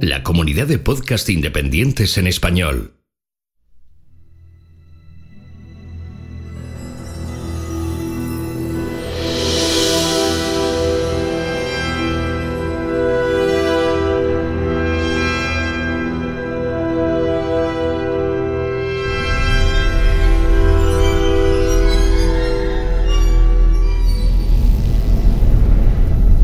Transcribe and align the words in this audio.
La 0.00 0.22
comunidad 0.22 0.68
de 0.68 0.78
podcast 0.78 1.28
independientes 1.28 2.18
en 2.18 2.28
español. 2.28 2.92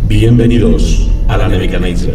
Bienvenidos 0.08 1.08
a 1.28 1.36
la 1.36 1.46
Nebuchadnezzar, 1.46 2.14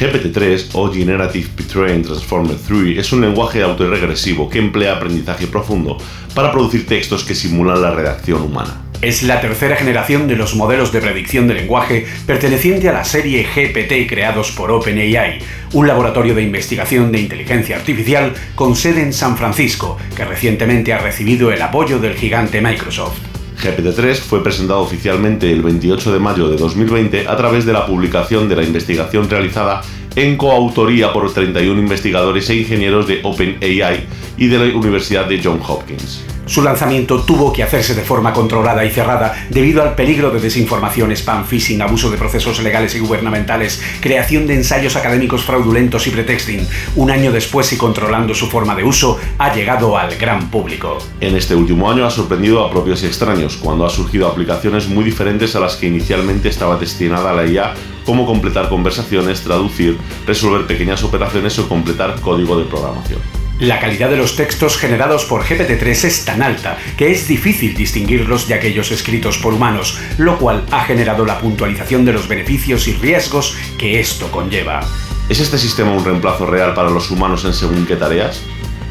GPT-3 0.00 0.70
o 0.72 0.90
Generative 0.90 1.50
Pre-trained 1.54 2.06
Transformer 2.06 2.56
3 2.56 2.96
es 2.96 3.12
un 3.12 3.20
lenguaje 3.20 3.62
autorregresivo 3.62 4.48
que 4.48 4.58
emplea 4.58 4.96
aprendizaje 4.96 5.46
profundo 5.46 5.98
para 6.34 6.50
producir 6.50 6.86
textos 6.86 7.22
que 7.22 7.34
simulan 7.34 7.82
la 7.82 7.90
redacción 7.90 8.40
humana. 8.40 8.80
Es 9.02 9.22
la 9.22 9.42
tercera 9.42 9.76
generación 9.76 10.26
de 10.26 10.36
los 10.36 10.56
modelos 10.56 10.90
de 10.90 11.02
predicción 11.02 11.48
de 11.48 11.54
lenguaje 11.54 12.06
perteneciente 12.26 12.88
a 12.88 12.94
la 12.94 13.04
serie 13.04 13.44
GPT 13.44 14.08
creados 14.08 14.52
por 14.52 14.70
OpenAI, 14.70 15.40
un 15.74 15.86
laboratorio 15.86 16.34
de 16.34 16.44
investigación 16.44 17.12
de 17.12 17.20
inteligencia 17.20 17.76
artificial 17.76 18.32
con 18.54 18.76
sede 18.76 19.02
en 19.02 19.12
San 19.12 19.36
Francisco, 19.36 19.98
que 20.16 20.24
recientemente 20.24 20.94
ha 20.94 20.98
recibido 20.98 21.52
el 21.52 21.60
apoyo 21.60 21.98
del 21.98 22.14
gigante 22.14 22.62
Microsoft. 22.62 23.18
GPT-3 23.60 24.14
fue 24.16 24.42
presentado 24.42 24.80
oficialmente 24.80 25.52
el 25.52 25.62
28 25.62 26.14
de 26.14 26.18
mayo 26.18 26.48
de 26.48 26.56
2020 26.56 27.28
a 27.28 27.36
través 27.36 27.66
de 27.66 27.74
la 27.74 27.86
publicación 27.86 28.48
de 28.48 28.56
la 28.56 28.62
investigación 28.62 29.28
realizada 29.28 29.82
en 30.16 30.36
coautoría 30.36 31.12
por 31.12 31.32
31 31.32 31.80
investigadores 31.80 32.48
e 32.50 32.56
ingenieros 32.56 33.06
de 33.06 33.20
OpenAI 33.22 34.06
y 34.36 34.46
de 34.48 34.58
la 34.58 34.76
Universidad 34.76 35.26
de 35.26 35.40
Johns 35.42 35.64
Hopkins. 35.68 36.24
Su 36.50 36.62
lanzamiento 36.62 37.20
tuvo 37.22 37.52
que 37.52 37.62
hacerse 37.62 37.94
de 37.94 38.02
forma 38.02 38.32
controlada 38.32 38.84
y 38.84 38.90
cerrada 38.90 39.46
debido 39.50 39.84
al 39.84 39.94
peligro 39.94 40.32
de 40.32 40.40
desinformación, 40.40 41.12
spam, 41.12 41.44
phishing, 41.44 41.80
abuso 41.80 42.10
de 42.10 42.16
procesos 42.16 42.60
legales 42.60 42.92
y 42.96 42.98
gubernamentales, 42.98 43.80
creación 44.00 44.48
de 44.48 44.54
ensayos 44.54 44.96
académicos 44.96 45.44
fraudulentos 45.44 46.08
y 46.08 46.10
pretexting. 46.10 46.66
Un 46.96 47.12
año 47.12 47.30
después 47.30 47.72
y 47.72 47.76
controlando 47.76 48.34
su 48.34 48.48
forma 48.48 48.74
de 48.74 48.82
uso, 48.82 49.16
ha 49.38 49.54
llegado 49.54 49.96
al 49.96 50.16
gran 50.16 50.50
público. 50.50 50.98
En 51.20 51.36
este 51.36 51.54
último 51.54 51.88
año 51.88 52.04
ha 52.04 52.10
sorprendido 52.10 52.64
a 52.64 52.70
propios 52.72 53.04
y 53.04 53.06
extraños, 53.06 53.56
cuando 53.56 53.86
ha 53.86 53.90
surgido 53.90 54.26
aplicaciones 54.26 54.88
muy 54.88 55.04
diferentes 55.04 55.54
a 55.54 55.60
las 55.60 55.76
que 55.76 55.86
inicialmente 55.86 56.48
estaba 56.48 56.76
destinada 56.76 57.32
la 57.32 57.46
IA, 57.46 57.74
como 58.04 58.26
completar 58.26 58.68
conversaciones, 58.68 59.42
traducir, 59.42 59.98
resolver 60.26 60.66
pequeñas 60.66 61.02
operaciones 61.02 61.58
o 61.58 61.68
completar 61.68 62.20
código 62.20 62.58
de 62.58 62.64
programación. 62.64 63.20
La 63.60 63.78
calidad 63.78 64.08
de 64.08 64.16
los 64.16 64.36
textos 64.36 64.78
generados 64.78 65.26
por 65.26 65.42
GPT-3 65.42 66.04
es 66.04 66.24
tan 66.24 66.40
alta 66.40 66.78
que 66.96 67.12
es 67.12 67.28
difícil 67.28 67.74
distinguirlos 67.74 68.48
de 68.48 68.54
aquellos 68.54 68.90
escritos 68.90 69.36
por 69.36 69.52
humanos, 69.52 69.98
lo 70.16 70.38
cual 70.38 70.64
ha 70.70 70.84
generado 70.84 71.26
la 71.26 71.38
puntualización 71.38 72.06
de 72.06 72.14
los 72.14 72.26
beneficios 72.26 72.88
y 72.88 72.94
riesgos 72.94 73.54
que 73.76 74.00
esto 74.00 74.30
conlleva. 74.30 74.80
¿Es 75.28 75.40
este 75.40 75.58
sistema 75.58 75.92
un 75.92 76.02
reemplazo 76.02 76.46
real 76.46 76.72
para 76.72 76.88
los 76.88 77.10
humanos 77.10 77.44
en 77.44 77.52
según 77.52 77.84
qué 77.84 77.96
tareas? 77.96 78.42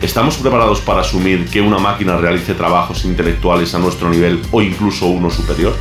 ¿Estamos 0.03 0.37
preparados 0.37 0.81
para 0.81 1.01
asumir 1.01 1.49
que 1.49 1.61
una 1.61 1.79
máquina 1.79 2.17
realice 2.17 2.53
trabajos 2.53 3.05
intelectuales 3.05 3.73
a 3.73 3.79
nuestro 3.79 4.07
nivel 4.07 4.39
o 4.51 4.61
incluso 4.61 5.07
uno 5.07 5.31
superior? 5.31 5.75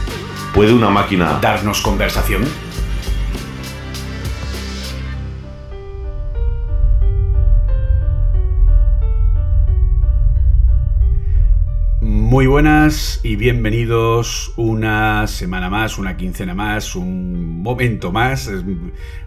¿Puede 0.54 0.72
una 0.72 0.88
máquina 0.88 1.38
¿Darnos 1.42 1.82
conversación? 1.82 2.67
Muy 12.28 12.46
buenas 12.46 13.20
y 13.22 13.36
bienvenidos 13.36 14.52
una 14.58 15.26
semana 15.26 15.70
más, 15.70 15.96
una 15.96 16.18
quincena 16.18 16.52
más, 16.52 16.94
un 16.94 17.62
momento 17.62 18.12
más. 18.12 18.50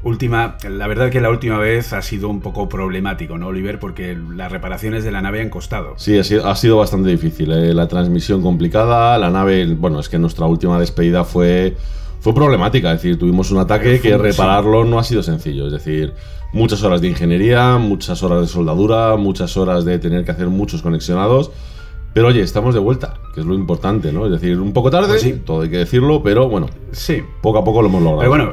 Última, 0.04 0.58
la 0.70 0.86
verdad 0.86 1.10
que 1.10 1.20
la 1.20 1.32
última 1.32 1.58
vez 1.58 1.94
ha 1.94 2.04
sido 2.04 2.30
un 2.30 2.42
poco 2.42 2.70
problemático, 2.70 3.40
¿no, 3.40 3.48
Oliver? 3.48 3.80
Porque 3.80 4.16
las 4.36 4.52
reparaciones 4.52 5.04
de 5.04 5.10
la 5.10 5.20
nave 5.20 5.42
han 5.42 5.50
costado. 5.50 5.96
Sí, 5.98 6.20
ha 6.20 6.24
sido, 6.24 6.48
ha 6.48 6.56
sido 6.56 6.78
bastante 6.78 7.10
difícil. 7.10 7.52
¿eh? 7.52 7.74
La 7.74 7.88
transmisión 7.88 8.44
complicada, 8.44 9.18
la 9.18 9.32
nave, 9.32 9.66
bueno, 9.74 10.00
es 10.00 10.08
que 10.08 10.20
nuestra 10.20 10.46
última 10.46 10.80
despedida 10.80 11.24
fue, 11.24 11.76
fue 12.20 12.36
problemática. 12.36 12.92
Es 12.94 13.02
decir, 13.02 13.18
tuvimos 13.18 13.50
un 13.50 13.58
ataque 13.58 14.00
que 14.00 14.16
repararlo 14.16 14.86
no 14.86 15.00
ha 15.00 15.04
sido 15.04 15.24
sencillo. 15.24 15.66
Es 15.66 15.74
decir, 15.74 16.14
muchas 16.54 16.84
horas 16.84 17.02
de 17.02 17.08
ingeniería, 17.08 17.80
muchas 17.80 18.22
horas 18.22 18.42
de 18.42 18.48
soldadura, 18.48 19.16
muchas 19.16 19.58
horas 19.58 19.86
de 19.86 19.98
tener 19.98 20.24
que 20.24 20.30
hacer 20.30 20.50
muchos 20.50 20.84
conexionados. 20.84 21.50
Pero 22.14 22.28
oye, 22.28 22.42
estamos 22.42 22.74
de 22.74 22.80
vuelta, 22.82 23.14
que 23.34 23.40
es 23.42 23.46
lo 23.46 23.54
importante, 23.54 24.12
¿no? 24.12 24.26
Es 24.26 24.32
decir, 24.34 24.60
un 24.60 24.74
poco 24.74 24.92
tarde, 24.92 25.08
Pues 25.08 25.22
sí. 25.22 25.42
todo 25.46 25.62
hay 25.62 25.70
que 25.70 25.78
decirlo, 25.78 26.22
pero 26.24 26.50
bueno, 26.50 26.68
Sí, 26.92 27.22
poco 27.42 27.60
a 27.60 27.64
poco 27.64 27.82
lo 27.82 27.88
hemos 27.88 28.02
logrado. 28.04 28.20
Pero 28.20 28.30
bueno, 28.30 28.52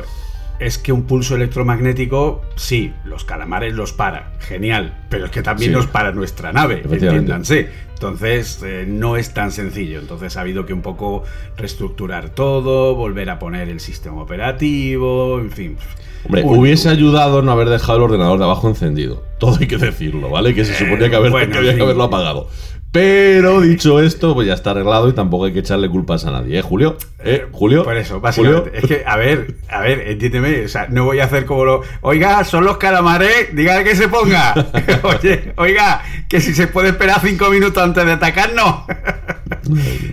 es 0.61 0.79
que 0.79 0.93
un 0.93 1.03
pulso 1.05 1.35
electromagnético, 1.37 2.43
sí, 2.57 2.93
los 3.05 3.25
calamares 3.25 3.75
los 3.75 3.93
para, 3.93 4.33
genial, 4.41 5.05
pero 5.09 5.25
es 5.27 5.31
que 5.33 5.43
también 5.43 5.71
Sí. 5.73 5.77
nos 5.77 5.87
para 5.89 6.13
nuestra 6.13 6.53
nave, 6.53 6.83
entiéndanse. 6.89 7.69
Entonces, 7.95 8.61
eh, 8.65 8.85
no 8.87 9.17
es 9.17 9.35
tan 9.35 9.51
sencillo. 9.51 9.99
Entonces, 9.99 10.37
ha 10.37 10.43
habido 10.43 10.65
que 10.65 10.73
un 10.73 10.83
poco 10.83 11.25
reestructurar 11.57 12.31
todo, 12.31 12.95
volver 12.95 13.29
a 13.29 13.41
poner 13.41 13.69
el 13.69 13.81
sistema 13.81 14.23
operativo, 14.23 15.41
en 15.41 15.51
fin. 15.51 15.77
Hombre, 16.25 16.43
hubiese 16.45 16.89
ayudado 16.89 17.43
no 17.43 17.53
haber 17.53 17.69
dejado 17.69 17.99
el 17.99 18.05
ordenador 18.05 18.39
de 18.39 18.45
abajo 18.45 18.69
encendido. 18.69 19.23
Todo 19.39 19.57
hay 19.61 19.67
que 19.67 19.79
decirlo, 19.79 20.29
¿vale? 20.31 20.55
Que 20.55 20.65
se 20.65 20.75
suponía 20.75 21.11
que, 21.11 21.17
haber- 21.17 21.31
bueno, 21.31 21.51
que 21.53 21.59
había 21.59 21.71
sí. 21.73 21.77
que 21.77 21.83
haberlo 21.83 22.05
apagado. 22.05 22.49
Pero 22.91 23.61
dicho 23.61 24.01
esto, 24.01 24.35
pues 24.35 24.47
ya 24.47 24.55
está 24.55 24.71
arreglado 24.71 25.09
y 25.11 25.13
tampoco 25.13 25.45
hay 25.45 25.53
que 25.53 25.59
echarle 25.59 25.91
culpas 25.91 26.25
a 26.25 26.31
nadie, 26.31 26.59
¿eh, 26.59 26.63
Julio? 26.63 26.97
¿Eh, 27.23 27.47
Julio? 27.53 27.85
Por 27.85 27.97
eso, 27.99 28.21
básicamente. 28.21 28.71
¿Julio? 28.71 28.81
Es 28.81 28.87
que, 28.87 29.05
a 29.07 29.17
ver, 29.17 29.57
a 29.69 29.81
ver, 29.83 30.09
entiéndeme. 30.09 30.65
O 30.65 30.69
sea, 30.69 30.87
no 30.89 31.05
voy 31.05 31.21
a 31.21 31.25
hacer 31.25 31.45
como 31.45 31.67
lo. 31.67 31.83
Oiga, 32.01 32.45
son 32.45 32.65
los 32.65 32.79
calamares, 32.79 33.55
dígale 33.55 33.85
que 33.85 33.95
se 33.95 34.09
ponga. 34.09 34.55
Oye, 35.03 35.53
oiga, 35.57 36.03
que 36.29 36.41
si 36.41 36.55
se 36.55 36.67
puede 36.67 36.89
esperar 36.91 37.21
cinco 37.21 37.51
minutos 37.51 37.83
antes 37.83 38.07
de 38.07 38.13
atacarnos. 38.13 38.85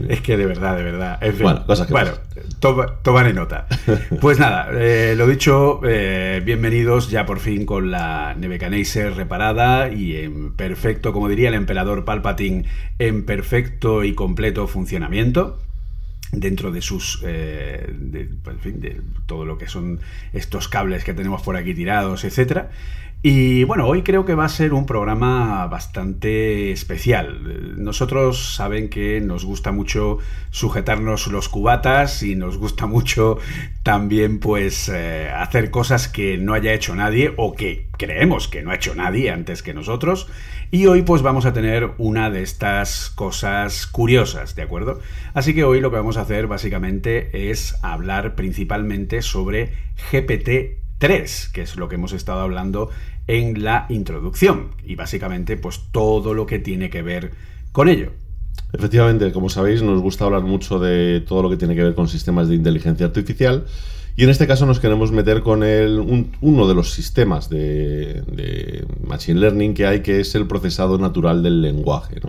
es 0.09 0.21
que 0.21 0.35
de 0.35 0.45
verdad, 0.45 0.75
de 0.75 0.83
verdad. 0.83 1.17
En 1.21 1.33
fin. 1.33 1.43
Bueno, 1.43 1.65
cosas 1.65 1.87
que 1.87 1.93
Bueno, 1.93 2.11
toma, 2.59 2.87
tomaré 3.03 3.33
nota. 3.33 3.67
Pues 4.19 4.39
nada, 4.39 4.69
eh, 4.73 5.13
lo 5.15 5.27
dicho, 5.27 5.81
eh, 5.87 6.41
bienvenidos 6.43 7.09
ya 7.09 7.25
por 7.25 7.39
fin 7.39 7.65
con 7.65 7.91
la 7.91 8.33
Nebuchadnezzar 8.37 9.13
reparada 9.13 9.89
y 9.89 10.15
en 10.17 10.55
perfecto, 10.55 11.13
como 11.13 11.29
diría 11.29 11.49
el 11.49 11.55
emperador 11.55 12.05
Palpatine, 12.05 12.64
en 12.99 13.25
perfecto 13.25 14.03
y 14.03 14.13
completo 14.13 14.67
funcionamiento 14.67 15.59
dentro 16.31 16.71
de 16.71 16.81
sus 16.81 17.21
eh, 17.23 17.87
de, 17.97 18.21
en 18.21 18.59
fin, 18.59 18.81
de 18.81 19.01
todo 19.25 19.45
lo 19.45 19.57
que 19.57 19.67
son 19.67 19.99
estos 20.33 20.67
cables 20.67 21.03
que 21.03 21.13
tenemos 21.13 21.41
por 21.41 21.55
aquí 21.55 21.73
tirados, 21.73 22.23
etcétera. 22.23 22.71
Y 23.27 23.63
bueno, 23.63 23.87
hoy 23.87 24.03
creo 24.03 24.23
que 24.23 24.35
va 24.35 24.45
a 24.45 24.49
ser 24.49 24.71
un 24.71 24.85
programa 24.85 25.65
bastante 25.65 26.71
especial. 26.71 27.75
Nosotros 27.83 28.53
saben 28.53 28.87
que 28.87 29.19
nos 29.19 29.45
gusta 29.45 29.71
mucho 29.71 30.19
sujetarnos 30.51 31.25
los 31.25 31.49
cubatas 31.49 32.21
y 32.21 32.35
nos 32.35 32.59
gusta 32.59 32.85
mucho 32.85 33.39
también 33.81 34.39
pues 34.39 34.89
eh, 34.89 35.27
hacer 35.35 35.71
cosas 35.71 36.07
que 36.07 36.37
no 36.37 36.53
haya 36.53 36.71
hecho 36.73 36.93
nadie 36.95 37.33
o 37.35 37.55
que 37.55 37.87
creemos 37.97 38.47
que 38.47 38.61
no 38.61 38.69
ha 38.69 38.75
hecho 38.75 38.93
nadie 38.93 39.31
antes 39.31 39.63
que 39.63 39.73
nosotros. 39.73 40.27
Y 40.69 40.85
hoy 40.85 41.01
pues 41.01 41.23
vamos 41.23 41.47
a 41.47 41.53
tener 41.53 41.93
una 41.97 42.29
de 42.29 42.43
estas 42.43 43.09
cosas 43.09 43.87
curiosas, 43.87 44.55
¿de 44.55 44.61
acuerdo? 44.61 44.99
Así 45.33 45.55
que 45.55 45.63
hoy 45.63 45.81
lo 45.81 45.89
que 45.89 45.97
vamos 45.97 46.17
a 46.17 46.21
hacer 46.21 46.45
básicamente 46.45 47.49
es 47.49 47.75
hablar 47.81 48.35
principalmente 48.35 49.23
sobre 49.23 49.73
GPT 50.11 50.85
3, 50.97 51.49
que 51.53 51.61
es 51.61 51.75
lo 51.75 51.89
que 51.89 51.95
hemos 51.95 52.13
estado 52.13 52.41
hablando 52.41 52.89
en 53.27 53.63
la 53.63 53.85
introducción 53.89 54.71
y 54.83 54.95
básicamente 54.95 55.57
pues 55.57 55.81
todo 55.91 56.33
lo 56.33 56.45
que 56.45 56.59
tiene 56.59 56.89
que 56.89 57.01
ver 57.01 57.31
con 57.71 57.89
ello. 57.89 58.11
Efectivamente, 58.73 59.31
como 59.31 59.49
sabéis, 59.49 59.81
nos 59.81 60.01
gusta 60.01 60.25
hablar 60.25 60.43
mucho 60.43 60.79
de 60.79 61.21
todo 61.21 61.43
lo 61.43 61.49
que 61.49 61.57
tiene 61.57 61.75
que 61.75 61.83
ver 61.83 61.95
con 61.95 62.07
sistemas 62.07 62.47
de 62.47 62.55
inteligencia 62.55 63.05
artificial 63.05 63.65
y 64.17 64.23
en 64.23 64.29
este 64.29 64.47
caso 64.47 64.65
nos 64.65 64.79
queremos 64.79 65.11
meter 65.11 65.41
con 65.41 65.63
el, 65.63 66.27
uno 66.39 66.67
de 66.67 66.73
los 66.73 66.91
sistemas 66.91 67.49
de, 67.49 68.85
Machine 69.05 69.39
Learning 69.39 69.73
que 69.73 69.85
hay, 69.85 70.01
que 70.01 70.21
es 70.21 70.35
el 70.35 70.47
procesado 70.47 70.97
natural 70.97 71.43
del 71.43 71.61
lenguaje. 71.61 72.21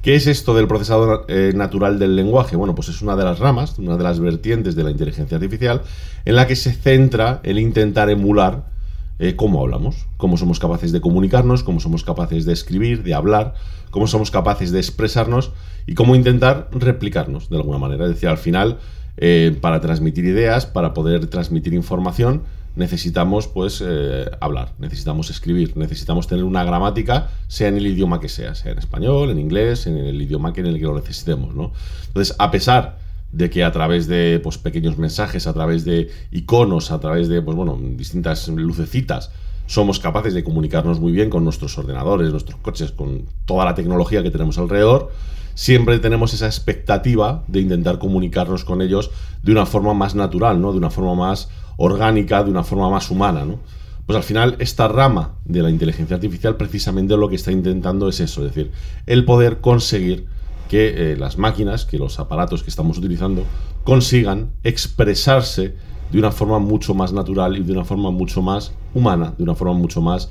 ¿Qué 0.00 0.14
es 0.14 0.26
esto 0.26 0.54
del 0.54 0.68
procesado 0.68 1.26
eh, 1.28 1.52
natural 1.54 1.98
del 1.98 2.16
lenguaje? 2.16 2.56
Bueno, 2.56 2.74
pues 2.74 2.88
es 2.88 3.02
una 3.02 3.14
de 3.14 3.24
las 3.24 3.40
ramas, 3.40 3.78
una 3.78 3.96
de 3.96 4.04
las 4.04 4.20
vertientes 4.20 4.74
de 4.74 4.84
la 4.84 4.90
inteligencia 4.90 5.36
artificial 5.36 5.82
en 6.24 6.34
la 6.34 6.46
que 6.46 6.56
se 6.56 6.72
centra 6.72 7.40
el 7.42 7.58
intentar 7.58 8.08
emular 8.08 8.77
eh, 9.18 9.36
cómo 9.36 9.60
hablamos, 9.60 10.06
cómo 10.16 10.36
somos 10.36 10.58
capaces 10.58 10.92
de 10.92 11.00
comunicarnos, 11.00 11.62
cómo 11.62 11.80
somos 11.80 12.04
capaces 12.04 12.44
de 12.44 12.52
escribir, 12.52 13.02
de 13.02 13.14
hablar, 13.14 13.54
cómo 13.90 14.06
somos 14.06 14.30
capaces 14.30 14.70
de 14.72 14.78
expresarnos 14.78 15.52
y 15.86 15.94
cómo 15.94 16.14
intentar 16.14 16.68
replicarnos 16.72 17.48
de 17.48 17.56
alguna 17.56 17.78
manera. 17.78 18.04
Es 18.04 18.10
decir, 18.10 18.28
al 18.28 18.38
final, 18.38 18.78
eh, 19.16 19.56
para 19.60 19.80
transmitir 19.80 20.24
ideas, 20.24 20.66
para 20.66 20.94
poder 20.94 21.26
transmitir 21.26 21.74
información, 21.74 22.42
necesitamos 22.76 23.48
pues 23.48 23.82
eh, 23.84 24.30
hablar, 24.40 24.72
necesitamos 24.78 25.30
escribir, 25.30 25.76
necesitamos 25.76 26.28
tener 26.28 26.44
una 26.44 26.62
gramática, 26.62 27.30
sea 27.48 27.68
en 27.68 27.76
el 27.76 27.88
idioma 27.88 28.20
que 28.20 28.28
sea, 28.28 28.54
sea 28.54 28.70
en 28.70 28.78
español, 28.78 29.30
en 29.30 29.40
inglés, 29.40 29.88
en 29.88 29.96
el 29.96 30.22
idioma 30.22 30.52
que 30.52 30.60
en 30.60 30.66
el 30.66 30.78
que 30.78 30.84
lo 30.84 30.94
necesitemos. 30.94 31.54
¿no? 31.56 31.72
Entonces, 32.06 32.36
a 32.38 32.52
pesar 32.52 32.98
de 33.32 33.50
que 33.50 33.64
a 33.64 33.72
través 33.72 34.06
de 34.06 34.40
pues, 34.42 34.58
pequeños 34.58 34.98
mensajes, 34.98 35.46
a 35.46 35.52
través 35.52 35.84
de 35.84 36.10
iconos, 36.30 36.90
a 36.90 37.00
través 37.00 37.28
de 37.28 37.42
pues, 37.42 37.56
bueno, 37.56 37.78
distintas 37.80 38.48
lucecitas, 38.48 39.30
somos 39.66 40.00
capaces 40.00 40.32
de 40.32 40.42
comunicarnos 40.42 40.98
muy 40.98 41.12
bien 41.12 41.28
con 41.28 41.44
nuestros 41.44 41.76
ordenadores, 41.76 42.30
nuestros 42.30 42.58
coches, 42.60 42.90
con 42.90 43.26
toda 43.44 43.66
la 43.66 43.74
tecnología 43.74 44.22
que 44.22 44.30
tenemos 44.30 44.56
alrededor, 44.56 45.10
siempre 45.54 45.98
tenemos 45.98 46.32
esa 46.32 46.46
expectativa 46.46 47.44
de 47.48 47.60
intentar 47.60 47.98
comunicarnos 47.98 48.64
con 48.64 48.80
ellos 48.80 49.10
de 49.42 49.52
una 49.52 49.66
forma 49.66 49.92
más 49.92 50.14
natural, 50.14 50.60
¿no? 50.60 50.72
de 50.72 50.78
una 50.78 50.90
forma 50.90 51.14
más 51.14 51.50
orgánica, 51.76 52.42
de 52.44 52.50
una 52.50 52.64
forma 52.64 52.88
más 52.88 53.10
humana. 53.10 53.44
¿no? 53.44 53.58
Pues 54.06 54.16
al 54.16 54.22
final 54.22 54.56
esta 54.58 54.88
rama 54.88 55.34
de 55.44 55.62
la 55.62 55.68
inteligencia 55.68 56.16
artificial 56.16 56.56
precisamente 56.56 57.14
lo 57.16 57.28
que 57.28 57.36
está 57.36 57.52
intentando 57.52 58.08
es 58.08 58.20
eso, 58.20 58.46
es 58.46 58.54
decir, 58.54 58.72
el 59.04 59.26
poder 59.26 59.60
conseguir 59.60 60.26
que 60.68 61.12
eh, 61.12 61.16
las 61.16 61.38
máquinas, 61.38 61.84
que 61.84 61.98
los 61.98 62.20
aparatos 62.20 62.62
que 62.62 62.70
estamos 62.70 62.98
utilizando 62.98 63.44
consigan 63.84 64.50
expresarse 64.62 65.74
de 66.10 66.18
una 66.18 66.30
forma 66.30 66.58
mucho 66.58 66.94
más 66.94 67.12
natural 67.12 67.56
y 67.56 67.62
de 67.62 67.72
una 67.72 67.84
forma 67.84 68.10
mucho 68.10 68.42
más 68.42 68.72
humana, 68.94 69.34
de 69.36 69.42
una 69.42 69.54
forma 69.54 69.74
mucho 69.74 70.00
más, 70.00 70.30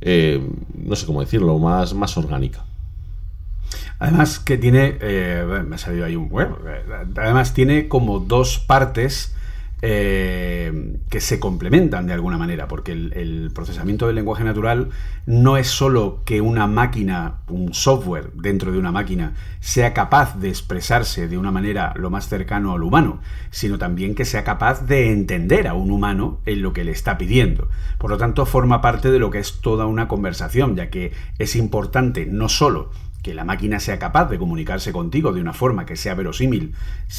eh, 0.00 0.40
no 0.74 0.96
sé 0.96 1.06
cómo 1.06 1.20
decirlo, 1.20 1.58
más, 1.58 1.94
más 1.94 2.16
orgánica. 2.16 2.64
Además 3.98 4.38
que 4.38 4.56
tiene, 4.56 4.96
eh, 5.00 5.64
me 5.66 5.74
ha 5.74 5.78
salido 5.78 6.04
ahí 6.04 6.16
un 6.16 6.30
web, 6.30 6.50
además 7.16 7.52
tiene 7.52 7.88
como 7.88 8.20
dos 8.20 8.58
partes 8.58 9.34
eh, 9.80 10.98
que 11.08 11.20
se 11.20 11.38
complementan 11.38 12.06
de 12.06 12.12
alguna 12.12 12.36
manera, 12.36 12.66
porque 12.66 12.92
el, 12.92 13.50
procesamiento 13.54 14.06
del 14.06 14.16
lenguaje 14.16 14.44
natural 14.44 14.90
no 15.24 15.56
es 15.56 15.68
solo 15.68 16.22
que 16.24 16.40
una 16.40 16.66
máquina, 16.66 17.38
un 17.48 17.72
software 17.72 18.32
dentro 18.34 18.72
de 18.72 18.78
una 18.78 18.92
máquina, 18.92 19.34
sea 19.60 19.94
capaz 19.94 20.38
de 20.38 20.48
expresarse 20.48 21.28
de 21.28 21.38
una 21.38 21.50
manera 21.50 21.94
lo 21.96 22.10
más 22.10 22.28
cercano 22.28 22.72
al 22.72 22.82
humano, 22.82 23.20
sino 23.50 23.78
también 23.78 24.14
que 24.14 24.24
sea 24.24 24.44
capaz 24.44 24.84
de 24.86 25.12
entender 25.12 25.68
a 25.68 25.74
un 25.74 25.90
humano 25.90 26.40
en 26.44 26.62
lo 26.62 26.72
que 26.72 26.84
le 26.84 26.92
está 26.92 27.16
pidiendo. 27.16 27.68
Por 27.98 28.10
lo 28.10 28.18
tanto, 28.18 28.46
forma 28.46 28.80
parte 28.80 29.10
de 29.10 29.18
lo 29.18 29.30
que 29.30 29.38
es 29.38 29.60
toda 29.60 29.86
una 29.86 30.08
conversación, 30.08 30.76
ya 30.76 30.90
que 30.90 31.12
es 31.38 31.56
importante 31.56 32.26
no 32.26 32.48
solo 32.48 32.90
que 33.28 33.34
la 33.34 33.44
máquina 33.44 33.78
sea 33.78 33.98
capaz 33.98 34.30
de 34.30 34.38
comunicarse 34.38 34.90
contigo 34.90 35.34
de 35.34 35.42
una 35.42 35.52
forma 35.52 35.84
que 35.84 35.96
sea 35.96 36.14
verosímil 36.14 36.72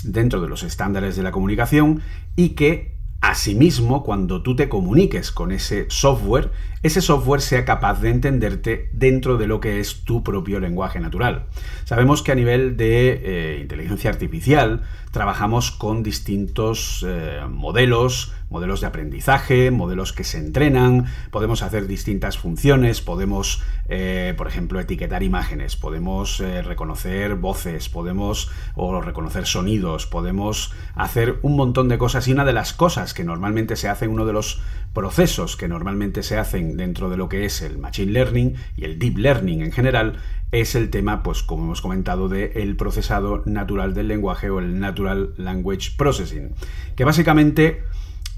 dentro 0.03 0.41
de 0.41 0.49
los 0.49 0.63
estándares 0.63 1.15
de 1.15 1.21
la 1.21 1.31
comunicación 1.31 2.01
y 2.35 2.55
que 2.55 2.97
Asimismo, 3.21 4.01
cuando 4.05 4.41
tú 4.43 4.55
te 4.55 4.69
comuniques 4.69 5.33
con 5.33 5.51
ese 5.51 5.87
software, 5.89 6.51
ese 6.83 7.01
software 7.01 7.41
sea 7.41 7.65
capaz 7.65 8.01
de 8.01 8.11
entenderte 8.11 8.89
dentro 8.93 9.37
de 9.37 9.45
lo 9.45 9.59
que 9.59 9.81
es 9.81 10.05
tu 10.05 10.23
propio 10.23 10.61
lenguaje 10.61 11.01
natural. 11.01 11.47
Sabemos 11.83 12.23
que 12.23 12.31
a 12.31 12.35
nivel 12.35 12.77
de 12.77 13.09
eh, 13.11 13.59
inteligencia 13.59 14.09
artificial 14.09 14.83
trabajamos 15.11 15.71
con 15.71 16.03
distintos 16.03 17.05
eh, 17.07 17.41
modelos, 17.49 18.33
modelos 18.49 18.81
de 18.81 18.87
aprendizaje, 18.87 19.71
modelos 19.71 20.13
que 20.13 20.23
se 20.23 20.37
entrenan, 20.37 21.05
podemos 21.31 21.61
hacer 21.61 21.87
distintas 21.87 22.37
funciones, 22.37 23.01
podemos, 23.01 23.61
eh, 23.87 24.33
por 24.37 24.47
ejemplo, 24.47 24.79
etiquetar 24.79 25.23
imágenes, 25.23 25.75
podemos 25.75 26.39
reconocer 26.39 27.35
voces, 27.35 27.89
podemos 27.89 28.49
o 28.75 29.01
reconocer 29.01 29.45
sonidos, 29.45 30.05
podemos 30.05 30.73
hacer 30.95 31.39
un 31.41 31.55
montón 31.55 31.89
de 31.89 31.97
cosas 31.97 32.27
y 32.27 32.31
una 32.31 32.45
de 32.45 32.53
las 32.53 32.73
cosas 32.73 33.13
que 33.13 33.23
normalmente 33.23 33.75
se 33.75 33.89
hacen, 33.89 34.09
uno 34.09 34.25
de 34.25 34.33
los 34.33 34.61
procesos 34.93 35.55
que 35.55 35.67
normalmente 35.67 36.23
se 36.23 36.37
hacen 36.37 36.77
dentro 36.77 37.09
de 37.09 37.17
lo 37.17 37.29
que 37.29 37.45
es 37.45 37.61
el 37.61 37.77
Machine 37.77 38.11
Learning 38.11 38.55
y 38.75 38.85
el 38.85 38.99
Deep 38.99 39.17
Learning 39.17 39.61
en 39.61 39.71
general, 39.71 40.19
es 40.51 40.75
el 40.75 40.89
tema, 40.89 41.21
pues 41.21 41.43
como 41.43 41.63
hemos 41.63 41.81
comentado, 41.81 42.27
del 42.27 42.51
el 42.55 42.75
procesado 42.75 43.43
natural 43.45 43.93
del 43.93 44.07
lenguaje 44.07 44.49
o 44.49 44.59
el 44.59 44.79
Natural 44.79 45.33
Language 45.37 45.91
Processing, 45.97 46.53
que 46.95 47.05
básicamente 47.05 47.83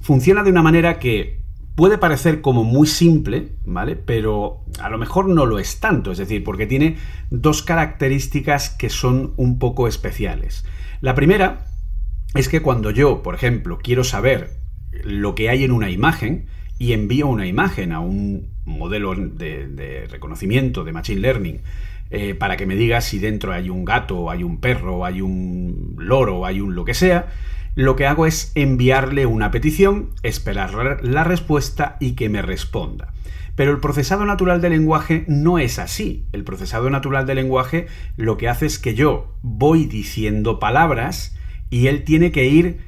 funciona 0.02 0.44
de 0.44 0.52
una 0.52 0.62
manera 0.62 1.00
que 1.00 1.42
puede 1.76 1.98
parecer 1.98 2.42
como 2.42 2.64
muy 2.64 2.86
simple, 2.86 3.54
¿vale? 3.64 3.96
Pero 3.96 4.66
a 4.82 4.90
lo 4.90 4.98
mejor 4.98 5.30
no 5.30 5.46
lo 5.46 5.58
es 5.58 5.80
tanto, 5.80 6.12
es 6.12 6.18
decir, 6.18 6.44
porque 6.44 6.68
tiene 6.68 6.98
dos 7.30 7.64
características 7.64 8.70
que 8.70 8.90
son 8.90 9.34
un 9.38 9.58
poco 9.58 9.88
especiales. 9.88 10.66
La 11.00 11.16
primera 11.16 11.66
es 12.36 12.50
que 12.50 12.62
cuando 12.62 12.92
yo, 12.92 13.24
por 13.24 13.36
ejemplo, 13.36 13.80
quiero 13.82 14.04
saber 14.04 14.61
lo 15.04 15.36
que 15.36 15.50
hay 15.50 15.64
en 15.64 15.72
una 15.72 15.90
imagen 15.90 16.46
y 16.78 16.94
envío 16.94 17.28
una 17.28 17.48
imagen 17.48 17.92
a 17.92 18.00
un 18.00 18.48
modelo 18.66 19.14
de, 19.16 20.08
reconocimiento 20.10 20.84
de 20.84 20.92
Machine 20.92 21.22
Learning 21.22 21.62
eh, 22.10 22.36
para 22.36 22.58
que 22.58 22.66
me 22.66 22.76
diga 22.76 23.02
si 23.02 23.20
dentro 23.20 23.54
hay 23.54 23.70
un 23.70 23.86
gato, 23.86 24.30
hay 24.30 24.44
un 24.44 24.60
perro, 24.60 25.06
hay 25.06 25.22
un 25.22 25.96
loro, 25.98 26.46
hay 26.46 26.60
un 26.60 26.76
lo 26.76 26.84
que 26.84 26.94
sea, 26.94 27.28
lo 27.76 27.96
que 27.96 28.06
hago 28.06 28.26
es 28.26 28.52
enviarle 28.56 29.26
una 29.26 29.52
petición, 29.52 30.10
esperar 30.24 31.04
la 31.04 31.24
respuesta 31.24 31.98
y 32.00 32.14
que 32.14 32.28
me 32.28 32.42
responda. 32.42 33.14
Pero 33.56 33.72
el 33.72 33.80
procesado 33.80 34.26
natural 34.26 34.60
del 34.60 34.72
lenguaje 34.72 35.24
no 35.28 35.60
es 35.60 35.78
así. 35.78 36.26
El 36.32 36.44
procesado 36.44 36.90
natural 36.90 37.26
del 37.26 37.36
lenguaje 37.36 37.88
lo 38.18 38.38
que 38.38 38.50
hace 38.50 38.66
es 38.66 38.80
que 38.80 38.96
yo 38.96 39.36
voy 39.42 39.86
diciendo 39.86 40.60
palabras 40.60 41.38
y 41.70 41.88
él 41.88 42.04
tiene 42.04 42.32
que 42.32 42.48
ir 42.48 42.80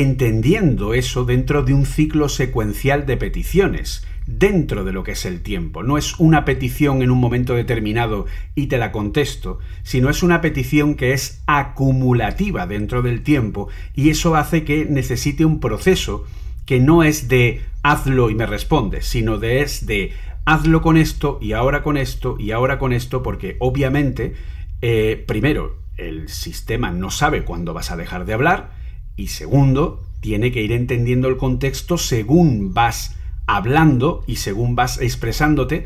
entendiendo 0.00 0.92
eso 0.92 1.24
dentro 1.24 1.62
de 1.62 1.72
un 1.72 1.86
ciclo 1.86 2.28
secuencial 2.28 3.06
de 3.06 3.16
peticiones, 3.16 4.04
dentro 4.26 4.82
de 4.82 4.92
lo 4.92 5.04
que 5.04 5.12
es 5.12 5.24
el 5.24 5.40
tiempo. 5.40 5.84
No 5.84 5.98
es 5.98 6.18
una 6.18 6.44
petición 6.44 7.00
en 7.00 7.12
un 7.12 7.20
momento 7.20 7.54
determinado 7.54 8.26
y 8.56 8.66
te 8.66 8.76
la 8.76 8.90
contesto, 8.90 9.60
sino 9.84 10.10
es 10.10 10.24
una 10.24 10.40
petición 10.40 10.96
que 10.96 11.12
es 11.12 11.42
acumulativa 11.46 12.66
dentro 12.66 13.02
del 13.02 13.22
tiempo 13.22 13.68
y 13.94 14.10
eso 14.10 14.34
hace 14.34 14.64
que 14.64 14.84
necesite 14.84 15.44
un 15.44 15.60
proceso 15.60 16.24
que 16.66 16.80
no 16.80 17.04
es 17.04 17.28
de 17.28 17.62
hazlo 17.84 18.30
y 18.30 18.34
me 18.34 18.46
respondes, 18.46 19.06
sino 19.06 19.38
de 19.38 19.60
es 19.60 19.86
de 19.86 20.10
hazlo 20.44 20.82
con 20.82 20.96
esto 20.96 21.38
y 21.40 21.52
ahora 21.52 21.84
con 21.84 21.96
esto 21.96 22.34
y 22.40 22.50
ahora 22.50 22.80
con 22.80 22.92
esto, 22.92 23.22
porque 23.22 23.56
obviamente, 23.60 24.34
eh, 24.82 25.22
primero, 25.24 25.76
el 25.96 26.28
sistema 26.28 26.90
no 26.90 27.12
sabe 27.12 27.44
cuándo 27.44 27.74
vas 27.74 27.92
a 27.92 27.96
dejar 27.96 28.24
de 28.24 28.32
hablar, 28.32 28.83
y 29.16 29.28
segundo, 29.28 30.04
tiene 30.20 30.52
que 30.52 30.62
ir 30.62 30.72
entendiendo 30.72 31.28
el 31.28 31.36
contexto 31.36 31.98
según 31.98 32.74
vas 32.74 33.16
hablando 33.46 34.24
y 34.26 34.36
según 34.36 34.74
vas 34.74 35.00
expresándote, 35.00 35.84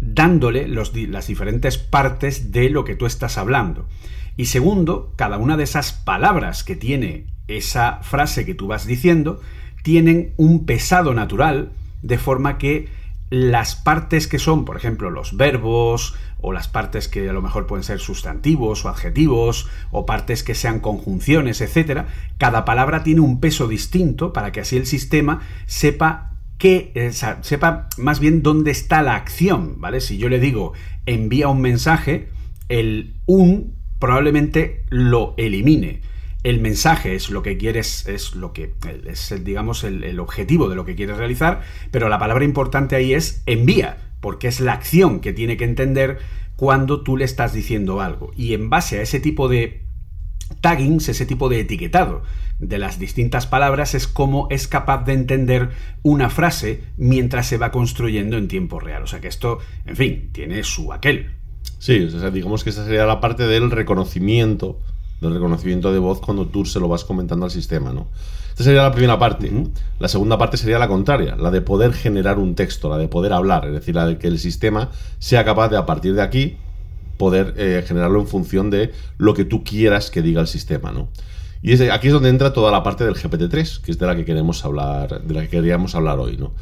dándole 0.00 0.68
las 0.68 1.26
diferentes 1.26 1.78
partes 1.78 2.52
de 2.52 2.70
lo 2.70 2.84
que 2.84 2.96
tú 2.96 3.06
estás 3.06 3.38
hablando. 3.38 3.86
Y 4.36 4.46
segundo, 4.46 5.12
cada 5.16 5.38
una 5.38 5.56
de 5.56 5.64
esas 5.64 5.92
palabras 5.92 6.64
que 6.64 6.76
tiene 6.76 7.26
esa 7.48 7.98
frase 8.02 8.46
que 8.46 8.54
tú 8.54 8.66
vas 8.66 8.86
diciendo, 8.86 9.40
tienen 9.82 10.32
un 10.36 10.64
pesado 10.64 11.12
natural, 11.12 11.72
de 12.02 12.18
forma 12.18 12.58
que 12.58 12.88
las 13.32 13.76
partes 13.76 14.28
que 14.28 14.38
son, 14.38 14.66
por 14.66 14.76
ejemplo, 14.76 15.08
los 15.08 15.38
verbos 15.38 16.14
o 16.42 16.52
las 16.52 16.68
partes 16.68 17.08
que 17.08 17.30
a 17.30 17.32
lo 17.32 17.40
mejor 17.40 17.66
pueden 17.66 17.82
ser 17.82 17.98
sustantivos 17.98 18.84
o 18.84 18.90
adjetivos 18.90 19.70
o 19.90 20.04
partes 20.04 20.42
que 20.42 20.54
sean 20.54 20.80
conjunciones, 20.80 21.62
etcétera, 21.62 22.08
cada 22.36 22.66
palabra 22.66 23.02
tiene 23.02 23.22
un 23.22 23.40
peso 23.40 23.68
distinto 23.68 24.34
para 24.34 24.52
que 24.52 24.60
así 24.60 24.76
el 24.76 24.84
sistema 24.84 25.40
sepa 25.64 26.34
que 26.58 26.92
eh, 26.94 27.10
sepa 27.12 27.88
más 27.96 28.20
bien 28.20 28.42
dónde 28.42 28.70
está 28.70 29.00
la 29.00 29.16
acción, 29.16 29.80
¿vale? 29.80 30.02
Si 30.02 30.18
yo 30.18 30.28
le 30.28 30.38
digo 30.38 30.74
envía 31.06 31.48
un 31.48 31.62
mensaje, 31.62 32.28
el 32.68 33.14
un 33.24 33.76
probablemente 33.98 34.84
lo 34.90 35.32
elimine. 35.38 36.02
El 36.42 36.60
mensaje 36.60 37.14
es 37.14 37.30
lo 37.30 37.42
que 37.42 37.56
quieres, 37.56 38.06
es 38.08 38.34
lo 38.34 38.52
que 38.52 38.74
es, 39.06 39.44
digamos, 39.44 39.84
el, 39.84 40.18
objetivo 40.18 40.68
de 40.68 40.74
lo 40.74 40.84
que 40.84 40.96
quieres 40.96 41.16
realizar, 41.16 41.62
pero 41.90 42.08
la 42.08 42.18
palabra 42.18 42.44
importante 42.44 42.96
ahí 42.96 43.14
es 43.14 43.42
envía, 43.46 43.98
porque 44.20 44.48
es 44.48 44.60
la 44.60 44.72
acción 44.72 45.20
que 45.20 45.32
tiene 45.32 45.56
que 45.56 45.64
entender 45.64 46.18
cuando 46.56 47.02
tú 47.02 47.16
le 47.16 47.24
estás 47.24 47.52
diciendo 47.52 48.00
algo. 48.00 48.32
Y 48.36 48.54
en 48.54 48.70
base 48.70 48.98
a 48.98 49.02
ese 49.02 49.20
tipo 49.20 49.48
de 49.48 49.82
taggings, 50.60 51.08
ese 51.08 51.26
tipo 51.26 51.48
de 51.48 51.60
etiquetado 51.60 52.22
de 52.58 52.78
las 52.78 52.98
distintas 52.98 53.46
palabras, 53.46 53.94
es 53.94 54.06
cómo 54.06 54.46
es 54.50 54.68
capaz 54.68 55.04
de 55.04 55.12
entender 55.14 55.70
una 56.02 56.30
frase 56.30 56.82
mientras 56.96 57.46
se 57.46 57.58
va 57.58 57.72
construyendo 57.72 58.36
en 58.36 58.48
tiempo 58.48 58.78
real. 58.78 59.02
O 59.02 59.06
sea 59.06 59.20
que 59.20 59.28
esto, 59.28 59.58
en 59.84 59.96
fin, 59.96 60.30
tiene 60.32 60.62
su 60.62 60.92
aquel. 60.92 61.30
Sí, 61.78 62.08
digamos 62.32 62.62
que 62.62 62.70
esa 62.70 62.84
sería 62.84 63.06
la 63.06 63.20
parte 63.20 63.44
del 63.48 63.70
reconocimiento, 63.70 64.78
del 65.22 65.34
reconocimiento 65.34 65.92
de 65.92 65.98
voz 65.98 66.20
cuando 66.20 66.46
tú 66.46 66.64
se 66.64 66.80
lo 66.80 66.88
vas 66.88 67.04
comentando 67.04 67.46
al 67.46 67.50
sistema, 67.50 67.92
¿no? 67.92 68.08
Esta 68.50 68.64
sería 68.64 68.82
la 68.82 68.92
primera 68.92 69.18
parte. 69.18 69.50
La 69.98 70.08
segunda 70.08 70.36
parte 70.36 70.58
sería 70.58 70.78
la 70.78 70.88
contraria, 70.88 71.36
la 71.36 71.50
de 71.50 71.62
poder 71.62 71.94
generar 71.94 72.38
un 72.38 72.54
texto, 72.54 72.90
la 72.90 72.98
de 72.98 73.08
poder 73.08 73.32
hablar, 73.32 73.66
es 73.66 73.72
decir, 73.72 73.94
la 73.94 74.06
de 74.06 74.18
que 74.18 74.26
el 74.26 74.38
sistema 74.38 74.90
sea 75.18 75.44
capaz 75.44 75.70
de 75.70 75.78
a 75.78 75.86
partir 75.86 76.14
de 76.14 76.22
aquí 76.22 76.58
poder 77.16 77.54
eh, 77.56 77.82
generarlo 77.86 78.20
en 78.20 78.26
función 78.26 78.68
de 78.68 78.92
lo 79.16 79.32
que 79.32 79.44
tú 79.44 79.64
quieras 79.64 80.10
que 80.10 80.20
diga 80.20 80.40
el 80.40 80.48
sistema, 80.48 80.92
¿no? 80.92 81.08
Y 81.62 81.80
aquí 81.88 82.08
es 82.08 82.12
donde 82.12 82.28
entra 82.28 82.52
toda 82.52 82.72
la 82.72 82.82
parte 82.82 83.04
del 83.04 83.14
GPT-3, 83.14 83.80
que 83.80 83.92
es 83.92 83.98
de 83.98 84.06
la 84.06 84.16
que 84.16 84.24
queremos 84.24 84.64
hablar, 84.64 85.22
de 85.22 85.32
la 85.32 85.42
que 85.42 85.48
queríamos 85.48 85.94
hablar 85.94 86.18
hoy, 86.18 86.36
¿no? 86.36 86.52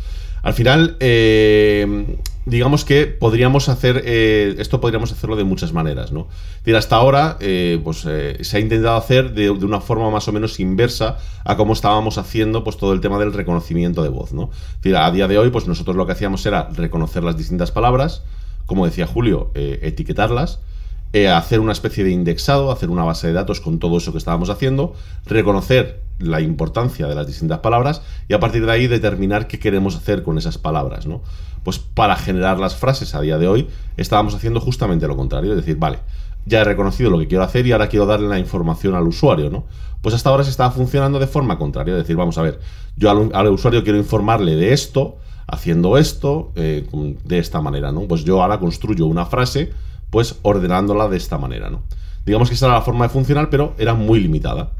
Al 0.42 0.54
final, 0.54 0.96
eh, 1.00 2.18
digamos 2.46 2.84
que 2.84 3.06
podríamos 3.06 3.68
hacer 3.68 4.02
eh, 4.04 4.54
esto 4.58 4.80
podríamos 4.80 5.12
hacerlo 5.12 5.36
de 5.36 5.44
muchas 5.44 5.72
maneras, 5.72 6.12
¿no? 6.12 6.28
hasta 6.76 6.96
ahora, 6.96 7.38
pues 7.82 7.98
se 7.98 8.56
ha 8.56 8.60
intentado 8.60 8.96
hacer 8.96 9.34
de, 9.34 9.50
una 9.50 9.80
forma 9.80 10.08
más 10.10 10.28
o 10.28 10.32
menos 10.32 10.60
inversa 10.60 11.18
a 11.44 11.56
cómo 11.56 11.72
estábamos 11.72 12.16
haciendo, 12.16 12.64
pues 12.64 12.76
todo 12.76 12.92
el 12.92 13.00
tema 13.00 13.18
del 13.18 13.32
reconocimiento 13.32 14.02
de 14.02 14.08
voz, 14.08 14.32
¿no? 14.32 14.50
a 14.96 15.10
día 15.10 15.28
de 15.28 15.38
hoy, 15.38 15.50
pues 15.50 15.66
nosotros 15.66 15.96
lo 15.96 16.06
que 16.06 16.12
hacíamos 16.12 16.46
era 16.46 16.68
reconocer 16.74 17.24
las 17.24 17.36
distintas 17.36 17.70
palabras, 17.72 18.22
como 18.70 18.86
decía 18.86 19.04
Julio, 19.04 19.50
eh, 19.56 19.80
etiquetarlas, 19.82 20.60
eh, 21.12 21.28
hacer 21.28 21.60
una 21.60 21.72
especie 21.72 22.04
de 22.04 22.10
indexado, 22.10 22.70
hacer 22.70 22.90
una 22.90 23.04
base 23.04 23.26
de 23.26 23.32
datos 23.32 23.60
con 23.60 23.78
todo 23.78 23.98
eso 23.98 24.12
que 24.12 24.18
estábamos 24.18 24.50
haciendo, 24.50 24.94
reconocer 25.26 26.02
la 26.20 26.40
importancia 26.40 27.06
de 27.08 27.14
las 27.14 27.26
distintas 27.26 27.60
palabras 27.60 28.02
y 28.28 28.34
a 28.34 28.40
partir 28.40 28.64
de 28.64 28.72
ahí 28.72 28.86
determinar 28.86 29.46
qué 29.46 29.58
queremos 29.58 29.96
hacer 29.96 30.22
con 30.22 30.38
esas 30.38 30.58
palabras, 30.58 31.06
¿no? 31.06 31.22
Pues 31.64 31.78
para 31.78 32.16
generar 32.16 32.58
las 32.58 32.76
frases 32.76 33.14
a 33.14 33.20
día 33.20 33.38
de 33.38 33.48
hoy 33.48 33.68
estábamos 33.96 34.34
haciendo 34.34 34.60
justamente 34.60 35.08
lo 35.08 35.16
contrario, 35.16 35.52
es 35.52 35.56
decir, 35.56 35.76
vale, 35.76 35.98
ya 36.46 36.60
he 36.60 36.64
reconocido 36.64 37.10
lo 37.10 37.18
que 37.18 37.26
quiero 37.26 37.44
hacer 37.44 37.66
y 37.66 37.72
ahora 37.72 37.88
quiero 37.88 38.06
darle 38.06 38.28
la 38.28 38.38
información 38.38 38.94
al 38.94 39.06
usuario, 39.06 39.50
¿no? 39.50 39.64
Pues 40.02 40.14
hasta 40.14 40.30
ahora 40.30 40.44
se 40.44 40.50
estaba 40.50 40.70
funcionando 40.70 41.18
de 41.18 41.26
forma 41.26 41.58
contraria, 41.58 41.92
es 41.94 42.02
decir, 42.02 42.16
vamos 42.16 42.38
a 42.38 42.42
ver, 42.42 42.60
yo 42.96 43.10
al, 43.10 43.48
usuario 43.48 43.82
quiero 43.82 43.98
informarle 43.98 44.56
de 44.56 44.72
esto, 44.72 45.18
haciendo 45.46 45.98
esto 45.98 46.52
eh, 46.54 46.86
de 47.24 47.38
esta 47.38 47.60
manera, 47.60 47.92
¿no? 47.92 48.02
Pues 48.02 48.24
yo 48.24 48.42
ahora 48.42 48.58
construyo 48.58 49.06
una 49.06 49.26
frase, 49.26 49.72
pues 50.10 50.36
ordenándola 50.42 51.08
de 51.08 51.16
esta 51.16 51.38
manera, 51.38 51.70
¿no? 51.70 51.82
Digamos 52.26 52.48
que 52.48 52.54
esa 52.54 52.66
era 52.66 52.74
la 52.74 52.82
forma 52.82 53.06
de 53.06 53.10
funcionar, 53.10 53.48
pero 53.50 53.74
era 53.78 53.94
muy 53.94 54.20
limitada. 54.20 54.72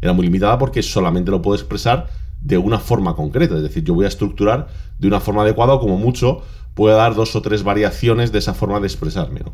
Era 0.00 0.12
muy 0.12 0.24
limitada 0.24 0.58
porque 0.58 0.82
solamente 0.82 1.30
lo 1.30 1.40
puedo 1.40 1.56
expresar 1.56 2.08
de 2.40 2.58
una 2.58 2.78
forma 2.78 3.14
concreta, 3.14 3.56
es 3.56 3.62
decir, 3.62 3.84
yo 3.84 3.94
voy 3.94 4.04
a 4.04 4.08
estructurar 4.08 4.68
de 4.98 5.06
una 5.06 5.20
forma 5.20 5.42
adecuada 5.42 5.74
o 5.74 5.80
como 5.80 5.96
mucho 5.96 6.42
puedo 6.74 6.96
dar 6.96 7.14
dos 7.14 7.36
o 7.36 7.42
tres 7.42 7.62
variaciones 7.62 8.32
de 8.32 8.38
esa 8.38 8.54
forma 8.54 8.80
de 8.80 8.86
expresarme, 8.86 9.40
¿no? 9.40 9.52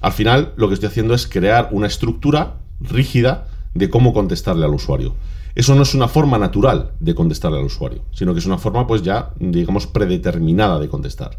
Al 0.00 0.12
final 0.12 0.52
lo 0.56 0.68
que 0.68 0.74
estoy 0.74 0.88
haciendo 0.88 1.14
es 1.14 1.26
crear 1.26 1.68
una 1.70 1.86
estructura 1.86 2.56
rígida 2.80 3.46
de 3.74 3.88
cómo 3.88 4.12
contestarle 4.12 4.64
al 4.64 4.74
usuario. 4.74 5.14
Eso 5.54 5.74
no 5.74 5.82
es 5.82 5.94
una 5.94 6.08
forma 6.08 6.36
natural 6.36 6.92
de 6.98 7.14
contestarle 7.14 7.58
al 7.58 7.64
usuario, 7.64 8.02
sino 8.12 8.32
que 8.32 8.40
es 8.40 8.46
una 8.46 8.58
forma 8.58 8.86
pues 8.86 9.02
ya, 9.02 9.30
digamos, 9.38 9.86
predeterminada 9.86 10.80
de 10.80 10.88
contestar. 10.88 11.38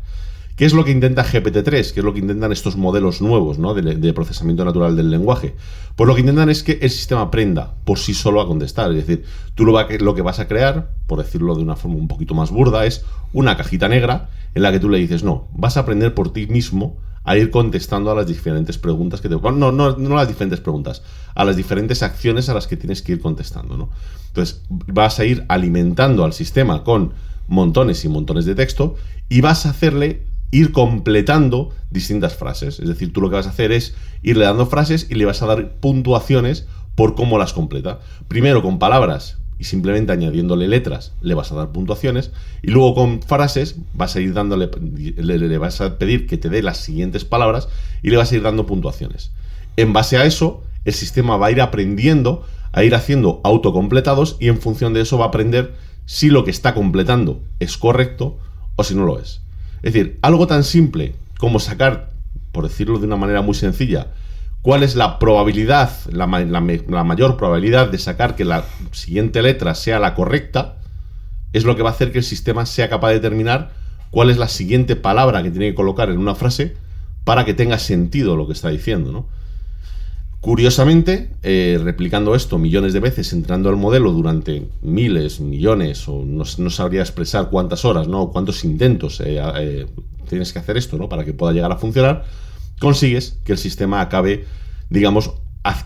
¿Qué 0.56 0.64
es 0.64 0.74
lo 0.74 0.86
que 0.86 0.92
intenta 0.92 1.26
GPT-3? 1.26 1.92
¿Qué 1.92 2.00
es 2.00 2.04
lo 2.04 2.14
que 2.14 2.20
intentan 2.20 2.54
estos 2.54 2.78
modelos 2.78 3.22
nuevos 3.22 3.60
¿no? 3.60 3.74
de, 3.74 4.14
procesamiento 4.14 4.64
natural 4.64 4.96
del 4.96 5.12
lenguaje? 5.12 5.54
Pues 5.98 6.08
lo 6.08 6.16
que 6.16 6.22
intentan 6.22 6.50
es 6.50 6.64
que 6.64 6.80
el 6.82 6.90
sistema 6.90 7.22
aprenda 7.24 7.74
por 7.84 8.00
sí 8.00 8.14
solo 8.14 8.40
a 8.40 8.48
contestar. 8.48 8.90
Es 8.92 9.06
decir, 9.06 9.26
tú 9.54 9.66
lo, 9.66 9.78
lo 10.00 10.16
que 10.16 10.22
vas 10.22 10.40
a 10.40 10.48
crear, 10.48 10.92
por 11.08 11.22
decirlo 11.22 11.56
de 11.56 11.62
una 11.62 11.76
forma 11.76 11.98
un 11.98 12.08
poquito 12.08 12.34
más 12.36 12.52
burda, 12.52 12.86
es 12.86 13.04
una 13.34 13.58
cajita 13.58 13.90
negra 13.90 14.30
en 14.54 14.62
la 14.62 14.72
que 14.72 14.80
tú 14.80 14.88
le 14.88 14.98
dices, 14.98 15.26
no, 15.26 15.50
vas 15.54 15.76
a 15.76 15.82
aprender 15.82 16.14
por 16.14 16.32
ti 16.32 16.48
mismo 16.48 16.96
a 17.26 17.36
ir 17.36 17.52
contestando 17.52 18.10
a 18.12 18.16
las 18.16 18.28
diferentes 18.28 18.78
preguntas 18.78 19.20
que 19.20 19.28
te... 19.28 19.36
No, 19.36 19.52
no, 19.52 19.72
no 19.72 20.14
a 20.14 20.22
las 20.22 20.28
diferentes 20.30 20.62
preguntas, 20.62 21.02
a 21.34 21.44
las 21.44 21.58
diferentes 21.58 22.02
acciones 22.02 22.48
a 22.48 22.54
las 22.54 22.68
que 22.68 22.78
tienes 22.78 23.02
que 23.02 23.14
ir 23.14 23.20
contestando, 23.20 23.76
¿no? 23.76 23.90
Entonces, 24.28 24.62
vas 24.70 25.20
a 25.20 25.26
ir 25.26 25.44
alimentando 25.50 26.24
al 26.24 26.32
sistema 26.32 26.84
con 26.84 27.14
montones 27.48 28.06
y 28.06 28.10
montones 28.10 28.46
de 28.46 28.56
texto 28.56 28.96
y 29.28 29.42
vas 29.42 29.66
a 29.66 29.72
hacerle 29.72 30.24
ir 30.52 30.72
completando 30.72 31.72
distintas 31.90 32.36
frases. 32.36 32.80
Es 32.80 32.88
decir, 32.88 33.12
tú 33.12 33.22
lo 33.22 33.30
que 33.30 33.36
vas 33.36 33.48
a 33.48 33.52
hacer 33.52 33.72
es 33.72 33.96
irle 34.22 34.46
dando 34.46 34.66
frases 34.66 35.08
y 35.10 35.16
le 35.16 35.26
vas 35.26 35.42
a 35.42 35.48
dar 35.48 35.72
puntuaciones 35.80 36.68
por 36.96 37.16
cómo 37.16 37.38
las 37.38 37.54
completa. 37.54 38.00
Primero 38.28 38.62
con 38.62 38.80
palabras 38.80 39.38
y 39.58 39.66
simplemente 39.66 40.12
añadiéndole 40.12 40.68
letras 40.68 41.14
le 41.22 41.34
vas 41.34 41.52
a 41.52 41.56
dar 41.56 41.72
puntuaciones 41.72 42.32
y 42.62 42.72
luego 42.72 42.94
con 42.94 43.22
frases 43.22 43.78
vas 43.94 44.16
a 44.16 44.20
ir 44.20 44.34
dándole 44.34 44.70
le, 45.16 45.58
vas 45.58 45.80
a 45.80 45.98
pedir 45.98 46.28
que 46.28 46.38
te 46.38 46.50
dé 46.50 46.62
las 46.62 46.78
siguientes 46.78 47.24
palabras 47.24 47.70
y 48.04 48.10
le 48.10 48.18
vas 48.18 48.32
a 48.32 48.36
ir 48.36 48.42
dando 48.42 48.66
puntuaciones. 48.66 49.32
En 49.78 49.94
base 49.94 50.18
a 50.18 50.26
eso, 50.26 50.64
el 50.84 50.94
sistema 50.94 51.38
va 51.38 51.48
a 51.48 51.52
ir 51.52 51.62
aprendiendo 51.62 52.46
a 52.76 52.84
ir 52.84 52.94
haciendo 52.94 53.40
autocompletados 53.46 54.36
y 54.40 54.50
en 54.50 54.60
función 54.60 54.94
de 54.94 55.02
eso 55.02 55.18
va 55.18 55.26
a 55.26 55.28
aprender 55.30 55.74
si 56.06 56.30
lo 56.30 56.44
que 56.44 56.52
está 56.52 56.74
completando 56.74 57.42
es 57.62 57.78
correcto 57.78 58.38
o 58.76 58.84
si 58.84 58.96
no 58.96 59.06
lo 59.06 59.18
es. 59.18 59.42
Es 59.84 59.94
decir, 59.94 60.20
algo 60.22 60.48
tan 60.48 60.64
simple 60.64 61.16
como 61.38 61.60
sacar, 61.60 62.12
por 62.52 62.68
decirlo 62.68 63.00
de 63.00 63.06
una 63.06 63.18
manera 63.18 63.42
muy 63.42 63.56
sencilla, 63.56 64.08
cuál 64.62 64.82
es 64.82 64.96
la 64.96 65.20
probabilidad, 65.20 65.92
la, 66.12 66.26
mayor 66.26 67.38
probabilidad 67.38 67.90
de 67.90 68.00
sacar 68.00 68.36
que 68.36 68.46
la 68.46 68.66
siguiente 68.92 69.42
letra 69.42 69.76
sea 69.76 70.00
la 70.00 70.16
correcta, 70.16 70.78
es 71.54 71.66
lo 71.66 71.76
que 71.76 71.84
va 71.84 71.90
a 71.90 71.94
hacer 71.94 72.12
que 72.12 72.18
el 72.18 72.24
sistema 72.24 72.66
sea 72.66 72.90
capaz 72.90 73.10
de 73.10 73.16
determinar 73.16 73.72
cuál 74.10 74.30
es 74.30 74.38
la 74.38 74.48
siguiente 74.48 74.96
palabra 74.96 75.44
que 75.44 75.52
tiene 75.52 75.70
que 75.70 75.76
colocar 75.76 76.10
en 76.10 76.18
una 76.18 76.36
frase 76.36 76.76
para 77.26 77.46
que 77.46 77.54
tenga 77.54 77.78
sentido 77.78 78.36
lo 78.36 78.48
que 78.48 78.54
está 78.54 78.70
diciendo, 78.70 79.12
¿no? 79.12 79.28
Curiosamente, 80.46 81.32
eh, 81.42 81.80
replicando 81.84 82.36
esto 82.36 82.60
millones 82.60 82.94
de 82.94 83.00
veces, 83.00 83.34
entrando 83.34 83.68
al 83.68 83.78
modelo 83.78 84.12
durante 84.12 84.70
miles, 84.84 85.40
millones, 85.40 86.08
o 86.08 86.24
no, 86.24 86.46
sabría 86.46 87.02
expresar 87.02 87.50
cuántas 87.50 87.84
horas, 87.84 88.08
¿no? 88.08 88.30
cuántos 88.30 88.64
intentos 88.64 89.22
eh, 89.22 89.42
eh, 89.58 89.88
tienes 90.30 90.54
que 90.54 90.60
hacer 90.60 90.78
esto, 90.78 91.00
¿no? 91.00 91.10
Para 91.10 91.26
que 91.26 91.34
pueda 91.34 91.52
llegar 91.52 91.72
a 91.72 91.78
funcionar, 91.78 92.26
consigues 92.80 93.40
que 93.44 93.54
el 93.54 93.58
sistema 93.58 94.02
acabe, 94.02 94.46
digamos, 94.92 95.32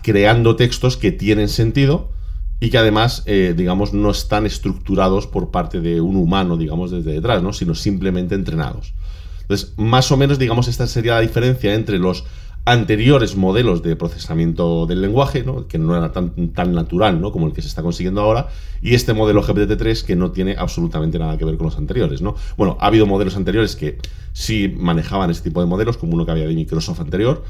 creando 0.02 0.56
textos 0.56 0.98
que 0.98 1.10
tienen 1.10 1.48
sentido 1.48 2.12
y 2.60 2.68
que 2.68 2.76
además, 2.76 3.24
digamos, 3.24 3.94
no 3.94 4.10
están 4.10 4.44
estructurados 4.44 5.26
por 5.26 5.50
parte 5.50 5.80
de 5.80 6.02
un 6.02 6.16
humano, 6.16 6.58
digamos, 6.58 6.90
desde 6.90 7.12
detrás, 7.12 7.42
¿no? 7.42 7.54
Sino 7.54 7.74
simplemente 7.74 8.34
entrenados. 8.34 8.92
Entonces, 9.40 9.72
más 9.78 10.12
o 10.12 10.18
menos, 10.18 10.38
digamos, 10.38 10.68
esta 10.68 10.86
sería 10.86 11.14
la 11.14 11.22
diferencia 11.22 11.72
entre 11.72 11.98
los 11.98 12.24
anteriores 12.70 13.36
modelos 13.36 13.82
de 13.82 13.96
procesamiento 13.96 14.86
del 14.86 15.02
lenguaje, 15.02 15.42
¿no? 15.42 15.66
que 15.66 15.76
no 15.76 15.96
era 15.96 16.12
tan, 16.12 16.52
tan 16.52 16.72
natural 16.72 17.20
¿no? 17.20 17.32
como 17.32 17.48
el 17.48 17.52
que 17.52 17.62
se 17.62 17.68
está 17.68 17.82
consiguiendo 17.82 18.20
ahora, 18.20 18.48
y 18.80 18.94
este 18.94 19.12
modelo 19.12 19.42
GPT-3 19.42 20.04
que 20.04 20.14
no 20.14 20.30
tiene 20.30 20.54
absolutamente 20.56 21.18
nada 21.18 21.36
que 21.36 21.44
ver 21.44 21.56
con 21.56 21.66
los 21.66 21.76
anteriores. 21.76 22.22
¿no? 22.22 22.36
Bueno, 22.56 22.76
ha 22.80 22.86
habido 22.86 23.06
modelos 23.06 23.34
anteriores 23.36 23.74
que 23.74 23.98
sí 24.32 24.72
manejaban 24.76 25.30
este 25.30 25.50
tipo 25.50 25.60
de 25.60 25.66
modelos, 25.66 25.96
como 25.96 26.14
uno 26.14 26.24
que 26.24 26.30
había 26.30 26.46
de 26.46 26.54
Microsoft 26.54 27.00
anterior, 27.00 27.42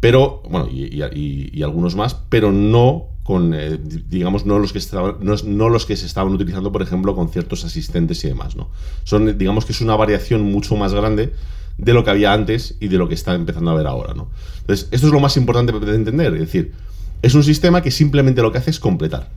pero, 0.00 0.42
bueno, 0.50 0.68
y, 0.68 1.62
algunos 1.62 1.94
más, 1.94 2.14
pero 2.28 2.52
no 2.52 3.06
con, 3.22 3.54
eh, 3.54 3.78
digamos, 3.80 4.44
no 4.44 4.58
los, 4.58 4.72
que 4.72 4.78
estaban, 4.78 5.16
no, 5.22 5.68
los 5.68 5.86
que 5.86 5.96
se 5.96 6.04
estaban 6.04 6.32
utilizando, 6.32 6.72
por 6.72 6.82
ejemplo, 6.82 7.14
con 7.14 7.30
ciertos 7.30 7.64
asistentes 7.64 8.22
y 8.24 8.28
demás, 8.28 8.54
¿no? 8.54 8.68
Son, 9.04 9.38
digamos 9.38 9.64
que 9.64 9.72
es 9.72 9.80
una 9.80 9.96
variación 9.96 10.42
mucho 10.42 10.76
más 10.76 10.92
grande 10.92 11.32
de 11.78 11.92
lo 11.92 12.04
que 12.04 12.10
había 12.10 12.32
antes 12.32 12.76
y 12.80 12.88
de 12.88 12.98
lo 12.98 13.08
que 13.08 13.14
está 13.14 13.34
empezando 13.34 13.70
a 13.70 13.74
ver 13.74 13.86
ahora, 13.86 14.14
¿no? 14.14 14.30
Entonces, 14.60 14.88
esto 14.90 15.06
es 15.08 15.12
lo 15.12 15.20
más 15.20 15.36
importante 15.36 15.72
de 15.72 15.94
entender, 15.94 16.34
es 16.34 16.40
decir, 16.40 16.72
es 17.22 17.34
un 17.34 17.42
sistema 17.42 17.82
que 17.82 17.90
simplemente 17.90 18.42
lo 18.42 18.52
que 18.52 18.58
hace 18.58 18.70
es 18.70 18.80
completar. 18.80 19.30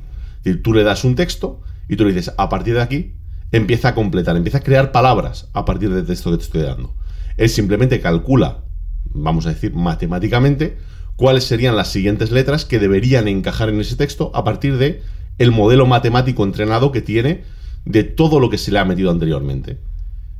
Tú 0.64 0.74
le 0.74 0.84
das 0.84 1.04
un 1.04 1.16
texto 1.16 1.62
y 1.90 1.96
tú 1.96 2.06
le 2.06 2.14
dices, 2.14 2.34
a 2.38 2.50
partir 2.50 2.76
de 2.76 2.82
aquí, 2.82 3.14
empieza 3.52 3.90
a 3.90 3.96
completar, 3.96 4.36
empieza 4.36 4.60
a 4.60 4.64
crear 4.64 4.92
palabras 4.92 5.50
a 5.54 5.66
partir 5.66 5.94
del 5.94 6.06
texto 6.06 6.32
que 6.32 6.38
te 6.38 6.44
estoy 6.44 6.62
dando. 6.62 6.94
Él 7.38 7.50
simplemente 7.50 8.02
calcula, 8.02 8.64
vamos 9.06 9.46
a 9.46 9.50
decir, 9.50 9.74
matemáticamente, 9.74 10.78
cuáles 11.16 11.46
serían 11.46 11.76
las 11.76 11.92
siguientes 11.92 12.32
letras 12.32 12.66
que 12.66 12.80
deberían 12.80 13.28
encajar 13.28 13.70
en 13.70 13.80
ese 13.80 13.96
texto 13.96 14.32
a 14.34 14.44
partir 14.44 14.78
de 14.78 15.02
el 15.38 15.52
modelo 15.52 15.86
matemático 15.86 16.44
entrenado 16.44 16.92
que 16.92 17.02
tiene 17.02 17.44
de 17.86 18.04
todo 18.04 18.40
lo 18.40 18.50
que 18.50 18.58
se 18.58 18.72
le 18.72 18.80
ha 18.80 18.86
metido 18.86 19.12
anteriormente. 19.12 19.80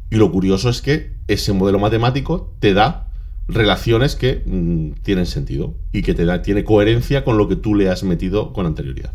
Y 0.10 0.16
lo 0.16 0.32
curioso 0.32 0.70
es 0.70 0.82
que 0.82 1.12
ese 1.28 1.54
modelo 1.54 1.80
matemático 1.80 2.54
te 2.60 2.74
da 2.74 3.08
relaciones 3.48 4.16
que 4.16 4.44
mm, 4.46 5.02
tienen 5.04 5.26
sentido 5.26 5.76
y 5.92 6.02
que 6.02 6.14
te 6.14 6.26
da, 6.26 6.42
tiene 6.42 6.64
coherencia 6.64 7.24
con 7.24 7.38
lo 7.38 7.48
que 7.48 7.56
tú 7.56 7.76
le 7.76 7.90
has 7.90 8.04
metido 8.04 8.54
con 8.54 8.66
anterioridad. 8.66 9.14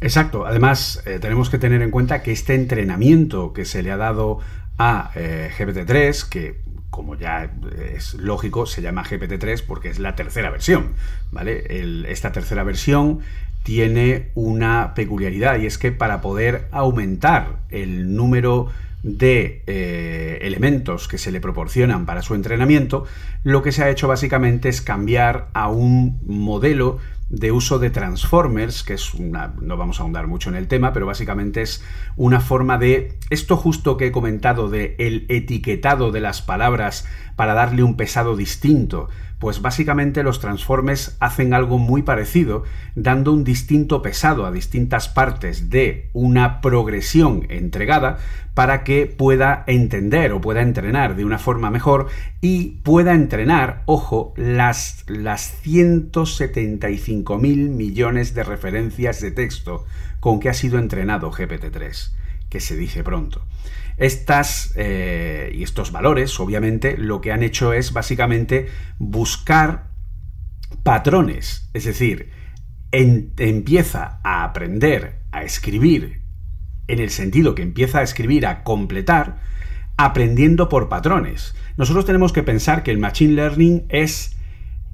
Exacto. 0.00 0.46
Además, 0.46 1.02
eh, 1.06 1.18
tenemos 1.18 1.48
que 1.48 1.58
tener 1.58 1.82
en 1.82 1.90
cuenta 1.90 2.22
que 2.22 2.32
este 2.32 2.54
entrenamiento 2.54 3.52
que 3.52 3.64
se 3.64 3.82
le 3.82 3.90
ha 3.90 3.96
dado 3.96 4.40
a 4.76 5.10
eh, 5.14 5.50
GPT-3, 5.56 6.28
que 6.28 6.60
como 6.90 7.16
ya 7.16 7.50
es 7.92 8.14
lógico, 8.14 8.66
se 8.66 8.80
llama 8.80 9.02
GPT-3 9.02 9.64
porque 9.66 9.88
es 9.88 9.98
la 9.98 10.14
tercera 10.14 10.50
versión, 10.50 10.92
¿vale? 11.32 11.64
esta 12.08 12.30
tercera 12.30 12.62
versión 12.62 13.18
tiene 13.64 14.30
una 14.36 14.94
peculiaridad 14.94 15.58
y 15.58 15.66
es 15.66 15.76
que 15.76 15.90
para 15.90 16.20
poder 16.20 16.68
aumentar 16.70 17.62
el 17.70 18.14
número 18.14 18.68
de 19.04 19.62
eh, 19.66 20.38
elementos 20.40 21.08
que 21.08 21.18
se 21.18 21.30
le 21.30 21.40
proporcionan 21.40 22.06
para 22.06 22.22
su 22.22 22.34
entrenamiento, 22.34 23.04
lo 23.42 23.62
que 23.62 23.70
se 23.70 23.84
ha 23.84 23.90
hecho 23.90 24.08
básicamente 24.08 24.70
es 24.70 24.80
cambiar 24.80 25.50
a 25.52 25.68
un 25.68 26.20
modelo 26.26 26.98
de 27.28 27.52
uso 27.52 27.78
de 27.78 27.90
transformers, 27.90 28.82
que 28.82 28.94
es 28.94 29.12
una, 29.12 29.54
no 29.60 29.76
vamos 29.76 30.00
a 30.00 30.04
ahondar 30.04 30.26
mucho 30.26 30.48
en 30.48 30.56
el 30.56 30.68
tema, 30.68 30.92
pero 30.92 31.04
básicamente 31.04 31.62
es 31.62 31.82
una 32.16 32.40
forma 32.40 32.78
de 32.78 33.18
esto 33.28 33.56
justo 33.56 33.96
que 33.96 34.06
he 34.06 34.12
comentado 34.12 34.70
de 34.70 34.94
el 34.98 35.26
etiquetado 35.28 36.10
de 36.10 36.20
las 36.20 36.40
palabras 36.40 37.06
para 37.36 37.54
darle 37.54 37.82
un 37.82 37.96
pesado 37.96 38.36
distinto, 38.36 39.08
pues 39.44 39.60
básicamente 39.60 40.22
los 40.22 40.40
transformers 40.40 41.18
hacen 41.20 41.52
algo 41.52 41.76
muy 41.76 42.00
parecido, 42.00 42.64
dando 42.94 43.30
un 43.30 43.44
distinto 43.44 44.00
pesado 44.00 44.46
a 44.46 44.50
distintas 44.50 45.10
partes 45.10 45.68
de 45.68 46.08
una 46.14 46.62
progresión 46.62 47.44
entregada 47.50 48.16
para 48.54 48.84
que 48.84 49.04
pueda 49.04 49.62
entender 49.66 50.32
o 50.32 50.40
pueda 50.40 50.62
entrenar 50.62 51.14
de 51.14 51.26
una 51.26 51.38
forma 51.38 51.70
mejor 51.70 52.06
y 52.40 52.78
pueda 52.84 53.12
entrenar, 53.12 53.82
ojo, 53.84 54.32
las, 54.38 55.04
las 55.08 55.42
175 55.60 57.36
mil 57.36 57.68
millones 57.68 58.32
de 58.32 58.44
referencias 58.44 59.20
de 59.20 59.30
texto 59.30 59.84
con 60.20 60.40
que 60.40 60.48
ha 60.48 60.54
sido 60.54 60.78
entrenado 60.78 61.30
GPT-3, 61.30 62.12
que 62.48 62.60
se 62.60 62.78
dice 62.78 63.04
pronto. 63.04 63.42
Estas 63.96 64.72
eh, 64.76 65.52
y 65.54 65.62
estos 65.62 65.92
valores, 65.92 66.38
obviamente, 66.40 66.96
lo 66.96 67.20
que 67.20 67.32
han 67.32 67.42
hecho 67.42 67.72
es 67.72 67.92
básicamente 67.92 68.66
buscar 68.98 69.90
patrones, 70.82 71.70
es 71.72 71.84
decir, 71.84 72.30
empieza 72.90 74.20
a 74.22 74.44
aprender 74.44 75.20
a 75.32 75.42
escribir 75.42 76.22
en 76.86 76.98
el 76.98 77.10
sentido 77.10 77.54
que 77.54 77.62
empieza 77.62 78.00
a 78.00 78.02
escribir, 78.02 78.46
a 78.46 78.62
completar, 78.62 79.40
aprendiendo 79.96 80.68
por 80.68 80.88
patrones. 80.88 81.54
Nosotros 81.76 82.04
tenemos 82.04 82.32
que 82.32 82.42
pensar 82.42 82.82
que 82.82 82.90
el 82.90 82.98
Machine 82.98 83.34
Learning 83.34 83.84
es 83.88 84.36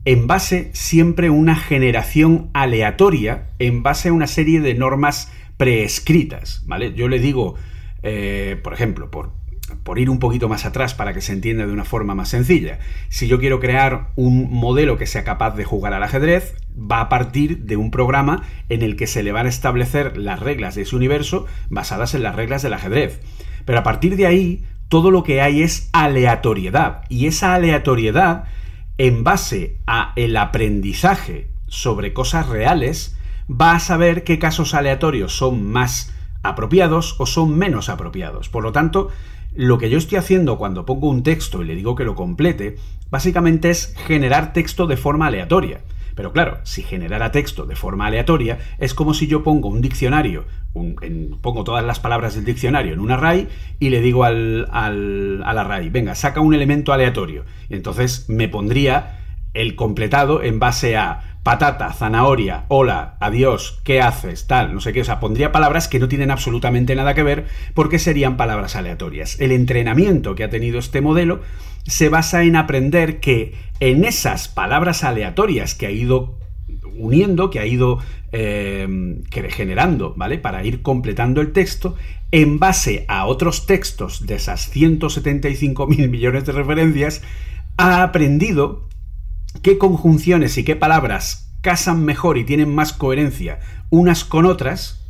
en 0.05 0.27
base 0.27 0.71
siempre 0.73 1.31
una 1.31 1.57
generación 1.57 2.51
aleatoria, 2.55 3.49
en 3.59 3.83
base 3.83 4.09
a 4.09 4.13
una 4.13 4.27
serie 4.27 4.61
de 4.61 4.75
normas 4.75 5.31
preescritas, 5.57 6.63
¿vale? 6.67 6.95
Yo 6.95 7.09
le 7.09 7.19
digo, 7.19 7.57
eh, 8.03 8.59
por 8.63 8.73
ejemplo, 8.73 9.11
por, 9.11 9.33
por 9.83 9.99
ir 9.99 10.11
un 10.11 10.19
poquito 10.19 10.49
más 10.49 10.65
atrás 10.65 10.95
para 10.95 11.13
que 11.13 11.21
se 11.21 11.33
entienda 11.33 11.67
de 11.67 11.73
una 11.73 11.85
forma 11.85 12.15
más 12.15 12.29
sencilla, 12.29 12.79
si 13.09 13.29
yo 13.29 13.39
quiero 13.39 13.61
crear 13.61 14.11
un 14.17 14.53
modelo 14.53 14.99
que 14.99 15.07
sea 15.07 15.25
capaz 15.25 15.57
de 15.57 15.65
jugar 15.65 15.95
al 15.95 16.03
ajedrez, 16.03 16.55
va 16.77 17.01
a 17.01 17.09
partir 17.09 17.65
de 17.65 17.77
un 17.77 17.91
programa 17.91 18.43
en 18.69 18.83
el 18.83 18.97
que 18.97 19.07
se 19.07 19.23
le 19.23 19.33
van 19.33 19.47
a 19.47 19.51
establecer 19.51 20.17
las 20.17 20.41
reglas 20.41 20.75
de 20.75 20.83
ese 20.83 20.97
universo 20.97 21.47
basadas 21.69 22.15
en 22.15 22.23
las 22.23 22.37
reglas 22.37 22.63
del 22.63 22.75
ajedrez. 22.75 23.21
Pero 23.65 23.79
a 23.79 23.83
partir 23.83 24.17
de 24.17 24.27
ahí, 24.27 24.65
todo 24.89 25.11
lo 25.11 25.23
que 25.23 25.41
hay 25.41 25.63
es 25.63 25.89
aleatoriedad. 25.93 27.03
Y 27.09 27.27
esa 27.27 27.55
aleatoriedad, 27.55 28.45
en 28.99 29.25
base 29.25 29.79
a 29.87 30.13
el 30.17 30.37
aprendizaje 30.37 31.51
sobre 31.67 32.13
cosas 32.13 32.49
reales, 32.49 33.17
va 33.49 33.73
a 33.73 33.81
saber 33.81 34.25
qué 34.25 34.39
casos 34.39 34.75
aleatorios 34.75 35.33
son 35.33 35.65
más 35.65 36.13
apropiados 36.43 37.17
o 37.19 37.27
son 37.27 37.57
menos 37.57 37.89
apropiados. 37.89 38.49
Por 38.49 38.63
lo 38.63 38.73
tanto, 38.73 39.09
lo 39.55 39.79
que 39.79 39.91
yo 39.91 39.99
estoy 39.99 40.19
haciendo 40.19 40.59
cuando 40.59 40.87
pongo 40.87 41.09
un 41.09 41.23
texto 41.23 41.63
y 41.63 41.67
le 41.67 41.75
digo 41.75 41.95
que 41.95 42.05
lo 42.05 42.15
complete, 42.15 42.77
básicamente 43.11 43.71
es 43.71 43.95
generar 44.07 44.53
texto 44.53 44.87
de 44.87 44.97
forma 44.97 45.27
aleatoria. 45.27 45.81
Pero 46.15 46.33
claro, 46.33 46.59
si 46.65 46.83
generara 46.83 47.33
texto 47.33 47.67
de 47.67 47.77
forma 47.77 48.07
aleatoria, 48.07 48.59
es 48.79 48.95
como 48.95 49.15
si 49.15 49.27
yo 49.27 49.43
pongo 49.43 49.69
un 49.69 49.81
diccionario, 49.81 50.45
pongo 50.73 51.65
todas 51.65 51.85
las 51.85 52.01
palabras 52.01 52.35
del 52.35 52.45
diccionario 52.45 52.93
en 52.93 53.01
un 53.01 53.11
array 53.11 53.49
y 53.79 53.89
le 53.91 54.01
digo 54.01 54.25
al, 54.25 54.69
al, 54.71 55.43
al 55.45 55.59
array, 55.59 55.89
venga, 55.89 56.15
saca 56.15 56.41
un 56.41 56.55
elemento 56.55 56.93
aleatorio. 56.93 57.45
Y 57.69 57.75
entonces 57.75 58.29
me 58.29 58.49
pondría 58.49 59.21
el 59.55 59.75
completado 59.77 60.43
en 60.43 60.59
base 60.59 60.97
a 60.97 61.30
patata, 61.43 61.93
zanahoria, 61.93 62.67
hola, 62.69 63.17
adiós, 63.21 63.81
¿qué 63.85 64.01
haces? 64.01 64.47
Tal, 64.47 64.75
no 64.75 64.81
sé 64.81 64.93
qué. 64.93 65.01
O 65.01 65.05
sea, 65.05 65.21
pondría 65.21 65.53
palabras 65.53 65.89
que 65.89 65.99
no 65.99 66.09
tienen 66.09 66.31
absolutamente 66.31 66.95
nada 66.95 67.15
que 67.15 67.23
ver 67.23 67.47
porque 67.75 67.99
serían 67.99 68.37
palabras 68.37 68.77
aleatorias. 68.77 69.41
El 69.41 69.53
entrenamiento 69.53 70.35
que 70.35 70.45
ha 70.45 70.51
tenido 70.51 70.79
este 70.79 71.01
modelo 71.01 71.41
se 71.87 72.09
basa 72.09 72.43
en 72.43 72.57
aprender 72.57 73.21
que 73.21 73.55
en 73.81 74.05
esas 74.05 74.49
palabras 74.49 75.03
aleatorias 75.03 75.75
que 75.75 75.87
ha 75.87 75.91
ido 75.91 76.39
uniendo, 76.97 77.51
que 77.51 77.59
ha 77.61 77.67
ido 77.67 77.99
eh, 78.33 78.87
generando, 79.49 80.15
¿vale? 80.17 80.39
Para 80.39 80.65
ir 80.65 80.83
completando 80.83 81.41
el 81.41 81.53
texto, 81.53 81.97
en 82.33 82.59
base 82.59 83.05
a 83.09 83.27
otros 83.27 83.67
textos 83.67 84.27
de 84.27 84.35
esas 84.37 84.69
175 84.69 85.87
mil 85.87 86.09
millones 86.11 86.45
de 86.45 86.53
referencias, 86.53 87.23
ha 87.77 88.03
aprendido 88.03 88.89
qué 89.63 89.79
conjunciones 89.79 90.57
y 90.59 90.65
qué 90.65 90.77
palabras 90.77 91.53
casan 91.61 92.05
mejor 92.05 92.39
y 92.39 92.45
tienen 92.45 92.75
más 92.75 92.93
coherencia 92.93 93.61
unas 93.91 94.25
con 94.25 94.47
otras 94.47 95.01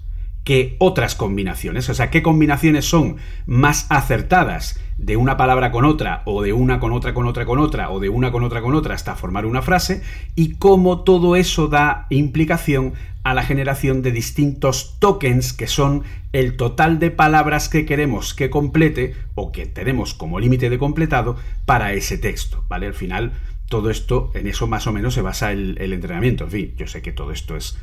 que 0.44 0.76
otras 0.78 1.14
combinaciones. 1.14 1.88
O 1.90 1.94
sea, 1.94 2.10
qué 2.10 2.22
combinaciones 2.22 2.84
son 2.84 3.16
más 3.46 3.86
acertadas 3.90 4.80
de 4.98 5.16
una 5.16 5.36
palabra 5.36 5.70
con 5.70 5.84
otra, 5.84 6.22
o 6.26 6.42
de 6.42 6.52
una 6.52 6.80
con 6.80 6.92
otra 6.92 7.14
con 7.14 7.26
otra 7.26 7.46
con 7.46 7.58
otra, 7.58 7.90
o 7.90 8.00
de 8.00 8.08
una 8.08 8.32
con 8.32 8.44
otra 8.44 8.60
con 8.60 8.74
otra 8.74 8.94
hasta 8.94 9.16
formar 9.16 9.46
una 9.46 9.62
frase, 9.62 10.02
y 10.34 10.56
cómo 10.56 11.04
todo 11.04 11.36
eso 11.36 11.68
da 11.68 12.06
implicación 12.10 12.94
a 13.22 13.34
la 13.34 13.42
generación 13.42 14.02
de 14.02 14.12
distintos 14.12 14.96
tokens 14.98 15.52
que 15.52 15.66
son 15.66 16.04
el 16.32 16.56
total 16.56 16.98
de 16.98 17.10
palabras 17.10 17.68
que 17.68 17.84
queremos 17.84 18.32
que 18.32 18.48
complete 18.48 19.14
o 19.34 19.52
que 19.52 19.66
tenemos 19.66 20.14
como 20.14 20.40
límite 20.40 20.70
de 20.70 20.78
completado 20.78 21.36
para 21.66 21.92
ese 21.92 22.16
texto, 22.16 22.64
¿vale? 22.68 22.86
Al 22.86 22.94
final 22.94 23.32
todo 23.70 23.88
esto, 23.88 24.32
en 24.34 24.48
eso 24.48 24.66
más 24.66 24.88
o 24.88 24.92
menos 24.92 25.14
se 25.14 25.22
basa 25.22 25.52
el, 25.52 25.78
entrenamiento. 25.80 26.44
En 26.44 26.50
fin, 26.50 26.74
yo 26.76 26.88
sé 26.88 27.02
que 27.02 27.12
todo 27.12 27.30
esto 27.30 27.56
es 27.56 27.78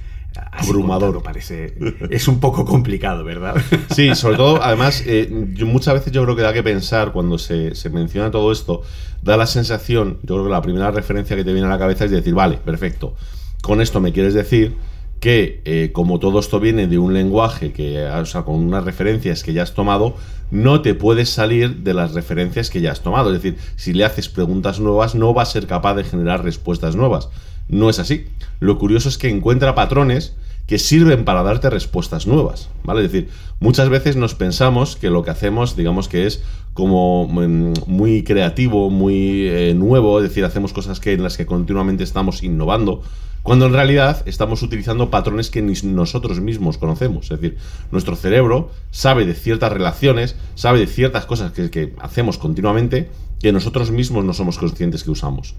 abrumador. 0.52 1.24
parece, 1.24 1.76
es 2.10 2.28
un 2.28 2.42
poco 2.42 2.66
complicado, 2.66 3.24
¿verdad? 3.24 3.56
Sí, 3.96 4.14
sobre 4.14 4.36
todo, 4.36 4.62
además, 4.62 5.02
eh, 5.08 5.30
muchas 5.66 5.94
veces 5.94 6.12
yo 6.12 6.24
creo 6.26 6.36
que 6.36 6.42
da 6.42 6.52
que 6.52 6.62
pensar 6.62 7.14
cuando 7.14 7.38
se, 7.38 7.74
se, 7.74 7.90
menciona 7.90 8.30
todo 8.30 8.52
esto, 8.52 8.84
da 9.22 9.38
la 9.38 9.48
sensación, 9.48 10.20
yo 10.24 10.36
creo 10.36 10.44
que 10.44 10.52
la 10.52 10.62
primera 10.62 10.92
referencia 10.92 11.38
que 11.38 11.46
te 11.46 11.54
viene 11.54 11.68
a 11.68 11.72
la 11.72 11.80
cabeza 11.80 12.04
es 12.04 12.12
decir, 12.12 12.34
vale, 12.34 12.58
perfecto, 12.58 13.16
con 13.62 13.80
esto 13.80 14.02
me 14.02 14.12
quieres 14.12 14.34
decir 14.34 14.76
que 15.20 15.62
eh, 15.66 15.92
como 15.94 16.20
todo 16.20 16.40
esto 16.40 16.60
viene 16.60 16.88
de 16.88 17.00
un 17.00 17.14
lenguaje 17.14 17.72
que, 17.72 18.06
o 18.06 18.26
sea, 18.26 18.44
con 18.44 18.56
unas 18.56 18.84
referencias 18.84 19.44
que 19.44 19.54
ya 19.54 19.64
has 19.64 19.74
tomado, 19.74 20.16
no 20.52 20.82
te 20.82 20.94
puedes 20.94 21.30
salir 21.30 21.78
de 21.78 21.94
las 21.94 22.14
referencias 22.14 22.70
que 22.70 22.82
ya 22.82 22.92
has 22.92 23.02
tomado. 23.02 23.34
Es 23.34 23.42
decir, 23.42 23.58
si 23.76 23.94
le 23.94 24.06
haces 24.06 24.30
preguntas 24.30 24.80
nuevas, 24.80 25.16
no 25.16 25.34
va 25.34 25.44
a 25.44 25.48
ser 25.48 25.68
capaz 25.68 25.96
de 25.96 26.04
generar 26.04 26.44
respuestas 26.44 26.96
nuevas. 26.96 27.30
No 27.68 27.90
es 27.90 28.00
así. 28.00 28.28
Lo 28.60 28.78
curioso 28.78 29.10
es 29.10 29.18
que 29.18 29.30
encuentra 29.30 29.76
patrones 29.76 30.36
que 30.68 30.78
sirven 30.78 31.24
para 31.24 31.44
darte 31.44 31.70
respuestas 31.70 32.28
nuevas, 32.28 32.70
¿vale? 32.84 33.04
Es 33.04 33.12
decir, 33.12 33.30
muchas 33.60 33.88
veces 33.88 34.18
nos 34.18 34.36
pensamos 34.36 34.98
que 34.98 35.10
lo 35.10 35.24
que 35.24 35.32
hacemos, 35.32 35.78
digamos 35.78 36.10
que 36.10 36.28
es 36.28 36.44
como 36.74 37.28
mm, 37.28 37.74
muy 37.88 38.24
creativo, 38.24 38.90
muy 38.90 39.48
eh, 39.48 39.74
nuevo, 39.74 40.20
es 40.20 40.28
decir, 40.28 40.44
hacemos 40.44 40.74
cosas 40.74 41.00
que 41.00 41.14
en 41.14 41.24
las 41.24 41.38
que 41.38 41.46
continuamente 41.46 42.04
estamos 42.04 42.44
innovando, 42.44 43.02
cuando 43.44 43.66
en 43.66 43.74
realidad 43.74 44.24
estamos 44.26 44.62
utilizando 44.62 45.10
patrones 45.10 45.50
que 45.50 45.62
ni 45.62 45.74
nosotros 45.84 46.42
mismos 46.42 46.78
conocemos. 46.78 47.32
Es 47.32 47.40
decir, 47.40 47.58
nuestro 47.92 48.18
cerebro 48.18 48.72
sabe 48.92 49.26
de 49.26 49.36
ciertas 49.36 49.72
relaciones, 49.72 50.36
sabe 50.56 50.80
de 50.80 50.88
ciertas 50.88 51.26
cosas 51.26 51.54
que, 51.54 51.70
que 51.70 51.94
hacemos 52.02 52.38
continuamente 52.38 53.10
que 53.40 53.54
nosotros 53.54 53.90
mismos 53.90 54.26
no 54.26 54.34
somos 54.34 54.58
conscientes 54.58 55.06
que 55.06 55.12
usamos. 55.12 55.56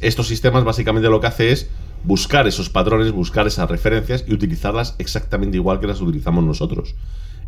Estos 0.00 0.28
sistemas 0.28 0.64
básicamente 0.64 1.08
lo 1.08 1.20
que 1.20 1.26
hace 1.26 1.52
es 1.52 1.68
buscar 2.04 2.46
esos 2.46 2.70
patrones, 2.70 3.12
buscar 3.12 3.46
esas 3.46 3.68
referencias 3.68 4.24
y 4.26 4.32
utilizarlas 4.32 4.94
exactamente 4.98 5.56
igual 5.56 5.80
que 5.80 5.86
las 5.86 6.00
utilizamos 6.00 6.44
nosotros. 6.44 6.94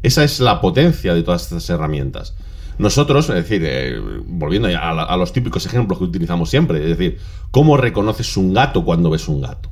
Esa 0.02 0.24
es 0.24 0.40
la 0.40 0.60
potencia 0.60 1.14
de 1.14 1.22
todas 1.22 1.42
estas 1.42 1.68
herramientas. 1.70 2.34
Nosotros, 2.78 3.28
es 3.28 3.36
decir, 3.36 3.62
eh, 3.64 4.00
volviendo 4.26 4.68
a, 4.68 4.90
a, 4.90 5.16
los 5.16 5.32
típicos 5.32 5.66
ejemplos 5.66 5.98
que 5.98 6.04
utilizamos 6.04 6.50
siempre, 6.50 6.78
es 6.78 6.98
decir, 6.98 7.18
¿cómo 7.50 7.76
reconoces 7.76 8.36
un 8.36 8.54
gato 8.54 8.84
cuando 8.84 9.10
ves 9.10 9.28
un 9.28 9.42
gato? 9.42 9.70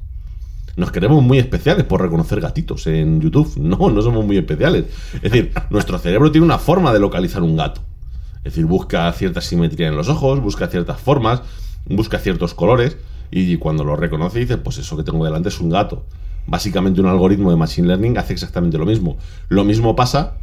Nos 0.76 0.92
queremos 0.92 1.22
muy 1.22 1.38
especiales 1.38 1.84
por 1.84 2.00
reconocer 2.00 2.40
gatitos 2.40 2.86
en 2.86 3.20
YouTube. 3.20 3.52
No, 3.60 3.90
no 3.90 4.02
somos 4.02 4.24
muy 4.24 4.36
especiales. 4.36 4.86
Es 5.14 5.22
decir, 5.22 5.52
nuestro 5.70 5.98
cerebro 5.98 6.30
tiene 6.32 6.44
una 6.44 6.58
forma 6.58 6.92
de 6.92 6.98
localizar 6.98 7.42
un 7.42 7.56
gato. 7.56 7.82
Es 8.38 8.54
decir, 8.54 8.64
busca 8.64 9.12
cierta 9.12 9.40
simetría 9.40 9.88
en 9.88 9.96
los 9.96 10.08
ojos, 10.08 10.40
busca 10.40 10.66
ciertas 10.68 10.98
formas, 10.98 11.42
busca 11.86 12.18
ciertos 12.18 12.54
colores 12.54 12.96
y 13.30 13.56
cuando 13.56 13.84
lo 13.84 13.96
reconoce 13.96 14.40
dice, 14.40 14.56
pues 14.56 14.78
eso 14.78 14.96
que 14.96 15.02
tengo 15.02 15.24
delante 15.24 15.48
es 15.48 15.60
un 15.60 15.70
gato. 15.70 16.04
Básicamente 16.46 17.00
un 17.00 17.06
algoritmo 17.06 17.50
de 17.50 17.56
Machine 17.56 17.88
Learning 17.88 18.18
hace 18.18 18.32
exactamente 18.32 18.78
lo 18.78 18.86
mismo. 18.86 19.18
Lo 19.48 19.64
mismo 19.64 19.94
pasa 19.94 20.34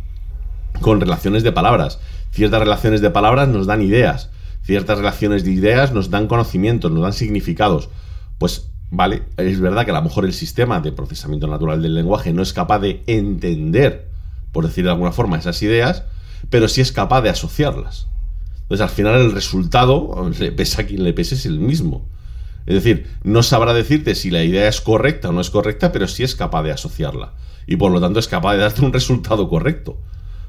con 0.82 1.02
relaciones 1.02 1.44
de 1.44 1.52
palabras. 1.52 2.00
Ciertas 2.32 2.60
relaciones 2.60 3.02
de 3.02 3.10
palabras 3.10 3.50
nos 3.50 3.68
dan 3.68 3.82
ideas. 3.82 4.30
Ciertas 4.64 4.98
relaciones 4.98 5.44
de 5.44 5.52
ideas 5.52 5.94
nos 5.94 6.10
dan 6.10 6.28
conocimientos, 6.28 6.92
nos 6.92 7.04
dan 7.04 7.14
significados. 7.14 7.90
Pues 8.38 8.70
vale, 8.90 9.24
es 9.38 9.60
verdad 9.60 9.86
que 9.86 9.92
a 9.92 9.96
lo 9.96 10.02
mejor 10.02 10.26
el 10.26 10.34
sistema 10.34 10.80
de 10.80 10.92
procesamiento 10.92 11.48
natural 11.48 11.82
del 11.82 11.96
lenguaje 11.96 12.32
no 12.34 12.42
es 12.42 12.54
capaz 12.54 12.80
de 12.80 13.04
entender, 13.08 14.08
por 14.52 14.66
decir 14.66 14.84
de 14.86 14.92
alguna 14.92 15.12
forma, 15.12 15.38
esas 15.38 15.62
ideas, 15.62 16.04
pero 16.50 16.68
sí 16.68 16.82
es 16.82 16.92
capaz 16.92 17.22
de 17.22 17.30
asociarlas. 17.30 18.08
Entonces, 18.68 18.84
al 18.84 18.90
final, 18.90 19.22
el 19.22 19.32
resultado, 19.32 20.30
le 20.38 20.52
pese 20.52 20.82
a 20.82 20.86
quien 20.86 21.04
le 21.06 21.14
pese, 21.14 21.36
es 21.36 21.46
el 21.46 21.58
mismo. 21.58 22.06
Es 22.66 22.76
decir, 22.76 23.08
no 23.24 23.42
sabrá 23.42 23.74
decirte 23.74 24.14
si 24.14 24.30
la 24.30 24.44
idea 24.44 24.68
es 24.68 24.82
correcta 24.82 25.30
o 25.30 25.32
no 25.32 25.40
es 25.40 25.50
correcta, 25.50 25.94
pero 25.94 26.06
sí 26.06 26.24
es 26.24 26.36
capaz 26.36 26.64
de 26.64 26.72
asociarla. 26.72 27.34
Y 27.66 27.78
por 27.78 27.94
lo 27.94 28.02
tanto 28.02 28.20
es 28.20 28.28
capaz 28.28 28.54
de 28.54 28.60
darte 28.60 28.82
un 28.82 28.92
resultado 28.92 29.48
correcto. 29.48 29.98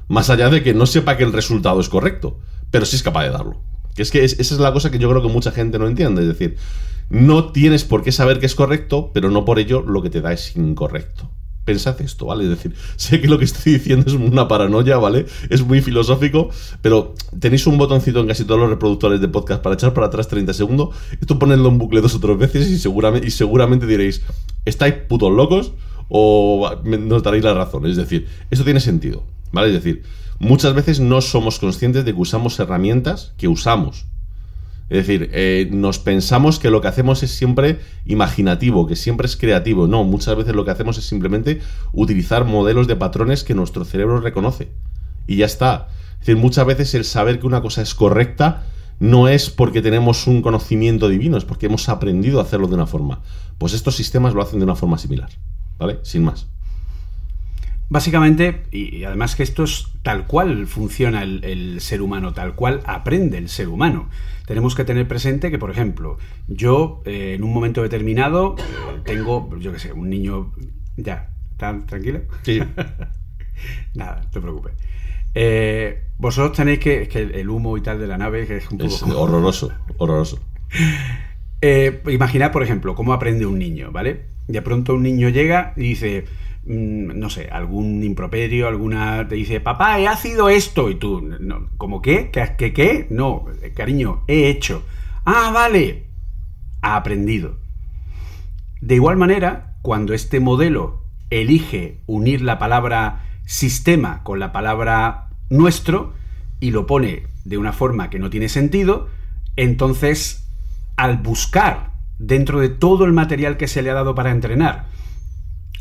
Más 0.09 0.29
allá 0.29 0.49
de 0.49 0.61
que 0.61 0.73
no 0.73 0.85
sepa 0.85 1.15
que 1.15 1.23
el 1.23 1.31
resultado 1.31 1.79
es 1.79 1.87
correcto, 1.87 2.37
pero 2.71 2.85
sí 2.85 2.97
es 2.97 3.03
capaz 3.03 3.23
de 3.23 3.29
darlo. 3.29 3.61
Que 3.95 4.01
es 4.01 4.11
que 4.11 4.25
esa 4.25 4.41
es 4.41 4.59
la 4.59 4.73
cosa 4.73 4.91
que 4.91 4.99
yo 4.99 5.09
creo 5.09 5.21
que 5.21 5.29
mucha 5.29 5.51
gente 5.51 5.79
no 5.79 5.87
entiende. 5.87 6.23
Es 6.23 6.27
decir, 6.27 6.57
no 7.09 7.53
tienes 7.53 7.85
por 7.85 8.03
qué 8.03 8.11
saber 8.11 8.41
que 8.41 8.47
es 8.47 8.55
correcto, 8.55 9.11
pero 9.13 9.31
no 9.31 9.45
por 9.45 9.59
ello 9.59 9.81
lo 9.81 10.01
que 10.01 10.09
te 10.09 10.19
da 10.19 10.33
es 10.33 10.57
incorrecto 10.57 11.31
pensad 11.65 11.99
esto, 12.01 12.25
¿vale? 12.25 12.45
Es 12.45 12.49
decir, 12.49 12.73
sé 12.95 13.21
que 13.21 13.27
lo 13.27 13.37
que 13.37 13.45
estoy 13.45 13.73
diciendo 13.73 14.05
es 14.07 14.13
una 14.13 14.47
paranoia, 14.47 14.97
¿vale? 14.97 15.25
Es 15.49 15.61
muy 15.61 15.81
filosófico, 15.81 16.49
pero 16.81 17.13
tenéis 17.39 17.67
un 17.67 17.77
botoncito 17.77 18.19
en 18.19 18.27
casi 18.27 18.43
todos 18.43 18.59
los 18.59 18.69
reproductores 18.69 19.21
de 19.21 19.27
podcast 19.27 19.61
para 19.61 19.75
echar 19.75 19.93
para 19.93 20.07
atrás 20.07 20.27
30 20.27 20.53
segundos. 20.53 20.95
Esto 21.19 21.39
ponedlo 21.39 21.69
en 21.69 21.77
bucle 21.77 22.01
dos 22.01 22.15
o 22.15 22.19
tres 22.19 22.37
veces 22.37 22.69
y 22.69 22.77
seguramente, 22.77 23.27
y 23.27 23.31
seguramente 23.31 23.85
diréis, 23.85 24.21
¿estáis 24.65 24.95
putos 25.07 25.31
locos? 25.31 25.73
O 26.07 26.69
nos 26.83 27.23
daréis 27.23 27.43
la 27.43 27.53
razón. 27.53 27.85
Es 27.85 27.97
decir, 27.97 28.27
esto 28.49 28.65
tiene 28.65 28.79
sentido, 28.79 29.23
¿vale? 29.51 29.67
Es 29.67 29.73
decir, 29.73 30.03
muchas 30.39 30.73
veces 30.73 30.99
no 30.99 31.21
somos 31.21 31.59
conscientes 31.59 32.03
de 32.05 32.13
que 32.13 32.19
usamos 32.19 32.59
herramientas 32.59 33.33
que 33.37 33.47
usamos 33.47 34.05
es 34.89 35.05
decir, 35.05 35.29
eh, 35.33 35.69
nos 35.71 35.99
pensamos 35.99 36.57
que 36.57 36.71
lo 36.71 36.81
que 36.81 36.87
hacemos 36.87 37.21
es 37.21 37.29
siempre 37.29 37.79
imaginativo, 38.05 38.87
que 38.87 38.95
siempre 38.95 39.27
es 39.27 39.37
creativo. 39.37 39.87
No, 39.87 40.03
muchas 40.03 40.35
veces 40.35 40.55
lo 40.55 40.65
que 40.65 40.71
hacemos 40.71 40.97
es 40.97 41.05
simplemente 41.05 41.61
utilizar 41.93 42.43
modelos 42.43 42.87
de 42.87 42.95
patrones 42.95 43.43
que 43.43 43.53
nuestro 43.53 43.85
cerebro 43.85 44.19
reconoce. 44.19 44.71
Y 45.27 45.37
ya 45.37 45.45
está. 45.45 45.89
Es 46.13 46.19
decir, 46.21 46.37
muchas 46.37 46.65
veces 46.65 46.95
el 46.95 47.05
saber 47.05 47.39
que 47.39 47.45
una 47.45 47.61
cosa 47.61 47.83
es 47.83 47.93
correcta 47.93 48.63
no 48.99 49.27
es 49.27 49.51
porque 49.51 49.83
tenemos 49.83 50.25
un 50.25 50.41
conocimiento 50.41 51.07
divino, 51.07 51.37
es 51.37 51.45
porque 51.45 51.67
hemos 51.67 51.87
aprendido 51.87 52.39
a 52.39 52.43
hacerlo 52.43 52.67
de 52.67 52.73
una 52.73 52.87
forma. 52.87 53.21
Pues 53.59 53.73
estos 53.73 53.95
sistemas 53.95 54.33
lo 54.33 54.41
hacen 54.41 54.59
de 54.59 54.65
una 54.65 54.75
forma 54.75 54.97
similar. 54.97 55.29
¿Vale? 55.77 55.99
Sin 56.01 56.23
más. 56.23 56.47
Básicamente, 57.89 58.65
y 58.71 59.03
además 59.03 59.35
que 59.35 59.41
esto 59.41 59.63
es 59.63 59.87
tal 60.03 60.27
cual 60.27 60.67
funciona 60.67 61.23
el, 61.23 61.81
ser 61.81 62.03
humano, 62.03 62.33
tal 62.33 62.53
cual 62.53 62.81
aprende 62.85 63.39
el 63.39 63.49
ser 63.49 63.67
humano. 63.67 64.09
Tenemos 64.45 64.75
que 64.75 64.83
tener 64.83 65.07
presente 65.07 65.49
que, 65.49 65.57
por 65.57 65.71
ejemplo, 65.71 66.19
yo 66.47 67.01
eh, 67.05 67.33
en 67.35 67.43
un 67.43 67.51
momento 67.51 67.81
determinado 67.81 68.55
eh, 68.59 68.99
tengo, 69.05 69.57
yo 69.59 69.73
qué 69.73 69.79
sé, 69.79 69.91
un 69.91 70.07
niño... 70.09 70.51
Ya, 70.97 71.31
¿están 71.51 71.87
tranquilo? 71.87 72.21
Sí. 72.43 72.59
Nada, 73.95 74.21
no 74.23 74.29
te 74.29 74.39
preocupes. 74.39 74.73
Eh, 75.33 76.03
vosotros 76.19 76.57
tenéis 76.57 76.79
que, 76.79 77.03
es 77.03 77.09
que 77.09 77.21
el 77.21 77.49
humo 77.49 77.75
y 77.75 77.81
tal 77.81 77.99
de 77.99 78.05
la 78.05 78.19
nave 78.19 78.43
es 78.55 78.69
un 78.69 78.77
poco... 78.77 78.93
Es 78.93 79.01
horroroso, 79.01 79.71
horroroso. 79.97 80.39
imaginad, 82.07 82.51
por 82.51 82.61
ejemplo, 82.61 82.93
cómo 82.93 83.13
aprende 83.13 83.47
un 83.47 83.57
niño, 83.57 83.91
¿vale? 83.91 84.25
De 84.47 84.61
pronto 84.61 84.93
un 84.93 85.01
niño 85.01 85.29
llega 85.29 85.73
y 85.75 85.81
dice 85.81 86.25
no 86.69 87.31
sé, 87.31 87.49
algún 87.51 88.03
improperio, 88.03 88.67
alguna 88.67 89.27
te 89.27 89.35
dice, 89.35 89.59
papá, 89.59 89.99
he 89.99 90.15
sido 90.17 90.49
esto, 90.49 90.91
y 90.91 90.95
tú, 90.95 91.19
no, 91.21 91.69
¿cómo 91.77 91.99
qué? 92.01 92.29
¿Qué 92.31 92.73
qué? 92.73 93.07
No, 93.09 93.45
cariño, 93.75 94.23
he 94.27 94.49
hecho. 94.49 94.85
Ah, 95.25 95.51
vale, 95.51 96.05
ha 96.81 96.95
aprendido. 96.95 97.57
De 98.81 98.95
igual 98.95 99.17
manera, 99.17 99.77
cuando 99.81 100.13
este 100.13 100.39
modelo 100.39 101.03
elige 101.31 102.01
unir 102.05 102.41
la 102.41 102.59
palabra 102.59 103.25
sistema 103.45 104.21
con 104.23 104.39
la 104.39 104.51
palabra 104.51 105.29
nuestro 105.49 106.13
y 106.59 106.69
lo 106.69 106.85
pone 106.85 107.23
de 107.45 107.57
una 107.57 107.73
forma 107.73 108.11
que 108.11 108.19
no 108.19 108.29
tiene 108.29 108.47
sentido, 108.47 109.09
entonces 109.55 110.47
al 110.97 111.17
buscar 111.17 111.93
dentro 112.19 112.59
de 112.59 112.69
todo 112.69 113.05
el 113.05 113.13
material 113.13 113.57
que 113.57 113.67
se 113.67 113.81
le 113.81 113.89
ha 113.89 113.95
dado 113.95 114.13
para 114.13 114.31
entrenar, 114.31 114.87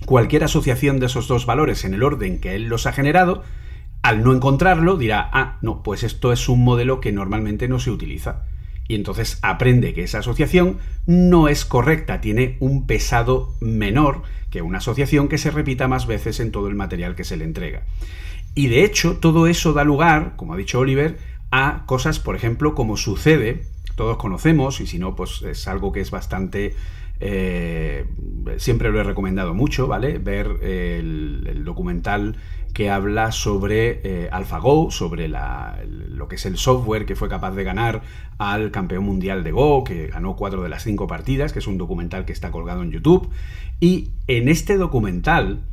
cualquier 0.05 0.45
asociación 0.45 1.01
de 1.01 1.07
esos 1.07 1.29
dos 1.29 1.47
valores 1.47 1.85
en 1.85 1.95
el 1.95 2.03
orden 2.03 2.41
que 2.41 2.55
él 2.55 2.65
los 2.65 2.87
ha 2.87 2.93
generado, 2.93 3.43
al 4.03 4.23
no 4.23 4.33
encontrarlo 4.33 4.97
dirá, 4.97 5.29
ah, 5.33 5.59
no, 5.63 5.83
pues 5.83 6.03
esto 6.03 6.33
es 6.33 6.49
un 6.49 6.65
modelo 6.65 7.01
que 7.01 7.13
normalmente 7.13 7.69
no 7.69 7.79
se 7.79 7.91
utiliza. 7.91 8.45
Y 8.87 8.95
entonces 8.95 9.39
aprende 9.43 9.93
que 9.93 10.05
esa 10.05 10.21
asociación 10.21 10.79
no 11.07 11.49
es 11.49 11.65
correcta, 11.65 12.21
tiene 12.21 12.57
un 12.61 12.87
pesado 12.87 13.55
menor 13.61 14.23
que 14.51 14.63
una 14.63 14.79
asociación 14.79 15.29
que 15.29 15.37
se 15.37 15.51
repita 15.51 15.89
más 15.89 16.07
veces 16.07 16.41
en 16.41 16.53
todo 16.53 16.69
el 16.69 16.75
material 16.75 17.15
que 17.15 17.25
se 17.25 17.37
le 17.37 17.45
entrega. 17.45 17.83
Y 18.55 18.69
de 18.69 18.85
hecho, 18.85 19.19
todo 19.19 19.47
eso 19.47 19.75
da 19.75 19.85
lugar, 19.85 20.37
como 20.37 20.55
ha 20.55 20.57
dicho 20.57 20.79
Oliver, 20.79 21.19
a 21.51 21.85
cosas, 21.87 22.19
por 22.19 22.35
ejemplo, 22.35 22.75
como 22.75 22.97
sucede, 22.97 23.67
todos 23.95 24.17
conocemos, 24.17 24.81
y 24.81 24.87
si 24.87 24.99
no, 24.99 25.15
pues 25.15 25.43
es 25.43 25.69
algo 25.69 25.93
que 25.93 26.01
es 26.01 26.11
bastante 26.11 26.75
eh, 27.21 28.07
siempre 28.59 28.91
lo 28.91 29.01
he 29.01 29.05
recomendado 29.05 29.55
mucho, 29.55 29.87
¿vale? 29.87 30.19
Ver 30.19 30.47
el, 30.63 31.63
documental 31.65 32.37
que 32.73 32.91
habla 32.91 33.33
sobre 33.33 34.01
eh, 34.05 34.29
AlphaGo, 34.31 34.91
sobre 34.91 35.29
lo 35.29 36.29
que 36.29 36.37
es 36.37 36.47
el 36.47 36.57
software 36.57 37.05
que 37.05 37.17
fue 37.17 37.29
capaz 37.29 37.53
de 37.53 37.65
ganar 37.65 38.03
al 38.39 38.71
campeón 38.71 39.05
mundial 39.05 39.45
de 39.45 39.53
Go, 39.53 39.85
que 39.85 40.07
ganó 40.07 40.37
cuatro 40.37 40.63
de 40.63 40.69
las 40.69 40.85
cinco 40.85 41.07
partidas, 41.07 41.53
que 41.53 41.59
es 41.59 41.67
un 41.67 41.77
documental 41.77 42.25
que 42.25 42.33
está 42.33 42.51
colgado 42.51 42.83
en 42.83 42.93
YouTube. 42.93 43.31
Y 43.81 44.13
en 44.29 44.49
este 44.49 44.77
documental, 44.77 45.65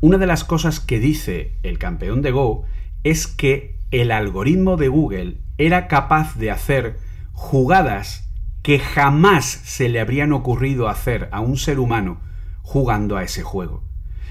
una 0.00 0.18
de 0.18 0.26
las 0.26 0.44
cosas 0.44 0.80
que 0.80 0.98
dice 0.98 1.52
el 1.62 1.78
campeón 1.78 2.22
de 2.22 2.30
Go 2.30 2.64
es 3.04 3.26
que 3.26 3.76
el 3.90 4.10
algoritmo 4.10 4.76
de 4.76 4.88
Google 4.88 5.36
era 5.58 5.88
capaz 5.88 6.36
de 6.36 6.50
hacer 6.50 6.98
jugadas 7.32 8.25
que 8.66 8.80
jamás 8.80 9.44
se 9.44 9.88
le 9.88 10.00
habrían 10.00 10.32
ocurrido 10.32 10.88
hacer 10.88 11.28
a 11.30 11.38
un 11.38 11.56
ser 11.56 11.78
humano 11.78 12.20
jugando 12.62 13.16
a 13.16 13.22
ese 13.22 13.44
juego. 13.44 13.84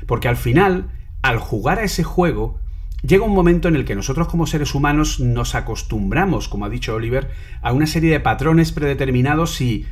Porque 0.07 0.27
al 0.27 0.35
final, 0.35 0.89
al 1.21 1.39
jugar 1.39 1.79
a 1.79 1.83
ese 1.83 2.03
juego, 2.03 2.59
llega 3.01 3.23
un 3.23 3.33
momento 3.33 3.69
en 3.69 3.77
el 3.77 3.85
que 3.85 3.95
nosotros 3.95 4.27
como 4.27 4.45
seres 4.45 4.75
humanos 4.75 5.21
nos 5.21 5.55
acostumbramos, 5.55 6.49
como 6.49 6.65
ha 6.65 6.69
dicho 6.69 6.95
Oliver, 6.95 7.31
a 7.61 7.71
una 7.71 7.87
serie 7.87 8.11
de 8.11 8.19
patrones 8.19 8.73
predeterminados 8.73 9.61
y 9.61 9.85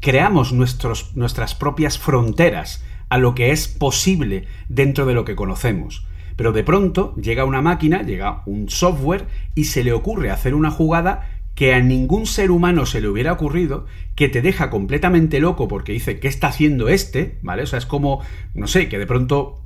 creamos 0.00 0.54
nuestros, 0.54 1.14
nuestras 1.14 1.54
propias 1.54 1.98
fronteras 1.98 2.82
a 3.10 3.18
lo 3.18 3.34
que 3.34 3.52
es 3.52 3.68
posible 3.68 4.46
dentro 4.70 5.04
de 5.04 5.12
lo 5.12 5.26
que 5.26 5.36
conocemos. 5.36 6.06
Pero 6.36 6.52
de 6.52 6.64
pronto 6.64 7.14
llega 7.16 7.44
una 7.44 7.60
máquina, 7.60 8.00
llega 8.00 8.44
un 8.46 8.70
software 8.70 9.26
y 9.54 9.64
se 9.64 9.84
le 9.84 9.92
ocurre 9.92 10.30
hacer 10.30 10.54
una 10.54 10.70
jugada 10.70 11.28
que 11.60 11.74
a 11.74 11.80
ningún 11.80 12.24
ser 12.24 12.50
humano 12.50 12.86
se 12.86 13.02
le 13.02 13.08
hubiera 13.08 13.32
ocurrido, 13.32 13.84
que 14.16 14.30
te 14.30 14.40
deja 14.40 14.70
completamente 14.70 15.40
loco 15.40 15.68
porque 15.68 15.92
dice, 15.92 16.18
¿qué 16.18 16.26
está 16.26 16.46
haciendo 16.46 16.88
este? 16.88 17.38
¿Vale? 17.42 17.64
O 17.64 17.66
sea, 17.66 17.78
es 17.78 17.84
como, 17.84 18.22
no 18.54 18.66
sé, 18.66 18.88
que 18.88 18.98
de 18.98 19.06
pronto 19.06 19.60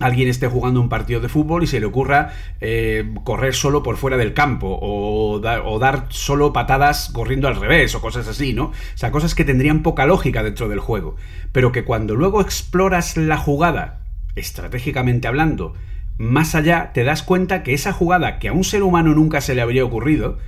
alguien 0.00 0.26
esté 0.26 0.48
jugando 0.48 0.80
un 0.80 0.88
partido 0.88 1.20
de 1.20 1.28
fútbol 1.28 1.62
y 1.62 1.68
se 1.68 1.78
le 1.78 1.86
ocurra 1.86 2.32
eh, 2.60 3.14
correr 3.22 3.54
solo 3.54 3.84
por 3.84 3.96
fuera 3.96 4.16
del 4.16 4.34
campo 4.34 4.76
o, 4.82 5.40
o, 5.40 5.78
dar 5.78 6.06
solo 6.08 6.52
patadas 6.52 7.10
corriendo 7.12 7.46
al 7.46 7.54
revés 7.54 7.94
o 7.94 8.00
cosas 8.00 8.26
así, 8.26 8.52
¿no? 8.52 8.64
O 8.64 8.74
sea, 8.96 9.12
cosas 9.12 9.36
que 9.36 9.44
tendrían 9.44 9.84
poca 9.84 10.06
lógica 10.06 10.42
dentro 10.42 10.68
del 10.68 10.80
juego, 10.80 11.14
pero 11.52 11.70
que 11.70 11.84
cuando 11.84 12.16
luego 12.16 12.40
exploras 12.40 13.16
la 13.16 13.36
jugada, 13.36 14.00
estratégicamente 14.34 15.28
hablando, 15.28 15.74
más 16.18 16.56
allá, 16.56 16.90
te 16.92 17.04
das 17.04 17.22
cuenta 17.22 17.62
que 17.62 17.72
esa 17.72 17.92
jugada 17.92 18.40
que 18.40 18.48
a 18.48 18.52
un 18.52 18.64
ser 18.64 18.82
humano 18.82 19.14
nunca 19.14 19.40
se 19.40 19.54
le 19.54 19.62
habría 19.62 19.84
ocurrido, 19.84 20.38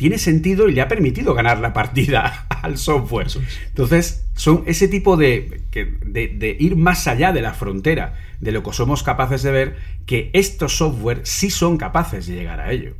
tiene 0.00 0.16
sentido 0.16 0.66
y 0.66 0.72
le 0.72 0.80
ha 0.80 0.88
permitido 0.88 1.34
ganar 1.34 1.58
la 1.60 1.74
partida 1.74 2.46
al 2.62 2.78
software. 2.78 3.26
Entonces, 3.66 4.24
son 4.34 4.62
ese 4.64 4.88
tipo 4.88 5.18
de, 5.18 5.60
de, 5.70 6.28
de, 6.28 6.56
ir 6.58 6.74
más 6.74 7.06
allá 7.06 7.32
de 7.32 7.42
la 7.42 7.52
frontera 7.52 8.14
de 8.40 8.50
lo 8.50 8.62
que 8.62 8.72
somos 8.72 9.02
capaces 9.02 9.42
de 9.42 9.50
ver, 9.50 9.76
que 10.06 10.30
estos 10.32 10.78
software 10.78 11.20
sí 11.24 11.50
son 11.50 11.76
capaces 11.76 12.26
de 12.26 12.34
llegar 12.34 12.60
a 12.60 12.72
ello. 12.72 12.94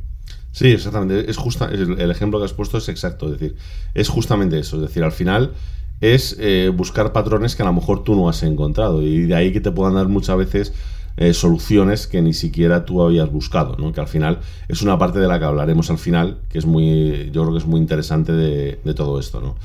Sí, 0.51 0.67
exactamente. 0.67 1.27
Es 1.27 1.37
justa, 1.37 1.69
el 1.71 2.11
ejemplo 2.11 2.37
que 2.37 2.45
has 2.45 2.53
puesto 2.53 2.77
es 2.77 2.87
exacto. 2.87 3.33
Es 3.33 3.39
decir, 3.39 3.55
es 3.95 4.07
justamente 4.07 4.59
eso. 4.59 4.75
Es 4.75 4.83
decir, 4.83 5.03
al 5.03 5.11
final 5.11 5.53
es 6.01 6.37
eh, 6.39 6.69
buscar 6.71 7.13
patrones 7.13 7.55
que 7.55 7.63
a 7.63 7.65
lo 7.65 7.73
mejor 7.73 8.03
tú 8.03 8.15
no 8.15 8.29
has 8.29 8.43
encontrado. 8.43 9.01
Y 9.01 9.21
de 9.21 9.33
ahí 9.33 9.51
que 9.51 9.59
te 9.59 9.71
puedan 9.71 9.95
dar 9.95 10.07
muchas 10.07 10.37
veces 10.37 10.73
eh, 11.17 11.33
soluciones 11.33 12.07
que 12.07 12.21
ni 12.21 12.33
siquiera 12.33 12.85
tú 12.85 13.01
habías 13.01 13.31
buscado, 13.31 13.75
¿no? 13.77 13.91
Que 13.93 13.99
al 13.99 14.07
final 14.07 14.39
es 14.67 14.81
una 14.81 14.97
parte 14.97 15.19
de 15.19 15.27
la 15.27 15.39
que 15.39 15.45
hablaremos 15.45 15.89
al 15.89 15.97
final, 15.97 16.37
que 16.49 16.57
es 16.57 16.65
muy, 16.65 17.29
yo 17.31 17.41
creo 17.41 17.53
que 17.53 17.59
es 17.59 17.65
muy 17.65 17.79
interesante 17.79 18.31
de, 18.31 18.77
todo 18.93 19.19
esto, 19.19 19.41
¿no? 19.41 19.55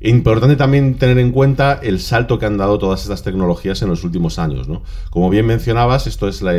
Importante 0.00 0.54
también 0.54 0.96
tener 0.96 1.18
en 1.18 1.32
cuenta 1.32 1.80
el 1.82 1.98
salto 1.98 2.38
que 2.38 2.46
han 2.46 2.56
dado 2.56 2.78
todas 2.78 3.02
estas 3.02 3.24
tecnologías 3.24 3.82
en 3.82 3.88
los 3.88 4.04
últimos 4.04 4.38
años. 4.38 4.68
¿no? 4.68 4.82
Como 5.10 5.28
bien 5.28 5.44
mencionabas, 5.44 6.06
esto 6.06 6.28
es 6.28 6.40
la, 6.40 6.56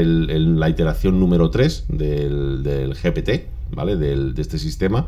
iteración 0.69 1.21
número 1.21 1.49
3 1.49 1.85
del, 1.87 2.63
del 2.63 2.95
GPT, 2.95 3.47
¿vale? 3.71 3.95
Del, 3.95 4.33
de 4.33 4.41
este 4.41 4.59
sistema. 4.59 5.07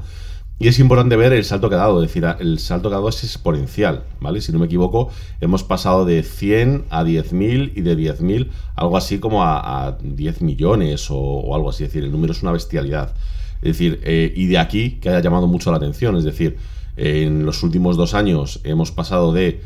Y 0.62 0.68
es 0.68 0.78
importante 0.78 1.16
ver 1.16 1.34
el 1.34 1.44
salto 1.44 1.70
que 1.70 1.76
ha 1.76 1.80
dado, 1.80 2.04
es 2.04 2.10
decir, 2.10 2.24
el 2.40 2.60
salto 2.60 2.90
que 2.90 2.94
ha 2.94 2.98
dado 3.00 3.10
es 3.10 3.24
exponencial, 3.24 4.04
¿vale? 4.20 4.42
Si 4.42 4.52
no 4.52 4.60
me 4.60 4.68
equivoco, 4.68 5.10
hemos 5.40 5.64
pasado 5.64 6.06
de 6.06 6.22
100 6.22 6.86
a 6.92 7.04
10.000 7.04 7.72
y 7.76 7.82
de 7.82 7.98
10.000 7.98 8.48
algo 8.76 8.96
así 8.96 9.18
como 9.18 9.44
a, 9.44 9.98
10 10.04 10.44
millones 10.44 11.08
o, 11.10 11.56
algo 11.56 11.72
así, 11.72 11.84
es 11.84 11.90
decir, 11.90 12.04
el 12.04 12.12
número 12.12 12.34
es 12.34 12.44
una 12.44 12.52
bestialidad. 12.52 13.16
Es 13.64 13.70
decir, 13.76 14.02
eh, 14.04 14.32
y 14.36 14.46
de 14.46 14.60
aquí 14.60 15.00
que 15.00 15.10
haya 15.10 15.22
llamado 15.22 15.48
mucho 15.48 15.72
la 15.72 15.78
atención, 15.78 16.16
es 16.16 16.26
decir, 16.26 16.58
en 16.96 17.44
los 17.44 17.64
últimos 17.64 17.98
dos 17.98 18.14
años 18.14 18.62
hemos 18.64 18.92
pasado 18.92 19.34
de 19.34 19.62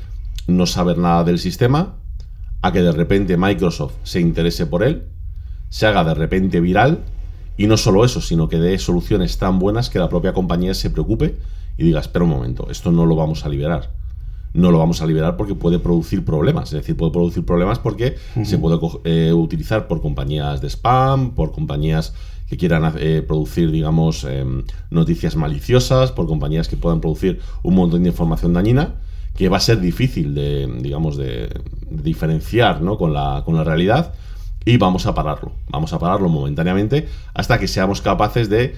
no 0.48 0.66
saber 0.66 0.98
nada 0.98 1.26
del 1.26 1.40
sistema 1.40 1.96
a 2.62 2.72
que 2.72 2.82
de 2.82 2.94
repente 2.94 3.36
Microsoft 3.36 3.96
se 4.04 4.22
interese 4.22 4.66
por 4.66 4.82
él, 4.82 5.10
se 5.68 5.88
haga 5.88 6.06
de 6.06 6.14
repente 6.14 6.62
viral 6.62 7.04
y 7.58 7.68
no 7.68 7.78
solo 7.78 8.04
eso, 8.04 8.22
sino 8.22 8.50
que 8.50 8.58
dé 8.58 8.78
soluciones 8.78 9.38
tan 9.38 9.60
buenas 9.60 9.90
que 9.90 10.00
la 10.00 10.10
propia 10.10 10.34
compañía 10.34 10.74
se 10.74 10.90
preocupe 10.90 11.36
y 11.78 11.84
diga, 11.84 12.00
espera 12.00 12.26
un 12.26 12.32
momento, 12.32 12.68
esto 12.70 12.92
no 12.92 13.06
lo 13.06 13.16
vamos 13.16 13.46
a 13.46 13.50
liberar. 13.50 13.92
No 14.54 14.72
lo 14.72 14.80
vamos 14.80 15.02
a 15.02 15.06
liberar 15.06 15.36
porque 15.36 15.54
puede 15.54 15.80
producir 15.80 16.24
problemas. 16.24 16.70
Es 16.70 16.80
decir, 16.80 16.96
puede 16.96 17.12
producir 17.12 17.44
problemas 17.44 17.78
porque 17.78 18.16
se 18.46 18.58
puede 18.58 18.80
eh, 19.04 19.34
utilizar 19.34 19.86
por 19.90 20.02
compañías 20.02 20.62
de 20.62 20.70
spam, 20.70 21.32
por 21.32 21.52
compañías 21.52 22.14
que 22.48 22.56
quieran 22.56 22.94
eh, 22.98 23.22
producir, 23.28 23.70
digamos, 23.70 24.24
em, 24.24 24.64
noticias 24.92 25.36
maliciosas, 25.36 26.14
por 26.14 26.28
compañías 26.28 26.70
que 26.70 26.78
puedan 26.78 27.02
producir 27.02 27.42
un 27.64 27.76
montón 27.76 28.04
de 28.04 28.10
información 28.10 28.54
dañina, 28.54 28.96
que 29.36 29.50
va 29.50 29.58
a 29.58 29.60
ser 29.60 29.82
difícil 29.82 30.34
de, 30.34 30.68
digamos, 30.82 31.18
de, 31.18 31.50
diferenciar 31.90 32.82
¿no? 32.82 32.98
con, 32.98 33.12
la, 33.12 33.44
con 33.46 33.56
la 33.56 33.66
realidad 33.66 34.14
y 34.66 34.78
vamos 34.78 35.06
a 35.06 35.14
pararlo. 35.14 35.52
Vamos 35.70 35.94
a 35.94 36.00
pararlo 36.00 36.28
momentáneamente 36.28 37.08
hasta 37.34 37.60
que 37.60 37.68
seamos 37.68 38.02
capaces 38.02 38.50
de, 38.50 38.76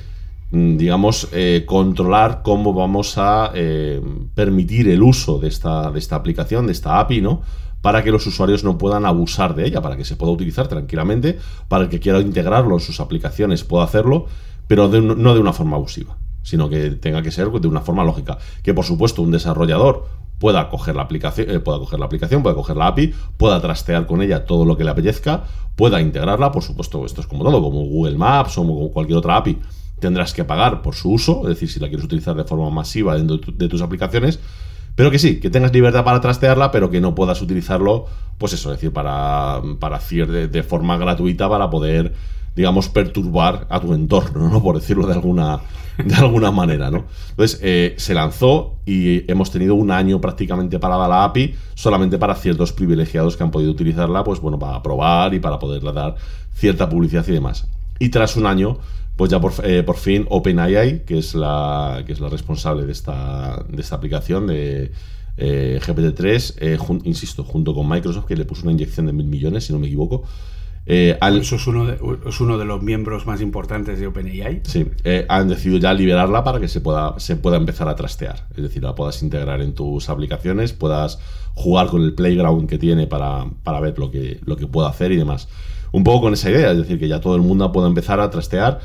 mm, 0.51 0.77
digamos, 0.77 1.29
eh, 1.31 1.63
controlar 1.65 2.41
cómo 2.43 2.73
vamos 2.73 3.17
a 3.17 3.51
eh, 3.55 4.01
permitir 4.35 4.89
el 4.89 5.01
uso 5.01 5.39
de 5.39 5.47
esta, 5.47 5.89
de 5.91 5.99
esta 5.99 6.17
aplicación, 6.17 6.67
de 6.67 6.73
esta 6.73 6.99
API, 6.99 7.21
¿no? 7.21 7.41
Para 7.81 8.03
que 8.03 8.11
los 8.11 8.27
usuarios 8.27 8.63
no 8.63 8.77
puedan 8.77 9.05
abusar 9.05 9.55
de 9.55 9.65
ella, 9.65 9.81
para 9.81 9.95
que 9.95 10.03
se 10.03 10.17
pueda 10.17 10.31
utilizar 10.31 10.67
tranquilamente, 10.67 11.39
para 11.69 11.85
el 11.85 11.89
que 11.89 11.99
quiera 11.99 12.19
integrarlo 12.19 12.75
en 12.75 12.81
sus 12.81 12.99
aplicaciones 12.99 13.63
pueda 13.63 13.85
hacerlo, 13.85 14.25
pero 14.67 14.89
no 14.89 15.33
de 15.33 15.39
una 15.39 15.53
forma 15.53 15.77
abusiva 15.77 16.17
sino 16.47 16.69
que 16.69 16.91
tenga 16.91 17.21
que 17.21 17.29
ser 17.29 17.49
de 17.49 17.67
una 17.67 17.81
forma 17.81 18.05
lógica. 18.05 18.37
Que 18.63 18.73
por 18.73 18.85
supuesto 18.85 19.21
un 19.21 19.31
desarrollador 19.31 20.07
pueda 20.39 20.69
coger 20.69 20.95
la 20.95 21.03
aplicación, 21.03 21.49
eh, 21.49 21.59
pueda 21.59 21.79
coger 21.79 21.99
la 21.99 22.05
aplicación, 22.05 22.43
pueda 22.43 22.55
coger 22.55 22.77
la 22.77 22.87
API, 22.87 23.13
pueda 23.37 23.59
trastear 23.61 24.05
con 24.05 24.21
ella 24.21 24.45
todo 24.45 24.65
lo 24.65 24.77
que 24.77 24.83
le 24.83 24.91
apetezca, 24.91 25.43
pueda 25.75 26.01
integrarla, 26.01 26.51
por 26.51 26.63
supuesto, 26.63 27.05
esto 27.05 27.21
es 27.21 27.27
como 27.27 27.43
todo, 27.43 27.61
como 27.61 27.85
Google 27.85 28.17
Maps 28.17 28.57
o 28.57 28.61
como 28.61 28.91
cualquier 28.91 29.17
otra 29.17 29.37
API, 29.37 29.57
tendrás 29.99 30.33
que 30.33 30.43
pagar 30.43 30.81
por 30.81 30.95
su 30.95 31.11
uso, 31.11 31.41
es 31.43 31.49
decir, 31.49 31.69
si 31.69 31.79
la 31.79 31.87
quieres 31.87 32.05
utilizar 32.05 32.35
de 32.35 32.43
forma 32.43 32.69
masiva 32.69 33.15
dentro 33.15 33.37
de 33.37 33.67
tus 33.67 33.81
aplicaciones, 33.81 34.39
pero 34.95 35.11
que 35.11 35.19
sí, 35.19 35.39
que 35.39 35.49
tengas 35.49 35.73
libertad 35.73 36.03
para 36.03 36.21
trastearla, 36.21 36.71
pero 36.71 36.89
que 36.89 37.01
no 37.01 37.13
puedas 37.13 37.41
utilizarlo, 37.41 38.05
pues 38.37 38.53
eso, 38.53 38.71
es 38.71 38.77
decir, 38.77 38.91
para, 38.91 39.61
para 39.79 39.99
de, 39.99 40.47
de 40.47 40.63
forma 40.63 40.97
gratuita 40.97 41.47
para 41.49 41.69
poder 41.69 42.13
digamos, 42.57 42.89
perturbar 42.89 43.67
a 43.69 43.79
tu 43.79 43.93
entorno, 43.93 44.49
¿no? 44.49 44.63
Por 44.63 44.79
decirlo 44.79 45.05
de 45.05 45.13
alguna, 45.13 45.59
de 46.03 46.15
alguna 46.15 46.49
manera, 46.49 46.89
¿no? 46.89 47.05
Entonces, 47.29 47.59
eh, 47.61 47.93
se 47.97 48.15
lanzó 48.15 48.79
y 48.83 49.31
hemos 49.31 49.51
tenido 49.51 49.75
un 49.75 49.91
año 49.91 50.19
prácticamente 50.19 50.79
parada 50.79 51.07
la 51.07 51.23
API, 51.23 51.53
solamente 51.75 52.17
para 52.17 52.33
ciertos 52.33 52.73
privilegiados 52.73 53.37
que 53.37 53.43
han 53.43 53.51
podido 53.51 53.71
utilizarla, 53.71 54.23
pues 54.23 54.39
bueno, 54.39 54.57
para 54.57 54.81
probar 54.81 55.35
y 55.35 55.39
para 55.39 55.59
poderle 55.59 55.93
dar 55.93 56.15
cierta 56.51 56.89
publicidad 56.89 57.25
y 57.27 57.31
demás. 57.31 57.67
Y 57.99 58.09
tras 58.09 58.35
un 58.35 58.47
año, 58.47 58.79
pues 59.15 59.29
ya 59.29 59.39
por, 59.39 59.53
eh, 59.63 59.83
por 59.83 59.97
fin 59.97 60.25
OpenAI, 60.27 61.05
que 61.05 61.19
es 61.19 61.35
la, 61.35 62.01
que 62.07 62.13
es 62.13 62.19
la 62.19 62.29
responsable 62.29 62.87
de 62.87 62.91
esta, 62.91 63.63
de 63.69 63.81
esta 63.81 63.97
aplicación 63.97 64.47
de 64.47 64.91
eh, 65.37 65.79
GPT-3, 65.79 67.01
insisto, 67.03 67.43
junto 67.43 67.75
con 67.75 67.87
Microsoft, 67.87 68.25
que 68.25 68.35
le 68.35 68.45
puso 68.45 68.63
una 68.63 68.71
inyección 68.71 69.05
de 69.05 69.13
mil 69.13 69.27
millones, 69.27 69.65
si 69.65 69.73
no 69.73 69.77
me 69.77 69.85
equivoco, 69.85 70.23
eh, 70.89 71.17
Eso 71.21 71.57
es 71.57 71.67
uno, 71.67 71.85
de, 71.85 71.99
es 72.25 72.39
uno 72.39 72.57
de 72.57 72.63
los 72.63 72.81
miembros 72.81 73.25
más 73.25 73.41
importantes 73.41 73.99
de 73.99 74.07
OpenAI. 74.07 74.61
Sí, 74.63 74.85
eh, 75.03 75.25
han 75.27 75.49
decidido 75.49 75.79
ya 75.79 75.93
liberarla 75.93 76.43
para 76.45 76.59
que 76.59 76.69
se 76.69 76.79
pueda, 76.79 77.19
se 77.19 77.35
pueda 77.35 77.57
empezar 77.57 77.89
a 77.89 77.95
trastear. 77.95 78.47
Es 78.55 78.63
decir, 78.63 78.83
la 78.83 78.95
puedas 78.95 79.21
integrar 79.21 79.61
en 79.61 79.73
tus 79.73 80.09
aplicaciones, 80.09 80.71
puedas 80.71 81.19
jugar 81.55 81.87
con 81.87 82.03
el 82.03 82.13
playground 82.13 82.69
que 82.69 82.77
tiene 82.77 83.05
para, 83.05 83.45
para 83.63 83.81
ver 83.81 83.99
lo 83.99 84.09
que, 84.11 84.39
lo 84.45 84.55
que 84.55 84.67
pueda 84.67 84.87
hacer 84.87 85.11
y 85.11 85.17
demás. 85.17 85.49
Un 85.91 86.05
poco 86.05 86.21
con 86.21 86.33
esa 86.33 86.49
idea, 86.49 86.71
es 86.71 86.77
decir, 86.77 86.99
que 86.99 87.07
ya 87.07 87.19
todo 87.19 87.35
el 87.35 87.41
mundo 87.41 87.69
pueda 87.71 87.87
empezar 87.87 88.19
a 88.19 88.29
trastear 88.29 88.79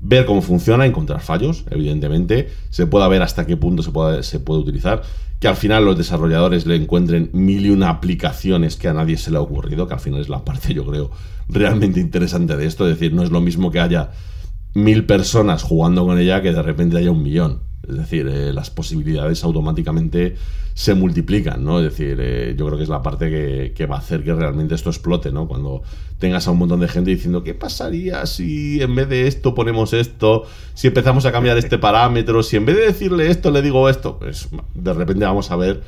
ver 0.00 0.24
cómo 0.26 0.42
funciona, 0.42 0.86
encontrar 0.86 1.20
fallos, 1.20 1.64
evidentemente, 1.70 2.50
se 2.70 2.86
pueda 2.86 3.08
ver 3.08 3.22
hasta 3.22 3.46
qué 3.46 3.56
punto 3.56 3.82
se 3.82 3.90
puede, 3.90 4.22
se 4.22 4.40
puede 4.40 4.60
utilizar, 4.60 5.02
que 5.40 5.48
al 5.48 5.56
final 5.56 5.84
los 5.84 5.96
desarrolladores 5.96 6.66
le 6.66 6.76
encuentren 6.76 7.30
mil 7.32 7.66
y 7.66 7.70
una 7.70 7.90
aplicaciones 7.90 8.76
que 8.76 8.88
a 8.88 8.94
nadie 8.94 9.16
se 9.16 9.30
le 9.30 9.38
ha 9.38 9.40
ocurrido, 9.40 9.86
que 9.86 9.94
al 9.94 10.00
final 10.00 10.20
es 10.20 10.28
la 10.28 10.44
parte, 10.44 10.74
yo 10.74 10.84
creo, 10.84 11.10
realmente 11.48 12.00
interesante 12.00 12.56
de 12.56 12.66
esto, 12.66 12.88
es 12.88 12.94
decir, 12.94 13.12
no 13.12 13.22
es 13.22 13.30
lo 13.30 13.40
mismo 13.40 13.70
que 13.70 13.80
haya 13.80 14.10
mil 14.74 15.06
personas 15.06 15.62
jugando 15.62 16.04
con 16.06 16.18
ella 16.18 16.42
que 16.42 16.52
de 16.52 16.62
repente 16.62 16.98
haya 16.98 17.10
un 17.10 17.22
millón. 17.22 17.67
Es 17.88 17.96
decir, 17.96 18.28
eh, 18.28 18.52
las 18.52 18.70
posibilidades 18.70 19.42
automáticamente 19.44 20.36
se 20.74 20.94
multiplican, 20.94 21.64
¿no? 21.64 21.80
Es 21.80 21.84
decir, 21.84 22.18
eh, 22.20 22.54
yo 22.56 22.66
creo 22.66 22.76
que 22.76 22.84
es 22.84 22.88
la 22.88 23.02
parte 23.02 23.72
que, 23.74 23.86
va 23.86 23.96
a 23.96 23.98
hacer 23.98 24.22
que 24.22 24.32
realmente 24.32 24.74
esto 24.74 24.90
explote, 24.90 25.32
¿no? 25.32 25.48
Cuando 25.48 25.82
tengas 26.18 26.46
a 26.46 26.50
un 26.50 26.58
montón 26.58 26.80
de 26.80 26.88
gente 26.88 27.10
diciendo, 27.10 27.42
¿qué 27.42 27.54
pasaría 27.54 28.26
si 28.26 28.80
en 28.82 28.94
vez 28.94 29.08
de 29.08 29.26
esto 29.26 29.54
ponemos 29.54 29.92
esto? 29.92 30.44
Si 30.74 30.86
empezamos 30.86 31.24
a 31.26 31.32
cambiar 31.32 31.58
este 31.58 31.78
parámetro, 31.78 32.42
si 32.42 32.56
en 32.56 32.66
vez 32.66 32.76
de 32.76 32.82
decirle 32.82 33.30
esto 33.30 33.50
le 33.50 33.62
digo 33.62 33.88
esto, 33.88 34.18
pues 34.18 34.48
de 34.74 34.92
repente 34.92 35.24
vamos 35.24 35.50
a 35.50 35.56
ver 35.56 35.82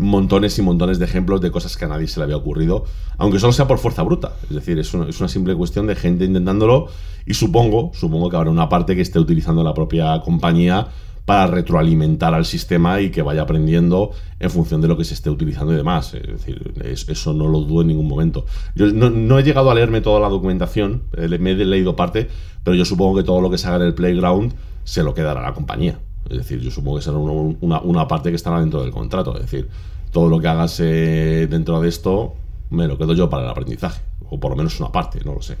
montones 0.00 0.58
y 0.58 0.62
montones 0.62 0.98
de 0.98 1.04
ejemplos 1.04 1.40
de 1.40 1.50
cosas 1.50 1.76
que 1.76 1.84
a 1.84 1.88
nadie 1.88 2.06
se 2.08 2.20
le 2.20 2.24
había 2.24 2.36
ocurrido, 2.36 2.84
aunque 3.18 3.38
solo 3.38 3.52
sea 3.52 3.66
por 3.66 3.78
fuerza 3.78 4.02
bruta. 4.02 4.32
Es 4.44 4.56
decir, 4.56 4.78
es 4.78 4.92
una, 4.94 5.28
simple 5.28 5.54
cuestión 5.54 5.86
de 5.86 5.94
gente 5.94 6.24
intentándolo 6.24 6.88
y 7.26 7.34
supongo, 7.34 7.92
supongo 7.94 8.30
que 8.30 8.36
habrá 8.36 8.50
una 8.50 8.68
parte 8.68 8.96
que 8.96 9.02
esté 9.02 9.18
utilizando 9.18 9.62
la 9.62 9.74
propia 9.74 10.20
compañía 10.22 10.88
para 11.24 11.46
retroalimentar 11.46 12.34
al 12.34 12.44
sistema 12.44 13.00
y 13.00 13.10
que 13.10 13.22
vaya 13.22 13.42
aprendiendo 13.42 14.10
en 14.40 14.50
función 14.50 14.80
de 14.80 14.88
lo 14.88 14.96
que 14.96 15.04
se 15.04 15.14
esté 15.14 15.30
utilizando 15.30 15.72
y 15.72 15.76
demás. 15.76 16.14
Es 16.14 16.26
decir, 16.26 16.74
eso 16.82 17.34
no 17.34 17.46
lo 17.46 17.60
dudo 17.60 17.82
en 17.82 17.88
ningún 17.88 18.08
momento. 18.08 18.46
Yo 18.74 18.86
no, 18.86 19.38
he 19.38 19.42
llegado 19.42 19.70
a 19.70 19.74
leerme 19.74 20.00
toda 20.00 20.18
la 20.18 20.28
documentación, 20.28 21.02
eh, 21.16 21.28
me 21.38 21.52
he 21.52 21.64
leído 21.64 21.94
parte, 21.94 22.28
pero 22.64 22.74
yo 22.74 22.84
supongo 22.84 23.18
que 23.18 23.22
todo 23.22 23.40
lo 23.40 23.50
que 23.50 23.58
se 23.58 23.68
haga 23.68 23.76
en 23.76 23.82
el 23.82 23.94
playground 23.94 24.54
se 24.84 25.02
lo 25.02 25.14
quedará 25.14 25.42
la 25.42 25.54
compañía. 25.54 26.00
Es 26.30 26.38
decir, 26.38 26.60
yo 26.60 26.70
supongo 26.70 26.98
que 26.98 27.02
será 27.02 27.18
una, 27.18 28.08
parte 28.08 28.30
que 28.30 28.36
estará 28.36 28.60
dentro 28.60 28.82
del 28.82 28.92
contrato. 28.92 29.34
Es 29.34 29.42
decir, 29.42 29.68
todo 30.12 30.28
lo 30.28 30.40
que 30.40 30.48
hagas 30.48 30.78
eh, 30.80 31.46
dentro 31.50 31.80
de 31.80 31.88
esto 31.88 32.34
me 32.70 32.86
lo 32.86 32.96
quedo 32.96 33.14
yo 33.14 33.28
para 33.28 33.44
el 33.44 33.50
aprendizaje. 33.50 34.00
O 34.30 34.38
por 34.38 34.52
lo 34.52 34.56
menos 34.56 34.78
una 34.80 34.92
parte, 34.92 35.20
no 35.24 35.34
lo 35.34 35.42
sé. 35.42 35.56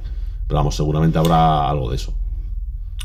Pero 0.46 0.58
vamos, 0.58 0.76
seguramente 0.76 1.18
habrá 1.18 1.68
algo 1.68 1.90
de 1.90 1.96
eso. 1.96 2.14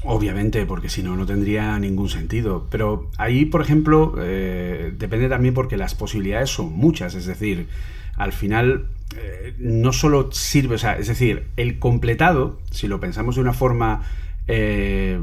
Obviamente, 0.03 0.65
porque 0.67 0.89
si 0.89 1.01
no, 1.01 1.15
no 1.15 1.25
tendría 1.25 1.77
ningún 1.79 2.09
sentido. 2.09 2.67
Pero 2.69 3.09
ahí, 3.17 3.45
por 3.45 3.61
ejemplo, 3.61 4.13
eh, 4.19 4.93
depende 4.95 5.27
también 5.27 5.55
porque 5.55 5.77
las 5.77 5.95
posibilidades 5.95 6.51
son 6.51 6.71
muchas. 6.73 7.15
Es 7.15 7.25
decir, 7.25 7.67
al 8.15 8.31
final 8.31 8.87
eh, 9.17 9.55
no 9.57 9.93
solo 9.93 10.31
sirve, 10.31 10.75
o 10.75 10.77
sea, 10.77 10.97
es 10.97 11.07
decir, 11.07 11.47
el 11.57 11.79
completado, 11.79 12.59
si 12.71 12.87
lo 12.87 12.99
pensamos 12.99 13.35
de 13.35 13.41
una 13.41 13.53
forma 13.53 14.03
eh, 14.47 15.19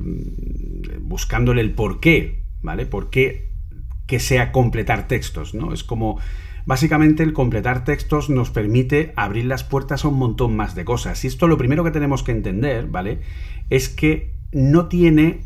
buscándole 1.00 1.60
el 1.60 1.74
por 1.74 2.00
qué, 2.00 2.42
¿vale? 2.62 2.86
¿Por 2.86 3.10
qué 3.10 3.52
que 4.06 4.20
sea 4.20 4.52
completar 4.52 5.08
textos, 5.08 5.54
¿no? 5.54 5.72
Es 5.72 5.84
como, 5.84 6.18
básicamente 6.66 7.22
el 7.22 7.32
completar 7.32 7.84
textos 7.84 8.30
nos 8.30 8.50
permite 8.50 9.12
abrir 9.16 9.46
las 9.46 9.64
puertas 9.64 10.04
a 10.04 10.08
un 10.08 10.18
montón 10.18 10.56
más 10.56 10.74
de 10.74 10.84
cosas. 10.84 11.24
Y 11.24 11.28
esto 11.28 11.46
lo 11.46 11.58
primero 11.58 11.84
que 11.84 11.90
tenemos 11.90 12.22
que 12.22 12.32
entender, 12.32 12.88
¿vale? 12.88 13.20
Es 13.70 13.88
que 13.88 14.34
no 14.52 14.88
tiene 14.88 15.40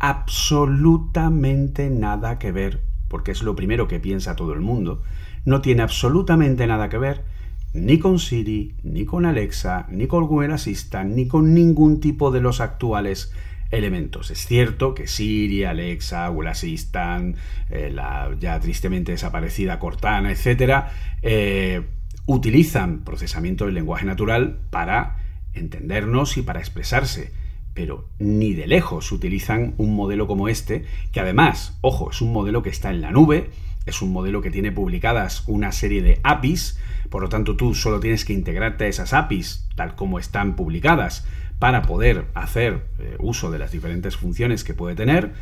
absolutamente 0.00 1.90
nada 1.90 2.38
que 2.38 2.52
ver, 2.52 2.82
porque 3.08 3.32
es 3.32 3.42
lo 3.42 3.54
primero 3.54 3.88
que 3.88 4.00
piensa 4.00 4.36
todo 4.36 4.52
el 4.52 4.60
mundo, 4.60 5.02
no 5.44 5.60
tiene 5.60 5.82
absolutamente 5.82 6.66
nada 6.66 6.88
que 6.88 6.98
ver 6.98 7.24
ni 7.74 7.98
con 7.98 8.18
Siri, 8.18 8.74
ni 8.82 9.04
con 9.04 9.26
Alexa, 9.26 9.86
ni 9.90 10.06
con 10.06 10.26
Google 10.26 10.54
Assistant, 10.54 11.14
ni 11.14 11.26
con 11.26 11.54
ningún 11.54 12.00
tipo 12.00 12.30
de 12.30 12.40
los 12.40 12.60
actuales 12.60 13.32
elementos. 13.70 14.30
Es 14.30 14.46
cierto 14.46 14.94
que 14.94 15.06
Siri, 15.06 15.64
Alexa, 15.64 16.28
Google 16.28 16.50
Assistant, 16.50 17.36
eh, 17.70 17.90
la 17.92 18.34
ya 18.40 18.58
tristemente 18.60 19.12
desaparecida 19.12 19.78
Cortana, 19.78 20.30
etcétera, 20.30 20.92
eh, 21.22 21.82
utilizan 22.26 23.04
procesamiento 23.04 23.66
del 23.66 23.74
lenguaje 23.74 24.06
natural 24.06 24.58
para 24.70 25.16
entendernos 25.54 26.36
y 26.36 26.42
para 26.42 26.60
expresarse. 26.60 27.32
Pero 27.74 28.08
ni 28.18 28.54
de 28.54 28.66
lejos 28.66 29.12
utilizan 29.12 29.74
un 29.76 29.94
modelo 29.94 30.26
como 30.26 30.48
este, 30.48 30.84
que 31.12 31.20
además, 31.20 31.78
ojo, 31.80 32.10
es 32.10 32.20
un 32.22 32.32
modelo 32.32 32.62
que 32.62 32.70
está 32.70 32.90
en 32.90 33.00
la 33.00 33.12
nube, 33.12 33.50
es 33.86 34.02
un 34.02 34.12
modelo 34.12 34.42
que 34.42 34.50
tiene 34.50 34.72
publicadas 34.72 35.44
una 35.46 35.72
serie 35.72 36.02
de 36.02 36.20
APIs, 36.22 36.78
por 37.10 37.22
lo 37.22 37.28
tanto 37.28 37.56
tú 37.56 37.74
solo 37.74 38.00
tienes 38.00 38.24
que 38.24 38.32
integrarte 38.32 38.84
a 38.84 38.88
esas 38.88 39.12
APIs 39.12 39.68
tal 39.74 39.94
como 39.94 40.18
están 40.18 40.56
publicadas 40.56 41.26
para 41.58 41.82
poder 41.82 42.26
hacer 42.34 42.86
eh, 42.98 43.16
uso 43.18 43.50
de 43.50 43.58
las 43.58 43.72
diferentes 43.72 44.16
funciones 44.16 44.64
que 44.64 44.74
puede 44.74 44.94
tener, 44.94 45.32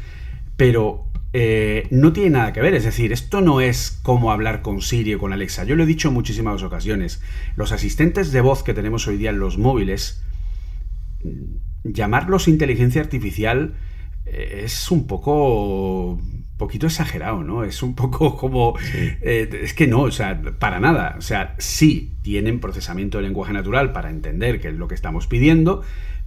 pero 0.57 1.07
eh, 1.33 1.87
no 1.91 2.13
tiene 2.13 2.31
nada 2.31 2.53
que 2.53 2.63
ver, 2.63 2.75
es 2.75 2.85
decir, 2.85 3.13
esto 3.13 3.43
no 3.43 3.61
es 3.61 3.99
como 4.03 4.33
hablar 4.33 4.63
con 4.63 4.81
Siri 4.81 5.15
o 5.15 5.19
con 5.19 5.33
Alexa. 5.33 5.65
Yo 5.65 5.77
lo 5.77 5.83
he 5.83 5.87
dicho 5.87 6.09
en 6.09 6.15
muchísimas 6.15 6.63
ocasiones, 6.63 7.21
los 7.57 7.73
asistentes 7.73 8.33
de 8.33 8.41
voz 8.41 8.63
que 8.63 8.73
tenemos 8.73 9.07
hoy 9.07 9.19
día 9.19 9.31
en 9.31 9.39
los 9.39 9.59
móviles, 9.59 10.23
llamarlos 11.85 12.49
inteligencia 12.49 13.03
artificial 13.03 13.75
eh, 14.25 14.63
es 14.65 14.91
un 14.91 15.07
poco 15.07 16.21
poquito 16.57 16.87
exagerado, 16.87 17.43
¿no? 17.43 17.65
Es 17.65 17.83
un 17.83 17.95
poco 17.95 18.37
como... 18.39 18.75
Eh, 19.21 19.49
es 19.63 19.75
que 19.75 19.87
no, 19.87 20.03
o 20.03 20.11
sea, 20.11 20.41
para 20.59 20.81
nada. 20.81 21.17
O 21.19 21.23
sea, 21.23 21.55
sí 21.59 22.17
tienen 22.23 22.61
procesamiento 22.61 23.19
de 23.19 23.25
lenguaje 23.25 23.53
natural 23.53 23.93
para 23.93 24.11
entender 24.11 24.61
qué 24.61 24.69
es 24.69 24.75
lo 24.75 24.89
que 24.89 24.95
estamos 24.95 25.27
pidiendo, 25.27 25.83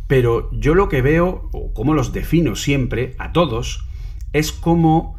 pero 0.08 0.50
yo 0.52 0.76
lo 0.76 0.90
que 0.90 1.02
veo, 1.02 1.50
o 1.52 1.74
como 1.74 1.94
los 1.94 2.14
defino 2.14 2.56
siempre, 2.56 3.16
a 3.20 3.32
todos, 3.32 3.86
es 4.34 4.52
como 4.52 5.18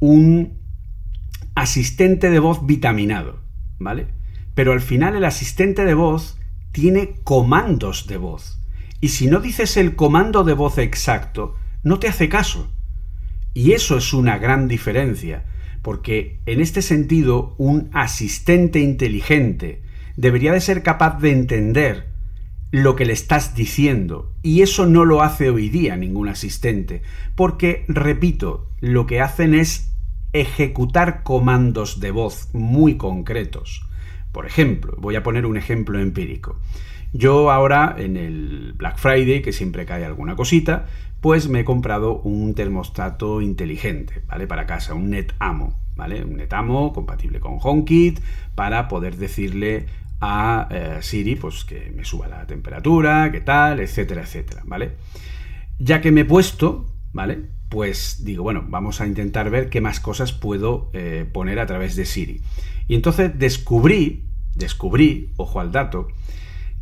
un 0.00 0.58
asistente 1.54 2.30
de 2.30 2.38
voz 2.38 2.66
vitaminado, 2.66 3.40
¿vale? 3.78 4.08
Pero 4.54 4.72
al 4.72 4.80
final 4.80 5.16
el 5.16 5.24
asistente 5.24 5.84
de 5.84 5.94
voz 5.94 6.38
tiene 6.72 7.14
comandos 7.24 8.06
de 8.06 8.16
voz. 8.16 8.58
Y 9.00 9.08
si 9.08 9.26
no 9.26 9.40
dices 9.40 9.76
el 9.76 9.96
comando 9.96 10.44
de 10.44 10.54
voz 10.54 10.78
exacto, 10.78 11.56
no 11.82 11.98
te 11.98 12.08
hace 12.08 12.28
caso. 12.28 12.72
Y 13.54 13.72
eso 13.72 13.96
es 13.96 14.12
una 14.12 14.38
gran 14.38 14.68
diferencia, 14.68 15.44
porque 15.82 16.40
en 16.46 16.60
este 16.60 16.82
sentido 16.82 17.54
un 17.58 17.90
asistente 17.92 18.80
inteligente 18.80 19.82
debería 20.16 20.52
de 20.52 20.60
ser 20.60 20.82
capaz 20.82 21.20
de 21.20 21.32
entender 21.32 22.12
lo 22.70 22.96
que 22.96 23.04
le 23.04 23.12
estás 23.12 23.54
diciendo, 23.54 24.34
y 24.42 24.62
eso 24.62 24.86
no 24.86 25.04
lo 25.04 25.22
hace 25.22 25.50
hoy 25.50 25.68
día 25.68 25.94
ningún 25.96 26.28
asistente, 26.28 27.02
porque, 27.34 27.84
repito, 27.86 28.70
lo 28.80 29.06
que 29.06 29.20
hacen 29.20 29.54
es 29.54 29.92
ejecutar 30.32 31.22
comandos 31.22 32.00
de 32.00 32.10
voz 32.10 32.48
muy 32.54 32.96
concretos. 32.96 33.86
Por 34.32 34.46
ejemplo, 34.46 34.96
voy 34.98 35.16
a 35.16 35.22
poner 35.22 35.44
un 35.44 35.58
ejemplo 35.58 36.00
empírico. 36.00 36.58
Yo 37.12 37.50
ahora 37.50 37.94
en 37.98 38.16
el 38.16 38.72
Black 38.74 38.98
Friday, 38.98 39.42
que 39.42 39.52
siempre 39.52 39.84
cae 39.84 40.04
alguna 40.04 40.34
cosita, 40.34 40.86
pues 41.20 41.48
me 41.48 41.60
he 41.60 41.64
comprado 41.64 42.20
un 42.20 42.54
termostato 42.54 43.40
inteligente, 43.42 44.22
¿vale? 44.26 44.46
Para 44.46 44.66
casa, 44.66 44.94
un 44.94 45.10
NetAmo, 45.10 45.78
¿vale? 45.94 46.24
Un 46.24 46.36
NetAmo 46.36 46.92
compatible 46.92 47.38
con 47.38 47.58
HomeKit 47.62 48.20
para 48.54 48.88
poder 48.88 49.16
decirle 49.16 49.86
a 50.20 50.68
eh, 50.70 50.98
Siri, 51.00 51.36
pues 51.36 51.64
que 51.64 51.92
me 51.94 52.04
suba 52.04 52.28
la 52.28 52.46
temperatura, 52.46 53.30
qué 53.30 53.40
tal, 53.40 53.80
etcétera, 53.80 54.22
etcétera, 54.22 54.62
¿vale? 54.64 54.92
Ya 55.78 56.00
que 56.00 56.12
me 56.12 56.22
he 56.22 56.24
puesto, 56.24 56.86
¿vale? 57.12 57.40
Pues 57.68 58.24
digo, 58.24 58.42
bueno, 58.42 58.64
vamos 58.68 59.00
a 59.00 59.06
intentar 59.06 59.50
ver 59.50 59.68
qué 59.68 59.80
más 59.80 60.00
cosas 60.00 60.32
puedo 60.32 60.90
eh, 60.92 61.28
poner 61.30 61.58
a 61.58 61.66
través 61.66 61.94
de 61.94 62.06
Siri. 62.06 62.40
Y 62.88 62.94
entonces 62.94 63.38
descubrí, 63.38 64.24
descubrí, 64.54 65.32
ojo 65.36 65.60
al 65.60 65.72
dato, 65.72 66.08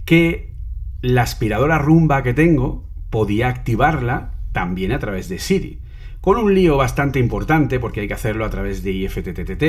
que 0.04 0.54
la 1.02 1.22
aspiradora 1.22 1.78
rumba 1.78 2.22
que 2.22 2.34
tengo 2.34 2.88
podía 3.10 3.48
activarla 3.48 4.32
también 4.52 4.92
a 4.92 4.98
través 4.98 5.28
de 5.28 5.38
Siri. 5.38 5.80
Con 6.20 6.36
un 6.36 6.54
lío 6.54 6.76
bastante 6.76 7.18
importante, 7.18 7.80
porque 7.80 8.00
hay 8.00 8.08
que 8.08 8.14
hacerlo 8.14 8.44
a 8.44 8.50
través 8.50 8.82
de 8.82 8.92
IFTTT, 8.92 9.62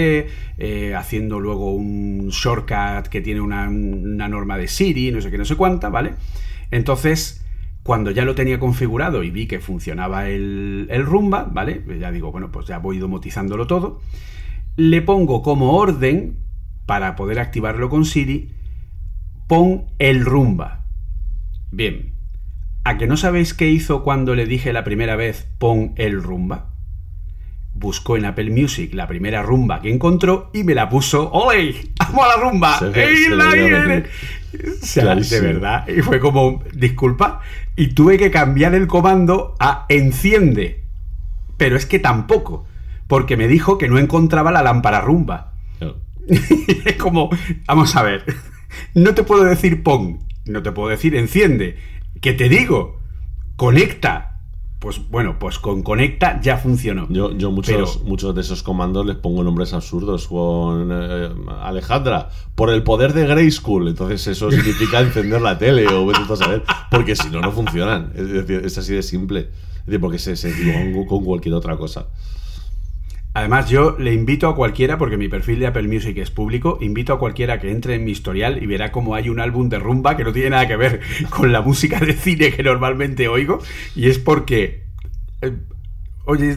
eh, 0.57 0.95
haciendo 0.95 1.39
luego 1.39 1.73
un 1.73 2.27
shortcut 2.29 3.07
que 3.09 3.21
tiene 3.21 3.39
una, 3.39 3.69
norma 3.69 4.57
de 4.57 4.67
Siri, 4.67 5.11
no 5.13 5.21
sé 5.21 5.31
qué, 5.31 5.37
no 5.37 5.45
sé 5.45 5.55
cuánta, 5.55 5.87
¿vale? 5.87 6.15
Entonces, 6.69 7.45
cuando 7.83 8.11
ya 8.11 8.25
lo 8.25 8.35
tenía 8.35 8.59
configurado 8.59 9.23
y 9.23 9.31
vi 9.31 9.47
que 9.47 9.59
funcionaba 9.59 10.27
el, 10.27 10.89
rumba, 11.05 11.47
¿vale? 11.49 11.83
Ya 11.97 12.11
digo, 12.11 12.33
bueno, 12.33 12.51
pues 12.51 12.67
ya 12.67 12.79
voy 12.79 12.97
domotizándolo 12.97 13.65
todo. 13.65 14.01
Le 14.75 15.01
pongo 15.01 15.41
como 15.43 15.77
orden, 15.77 16.35
para 16.85 17.15
poder 17.15 17.39
activarlo 17.39 17.89
con 17.89 18.03
Siri, 18.03 18.49
pon 19.51 19.83
el 19.99 20.23
rumba. 20.23 20.85
Bien, 21.71 22.13
¿A 22.85 22.97
que 22.97 23.05
no 23.05 23.17
sabéis 23.17 23.53
qué 23.53 23.67
hizo 23.67 24.01
cuando 24.01 24.33
le 24.33 24.45
dije 24.45 24.71
la 24.71 24.85
primera 24.85 25.17
vez 25.17 25.45
pon 25.57 25.91
el 25.97 26.23
rumba? 26.23 26.69
Buscó 27.73 28.15
en 28.15 28.23
Apple 28.23 28.49
Music 28.49 28.93
la 28.93 29.09
primera 29.09 29.43
rumba 29.43 29.81
que 29.81 29.91
encontró 29.91 30.51
y 30.53 30.63
me 30.63 30.73
la 30.73 30.87
puso. 30.87 31.29
¡Ole! 31.33 31.75
¡Amo 31.99 32.23
a 32.23 32.27
la 32.29 32.37
rumba! 32.37 32.79
Se 32.79 32.91
se 34.81 35.01
de 35.01 35.41
verdad. 35.41 35.85
Y 35.85 36.01
fue 36.01 36.21
como, 36.21 36.63
disculpa. 36.73 37.41
Y 37.75 37.87
tuve 37.87 38.17
que 38.17 38.31
cambiar 38.31 38.73
el 38.73 38.87
comando 38.87 39.57
a 39.59 39.85
enciende. 39.89 40.85
Pero 41.57 41.75
es 41.75 41.85
que 41.85 41.99
tampoco. 41.99 42.65
Porque 43.05 43.35
me 43.35 43.49
dijo 43.49 43.77
que 43.77 43.89
no 43.89 43.99
encontraba 43.99 44.49
la 44.53 44.63
lámpara 44.63 45.01
rumba. 45.01 45.55
es 46.85 46.95
como, 46.95 47.29
vamos 47.67 47.97
a 47.97 48.03
ver. 48.03 48.23
No 48.93 49.13
te 49.13 49.23
puedo 49.23 49.43
decir 49.43 49.83
pon. 49.83 50.19
No 50.45 50.63
te 50.63 50.71
puedo 50.71 50.89
decir 50.89 51.15
enciende 51.15 51.77
¿Qué 52.21 52.33
te 52.33 52.49
digo? 52.49 52.99
Conecta. 53.55 54.27
Pues 54.79 55.09
bueno, 55.09 55.37
pues 55.39 55.59
con 55.59 55.83
Conecta 55.83 56.39
ya 56.41 56.57
funcionó. 56.57 57.07
Yo, 57.09 57.31
yo 57.37 57.51
muchos, 57.51 58.03
muchos 58.03 58.33
de 58.33 58.41
esos 58.41 58.63
comandos 58.63 59.05
les 59.05 59.15
pongo 59.15 59.43
nombres 59.43 59.73
absurdos. 59.73 60.27
Con 60.27 60.89
eh, 60.91 61.29
Alejandra, 61.61 62.29
por 62.53 62.69
el 62.69 62.83
poder 62.83 63.13
de 63.13 63.25
Grey 63.25 63.49
School. 63.51 63.87
Entonces 63.87 64.25
eso 64.27 64.51
significa 64.51 64.99
encender 65.01 65.41
la 65.41 65.57
tele 65.57 65.87
o 65.87 66.05
vete 66.05 66.21
a 66.31 66.35
saber. 66.35 66.63
Porque 66.89 67.15
si 67.15 67.29
no, 67.29 67.41
no 67.41 67.51
funcionan. 67.51 68.11
Es 68.15 68.29
decir, 68.29 68.61
es 68.65 68.77
así 68.77 68.93
de 68.93 69.03
simple. 69.03 69.49
Es 69.79 69.85
decir, 69.85 69.99
porque 69.99 70.19
se, 70.19 70.35
se 70.35 70.53
con 71.07 71.25
cualquier 71.25 71.55
otra 71.55 71.77
cosa. 71.77 72.07
Además, 73.33 73.69
yo 73.69 73.95
le 73.97 74.13
invito 74.13 74.49
a 74.49 74.55
cualquiera, 74.55 74.97
porque 74.97 75.17
mi 75.17 75.29
perfil 75.29 75.59
de 75.59 75.67
Apple 75.67 75.87
Music 75.87 76.17
es 76.17 76.31
público, 76.31 76.77
invito 76.81 77.13
a 77.13 77.19
cualquiera 77.19 77.59
que 77.59 77.71
entre 77.71 77.95
en 77.95 78.03
mi 78.03 78.11
historial 78.11 78.61
y 78.61 78.65
verá 78.65 78.91
cómo 78.91 79.15
hay 79.15 79.29
un 79.29 79.39
álbum 79.39 79.69
de 79.69 79.79
rumba 79.79 80.17
que 80.17 80.25
no 80.25 80.33
tiene 80.33 80.49
nada 80.49 80.67
que 80.67 80.75
ver 80.75 80.99
con 81.29 81.51
la 81.51 81.61
música 81.61 81.99
de 81.99 82.13
cine 82.13 82.51
que 82.51 82.63
normalmente 82.63 83.27
oigo, 83.27 83.59
y 83.95 84.09
es 84.09 84.19
porque... 84.19 84.85
Eh, 85.41 85.57
oye, 86.25 86.55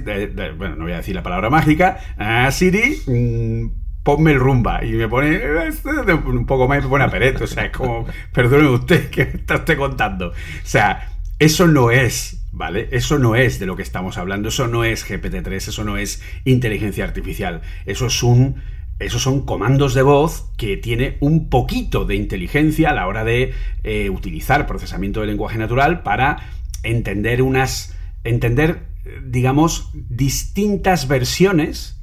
bueno, 0.57 0.77
no 0.77 0.85
voy 0.85 0.93
a 0.93 0.97
decir 0.97 1.15
la 1.15 1.23
palabra 1.23 1.49
mágica, 1.49 1.99
ah, 2.19 2.51
Siri, 2.51 3.01
mm, 3.07 3.85
ponme 4.03 4.33
el 4.33 4.39
rumba. 4.39 4.85
Y 4.85 4.93
me 4.93 5.09
pone, 5.09 5.41
este 5.67 5.91
un 5.91 6.47
poco 6.47 6.69
más 6.69 6.83
me 6.83 6.89
pone 6.89 7.05
a 7.05 7.43
o 7.43 7.47
sea, 7.47 7.67
es 7.67 7.73
como, 7.73 8.07
perdone 8.33 8.69
usted, 8.69 9.11
que 9.11 9.23
está 9.23 9.57
usted 9.57 9.77
contando? 9.77 10.29
O 10.29 10.33
sea, 10.63 11.09
eso 11.39 11.67
no 11.67 11.91
es 11.91 12.44
¿vale? 12.55 12.89
Eso 12.93 13.19
no 13.19 13.35
es 13.35 13.59
de 13.59 13.67
lo 13.67 13.77
que 13.77 13.83
estamos 13.83 14.17
hablando, 14.17 14.49
eso 14.49 14.69
no 14.69 14.85
es 14.85 15.09
GPT-3, 15.09 15.57
eso 15.57 15.85
no 15.85 15.97
es 15.97 16.23
inteligencia 16.45 17.05
artificial, 17.05 17.63
eso 17.85 18.07
es 18.07 18.23
un 18.23 18.63
esos 19.01 19.23
son 19.23 19.45
comandos 19.45 19.93
de 19.95 20.03
voz 20.03 20.53
que 20.57 20.77
tiene 20.77 21.17
un 21.19 21.49
poquito 21.49 22.05
de 22.05 22.15
inteligencia 22.15 22.91
a 22.91 22.95
la 22.95 23.09
hora 23.09 23.25
de 23.25 23.53
eh, 23.83 24.09
utilizar 24.09 24.69
procesamiento 24.69 25.21
de 25.21 25.27
lenguaje 25.27 25.59
natural 25.59 26.05
para 26.05 26.37
entender 26.85 27.43
unas. 27.43 27.97
entender, 28.23 28.87
digamos, 29.25 29.91
distintas 29.93 31.09
versiones 31.09 32.01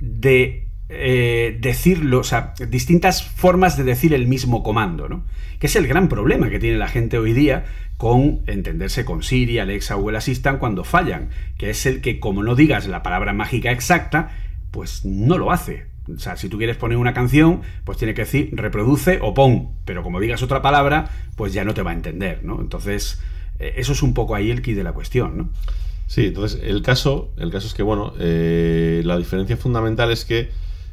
de 0.00 0.61
eh, 0.94 1.58
decirlo, 1.60 2.20
o 2.20 2.24
sea, 2.24 2.54
distintas 2.68 3.22
formas 3.22 3.76
de 3.76 3.84
decir 3.84 4.14
el 4.14 4.26
mismo 4.26 4.62
comando, 4.62 5.08
¿no? 5.08 5.24
Que 5.58 5.66
es 5.66 5.76
el 5.76 5.86
gran 5.86 6.08
problema 6.08 6.50
que 6.50 6.58
tiene 6.58 6.76
la 6.76 6.88
gente 6.88 7.18
hoy 7.18 7.32
día 7.32 7.64
con 7.96 8.40
entenderse 8.46 9.04
con 9.04 9.22
Siri, 9.22 9.58
Alexa 9.58 9.96
o 9.96 10.10
el 10.10 10.16
Assistant 10.16 10.58
cuando 10.58 10.84
fallan, 10.84 11.30
que 11.56 11.70
es 11.70 11.86
el 11.86 12.00
que 12.00 12.20
como 12.20 12.42
no 12.42 12.54
digas 12.54 12.88
la 12.88 13.02
palabra 13.02 13.32
mágica 13.32 13.70
exacta, 13.70 14.30
pues 14.70 15.04
no 15.04 15.38
lo 15.38 15.52
hace. 15.52 15.86
O 16.12 16.18
sea, 16.18 16.36
si 16.36 16.48
tú 16.48 16.58
quieres 16.58 16.76
poner 16.76 16.98
una 16.98 17.14
canción, 17.14 17.62
pues 17.84 17.96
tiene 17.96 18.12
que 18.14 18.22
decir 18.22 18.50
reproduce 18.52 19.20
o 19.22 19.34
pon, 19.34 19.68
pero 19.84 20.02
como 20.02 20.18
digas 20.18 20.42
otra 20.42 20.62
palabra, 20.62 21.10
pues 21.36 21.52
ya 21.52 21.64
no 21.64 21.74
te 21.74 21.82
va 21.82 21.92
a 21.92 21.94
entender, 21.94 22.42
¿no? 22.42 22.60
Entonces, 22.60 23.20
eh, 23.60 23.74
eso 23.76 23.92
es 23.92 24.02
un 24.02 24.14
poco 24.14 24.34
ahí 24.34 24.50
el 24.50 24.62
key 24.62 24.74
de 24.74 24.82
la 24.82 24.92
cuestión, 24.92 25.38
¿no? 25.38 25.50
Sí, 26.08 26.26
entonces 26.26 26.60
el 26.62 26.82
caso, 26.82 27.32
el 27.38 27.50
caso 27.50 27.68
es 27.68 27.74
que, 27.74 27.82
bueno, 27.82 28.14
eh, 28.18 29.02
la 29.04 29.16
diferencia 29.16 29.56
fundamental 29.56 30.10
es 30.10 30.24
que 30.24 30.50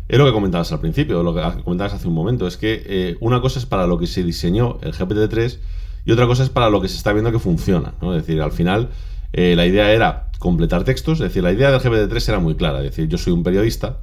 es 0.10 0.18
lo 0.18 0.26
que 0.26 0.32
comentabas 0.34 0.72
al 0.72 0.80
principio, 0.80 1.22
lo 1.24 1.34
que 1.36 1.42
comentabas 1.64 1.94
hace 1.94 2.08
un 2.08 2.16
momento, 2.16 2.48
es 2.48 2.58
que 2.58 2.82
eh, 2.86 3.18
una 3.22 3.42
cosa 3.42 3.60
es 3.60 3.66
para 3.68 3.86
lo 3.88 4.00
que 4.00 4.08
se 4.08 4.24
diseñó 4.24 4.80
el 4.82 4.92
GPT-3 4.92 5.60
y 6.06 6.12
otra 6.12 6.26
cosa 6.26 6.44
es 6.44 6.50
para 6.50 6.70
lo 6.72 6.82
que 6.82 6.88
se 6.88 6.98
está 6.98 7.14
viendo 7.14 7.32
que 7.32 7.40
funciona. 7.40 7.94
¿no? 8.02 8.16
Es 8.16 8.26
decir, 8.26 8.42
al 8.42 8.52
final 8.52 8.90
eh, 9.34 9.56
la 9.56 9.68
idea 9.68 9.94
era 9.94 10.32
completar 10.40 10.84
textos, 10.84 11.20
es 11.20 11.26
decir, 11.26 11.44
la 11.44 11.52
idea 11.52 11.70
del 11.72 11.80
GPT-3 11.80 12.30
era 12.30 12.40
muy 12.40 12.56
clara, 12.56 12.80
es 12.80 12.86
decir, 12.86 13.08
yo 13.08 13.20
soy 13.20 13.34
un 13.34 13.44
periodista, 13.44 14.00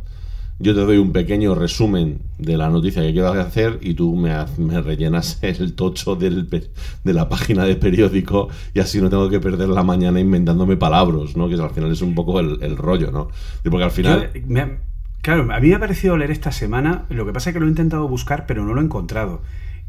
yo 0.59 0.75
te 0.75 0.81
doy 0.81 0.97
un 0.99 1.13
pequeño 1.13 1.55
resumen 1.55 2.21
de 2.39 2.57
la 2.57 2.71
noticia 2.71 3.03
que 3.03 3.13
quiero 3.13 3.33
hacer 3.33 3.79
y 3.83 3.95
tú 3.95 4.15
me, 4.15 4.33
rellenas 4.81 5.39
el 5.43 5.75
tocho 5.75 6.15
del 6.15 6.49
de 6.49 7.13
la 7.13 7.29
página 7.29 7.65
de 7.65 7.75
periódico 7.75 8.49
y 8.73 8.79
así 8.81 9.01
no 9.01 9.11
tengo 9.11 9.29
que 9.29 9.41
perder 9.41 9.69
la 9.69 9.83
mañana 9.83 10.21
inventándome 10.21 10.77
palabras, 10.77 11.37
¿no? 11.37 11.49
Que 11.49 11.57
al 11.57 11.71
final 11.71 11.91
es 11.91 12.01
un 12.01 12.15
poco 12.15 12.39
el, 12.39 12.63
el 12.63 12.77
rollo, 12.77 13.11
¿no? 13.11 13.29
Porque 13.65 13.85
al 13.85 13.91
final... 13.91 14.31
Yo, 14.35 14.41
me 14.47 14.61
ha- 14.61 14.79
claro, 15.27 15.53
a 15.53 15.61
mí 15.61 15.69
me 15.69 15.75
ha 15.75 15.79
parecido 15.81 16.17
leer 16.17 16.31
esta 16.31 16.53
semana, 16.53 17.05
lo 17.11 17.27
que 17.27 17.33
pasa 17.33 17.51
es 17.51 17.55
que 17.55 17.61
lo 17.61 17.67
he 17.67 17.69
intentado 17.69 18.09
buscar, 18.09 18.47
pero 18.47 18.65
no 18.65 18.75
lo 18.75 18.81
he 18.81 18.85
encontrado, 18.85 19.43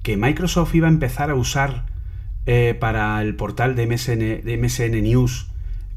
que 0.04 0.18
Microsoft 0.18 0.74
iba 0.76 0.88
a 0.88 0.92
empezar 0.92 1.30
a 1.30 1.36
usar 1.36 1.86
eh, 2.46 2.76
para 2.80 3.22
el 3.22 3.36
portal 3.36 3.76
de 3.76 3.88
MSN, 3.88 4.20
de 4.46 4.58
MSN 4.62 5.02
News 5.04 5.50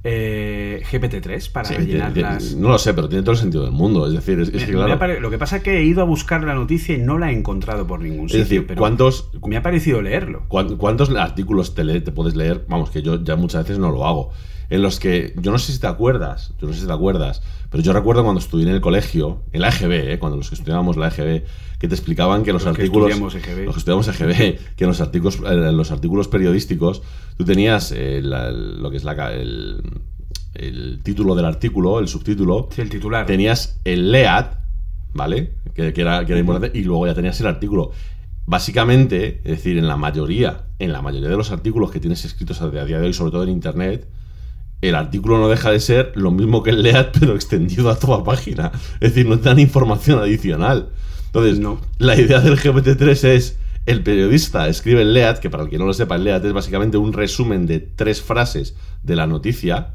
eh, 0.03 0.83
GPT-3 0.91 1.53
para 1.53 1.69
Sí, 1.69 1.75
rellenar 1.75 2.17
las... 2.17 2.55
No 2.57 2.69
lo 2.71 2.79
sé, 2.79 2.95
pero 2.95 3.09
tiene 3.09 3.23
todo 3.23 3.33
el 3.33 3.39
sentido 3.39 3.65
del 3.65 3.73
mundo. 3.73 4.07
Es 4.07 4.15
decir, 4.15 4.41
es, 4.41 4.49
es 4.49 4.65
que 4.65 4.73
claro. 4.73 4.99
pare- 4.99 5.21
Lo 5.21 5.31
que 5.31 5.37
pasa 5.39 5.57
es 5.59 5.63
que 5.63 5.79
he 5.79 5.85
ido 5.85 6.01
a 6.01 6.05
buscar 6.05 6.43
la 6.43 6.55
noticia 6.55 6.95
y 6.95 6.99
no 6.99 7.19
la 7.19 7.31
he 7.31 7.35
encontrado 7.37 7.87
por 7.87 8.01
ningún 8.01 8.27
Es 8.27 8.33
sitio. 8.33 8.45
decir, 8.45 8.67
pero 8.67 8.79
¿cuántos, 8.79 9.31
Me 9.47 9.57
ha 9.59 9.63
parecido 9.63 10.01
leerlo. 10.01 10.45
¿Cuán- 10.49 10.77
¿Cuántos 10.77 11.11
artículos 11.15 11.75
te, 11.75 11.85
lee- 11.85 12.01
te 12.01 12.13
puedes 12.13 12.35
leer? 12.35 12.65
Vamos, 12.69 12.91
que 12.91 13.03
yo 13.03 13.23
ya 13.23 13.37
muchas 13.37 13.65
veces 13.65 13.79
no 13.79 13.91
lo 13.91 14.07
hago. 14.07 14.31
En 14.71 14.83
los 14.83 15.01
que, 15.01 15.35
yo 15.37 15.51
no 15.51 15.59
sé 15.59 15.73
si 15.73 15.81
te 15.81 15.89
acuerdas, 15.89 16.55
yo 16.61 16.69
no 16.69 16.73
sé 16.73 16.81
si 16.81 16.87
te 16.87 16.93
acuerdas, 16.93 17.43
pero 17.71 17.83
yo 17.83 17.93
recuerdo 17.93 18.23
cuando 18.23 18.39
estudié 18.41 18.67
en 18.69 18.73
el 18.75 18.81
colegio, 18.81 19.43
en 19.53 19.63
la 19.63 19.69
EGB, 19.69 20.13
¿eh? 20.13 20.19
cuando 20.21 20.37
los 20.39 20.49
que 20.49 20.55
estudiábamos 20.55 20.97
la 20.97 21.09
EGB, 21.09 21.45
que 21.79 21.89
te 21.89 21.95
explicaban 21.95 22.45
que 22.45 22.53
los, 22.53 22.65
Los 22.65 22.77
que 22.77 22.83
artículos. 22.83 23.11
estudiamos 23.11 23.35
EGB. 23.35 23.65
Los 23.67 23.75
que 23.75 23.79
estudiamos 23.81 24.09
EGB, 24.09 24.59
que 24.77 24.85
en 24.85 24.89
los 24.89 25.01
artículos, 25.01 25.39
en 25.45 25.77
los 25.77 25.91
artículos 25.91 26.29
periodísticos, 26.29 27.03
tú 27.37 27.45
tenías 27.45 27.91
eh, 27.93 28.21
la- 28.23 28.51
lo 28.53 28.91
que 28.93 28.97
es 28.99 29.05
la, 29.05 29.33
el, 29.33 29.83
el 30.55 31.01
título 31.03 31.35
del 31.35 31.47
artículo, 31.47 31.99
el 31.99 32.07
subtítulo, 32.09 32.69
Sí, 32.75 32.83
el 32.83 32.91
titular. 32.91 33.27
tenías 33.27 33.81
el 33.85 34.13
LEAD, 34.13 34.47
¿vale? 35.15 35.55
Que, 35.75 35.93
que 35.93 36.01
era, 36.03 36.25
que 36.25 36.33
era 36.33 36.41
importante, 36.41 36.79
y 36.79 36.83
luego 36.85 37.07
ya 37.07 37.15
tenías 37.15 37.41
el 37.41 37.47
artículo. 37.49 37.91
Básicamente, 38.47 39.41
es 39.45 39.51
decir, 39.51 39.79
en 39.79 39.87
la 39.87 39.97
mayoría, 39.97 40.63
en 40.79 40.93
la 40.93 41.03
mayoría 41.03 41.29
de 41.29 41.37
los 41.37 41.51
artículos 41.51 41.91
que 41.91 42.01
tienes 42.01 42.25
escritos 42.25 42.61
a 42.63 42.69
día 42.71 42.85
de 42.85 43.07
hoy, 43.07 43.13
sobre 43.13 43.31
todo 43.31 43.43
en 43.45 43.49
internet, 43.51 44.09
el 44.83 44.95
artículo 44.95 45.39
no 45.39 45.49
deja 45.49 45.71
de 45.71 45.81
ser 45.81 46.13
lo 46.15 46.31
mismo 46.31 46.63
que 46.63 46.71
el 46.71 46.83
LEAD, 46.83 47.09
pero 47.21 47.35
extendido 47.35 47.91
a 47.91 47.99
toda 47.99 48.25
página. 48.25 48.73
Es 49.01 49.15
decir, 49.15 49.27
no 49.27 49.39
te 49.39 49.49
dan 49.49 49.59
información 49.59 50.19
adicional. 50.19 50.89
Entonces, 51.27 51.59
No. 51.61 51.81
la 51.99 52.19
idea 52.19 52.41
del 52.41 52.57
GPT-3 52.59 53.25
es 53.25 53.59
el 53.87 54.03
periodista 54.03 54.69
escribe 54.69 55.03
el 55.03 55.15
LEAD, 55.15 55.39
que 55.39 55.49
para 55.51 55.63
el 55.65 55.69
que 55.71 55.79
no 55.79 55.87
lo 55.87 55.93
sepa, 55.95 56.17
el 56.17 56.25
LEAD 56.25 56.45
es 56.47 56.53
básicamente 56.53 56.97
un 56.99 57.13
resumen 57.13 57.67
de 57.67 57.81
tres 57.81 58.21
frases 58.23 58.77
de 59.03 59.17
la 59.17 59.27
noticia. 59.27 59.95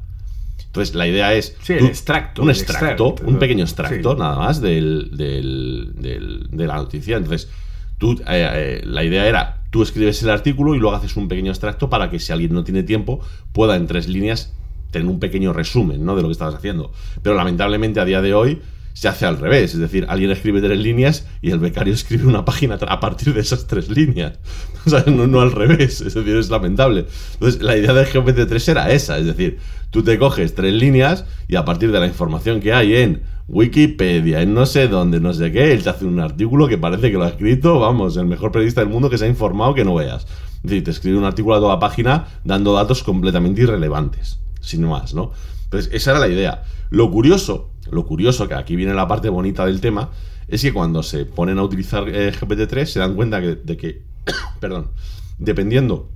Entonces, 0.66 0.96
la 0.96 1.08
idea 1.08 1.34
es. 1.34 1.56
Sí, 1.62 1.74
el 1.74 1.86
extracto, 1.86 2.42
Un 2.42 2.50
el 2.50 2.56
extracto, 2.56 2.86
extracto. 3.10 3.32
un 3.32 3.40
pequeño 3.40 3.64
extracto, 3.64 4.14
Sí. 4.14 4.20
nada 4.20 4.38
más, 4.38 4.60
del, 4.60 5.12
del- 5.16 5.94
del- 5.96 6.48
de 6.52 6.68
la 6.68 6.76
noticia. 6.76 7.16
Entonces, 7.18 7.50
tú, 7.98 8.14
eh, 8.14 8.24
eh, 8.28 8.82
la 8.86 9.04
idea 9.04 9.26
era, 9.28 9.62
tú 9.70 9.84
escribes 9.84 10.22
el 10.24 10.30
artículo 10.32 10.76
y 10.76 10.80
luego 10.80 10.96
haces 10.96 11.16
un 11.16 11.28
pequeño 11.30 11.52
extracto 11.52 11.90
para 11.90 12.10
que 12.10 12.20
si 12.20 12.34
alguien 12.34 12.54
no 12.54 12.64
tiene 12.66 12.84
tiempo, 12.84 13.22
pueda 13.54 13.76
en 13.78 13.88
tres 13.88 14.08
líneas 14.10 14.54
tener 14.92 15.08
un 15.08 15.20
pequeño 15.20 15.54
resumen 15.54 16.06
¿no? 16.06 16.16
de 16.16 16.22
lo 16.22 16.28
que 16.28 16.34
estabas 16.34 16.56
haciendo. 16.56 16.92
Pero 17.22 17.36
lamentablemente 17.36 18.00
a 18.00 18.06
día 18.06 18.22
de 18.22 18.34
hoy 18.34 18.62
se 18.94 19.08
hace 19.08 19.26
al 19.26 19.38
revés. 19.38 19.74
Es 19.74 19.80
decir, 19.80 20.06
alguien 20.10 20.32
escribe 20.32 20.62
tres 20.62 20.80
líneas 20.80 21.28
y 21.42 21.52
el 21.52 21.60
becario 21.60 21.94
escribe 21.96 22.26
una 22.26 22.46
página 22.46 22.76
a 22.76 23.00
partir 23.00 23.34
de 23.34 23.42
esas 23.42 23.68
tres 23.68 23.90
líneas. 23.90 24.40
O 24.86 24.90
sea, 24.92 25.04
no, 25.08 25.26
no 25.26 25.42
al 25.42 25.52
revés. 25.52 26.02
Es 26.02 26.14
decir, 26.14 26.36
es 26.36 26.52
lamentable. 26.52 27.08
Entonces, 27.34 27.60
la 27.60 27.76
idea 27.76 27.92
del 27.92 28.06
GPT-3 28.06 28.70
era 28.70 28.92
esa. 28.92 29.18
Es 29.18 29.26
decir, 29.26 29.58
tú 29.90 30.04
te 30.04 30.20
coges 30.20 30.54
tres 30.54 30.76
líneas 30.76 31.26
y 31.48 31.56
a 31.56 31.66
partir 31.66 31.92
de 31.92 32.00
la 32.00 32.06
información 32.06 32.60
que 32.60 32.72
hay 32.72 32.96
en 32.96 33.24
Wikipedia, 33.48 34.42
en 34.42 34.54
no 34.54 34.66
sé 34.66 34.88
dónde, 34.88 35.20
no 35.20 35.32
sé 35.34 35.52
qué, 35.52 35.72
él 35.72 35.84
te 35.84 35.90
hace 35.90 36.06
un 36.06 36.20
artículo 36.20 36.68
que 36.68 36.80
parece 36.80 37.12
que 37.12 37.18
lo 37.18 37.24
ha 37.24 37.30
escrito, 37.30 37.80
vamos, 37.80 38.18
el 38.18 38.26
mejor 38.26 38.52
periodista 38.52 38.82
del 38.82 38.90
mundo 38.90 39.10
que 39.10 39.20
se 39.20 39.26
ha 39.26 39.28
informado 39.28 39.76
que 39.76 39.86
no 39.86 39.96
veas. 39.96 40.24
Es 40.58 40.64
decir, 40.64 40.84
te 40.84 40.92
escribe 40.92 41.18
un 41.18 41.26
artículo 41.26 41.56
a 41.56 41.60
toda 41.60 41.80
página 41.80 42.28
dando 42.44 42.74
datos 42.74 43.04
completamente 43.04 43.62
irrelevantes, 43.62 44.40
sin 44.66 44.84
más, 44.84 45.14
¿no? 45.14 45.32
Entonces, 45.66 45.92
esa 45.94 46.12
era 46.12 46.20
la 46.20 46.28
idea. 46.28 46.64
Lo 46.90 47.10
curioso, 47.12 47.72
lo 47.92 48.06
curioso, 48.06 48.48
que 48.48 48.54
aquí 48.56 48.76
viene 48.76 48.94
la 48.94 49.08
parte 49.08 49.30
bonita 49.30 49.66
del 49.66 49.82
tema, 49.82 50.12
es 50.48 50.62
que 50.62 50.74
cuando 50.74 51.02
se 51.04 51.26
ponen 51.26 51.58
a 51.58 51.64
utilizar 51.64 52.08
eh, 52.10 52.32
GPT-3 52.32 52.86
se 52.86 53.00
dan 53.00 53.16
cuenta 53.16 53.42
que- 53.42 53.56
de 53.56 53.78
que, 53.78 54.04
perdón, 54.60 54.92
dependiendo 55.40 56.10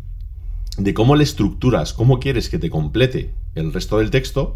de 0.77 0.93
cómo 0.93 1.15
le 1.15 1.23
estructuras, 1.23 1.93
cómo 1.93 2.19
quieres 2.19 2.49
que 2.49 2.59
te 2.59 2.69
complete 2.69 3.33
el 3.55 3.73
resto 3.73 3.97
del 3.97 4.11
texto, 4.11 4.55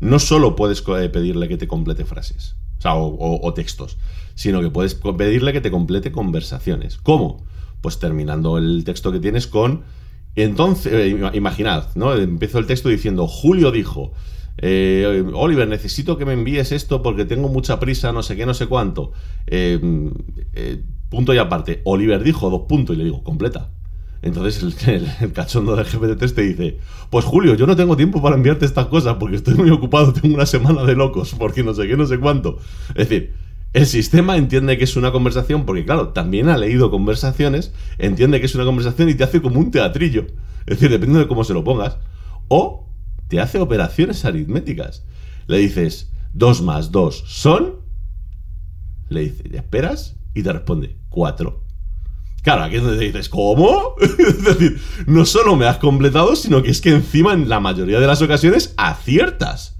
no 0.00 0.18
solo 0.18 0.56
puedes 0.56 0.82
eh, 0.98 1.08
pedirle 1.10 1.48
que 1.48 1.58
te 1.58 1.68
complete 1.68 2.04
frases 2.06 2.56
o, 2.78 2.82
sea, 2.82 2.94
o- 2.94 3.52
textos, 3.52 3.98
sino 4.34 4.62
que 4.62 4.70
puedes 4.70 4.94
pedirle 4.94 5.52
que 5.52 5.60
te 5.60 5.70
complete 5.70 6.12
conversaciones. 6.12 6.96
¿Cómo? 6.96 7.44
Pues 7.82 7.98
terminando 7.98 8.56
el 8.56 8.84
texto 8.84 9.12
que 9.12 9.20
tienes 9.20 9.46
con... 9.46 9.82
Entonces, 10.36 10.92
eh, 10.92 11.08
ima- 11.16 11.34
imaginad, 11.34 11.88
¿no? 11.94 12.14
Empiezo 12.14 12.58
el 12.58 12.66
texto 12.66 12.88
diciendo, 12.88 13.26
Julio 13.26 13.70
dijo, 13.72 14.12
eh, 14.58 15.24
Oliver, 15.34 15.66
necesito 15.68 16.16
que 16.18 16.24
me 16.24 16.32
envíes 16.34 16.72
esto 16.72 17.02
porque 17.02 17.24
tengo 17.24 17.48
mucha 17.48 17.80
prisa, 17.80 18.12
no 18.12 18.22
sé 18.22 18.36
qué, 18.36 18.46
no 18.46 18.54
sé 18.54 18.66
cuánto. 18.66 19.12
Eh, 19.46 19.80
eh, 20.52 20.82
punto 21.08 21.34
y 21.34 21.38
aparte, 21.38 21.80
Oliver 21.84 22.22
dijo, 22.22 22.50
dos 22.50 22.62
puntos, 22.68 22.94
y 22.94 22.98
le 22.98 23.04
digo, 23.04 23.22
completa. 23.24 23.70
Entonces 24.22 24.62
el, 24.86 25.08
el- 25.24 25.32
cachondo 25.32 25.74
del 25.76 25.86
GPT-3 25.86 26.34
te 26.34 26.42
dice, 26.42 26.78
pues 27.10 27.24
Julio, 27.24 27.54
yo 27.54 27.66
no 27.66 27.74
tengo 27.74 27.96
tiempo 27.96 28.20
para 28.22 28.36
enviarte 28.36 28.66
estas 28.66 28.86
cosas 28.86 29.16
porque 29.18 29.36
estoy 29.36 29.54
muy 29.54 29.70
ocupado, 29.70 30.12
tengo 30.12 30.34
una 30.34 30.46
semana 30.46 30.84
de 30.84 30.94
locos, 30.94 31.34
porque 31.38 31.62
no 31.62 31.74
sé 31.74 31.88
qué, 31.88 31.96
no 31.96 32.06
sé 32.06 32.18
cuánto. 32.18 32.58
Es 32.90 33.08
decir, 33.08 33.34
el 33.72 33.86
sistema 33.86 34.36
entiende 34.36 34.76
que 34.78 34.84
es 34.84 34.96
una 34.96 35.12
conversación, 35.12 35.64
porque 35.64 35.84
claro, 35.84 36.08
también 36.08 36.48
ha 36.48 36.58
leído 36.58 36.90
conversaciones, 36.90 37.72
entiende 37.98 38.40
que 38.40 38.46
es 38.46 38.54
una 38.54 38.64
conversación 38.64 39.08
y 39.08 39.14
te 39.14 39.24
hace 39.24 39.40
como 39.40 39.60
un 39.60 39.70
teatrillo. 39.70 40.26
Es 40.66 40.78
decir, 40.78 40.90
depende 40.90 41.20
de 41.20 41.28
cómo 41.28 41.44
se 41.44 41.54
lo 41.54 41.62
pongas. 41.62 41.98
O 42.48 42.88
te 43.28 43.40
hace 43.40 43.60
operaciones 43.60 44.24
aritméticas. 44.24 45.04
Le 45.46 45.58
dices, 45.58 46.12
2 46.34 46.62
más 46.62 46.90
2 46.90 47.24
son... 47.26 47.80
Le 49.08 49.22
dices, 49.22 49.52
esperas 49.52 50.16
y 50.34 50.42
te 50.42 50.52
responde, 50.52 50.96
4. 51.08 51.64
Claro, 52.42 52.62
aquí 52.64 52.76
es 52.76 52.82
donde 52.82 53.04
dices, 53.04 53.28
¿cómo? 53.28 53.94
es 54.00 54.44
decir, 54.44 54.80
no 55.06 55.24
solo 55.24 55.56
me 55.56 55.66
has 55.66 55.78
completado, 55.78 56.34
sino 56.34 56.62
que 56.62 56.70
es 56.70 56.80
que 56.80 56.90
encima 56.90 57.34
en 57.34 57.48
la 57.48 57.60
mayoría 57.60 58.00
de 58.00 58.06
las 58.06 58.22
ocasiones 58.22 58.74
aciertas. 58.76 59.79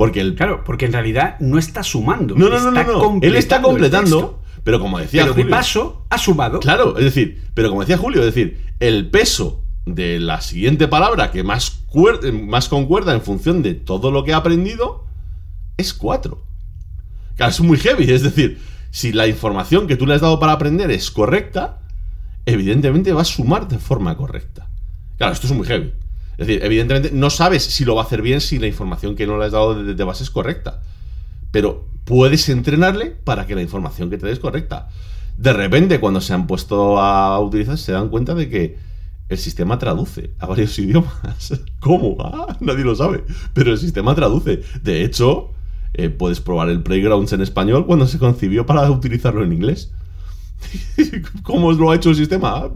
Porque 0.00 0.20
el... 0.22 0.34
Claro, 0.34 0.64
porque 0.64 0.86
en 0.86 0.94
realidad 0.94 1.36
no 1.40 1.58
está 1.58 1.82
sumando. 1.82 2.34
No, 2.34 2.48
no, 2.48 2.58
no, 2.58 2.68
está 2.70 2.84
no, 2.84 3.12
no. 3.14 3.18
Él 3.20 3.36
está 3.36 3.60
completando 3.60 4.40
pero 4.64 4.80
como 4.80 4.98
decía 4.98 5.24
Pero 5.24 5.34
de 5.34 5.42
Julio... 5.42 5.56
paso 5.56 6.06
ha 6.08 6.16
sumado. 6.16 6.58
Claro, 6.60 6.96
es 6.96 7.04
decir, 7.04 7.42
pero 7.52 7.68
como 7.68 7.82
decía 7.82 7.98
Julio, 7.98 8.20
es 8.20 8.26
decir, 8.34 8.64
el 8.80 9.10
peso 9.10 9.62
de 9.84 10.18
la 10.20 10.40
siguiente 10.40 10.88
palabra 10.88 11.30
que 11.30 11.42
más, 11.42 11.86
cuer- 11.86 12.32
más 12.32 12.70
concuerda 12.70 13.12
en 13.12 13.20
función 13.20 13.62
de 13.62 13.74
todo 13.74 14.10
lo 14.10 14.24
que 14.24 14.32
ha 14.32 14.38
aprendido 14.38 15.04
es 15.76 15.92
4. 15.92 16.42
Claro, 17.36 17.50
es 17.50 17.60
muy 17.60 17.76
heavy, 17.76 18.10
es 18.10 18.22
decir, 18.22 18.58
si 18.90 19.12
la 19.12 19.26
información 19.26 19.86
que 19.86 19.96
tú 19.96 20.06
le 20.06 20.14
has 20.14 20.22
dado 20.22 20.40
para 20.40 20.52
aprender 20.52 20.90
es 20.90 21.10
correcta, 21.10 21.80
evidentemente 22.46 23.12
va 23.12 23.22
a 23.22 23.26
sumar 23.26 23.68
de 23.68 23.78
forma 23.78 24.16
correcta. 24.16 24.66
Claro, 25.18 25.34
esto 25.34 25.46
es 25.46 25.52
muy 25.52 25.66
heavy. 25.66 25.92
Es 26.40 26.46
decir, 26.46 26.64
evidentemente 26.64 27.10
no 27.12 27.28
sabes 27.28 27.62
si 27.62 27.84
lo 27.84 27.94
va 27.94 28.00
a 28.00 28.04
hacer 28.06 28.22
bien 28.22 28.40
si 28.40 28.58
la 28.58 28.66
información 28.66 29.14
que 29.14 29.26
no 29.26 29.36
le 29.36 29.44
has 29.44 29.52
dado 29.52 29.74
de, 29.74 29.94
de 29.94 30.04
base 30.04 30.24
es 30.24 30.30
correcta. 30.30 30.80
Pero 31.50 31.84
puedes 32.06 32.48
entrenarle 32.48 33.10
para 33.10 33.46
que 33.46 33.54
la 33.54 33.60
información 33.60 34.08
que 34.08 34.16
te 34.16 34.24
dé 34.24 34.32
es 34.32 34.38
correcta. 34.38 34.88
De 35.36 35.52
repente, 35.52 36.00
cuando 36.00 36.22
se 36.22 36.32
han 36.32 36.46
puesto 36.46 36.98
a 36.98 37.38
utilizar, 37.40 37.76
se 37.76 37.92
dan 37.92 38.08
cuenta 38.08 38.34
de 38.34 38.48
que 38.48 38.78
el 39.28 39.36
sistema 39.36 39.78
traduce 39.78 40.30
a 40.38 40.46
varios 40.46 40.78
idiomas. 40.78 41.60
¿Cómo? 41.78 42.16
Ah, 42.20 42.56
nadie 42.60 42.84
lo 42.84 42.94
sabe. 42.94 43.22
Pero 43.52 43.72
el 43.72 43.78
sistema 43.78 44.14
traduce. 44.14 44.62
De 44.82 45.04
hecho, 45.04 45.50
eh, 45.92 46.08
puedes 46.08 46.40
probar 46.40 46.70
el 46.70 46.82
Playgrounds 46.82 47.34
en 47.34 47.42
español 47.42 47.84
cuando 47.84 48.06
se 48.06 48.18
concibió 48.18 48.64
para 48.64 48.90
utilizarlo 48.90 49.44
en 49.44 49.52
inglés. 49.52 49.92
¿Cómo 51.42 51.70
lo 51.72 51.90
ha 51.90 51.96
hecho 51.96 52.08
el 52.08 52.16
sistema? 52.16 52.50
Ah, 52.56 52.70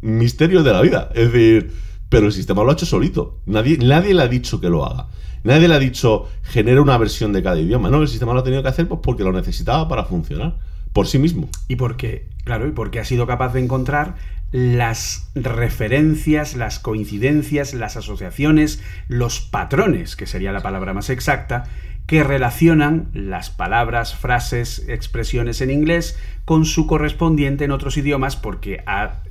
Misterio 0.00 0.64
de 0.64 0.72
la 0.72 0.80
vida. 0.80 1.10
Es 1.14 1.32
decir, 1.32 1.72
pero 2.10 2.26
el 2.26 2.32
sistema 2.32 2.62
lo 2.62 2.70
ha 2.70 2.74
hecho 2.74 2.84
solito. 2.84 3.38
Nadie, 3.46 3.78
nadie 3.78 4.12
le 4.12 4.22
ha 4.22 4.28
dicho 4.28 4.60
que 4.60 4.68
lo 4.68 4.84
haga. 4.84 5.06
Nadie 5.42 5.68
le 5.68 5.74
ha 5.74 5.78
dicho 5.78 6.28
genera 6.42 6.82
una 6.82 6.98
versión 6.98 7.32
de 7.32 7.42
cada 7.42 7.58
idioma. 7.58 7.88
No, 7.88 8.02
el 8.02 8.08
sistema 8.08 8.34
lo 8.34 8.40
ha 8.40 8.44
tenido 8.44 8.62
que 8.62 8.68
hacer 8.68 8.86
pues 8.86 9.00
porque 9.02 9.24
lo 9.24 9.32
necesitaba 9.32 9.88
para 9.88 10.04
funcionar. 10.04 10.58
por 10.92 11.06
sí 11.06 11.18
mismo. 11.18 11.48
Y 11.68 11.76
porque, 11.76 12.26
claro, 12.44 12.66
y 12.66 12.72
porque 12.72 12.98
ha 12.98 13.04
sido 13.04 13.26
capaz 13.26 13.54
de 13.54 13.60
encontrar 13.60 14.16
las 14.52 15.30
referencias, 15.36 16.56
las 16.56 16.80
coincidencias, 16.80 17.72
las 17.74 17.96
asociaciones, 17.96 18.82
los 19.06 19.40
patrones, 19.40 20.16
que 20.16 20.26
sería 20.26 20.50
la 20.50 20.60
palabra 20.60 20.92
más 20.92 21.08
exacta, 21.08 21.64
que 22.10 22.24
relacionan 22.24 23.08
las 23.12 23.50
palabras, 23.50 24.16
frases, 24.16 24.84
expresiones 24.88 25.60
en 25.60 25.70
inglés 25.70 26.18
con 26.44 26.64
su 26.64 26.88
correspondiente 26.88 27.62
en 27.62 27.70
otros 27.70 27.96
idiomas 27.96 28.34
porque 28.34 28.82
ha, 28.84 29.22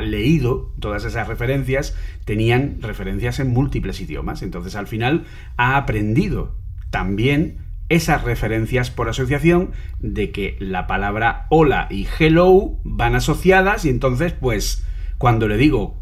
leído 0.00 0.72
todas 0.78 1.04
esas 1.04 1.26
referencias, 1.26 1.96
tenían 2.24 2.76
referencias 2.80 3.40
en 3.40 3.48
múltiples 3.48 4.00
idiomas. 4.00 4.42
Entonces 4.42 4.76
al 4.76 4.86
final 4.86 5.24
ha 5.56 5.76
aprendido 5.76 6.54
también 6.90 7.56
esas 7.88 8.22
referencias 8.22 8.92
por 8.92 9.08
asociación 9.08 9.72
de 9.98 10.30
que 10.30 10.56
la 10.60 10.86
palabra 10.86 11.48
hola 11.50 11.88
y 11.90 12.06
hello 12.20 12.78
van 12.84 13.16
asociadas 13.16 13.84
y 13.84 13.88
entonces 13.88 14.32
pues 14.32 14.86
cuando 15.18 15.48
le 15.48 15.56
digo 15.56 16.00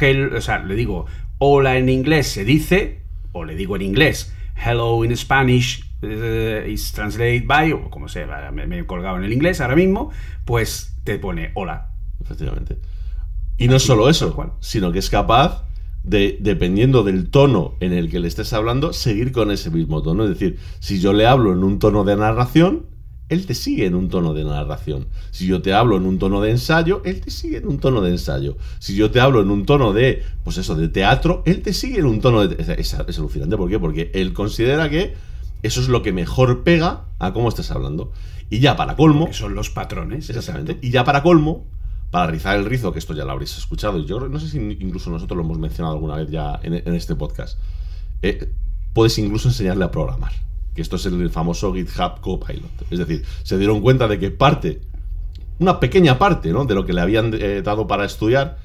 hel, 0.00 0.34
o 0.34 0.40
sea, 0.40 0.58
le 0.58 0.74
digo 0.74 1.06
hola 1.38 1.76
en 1.76 1.90
inglés 1.90 2.26
se 2.26 2.44
dice 2.44 3.02
o 3.30 3.44
le 3.44 3.54
digo 3.54 3.76
en 3.76 3.82
inglés 3.82 4.34
hello 4.64 5.04
in 5.04 5.16
Spanish 5.16 5.84
uh, 6.02 6.66
is 6.66 6.92
translated 6.92 7.46
by 7.46 7.72
o 7.72 7.90
como 7.90 8.08
sea, 8.08 8.50
me, 8.52 8.66
me, 8.66 8.80
he 8.80 8.86
colgado 8.86 9.16
en 9.16 9.24
el 9.24 9.32
inglés 9.32 9.60
ahora 9.60 9.76
mismo, 9.76 10.10
pues 10.44 10.96
te 11.04 11.18
pone 11.18 11.52
hola. 11.54 11.90
Efectivamente. 12.20 12.78
Y 13.56 13.68
no 13.68 13.78
solo 13.78 14.08
eso, 14.08 14.56
sino 14.60 14.92
que 14.92 15.00
es 15.00 15.10
capaz 15.10 15.64
de, 16.04 16.38
dependiendo 16.40 17.02
del 17.02 17.30
tono 17.30 17.74
en 17.80 17.92
el 17.92 18.10
que 18.10 18.20
le 18.20 18.28
estés 18.28 18.52
hablando, 18.52 18.92
seguir 18.92 19.32
con 19.32 19.50
ese 19.50 19.70
mismo 19.70 20.02
tono. 20.02 20.24
Es 20.24 20.30
decir, 20.30 20.58
si 20.78 21.00
yo 21.00 21.12
le 21.12 21.26
hablo 21.26 21.52
en 21.52 21.64
un 21.64 21.78
tono 21.78 22.04
de 22.04 22.16
narración, 22.16 22.86
él 23.28 23.46
te 23.46 23.54
sigue 23.54 23.86
en 23.86 23.94
un 23.94 24.08
tono 24.08 24.34
de 24.34 24.44
narración. 24.44 25.06
Si 25.30 25.46
yo 25.46 25.60
te 25.60 25.72
hablo 25.72 25.96
en 25.96 26.06
un 26.06 26.18
tono 26.18 26.40
de 26.40 26.50
ensayo, 26.50 27.02
él 27.04 27.20
te 27.20 27.30
sigue 27.30 27.58
en 27.58 27.68
un 27.68 27.78
tono 27.78 28.00
de 28.00 28.10
ensayo. 28.10 28.56
Si 28.78 28.94
yo 28.94 29.10
te 29.10 29.20
hablo 29.20 29.40
en 29.40 29.50
un 29.50 29.66
tono 29.66 29.92
de, 29.92 30.22
pues 30.44 30.56
eso, 30.58 30.74
de 30.74 30.88
teatro, 30.88 31.42
él 31.46 31.62
te 31.62 31.72
sigue 31.72 31.98
en 31.98 32.06
un 32.06 32.20
tono 32.20 32.46
de... 32.46 32.62
Es, 32.62 32.68
es, 32.68 32.94
alucinante, 32.94 33.56
¿por 33.56 33.68
qué? 33.68 33.78
Porque 33.78 34.10
él 34.14 34.32
considera 34.32 34.88
que 34.88 35.14
eso 35.62 35.80
es 35.80 35.88
lo 35.88 36.02
que 36.02 36.12
mejor 36.12 36.62
pega 36.62 37.04
a 37.18 37.32
cómo 37.32 37.48
estás 37.48 37.70
hablando. 37.70 38.12
Y 38.50 38.60
ya 38.60 38.76
para 38.76 38.96
colmo... 38.96 39.26
Que 39.26 39.34
son 39.34 39.54
los 39.54 39.70
patrones. 39.70 40.30
Exactamente. 40.30 40.72
Exacto. 40.72 40.86
Y 40.86 40.90
ya 40.90 41.04
para 41.04 41.22
colmo, 41.22 41.66
para 42.10 42.30
rizar 42.30 42.56
el 42.56 42.64
rizo, 42.64 42.92
que 42.92 42.98
esto 42.98 43.14
ya 43.14 43.24
lo 43.24 43.32
habréis 43.32 43.56
escuchado, 43.58 43.98
y 43.98 44.06
yo 44.06 44.20
no 44.28 44.40
sé 44.40 44.48
si 44.48 44.58
incluso 44.58 45.10
nosotros 45.10 45.36
lo 45.36 45.44
hemos 45.44 45.58
mencionado 45.58 45.94
alguna 45.94 46.16
vez 46.16 46.30
ya 46.30 46.58
en, 46.62 46.74
en 46.74 46.94
este 46.94 47.14
podcast, 47.14 47.58
eh, 48.22 48.50
puedes 48.94 49.18
incluso 49.18 49.48
enseñarle 49.48 49.84
a 49.84 49.90
programar, 49.90 50.32
que 50.78 50.82
esto 50.82 50.94
es 50.94 51.06
el 51.06 51.28
famoso 51.30 51.74
GitHub 51.74 52.20
Copilot. 52.20 52.70
Es 52.88 53.00
decir, 53.00 53.24
se 53.42 53.58
dieron 53.58 53.80
cuenta 53.80 54.06
de 54.06 54.20
que 54.20 54.30
parte, 54.30 54.80
una 55.58 55.80
pequeña 55.80 56.20
parte 56.20 56.52
¿no? 56.52 56.66
de 56.66 56.76
lo 56.76 56.86
que 56.86 56.92
le 56.92 57.00
habían 57.00 57.34
eh, 57.34 57.62
dado 57.64 57.88
para 57.88 58.04
estudiar, 58.04 58.58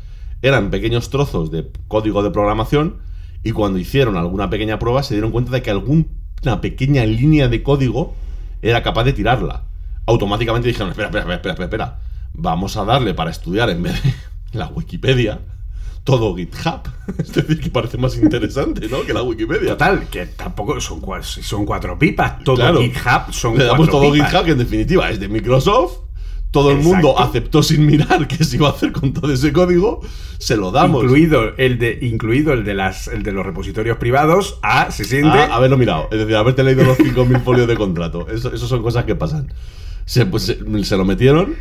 eran 0.43 0.69
pequeños 0.69 1.09
trozos 1.09 1.49
de 1.49 1.67
código 1.87 2.21
de 2.21 2.29
programación, 2.29 2.97
y 3.43 3.49
cuando 3.51 3.79
hicieron 3.79 4.15
alguna 4.15 4.47
pequeña 4.51 4.77
prueba 4.77 5.01
se 5.01 5.15
dieron 5.15 5.31
cuenta 5.31 5.49
de 5.53 5.63
que 5.63 5.71
alguna 5.71 6.61
pequeña 6.61 7.03
línea 7.03 7.47
de 7.47 7.63
código 7.63 8.13
era 8.61 8.83
capaz 8.83 9.05
de 9.05 9.13
tirarla. 9.13 9.63
Automáticamente 10.05 10.67
dijeron, 10.67 10.89
espera, 10.89 11.07
espera, 11.07 11.33
espera, 11.33 11.53
espera, 11.53 11.65
espera 11.65 11.99
vamos 12.35 12.77
a 12.77 12.85
darle 12.85 13.15
para 13.15 13.31
estudiar 13.31 13.71
en 13.71 13.81
vez 13.81 14.03
de 14.03 14.13
la 14.59 14.67
Wikipedia 14.67 15.39
todo 16.03 16.35
GitHub. 16.35 16.81
Es 17.17 17.33
decir, 17.33 17.59
que 17.59 17.69
parece 17.69 17.97
más 17.97 18.17
interesante, 18.17 18.87
¿no? 18.87 19.01
Que 19.01 19.13
la 19.13 19.23
Wikipedia. 19.23 19.71
Total, 19.71 20.07
que 20.09 20.25
tampoco 20.27 20.79
son, 20.79 21.01
son 21.21 21.65
cuatro 21.65 21.97
pipas. 21.99 22.43
Todo 22.43 22.55
Claro. 22.55 22.79
GitHub 22.81 23.31
son 23.33 23.57
Le 23.57 23.65
damos 23.65 23.87
cuatro 23.87 23.99
todo 23.99 24.11
pipas. 24.13 24.29
GitHub, 24.31 24.45
que 24.45 24.51
en 24.51 24.57
definitiva 24.57 25.09
es 25.09 25.19
de 25.19 25.27
Microsoft. 25.27 25.97
Todo 26.51 26.69
el 26.69 26.77
Exacto. 26.77 26.93
mundo 26.93 27.19
aceptó 27.19 27.63
sin 27.63 27.83
mirar 27.85 28.27
qué 28.27 28.43
se 28.43 28.57
iba 28.57 28.67
a 28.67 28.71
hacer 28.71 28.91
con 28.91 29.11
todo 29.11 29.33
ese 29.33 29.51
código. 29.51 30.01
Se 30.37 30.55
lo 30.55 30.69
damos. 30.71 31.03
Incluido 31.03 31.55
el 31.57 31.79
de, 31.79 31.97
incluido 32.03 32.53
el 32.53 32.63
de 32.63 32.75
las 32.75 33.07
el 33.07 33.23
de 33.23 33.31
los 33.31 33.43
repositorios 33.43 33.97
privados. 33.97 34.59
Ah, 34.61 34.91
se 34.91 35.03
siente. 35.03 35.35
a 35.39 35.55
haberlo 35.55 35.77
mirado. 35.77 36.09
Es 36.11 36.19
decir, 36.19 36.35
haberte 36.35 36.63
leído 36.63 36.83
los 36.83 36.99
5.000 36.99 37.43
folios 37.43 37.67
de 37.67 37.75
contrato. 37.75 38.27
Eso, 38.29 38.53
eso 38.53 38.67
son 38.67 38.83
cosas 38.83 39.05
que 39.05 39.15
pasan. 39.15 39.51
Se, 40.05 40.25
pues, 40.27 40.43
se, 40.43 40.83
se 40.83 40.97
lo 40.97 41.05
metieron. 41.05 41.55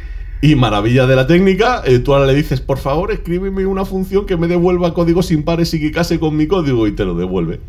Y 0.45 0.57
maravilla 0.57 1.07
de 1.07 1.14
la 1.14 1.28
técnica, 1.28 1.82
eh, 1.84 2.01
tú 2.01 2.12
ahora 2.12 2.26
le 2.26 2.34
dices, 2.34 2.61
por 2.61 2.78
favor, 2.78 3.12
escríbeme 3.12 3.64
una 3.64 3.84
función 3.84 4.26
que 4.26 4.36
me 4.36 4.49
devuelva 4.49 4.93
código 4.93 5.22
sin 5.22 5.45
pares 5.45 5.72
y 5.72 5.78
que 5.78 5.93
case 5.93 6.18
con 6.18 6.36
mi 6.36 6.49
código 6.49 6.88
y 6.88 6.93
te 6.93 7.05
lo 7.05 7.14
devuelve. 7.14 7.61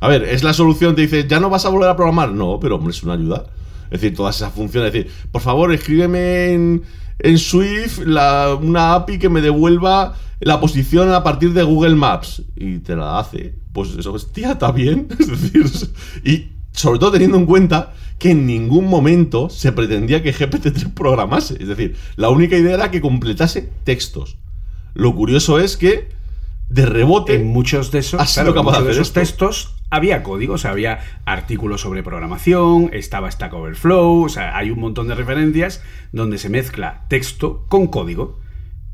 A 0.00 0.08
ver, 0.08 0.24
es 0.24 0.42
la 0.42 0.52
solución, 0.52 0.96
te 0.96 1.02
dice, 1.02 1.28
¿ya 1.28 1.38
no 1.38 1.48
vas 1.48 1.64
a 1.64 1.68
volver 1.68 1.88
a 1.88 1.94
programar? 1.94 2.32
No, 2.32 2.58
pero 2.60 2.74
hombre, 2.74 2.90
es 2.90 3.04
una 3.04 3.12
ayuda. 3.12 3.46
Es 3.84 4.00
decir, 4.00 4.16
todas 4.16 4.34
esas 4.34 4.52
funciones, 4.52 4.88
es 4.88 4.92
decir, 4.94 5.12
por 5.30 5.42
favor, 5.42 5.72
escríbeme 5.72 6.54
en, 6.54 7.38
Swift 7.38 8.00
una 8.00 8.94
API 8.94 9.20
que 9.20 9.28
me 9.28 9.40
devuelva 9.40 10.16
la 10.40 10.58
posición 10.58 11.12
a 11.12 11.22
partir 11.22 11.52
de 11.52 11.62
Google 11.62 11.94
Maps. 11.94 12.42
Y 12.56 12.78
te 12.78 12.96
la 12.96 13.20
hace. 13.20 13.54
Pues 13.72 13.90
eso, 13.96 14.12
hostia, 14.12 14.52
está 14.52 14.72
bien. 14.72 15.06
Es 15.20 15.28
decir, 15.28 15.90
y 16.24 16.48
sobre 16.72 16.98
todo 16.98 17.12
teniendo 17.12 17.38
en 17.38 17.46
cuenta 17.46 17.94
que 18.18 18.30
en 18.30 18.46
ningún 18.46 18.86
momento 18.86 19.50
se 19.50 19.72
pretendía 19.72 20.22
que 20.22 20.34
GPT-3 20.34 20.94
programase. 20.94 21.56
Es 21.60 21.68
decir, 21.68 21.96
la 22.16 22.30
única 22.30 22.56
idea 22.56 22.74
era 22.74 22.90
que 22.90 23.00
completase 23.00 23.70
textos. 23.84 24.38
Lo 24.94 25.14
curioso 25.14 25.58
es 25.58 25.76
que, 25.76 26.08
de 26.70 26.86
rebote, 26.86 27.34
en 27.34 27.46
muchos 27.46 27.90
de 27.90 27.98
esos, 27.98 28.20
ha 28.20 28.26
sido 28.26 28.44
claro, 28.44 28.60
en 28.60 28.64
capaz 28.64 28.78
de 28.78 28.84
muchos 28.84 28.84
de 28.84 28.90
hacer 28.90 29.00
esos 29.02 29.08
esto. 29.08 29.20
textos 29.20 29.76
había 29.90 30.22
código, 30.22 30.54
o 30.54 30.58
sea, 30.58 30.70
había 30.70 31.00
artículos 31.26 31.82
sobre 31.82 32.02
programación, 32.02 32.90
estaba 32.92 33.30
Stack 33.30 33.52
Overflow, 33.52 34.24
o 34.24 34.28
sea, 34.28 34.56
hay 34.56 34.70
un 34.70 34.80
montón 34.80 35.08
de 35.08 35.14
referencias 35.14 35.82
donde 36.12 36.38
se 36.38 36.48
mezcla 36.48 37.04
texto 37.08 37.64
con 37.68 37.86
código. 37.88 38.40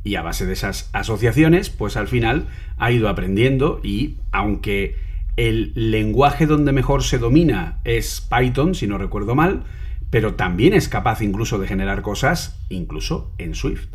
Y 0.04 0.16
a 0.16 0.22
base 0.22 0.46
de 0.46 0.54
esas 0.54 0.90
asociaciones, 0.92 1.70
pues 1.70 1.96
al 1.96 2.08
final 2.08 2.48
ha 2.76 2.90
ido 2.90 3.08
aprendiendo 3.08 3.80
y 3.84 4.16
aunque 4.32 4.96
el 5.36 5.72
lenguaje 5.74 6.46
donde 6.46 6.72
mejor 6.72 7.02
se 7.02 7.18
domina 7.18 7.80
es 7.84 8.20
Python, 8.20 8.74
si 8.74 8.86
no 8.86 8.98
recuerdo 8.98 9.34
mal, 9.34 9.64
pero 10.10 10.34
también 10.34 10.74
es 10.74 10.88
capaz 10.88 11.22
incluso 11.22 11.58
de 11.58 11.66
generar 11.66 12.02
cosas, 12.02 12.58
incluso 12.68 13.32
en 13.38 13.54
Swift. 13.54 13.88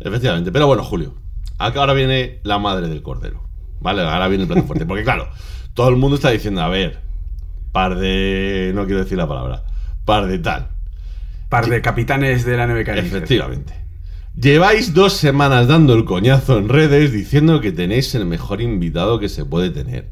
Efectivamente. 0.00 0.50
Pero 0.52 0.66
bueno, 0.66 0.82
Julio, 0.82 1.14
acá 1.58 1.80
ahora 1.80 1.92
viene 1.92 2.40
la 2.44 2.58
madre 2.58 2.88
del 2.88 3.02
cordero. 3.02 3.44
¿Vale? 3.80 4.02
Ahora 4.02 4.28
viene 4.28 4.44
el 4.44 4.48
plato 4.48 4.66
fuerte. 4.66 4.86
Porque 4.86 5.04
claro, 5.04 5.28
todo 5.74 5.88
el 5.90 5.96
mundo 5.96 6.16
está 6.16 6.30
diciendo, 6.30 6.62
a 6.62 6.68
ver, 6.68 7.00
par 7.72 7.96
de... 7.96 8.72
No 8.74 8.86
quiero 8.86 9.02
decir 9.02 9.18
la 9.18 9.28
palabra. 9.28 9.64
Par 10.06 10.26
de 10.26 10.38
tal. 10.38 10.68
Par 11.50 11.68
de 11.68 11.82
capitanes 11.82 12.44
de 12.44 12.56
la 12.56 12.66
nave 12.66 12.84
caliente. 12.84 13.16
Efectivamente. 13.16 13.74
Lleváis 14.34 14.94
dos 14.94 15.12
semanas 15.12 15.68
dando 15.68 15.94
el 15.94 16.04
coñazo 16.04 16.58
en 16.58 16.68
redes 16.68 17.12
diciendo 17.12 17.60
que 17.60 17.70
tenéis 17.70 18.14
el 18.14 18.24
mejor 18.24 18.60
invitado 18.60 19.20
que 19.20 19.28
se 19.28 19.44
puede 19.44 19.70
tener. 19.70 20.10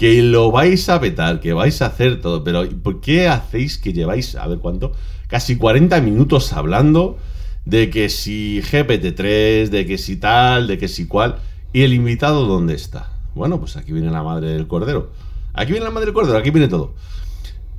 Que 0.00 0.22
lo 0.22 0.50
vais 0.50 0.88
a 0.88 0.98
petar, 0.98 1.40
que 1.40 1.52
vais 1.52 1.82
a 1.82 1.86
hacer 1.86 2.22
todo. 2.22 2.42
Pero 2.42 2.66
¿por 2.82 3.02
qué 3.02 3.28
hacéis 3.28 3.76
que 3.76 3.92
lleváis, 3.92 4.34
a 4.34 4.46
ver 4.46 4.56
cuánto? 4.56 4.92
Casi 5.28 5.56
40 5.56 6.00
minutos 6.00 6.54
hablando 6.54 7.18
de 7.66 7.90
que 7.90 8.08
si 8.08 8.62
GPT-3, 8.62 9.68
de 9.68 9.84
que 9.84 9.98
si 9.98 10.16
tal, 10.16 10.68
de 10.68 10.78
que 10.78 10.88
si 10.88 11.06
cual. 11.06 11.36
¿Y 11.74 11.82
el 11.82 11.92
invitado 11.92 12.46
dónde 12.46 12.72
está? 12.72 13.12
Bueno, 13.34 13.60
pues 13.60 13.76
aquí 13.76 13.92
viene 13.92 14.10
la 14.10 14.22
madre 14.22 14.48
del 14.48 14.66
cordero. 14.66 15.10
Aquí 15.52 15.72
viene 15.72 15.84
la 15.84 15.90
madre 15.90 16.06
del 16.06 16.14
cordero, 16.14 16.38
aquí 16.38 16.48
viene 16.50 16.68
todo. 16.68 16.94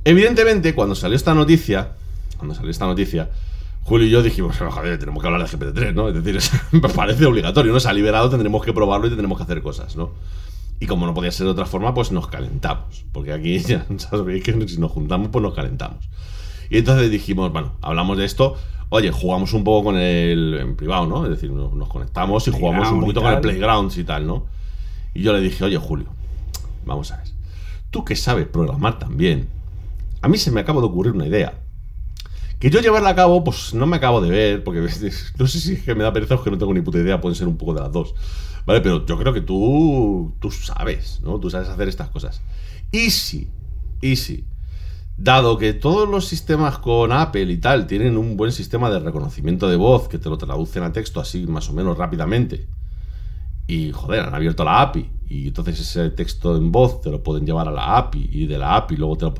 Evidentemente, 0.04 0.76
cuando 0.76 0.94
salió 0.94 1.16
esta 1.16 1.34
noticia, 1.34 1.94
cuando 2.36 2.54
salió 2.54 2.70
esta 2.70 2.86
noticia, 2.86 3.30
Julio 3.82 4.06
y 4.06 4.10
yo 4.10 4.22
dijimos, 4.22 4.60
"No, 4.60 4.70
joder, 4.70 4.96
tenemos 4.96 5.20
que 5.20 5.26
hablar 5.26 5.42
de 5.42 5.48
GPT-3, 5.48 5.92
¿no? 5.92 6.08
Es 6.08 6.22
decir, 6.22 6.38
parece 6.94 7.26
obligatorio, 7.26 7.72
¿no? 7.72 7.80
Se 7.80 7.88
ha 7.88 7.92
liberado, 7.92 8.30
tendremos 8.30 8.64
que 8.64 8.72
probarlo 8.72 9.06
y 9.06 9.10
tendremos 9.10 9.38
que 9.38 9.42
hacer 9.42 9.60
cosas, 9.60 9.96
¿no? 9.96 10.12
Y 10.82 10.86
como 10.88 11.06
no 11.06 11.14
podía 11.14 11.30
ser 11.30 11.46
de 11.46 11.52
otra 11.52 11.64
forma, 11.64 11.94
pues 11.94 12.10
nos 12.10 12.26
calentamos. 12.26 13.04
Porque 13.12 13.32
aquí 13.32 13.56
ya 13.60 13.86
sabéis 13.98 14.42
que 14.42 14.66
si 14.66 14.80
nos 14.80 14.90
juntamos, 14.90 15.28
pues 15.30 15.40
nos 15.40 15.54
calentamos. 15.54 16.08
Y 16.70 16.78
entonces 16.78 17.08
dijimos, 17.08 17.52
bueno, 17.52 17.74
hablamos 17.82 18.18
de 18.18 18.24
esto. 18.24 18.56
Oye, 18.88 19.12
jugamos 19.12 19.52
un 19.52 19.62
poco 19.62 19.84
con 19.84 19.96
el 19.96 20.58
en 20.60 20.74
privado, 20.74 21.06
¿no? 21.06 21.22
Es 21.22 21.30
decir, 21.30 21.52
nos, 21.52 21.72
nos 21.72 21.88
conectamos 21.88 22.48
y 22.48 22.50
jugamos 22.50 22.90
un 22.90 22.98
poquito 22.98 23.22
con 23.22 23.32
el. 23.32 23.40
Playgrounds 23.40 23.96
y 23.96 24.02
tal, 24.02 24.26
¿no? 24.26 24.46
Y 25.14 25.22
yo 25.22 25.32
le 25.32 25.40
dije, 25.40 25.62
oye, 25.62 25.76
Julio, 25.76 26.08
vamos 26.84 27.12
a 27.12 27.18
ver. 27.18 27.28
Tú 27.92 28.04
que 28.04 28.16
sabes 28.16 28.48
programar 28.48 28.98
también, 28.98 29.50
a 30.20 30.26
mí 30.26 30.36
se 30.36 30.50
me 30.50 30.62
acaba 30.62 30.80
de 30.80 30.88
ocurrir 30.88 31.12
una 31.12 31.28
idea. 31.28 31.60
Que 32.58 32.70
yo 32.70 32.80
llevarla 32.80 33.10
a 33.10 33.14
cabo, 33.14 33.44
pues 33.44 33.72
no 33.72 33.86
me 33.86 33.98
acabo 33.98 34.20
de 34.20 34.30
ver, 34.30 34.64
porque 34.64 34.80
no 35.38 35.46
sé 35.46 35.60
si 35.60 35.74
es 35.74 35.82
que 35.84 35.94
me 35.94 36.02
da 36.02 36.12
pereza 36.12 36.34
o 36.34 36.42
que 36.42 36.50
no 36.50 36.58
tengo 36.58 36.74
ni 36.74 36.80
puta 36.80 36.98
idea, 36.98 37.20
pueden 37.20 37.36
ser 37.36 37.46
un 37.46 37.56
poco 37.56 37.72
de 37.72 37.82
las 37.82 37.92
dos. 37.92 38.16
¿Vale? 38.66 38.80
Pero 38.80 39.04
yo 39.06 39.18
creo 39.18 39.32
que 39.32 39.40
tú, 39.40 40.34
tú 40.40 40.50
sabes, 40.50 41.20
¿no? 41.22 41.38
Tú 41.40 41.50
sabes 41.50 41.68
hacer 41.68 41.88
estas 41.88 42.08
cosas. 42.08 42.42
Y 42.90 43.10
si, 43.10 43.48
y 44.00 44.16
si, 44.16 44.44
dado 45.16 45.58
que 45.58 45.72
todos 45.72 46.08
los 46.08 46.26
sistemas 46.26 46.78
con 46.78 47.12
Apple 47.12 47.50
y 47.50 47.58
tal 47.58 47.86
tienen 47.86 48.16
un 48.16 48.36
buen 48.36 48.52
sistema 48.52 48.90
de 48.90 49.00
reconocimiento 49.00 49.68
de 49.68 49.76
voz 49.76 50.08
que 50.08 50.18
te 50.18 50.28
lo 50.28 50.38
traducen 50.38 50.82
a 50.82 50.92
texto 50.92 51.20
así 51.20 51.46
más 51.46 51.68
o 51.70 51.72
menos 51.72 51.98
rápidamente, 51.98 52.66
y 53.66 53.92
joder, 53.92 54.20
han 54.20 54.34
abierto 54.34 54.64
la 54.64 54.82
API, 54.82 55.10
y 55.28 55.48
entonces 55.48 55.80
ese 55.80 56.10
texto 56.10 56.56
en 56.56 56.72
voz 56.72 57.00
te 57.00 57.10
lo 57.10 57.22
pueden 57.22 57.46
llevar 57.46 57.68
a 57.68 57.72
la 57.72 57.96
API, 57.96 58.28
y 58.32 58.46
de 58.46 58.58
la 58.58 58.76
API 58.76 58.96
luego 58.96 59.16
te 59.16 59.24
lo... 59.26 59.34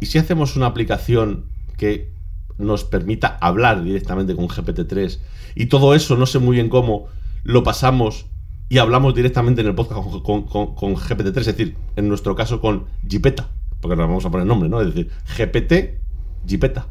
¿Y 0.00 0.06
si 0.06 0.18
hacemos 0.18 0.56
una 0.56 0.66
aplicación 0.66 1.46
que 1.76 2.12
nos 2.58 2.84
permita 2.84 3.36
hablar 3.40 3.82
directamente 3.82 4.34
con 4.34 4.48
GPT-3 4.48 5.18
y 5.54 5.66
todo 5.66 5.94
eso, 5.94 6.16
no 6.16 6.26
sé 6.26 6.38
muy 6.38 6.56
bien 6.56 6.68
cómo, 6.68 7.06
lo 7.46 7.62
pasamos 7.62 8.26
y 8.68 8.78
hablamos 8.78 9.14
directamente 9.14 9.60
en 9.60 9.68
el 9.68 9.74
podcast 9.74 10.02
con, 10.02 10.20
con- 10.22 10.42
con- 10.46 10.74
con 10.74 10.96
GPT-3, 10.96 11.38
es 11.38 11.46
decir, 11.46 11.76
en 11.94 12.08
nuestro 12.08 12.34
caso 12.34 12.60
con 12.60 12.86
Gipeta, 13.08 13.48
porque 13.80 13.96
nos 13.96 14.08
vamos 14.08 14.24
a 14.26 14.30
poner 14.30 14.46
nombre, 14.46 14.68
¿no? 14.68 14.80
Es 14.80 14.88
decir, 14.92 15.10
GPT, 15.36 16.00
Gipeta. 16.48 16.88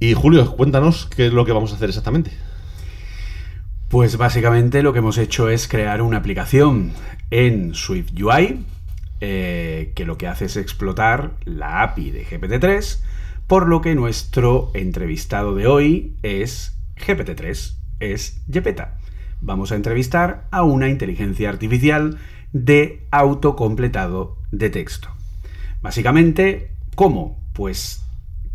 Y 0.00 0.14
Julio, 0.14 0.56
cuéntanos 0.56 1.06
qué 1.06 1.26
es 1.26 1.32
lo 1.32 1.44
que 1.44 1.52
vamos 1.52 1.72
a 1.72 1.76
hacer 1.76 1.88
exactamente. 1.90 2.30
Pues 3.88 4.16
básicamente 4.16 4.82
lo 4.82 4.92
que 4.92 4.98
hemos 4.98 5.18
hecho 5.18 5.48
es 5.48 5.68
crear 5.68 6.02
una 6.02 6.16
aplicación 6.18 6.92
en 7.30 7.74
Swift 7.74 8.12
UI 8.20 8.64
eh, 9.20 9.92
que 9.94 10.04
lo 10.04 10.18
que 10.18 10.26
hace 10.26 10.46
es 10.46 10.56
explotar 10.56 11.32
la 11.44 11.82
API 11.82 12.10
de 12.10 12.26
GPT-3, 12.26 12.98
por 13.46 13.68
lo 13.68 13.80
que 13.80 13.94
nuestro 13.94 14.70
entrevistado 14.74 15.54
de 15.54 15.66
hoy 15.66 16.16
es 16.22 16.76
GPT-3, 17.06 17.76
es 18.00 18.42
Gepeta. 18.50 18.98
Vamos 19.40 19.72
a 19.72 19.76
entrevistar 19.76 20.46
a 20.50 20.62
una 20.62 20.88
inteligencia 20.88 21.48
artificial 21.48 22.18
de 22.52 23.06
autocompletado 23.10 24.38
de 24.50 24.70
texto. 24.70 25.08
Básicamente, 25.82 26.70
¿cómo? 26.94 27.38
Pues 27.52 28.02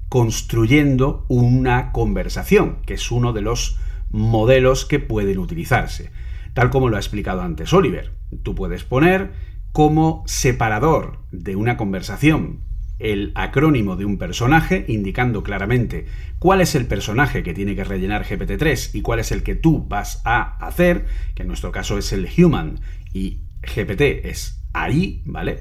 construyendo 0.10 1.26
una 1.30 1.92
conversación, 1.92 2.80
que 2.86 2.96
es 2.96 3.12
uno 3.12 3.32
de 3.32 3.42
los 3.42 3.80
modelos 4.10 4.86
que 4.86 5.00
pueden 5.00 5.40
utilizarse. 5.40 6.12
Tal 6.54 6.70
como 6.70 6.90
lo 6.90 6.98
ha 6.98 7.00
explicado 7.00 7.42
antes 7.42 7.72
Oliver, 7.72 8.12
tú 8.44 8.56
puedes 8.56 8.84
poner 8.84 9.32
como 9.72 10.24
separador 10.26 11.20
de 11.32 11.56
una 11.56 11.78
conversación 11.78 12.60
el 13.02 13.32
acrónimo 13.36 13.96
de 13.96 14.06
un 14.06 14.18
personaje, 14.18 14.86
indicando 14.88 15.44
claramente 15.44 16.06
cuál 16.40 16.62
es 16.62 16.76
el 16.76 16.86
personaje 16.86 17.44
que 17.44 17.54
tiene 17.54 17.76
que 17.76 17.84
rellenar 17.84 18.26
GPT-3 18.26 18.92
y 18.94 19.02
cuál 19.02 19.20
es 19.20 19.32
el 19.32 19.44
que 19.44 19.56
tú 19.56 19.86
vas 19.88 20.22
a 20.26 20.58
hacer, 20.66 21.06
que 21.36 21.44
en 21.44 21.48
nuestro 21.48 21.72
caso 21.72 21.98
es 21.98 22.14
el 22.14 22.30
human 22.38 22.80
y 23.14 23.42
GPT 23.62 24.26
es 24.26 24.64
ahí, 24.74 25.22
¿vale? 25.26 25.60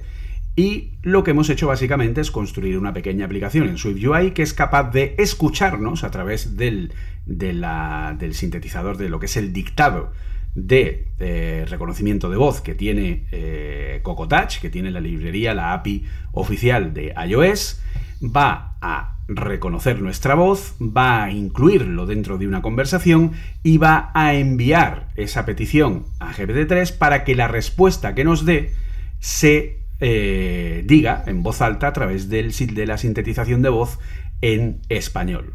Y 0.56 0.98
lo 1.02 1.24
que 1.24 1.30
hemos 1.30 1.48
hecho 1.48 1.68
básicamente 1.68 2.20
es 2.20 2.30
construir 2.30 2.76
una 2.76 2.92
pequeña 2.92 3.24
aplicación 3.24 3.68
en 3.68 3.78
SwiftUI 3.78 4.32
que 4.32 4.42
es 4.42 4.52
capaz 4.52 4.90
de 4.90 5.14
escucharnos 5.18 6.04
a 6.04 6.10
través 6.10 6.56
del, 6.56 6.92
del 7.24 8.34
sintetizador 8.34 8.96
de 8.96 9.08
lo 9.08 9.20
que 9.20 9.26
es 9.26 9.36
el 9.36 9.52
dictado 9.52 10.12
de 10.54 11.08
eh, 11.18 11.64
reconocimiento 11.68 12.28
de 12.28 12.36
voz 12.36 12.60
que 12.60 12.74
tiene 12.74 13.26
eh, 13.30 14.00
Cocotouch, 14.02 14.60
que 14.60 14.70
tiene 14.70 14.90
la 14.90 15.00
librería, 15.00 15.54
la 15.54 15.72
API 15.72 16.04
oficial 16.32 16.92
de 16.92 17.14
iOS, 17.26 17.80
va 18.22 18.76
a 18.80 19.16
reconocer 19.28 20.02
nuestra 20.02 20.34
voz, 20.34 20.74
va 20.80 21.24
a 21.24 21.30
incluirlo 21.30 22.06
dentro 22.06 22.36
de 22.36 22.48
una 22.48 22.62
conversación 22.62 23.32
y 23.62 23.78
va 23.78 24.10
a 24.12 24.34
enviar 24.34 25.08
esa 25.14 25.46
petición 25.46 26.04
a 26.18 26.32
GPT-3 26.32 26.98
para 26.98 27.22
que 27.24 27.36
la 27.36 27.46
respuesta 27.46 28.14
que 28.14 28.24
nos 28.24 28.44
dé 28.44 28.72
se 29.20 29.78
eh, 30.00 30.82
diga 30.86 31.22
en 31.26 31.42
voz 31.42 31.60
alta 31.60 31.86
a 31.86 31.92
través 31.92 32.28
de 32.28 32.86
la 32.86 32.98
sintetización 32.98 33.62
de 33.62 33.68
voz 33.68 33.98
en 34.40 34.80
español. 34.88 35.54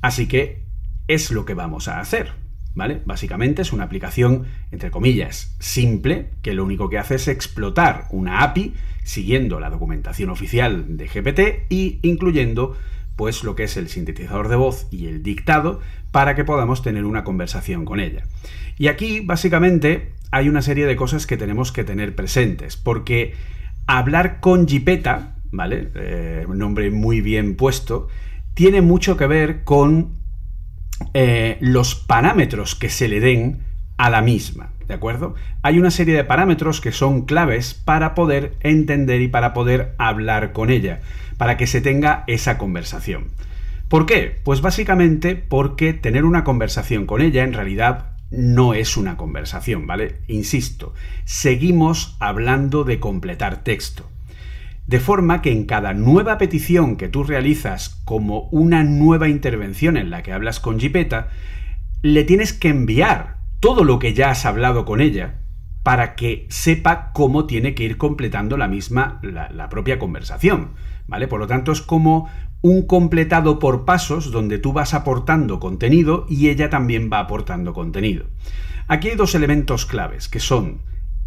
Así 0.00 0.26
que 0.26 0.62
es 1.06 1.30
lo 1.30 1.44
que 1.44 1.54
vamos 1.54 1.88
a 1.88 2.00
hacer. 2.00 2.41
¿Vale? 2.74 3.02
Básicamente 3.04 3.60
es 3.60 3.72
una 3.72 3.84
aplicación, 3.84 4.46
entre 4.70 4.90
comillas, 4.90 5.54
simple, 5.58 6.30
que 6.40 6.54
lo 6.54 6.64
único 6.64 6.88
que 6.88 6.98
hace 6.98 7.16
es 7.16 7.28
explotar 7.28 8.06
una 8.10 8.42
API 8.42 8.72
siguiendo 9.04 9.60
la 9.60 9.68
documentación 9.68 10.30
oficial 10.30 10.96
de 10.96 11.06
GPT 11.06 11.70
y 11.70 11.98
incluyendo 12.02 12.76
pues 13.16 13.44
lo 13.44 13.54
que 13.54 13.64
es 13.64 13.76
el 13.76 13.88
sintetizador 13.88 14.48
de 14.48 14.56
voz 14.56 14.88
y 14.90 15.06
el 15.06 15.22
dictado 15.22 15.80
para 16.12 16.34
que 16.34 16.44
podamos 16.44 16.82
tener 16.82 17.04
una 17.04 17.24
conversación 17.24 17.84
con 17.84 18.00
ella. 18.00 18.24
Y 18.78 18.88
aquí 18.88 19.20
básicamente 19.20 20.12
hay 20.30 20.48
una 20.48 20.62
serie 20.62 20.86
de 20.86 20.96
cosas 20.96 21.26
que 21.26 21.36
tenemos 21.36 21.72
que 21.72 21.84
tener 21.84 22.14
presentes, 22.14 22.76
porque 22.76 23.34
hablar 23.86 24.40
con 24.40 24.66
Gipeta, 24.66 25.36
¿vale? 25.50 25.90
Eh, 25.94 26.46
un 26.48 26.58
nombre 26.58 26.90
muy 26.90 27.20
bien 27.20 27.54
puesto, 27.54 28.08
tiene 28.54 28.80
mucho 28.80 29.16
que 29.16 29.26
ver 29.26 29.64
con 29.64 30.21
eh, 31.14 31.58
los 31.60 31.94
parámetros 31.94 32.74
que 32.74 32.88
se 32.88 33.08
le 33.08 33.20
den 33.20 33.60
a 33.96 34.10
la 34.10 34.22
misma, 34.22 34.72
¿de 34.86 34.94
acuerdo? 34.94 35.34
Hay 35.62 35.78
una 35.78 35.90
serie 35.90 36.14
de 36.14 36.24
parámetros 36.24 36.80
que 36.80 36.92
son 36.92 37.24
claves 37.24 37.74
para 37.74 38.14
poder 38.14 38.54
entender 38.60 39.20
y 39.20 39.28
para 39.28 39.52
poder 39.52 39.94
hablar 39.98 40.52
con 40.52 40.70
ella, 40.70 41.00
para 41.38 41.56
que 41.56 41.66
se 41.66 41.80
tenga 41.80 42.24
esa 42.26 42.58
conversación. 42.58 43.30
¿Por 43.88 44.06
qué? 44.06 44.40
Pues 44.42 44.60
básicamente 44.60 45.36
porque 45.36 45.92
tener 45.92 46.24
una 46.24 46.44
conversación 46.44 47.06
con 47.06 47.20
ella 47.20 47.44
en 47.44 47.52
realidad 47.52 48.12
no 48.30 48.72
es 48.72 48.96
una 48.96 49.18
conversación, 49.18 49.86
¿vale? 49.86 50.20
Insisto, 50.26 50.94
seguimos 51.24 52.16
hablando 52.18 52.84
de 52.84 52.98
completar 52.98 53.62
texto. 53.62 54.08
De 54.92 55.00
forma 55.00 55.40
que 55.40 55.50
en 55.50 55.64
cada 55.64 55.94
nueva 55.94 56.36
petición 56.36 56.96
que 56.96 57.08
tú 57.08 57.24
realizas 57.24 58.02
como 58.04 58.50
una 58.50 58.84
nueva 58.84 59.26
intervención 59.26 59.96
en 59.96 60.10
la 60.10 60.22
que 60.22 60.34
hablas 60.34 60.60
con 60.60 60.78
Gipeta, 60.78 61.30
le 62.02 62.24
tienes 62.24 62.52
que 62.52 62.68
enviar 62.68 63.38
todo 63.58 63.84
lo 63.84 63.98
que 63.98 64.12
ya 64.12 64.28
has 64.28 64.44
hablado 64.44 64.84
con 64.84 65.00
ella 65.00 65.40
para 65.82 66.14
que 66.14 66.46
sepa 66.50 67.10
cómo 67.14 67.46
tiene 67.46 67.74
que 67.74 67.84
ir 67.84 67.96
completando 67.96 68.58
la 68.58 68.68
misma, 68.68 69.18
la, 69.22 69.48
la 69.48 69.70
propia 69.70 69.98
conversación. 69.98 70.72
¿Vale? 71.06 71.26
Por 71.26 71.40
lo 71.40 71.46
tanto, 71.46 71.72
es 71.72 71.80
como 71.80 72.28
un 72.60 72.86
completado 72.86 73.58
por 73.58 73.86
pasos 73.86 74.30
donde 74.30 74.58
tú 74.58 74.74
vas 74.74 74.92
aportando 74.92 75.58
contenido 75.58 76.26
y 76.28 76.50
ella 76.50 76.68
también 76.68 77.08
va 77.10 77.20
aportando 77.20 77.72
contenido. 77.72 78.26
Aquí 78.88 79.08
hay 79.08 79.16
dos 79.16 79.34
elementos 79.34 79.86
claves, 79.86 80.28
que 80.28 80.38
son 80.38 80.82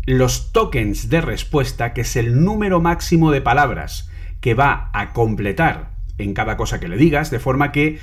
los 0.06 0.52
tokens 0.52 1.10
de 1.10 1.22
respuesta, 1.22 1.94
que 1.94 2.02
es 2.02 2.16
el 2.16 2.44
número 2.44 2.82
máximo 2.82 3.32
de 3.32 3.42
palabras 3.42 4.10
que 4.40 4.54
va 4.54 4.90
a 4.94 5.14
completar 5.14 5.92
en 6.18 6.34
cada 6.34 6.58
cosa 6.58 6.80
que 6.80 6.88
le 6.88 6.98
digas, 6.98 7.32
de 7.32 7.40
forma 7.40 7.72
que 7.72 8.00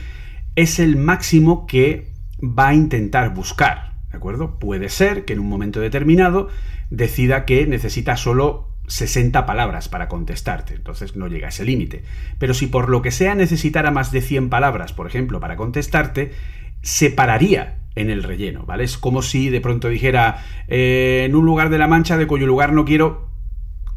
es 0.57 0.79
el 0.79 0.97
máximo 0.97 1.67
que 1.67 2.13
va 2.43 2.69
a 2.69 2.75
intentar 2.75 3.33
buscar, 3.33 3.95
¿de 4.11 4.17
acuerdo? 4.17 4.59
Puede 4.59 4.89
ser 4.89 5.25
que 5.25 5.33
en 5.33 5.39
un 5.39 5.49
momento 5.49 5.81
determinado 5.81 6.49
decida 6.91 7.45
que 7.45 7.67
necesita 7.67 8.17
solo 8.17 8.69
60 8.89 9.47
palabras 9.47 9.89
para 9.89 10.09
contestarte, 10.09 10.75
entonces 10.75 11.15
no 11.17 11.29
llega 11.29 11.47
a 11.47 11.51
ese 11.51 11.65
límite. 11.65 12.03
Pero 12.39 12.53
si 12.53 12.67
por 12.67 12.91
lo 12.91 13.01
que 13.01 13.13
sea 13.13 13.35
necesitara 13.35 13.91
más 13.93 14.11
de 14.11 14.21
100 14.21 14.51
palabras, 14.51 14.93
por 14.93 15.07
ejemplo, 15.07 15.41
para 15.41 15.57
contestarte, 15.57 16.33
separaría 16.83 17.82
en 17.95 18.11
el 18.11 18.23
relleno, 18.23 18.65
¿vale? 18.65 18.85
Es 18.85 18.99
como 18.99 19.23
si 19.23 19.51
de 19.51 19.61
pronto 19.61 19.89
dijera 19.89 20.45
eh, 20.69 21.25
en 21.27 21.35
un 21.35 21.45
lugar 21.45 21.71
de 21.71 21.79
la 21.79 21.89
mancha 21.89 22.17
de 22.17 22.27
cuyo 22.27 22.47
lugar 22.47 22.73
no 22.73 22.85
quiero 22.85 23.31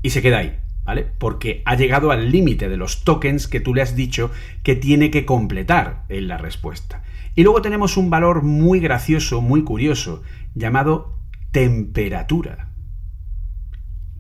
y 0.02 0.12
se 0.12 0.22
queda 0.22 0.39
ahí, 0.39 0.60
¿vale? 0.84 1.06
Porque 1.18 1.62
ha 1.66 1.76
llegado 1.76 2.12
al 2.12 2.32
límite 2.32 2.70
de 2.70 2.78
los 2.78 3.04
tokens 3.04 3.48
que 3.48 3.60
tú 3.60 3.74
le 3.74 3.82
has 3.82 3.96
dicho 3.96 4.32
que 4.64 4.76
tiene 4.76 5.12
que 5.12 5.26
completar 5.26 6.06
en 6.10 6.28
la 6.28 6.38
respuesta. 6.38 7.04
Y 7.36 7.43
luego 7.43 7.62
tenemos 7.62 7.98
un 7.98 8.10
valor 8.10 8.43
muy 8.43 8.80
gracioso, 8.80 9.41
muy 9.41 9.64
curioso, 9.64 10.24
llamado 10.54 11.20
temperatura. 11.52 12.70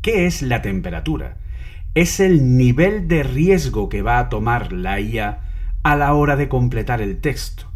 ¿Qué 0.01 0.25
es 0.25 0.41
la 0.41 0.61
temperatura? 0.61 1.37
Es 1.93 2.19
el 2.19 2.57
nivel 2.57 3.07
de 3.07 3.23
riesgo 3.23 3.87
que 3.89 4.01
va 4.01 4.19
a 4.19 4.29
tomar 4.29 4.73
la 4.73 4.99
IA 4.99 5.41
a 5.81 5.95
la 5.95 6.13
hora 6.13 6.35
de 6.35 6.49
completar 6.49 7.01
el 7.01 7.21
texto. 7.21 7.71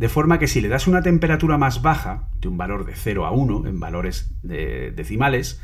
De 0.00 0.08
forma 0.08 0.38
que 0.38 0.46
si 0.46 0.62
le 0.62 0.68
das 0.68 0.86
una 0.86 1.02
temperatura 1.02 1.58
más 1.58 1.82
baja, 1.82 2.30
de 2.40 2.48
un 2.48 2.56
valor 2.56 2.86
de 2.86 2.94
0 2.94 3.26
a 3.26 3.32
1 3.32 3.66
en 3.66 3.80
valores 3.80 4.34
de 4.42 4.92
decimales, 4.92 5.60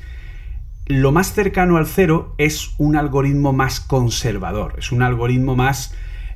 lo 0.84 1.11
más 1.11 1.32
cercano 1.32 1.78
al 1.78 1.87
0 1.87 2.34
es 2.37 2.74
un 2.76 2.97
algoritmo 2.97 3.55
más 3.55 3.80
conservador, 3.80 4.74
es 4.76 4.93
un 4.93 5.01
algoritmo 5.01 5.57
más 5.57 5.95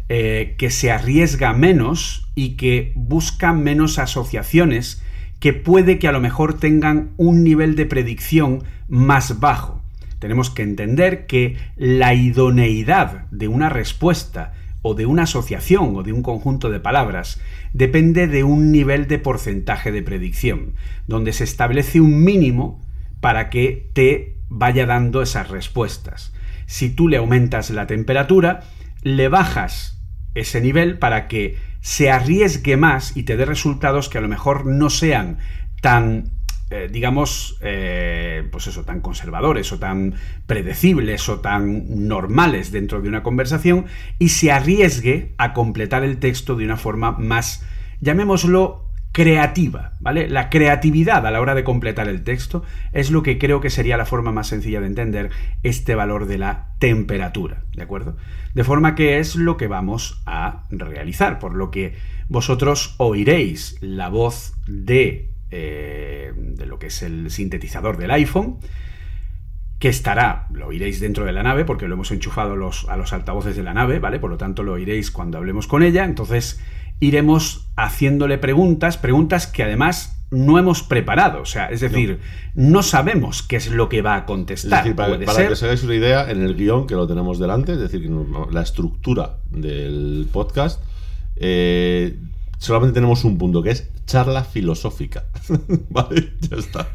eh, 0.09 0.55
que 0.57 0.71
se 0.71 0.91
arriesga 0.91 1.53
menos 1.53 2.27
y 2.35 2.57
que 2.57 2.95
busca 2.97 3.53
menos 3.53 3.99
asociaciones 3.99 5.03
que 5.39 5.53
puede 5.53 5.99
que 5.99 6.09
a 6.09 6.13
lo 6.13 6.23
mejor 6.23 6.55
tengan 6.55 7.11
un 7.19 7.45
nivel 7.45 7.77
de 7.77 7.85
predicción 7.85 8.65
más 8.89 9.41
bajo. 9.41 9.83
Tenemos 10.21 10.49
que 10.49 10.63
entender 10.63 11.27
que 11.27 11.59
la 11.77 12.15
idoneidad 12.15 13.27
de 13.31 13.49
una 13.49 13.69
respuesta 13.69 14.55
o 14.83 14.95
de 14.95 15.07
una 15.07 15.25
asociación 15.25 15.97
o 15.97 16.03
de 16.03 16.13
un 16.13 16.23
conjunto 16.23 16.71
de 16.71 16.81
palabras 16.81 17.41
depende 17.73 18.27
de 18.27 18.45
un 18.45 18.73
nivel 18.73 19.07
de 19.07 19.19
porcentaje 19.19 19.93
de 19.93 20.03
predicción, 20.03 20.75
donde 21.07 21.33
se 21.33 21.45
establece 21.45 22.01
un 22.01 22.25
mínimo 22.25 22.81
para 23.21 23.51
que 23.51 23.91
te 23.93 24.37
vaya 24.49 24.87
dando 24.87 25.23
esas 25.23 25.49
respuestas. 25.49 26.33
Si 26.67 26.91
tú 26.91 27.09
le 27.09 27.19
aumentas 27.19 27.71
la 27.71 27.87
temperatura, 27.87 28.61
le 29.03 29.29
bajas 29.29 30.01
ese 30.35 30.61
nivel 30.61 30.99
para 30.99 31.29
que 31.29 31.59
se 31.81 32.11
arriesgue 32.11 32.77
más 32.77 33.17
y 33.17 33.25
te 33.25 33.37
dé 33.37 33.45
resultados 33.45 34.09
que 34.09 34.19
a 34.19 34.21
lo 34.21 34.29
mejor 34.29 34.67
no 34.67 34.91
sean 34.91 35.39
tan 35.81 36.33
eh, 36.71 36.89
digamos, 36.91 37.59
eh, 37.61 38.49
pues 38.53 38.69
eso, 38.69 38.85
tan 38.85 39.01
conservadores 39.01 39.73
o 39.73 39.79
tan 39.79 40.15
predecibles 40.47 41.29
o 41.29 41.41
tan 41.41 42.07
normales 42.07 42.71
dentro 42.71 43.01
de 43.01 43.09
una 43.09 43.23
conversación 43.23 43.87
y 44.19 44.29
se 44.29 44.53
arriesgue 44.53 45.35
a 45.37 45.53
completar 45.53 46.05
el 46.05 46.19
texto 46.19 46.55
de 46.55 46.65
una 46.65 46.77
forma 46.77 47.13
más, 47.13 47.67
llamémoslo, 48.01 48.91
creativa, 49.13 49.95
¿vale? 49.99 50.29
La 50.29 50.51
creatividad 50.51 51.27
a 51.27 51.31
la 51.31 51.41
hora 51.41 51.55
de 51.55 51.65
completar 51.65 52.09
el 52.09 52.23
texto 52.23 52.63
es 52.93 53.11
lo 53.11 53.23
que 53.23 53.39
creo 53.39 53.61
que 53.61 53.71
sería 53.71 53.97
la 53.97 54.07
forma 54.07 54.31
más 54.31 54.47
sencilla 54.47 54.81
de 54.81 54.87
entender 54.87 55.31
este 55.65 55.97
valor 55.97 56.27
de 56.27 56.39
la 56.39 56.75
temperatura, 56.79 57.65
¿de 57.75 57.83
acuerdo? 57.83 58.17
De 58.55 58.63
forma 58.63 58.95
que 58.95 59.19
es 59.19 59.35
lo 59.35 59.57
que 59.57 59.67
vamos 59.67 60.23
a 60.27 60.67
realizar, 60.71 61.41
por 61.41 61.55
lo 61.55 61.73
que 61.73 61.97
vosotros 62.29 62.95
oiréis 62.99 63.77
la 63.81 64.09
voz 64.09 64.55
de, 64.69 65.31
eh, 65.51 66.33
de 66.35 66.67
lo 66.67 66.79
que 66.79 66.89
es 66.89 67.03
el 67.03 67.31
sintetizador 67.31 67.97
del 67.97 68.11
iPhone, 68.11 68.59
que 69.79 69.89
estará, 69.89 70.47
lo 70.53 70.69
oiréis 70.69 71.01
dentro 71.01 71.25
de 71.25 71.33
la 71.33 71.43
nave, 71.43 71.65
porque 71.65 71.89
lo 71.89 71.95
hemos 71.95 72.11
enchufado 72.11 72.55
los, 72.55 72.89
a 72.89 72.97
los 72.97 73.13
altavoces 73.13 73.57
de 73.57 73.63
la 73.63 73.73
nave, 73.73 73.99
¿vale? 73.99 74.19
Por 74.19 74.31
lo 74.31 74.37
tanto, 74.37 74.63
lo 74.63 74.75
oiréis 74.75 75.11
cuando 75.11 75.39
hablemos 75.39 75.67
con 75.67 75.83
ella. 75.83 76.05
Entonces, 76.05 76.61
iremos 77.01 77.67
haciéndole 77.77 78.37
preguntas, 78.37 78.99
preguntas 78.99 79.47
que 79.47 79.63
además 79.63 80.21
no 80.31 80.59
hemos 80.59 80.83
preparado. 80.83 81.41
O 81.41 81.47
sea, 81.47 81.71
es 81.71 81.81
decir, 81.81 82.21
no, 82.55 82.83
sabemos 82.83 83.43
qué 83.43 83.57
es 83.57 83.71
lo 83.71 83.89
que 83.89 84.03
va 84.03 84.17
a 84.17 84.27
contestar. 84.27 84.81
Es 84.81 84.85
decir, 84.85 84.97
para, 84.97 85.19
para 85.25 85.47
que 85.47 85.53
os 85.53 85.63
hagáis 85.63 85.83
una 85.83 85.95
idea, 85.95 86.31
en 86.31 86.43
el 86.43 86.55
guion 86.55 86.87
que 86.87 86.95
lo 86.95 87.07
tenemos 87.07 87.39
delante, 87.39 87.73
es 87.73 87.81
decir, 87.81 88.09
la 88.51 88.63
estructura 88.63 89.39
del 89.51 90.29
podcast, 90.31 90.83
eh, 91.37 92.19
solamente 92.59 92.95
tenemos 92.95 93.25
un 93.25 93.39
punto, 93.39 93.63
que 93.63 93.71
es 93.71 93.91
charla 94.11 94.43
filosófica. 94.43 95.27
vale, 95.89 96.33
ya 96.41 96.57
está. 96.57 96.89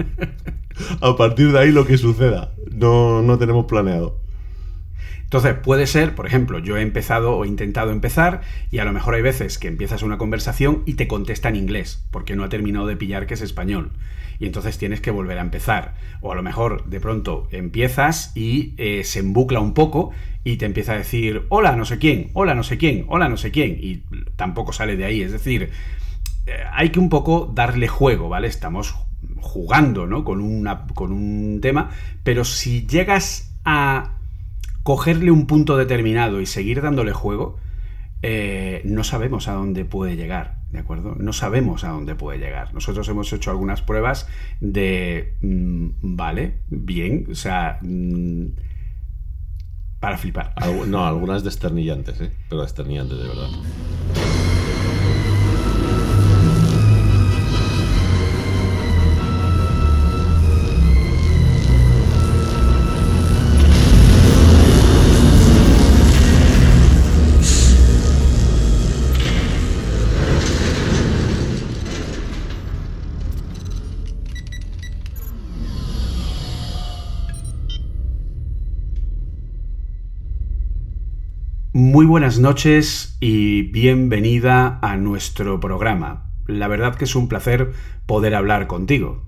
A 0.99 1.15
partir 1.15 1.53
de 1.53 1.59
ahí 1.59 1.71
lo 1.71 1.87
que 1.87 1.97
suceda. 1.97 2.53
No, 2.73 3.21
no 3.21 3.37
tenemos 3.37 3.65
planeado. 3.65 4.19
Entonces, 5.23 5.55
puede 5.55 5.87
ser, 5.87 6.13
por 6.13 6.27
ejemplo, 6.27 6.59
yo 6.59 6.75
he 6.75 6.81
empezado 6.81 7.37
o 7.37 7.45
he 7.45 7.47
intentado 7.47 7.91
empezar 7.91 8.41
y 8.69 8.79
a 8.79 8.85
lo 8.85 8.91
mejor 8.91 9.15
hay 9.15 9.21
veces 9.21 9.57
que 9.57 9.69
empiezas 9.69 10.03
una 10.03 10.17
conversación 10.17 10.83
y 10.85 10.95
te 10.95 11.07
contesta 11.07 11.47
en 11.47 11.55
inglés, 11.55 12.05
porque 12.11 12.35
no 12.35 12.43
ha 12.43 12.49
terminado 12.49 12.85
de 12.85 12.97
pillar 12.97 13.27
que 13.27 13.35
es 13.35 13.41
español. 13.41 13.91
Y 14.37 14.45
entonces 14.45 14.77
tienes 14.77 14.99
que 14.99 15.11
volver 15.11 15.37
a 15.37 15.41
empezar. 15.41 15.95
O 16.19 16.33
a 16.33 16.35
lo 16.35 16.43
mejor 16.43 16.83
de 16.85 16.99
pronto 16.99 17.47
empiezas 17.51 18.35
y 18.35 18.73
eh, 18.77 19.05
se 19.05 19.19
embucla 19.19 19.61
un 19.61 19.73
poco 19.73 20.11
y 20.43 20.57
te 20.57 20.65
empieza 20.65 20.91
a 20.91 20.97
decir, 20.97 21.43
hola 21.47 21.77
no 21.77 21.85
sé 21.85 21.97
quién, 21.97 22.29
hola 22.33 22.53
no 22.53 22.63
sé 22.63 22.77
quién, 22.77 23.05
hola 23.07 23.29
no 23.29 23.37
sé 23.37 23.51
quién. 23.51 23.77
Y 23.79 24.03
tampoco 24.35 24.73
sale 24.73 24.97
de 24.97 25.05
ahí. 25.05 25.21
Es 25.21 25.31
decir, 25.31 25.71
eh, 26.45 26.63
hay 26.71 26.89
que 26.89 26.99
un 26.99 27.09
poco 27.09 27.51
darle 27.53 27.87
juego, 27.87 28.29
¿vale? 28.29 28.47
Estamos 28.47 28.95
jugando, 29.39 30.07
¿no? 30.07 30.23
Con, 30.23 30.65
con 30.93 31.11
un 31.11 31.59
tema, 31.61 31.91
pero 32.23 32.43
si 32.43 32.85
llegas 32.85 33.55
a 33.63 34.17
cogerle 34.83 35.31
un 35.31 35.47
punto 35.47 35.77
determinado 35.77 36.41
y 36.41 36.45
seguir 36.45 36.81
dándole 36.81 37.11
juego, 37.11 37.57
eh, 38.21 38.81
no 38.85 39.03
sabemos 39.03 39.47
a 39.47 39.53
dónde 39.53 39.85
puede 39.85 40.15
llegar, 40.15 40.59
¿de 40.71 40.79
acuerdo? 40.79 41.15
No 41.17 41.33
sabemos 41.33 41.83
a 41.83 41.89
dónde 41.89 42.15
puede 42.15 42.39
llegar. 42.39 42.73
Nosotros 42.73 43.07
hemos 43.09 43.31
hecho 43.33 43.51
algunas 43.51 43.81
pruebas 43.81 44.27
de, 44.61 45.35
mm, 45.41 46.15
vale, 46.15 46.59
bien, 46.69 47.27
o 47.31 47.35
sea, 47.35 47.79
mm, 47.81 48.45
para 49.99 50.17
flipar. 50.17 50.53
no, 50.87 51.05
algunas 51.05 51.43
desternillantes, 51.43 52.21
¿eh? 52.21 52.31
Pero 52.49 52.61
desternillantes 52.61 53.17
de 53.17 53.27
verdad. 53.27 53.49
Muy 81.95 82.05
buenas 82.05 82.39
noches 82.39 83.15
y 83.21 83.61
bienvenida 83.71 84.79
a 84.81 84.97
nuestro 84.97 85.61
programa. 85.61 86.29
La 86.45 86.67
verdad 86.67 86.95
que 86.95 87.05
es 87.05 87.15
un 87.15 87.29
placer 87.29 87.71
poder 88.05 88.35
hablar 88.35 88.67
contigo. 88.67 89.25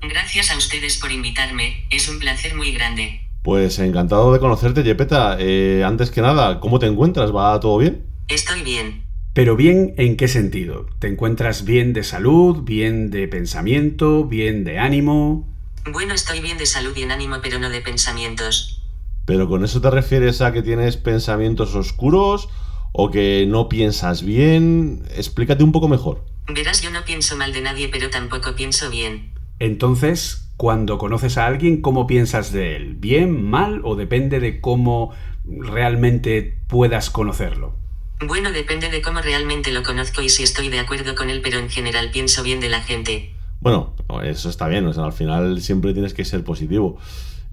Gracias 0.00 0.52
a 0.52 0.56
ustedes 0.56 0.96
por 0.98 1.10
invitarme, 1.10 1.88
es 1.90 2.08
un 2.08 2.20
placer 2.20 2.54
muy 2.54 2.70
grande. 2.70 3.28
Pues 3.42 3.80
encantado 3.80 4.32
de 4.32 4.38
conocerte, 4.38 4.84
Yepeta. 4.84 5.38
Eh, 5.40 5.82
antes 5.84 6.12
que 6.12 6.22
nada, 6.22 6.60
¿cómo 6.60 6.78
te 6.78 6.86
encuentras? 6.86 7.34
¿Va 7.34 7.58
todo 7.58 7.78
bien? 7.78 8.06
Estoy 8.28 8.62
bien. 8.62 9.02
Pero 9.32 9.56
bien, 9.56 9.94
¿en 9.98 10.16
qué 10.16 10.28
sentido? 10.28 10.86
¿Te 11.00 11.08
encuentras 11.08 11.64
bien 11.64 11.92
de 11.94 12.04
salud, 12.04 12.62
bien 12.62 13.10
de 13.10 13.26
pensamiento, 13.26 14.24
bien 14.24 14.62
de 14.62 14.78
ánimo? 14.78 15.52
Bueno, 15.90 16.14
estoy 16.14 16.38
bien 16.38 16.58
de 16.58 16.66
salud 16.66 16.96
y 16.96 17.02
en 17.02 17.10
ánimo, 17.10 17.38
pero 17.42 17.58
no 17.58 17.70
de 17.70 17.80
pensamientos. 17.80 18.83
¿Pero 19.26 19.48
con 19.48 19.64
eso 19.64 19.80
te 19.80 19.90
refieres 19.90 20.40
a 20.40 20.52
que 20.52 20.62
tienes 20.62 20.96
pensamientos 20.96 21.74
oscuros 21.74 22.48
o 22.92 23.10
que 23.10 23.46
no 23.48 23.68
piensas 23.68 24.22
bien? 24.22 25.02
Explícate 25.16 25.64
un 25.64 25.72
poco 25.72 25.88
mejor. 25.88 26.24
Verás, 26.46 26.82
yo 26.82 26.90
no 26.90 27.04
pienso 27.04 27.36
mal 27.36 27.52
de 27.52 27.62
nadie, 27.62 27.88
pero 27.88 28.10
tampoco 28.10 28.54
pienso 28.54 28.90
bien. 28.90 29.32
Entonces, 29.58 30.50
cuando 30.56 30.98
conoces 30.98 31.38
a 31.38 31.46
alguien, 31.46 31.80
¿cómo 31.80 32.06
piensas 32.06 32.52
de 32.52 32.76
él? 32.76 32.94
¿Bien, 32.96 33.42
mal 33.42 33.80
o 33.84 33.96
depende 33.96 34.40
de 34.40 34.60
cómo 34.60 35.12
realmente 35.44 36.58
puedas 36.68 37.08
conocerlo? 37.08 37.76
Bueno, 38.20 38.52
depende 38.52 38.90
de 38.90 39.02
cómo 39.02 39.20
realmente 39.20 39.72
lo 39.72 39.82
conozco 39.82 40.22
y 40.22 40.28
si 40.28 40.42
estoy 40.42 40.68
de 40.68 40.80
acuerdo 40.80 41.14
con 41.14 41.30
él, 41.30 41.40
pero 41.42 41.58
en 41.58 41.70
general 41.70 42.10
pienso 42.10 42.42
bien 42.42 42.60
de 42.60 42.68
la 42.68 42.82
gente. 42.82 43.34
Bueno, 43.60 43.94
eso 44.22 44.50
está 44.50 44.68
bien, 44.68 44.86
o 44.86 44.92
sea, 44.92 45.04
al 45.04 45.12
final 45.12 45.60
siempre 45.62 45.94
tienes 45.94 46.14
que 46.14 46.24
ser 46.24 46.44
positivo. 46.44 46.98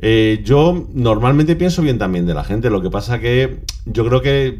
Eh, 0.03 0.41
yo 0.43 0.87
normalmente 0.93 1.55
pienso 1.55 1.83
bien 1.83 1.99
también 1.99 2.25
de 2.25 2.33
la 2.33 2.43
gente, 2.43 2.71
lo 2.71 2.81
que 2.81 2.89
pasa 2.89 3.19
que 3.19 3.59
yo 3.85 4.05
creo 4.07 4.21
que 4.21 4.59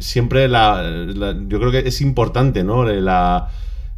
siempre 0.00 0.48
la, 0.48 0.82
yo 1.46 1.60
creo 1.60 1.70
que 1.70 1.86
es 1.86 2.00
importante, 2.00 2.64
¿no? 2.64 2.84
La, 2.84 3.48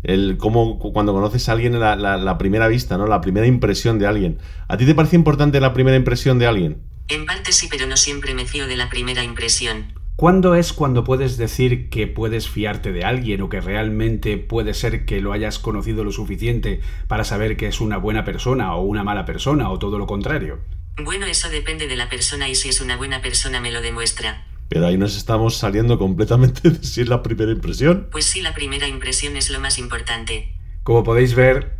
el 0.02 0.36
cómo 0.36 0.78
cuando 0.78 1.14
conoces 1.14 1.48
a 1.48 1.52
alguien 1.52 1.80
la, 1.80 1.96
la, 1.96 2.38
primera 2.38 2.68
vista, 2.68 2.98
¿no? 2.98 3.06
La 3.06 3.22
primera 3.22 3.46
impresión 3.46 3.98
de 3.98 4.06
alguien. 4.06 4.38
¿A 4.68 4.76
ti 4.76 4.84
te 4.84 4.94
parece 4.94 5.16
importante 5.16 5.60
la 5.60 5.72
primera 5.72 5.96
impresión 5.96 6.38
de 6.38 6.46
alguien? 6.46 6.82
En 7.08 7.24
parte 7.24 7.52
sí, 7.52 7.68
pero 7.70 7.86
no 7.86 7.96
siempre 7.96 8.34
me 8.34 8.44
fío 8.44 8.66
de 8.66 8.76
la 8.76 8.90
primera 8.90 9.24
impresión. 9.24 9.94
¿Cuándo 10.16 10.54
es 10.54 10.72
cuando 10.72 11.02
puedes 11.02 11.36
decir 11.38 11.90
que 11.90 12.06
puedes 12.06 12.48
fiarte 12.48 12.92
de 12.92 13.02
alguien 13.02 13.42
o 13.42 13.48
que 13.48 13.60
realmente 13.60 14.36
puede 14.36 14.72
ser 14.72 15.06
que 15.06 15.20
lo 15.20 15.32
hayas 15.32 15.58
conocido 15.58 16.04
lo 16.04 16.12
suficiente 16.12 16.80
para 17.08 17.24
saber 17.24 17.56
que 17.56 17.66
es 17.66 17.80
una 17.80 17.96
buena 17.96 18.24
persona 18.24 18.76
o 18.76 18.82
una 18.82 19.02
mala 19.02 19.24
persona 19.24 19.70
o 19.70 19.78
todo 19.80 19.98
lo 19.98 20.06
contrario? 20.06 20.60
Bueno, 21.02 21.26
eso 21.26 21.50
depende 21.50 21.88
de 21.88 21.96
la 21.96 22.08
persona 22.08 22.48
y 22.48 22.54
si 22.54 22.68
es 22.68 22.80
una 22.80 22.96
buena 22.96 23.22
persona 23.22 23.60
me 23.60 23.72
lo 23.72 23.82
demuestra. 23.82 24.46
Pero 24.68 24.86
ahí 24.86 24.96
nos 24.96 25.16
estamos 25.16 25.56
saliendo 25.56 25.98
completamente 25.98 26.70
de 26.70 26.84
si 26.84 27.00
es 27.00 27.08
la 27.08 27.20
primera 27.20 27.50
impresión. 27.50 28.06
Pues 28.12 28.26
sí, 28.26 28.40
la 28.40 28.54
primera 28.54 28.86
impresión 28.86 29.36
es 29.36 29.50
lo 29.50 29.58
más 29.58 29.78
importante. 29.78 30.54
Como 30.84 31.02
podéis 31.02 31.34
ver, 31.34 31.76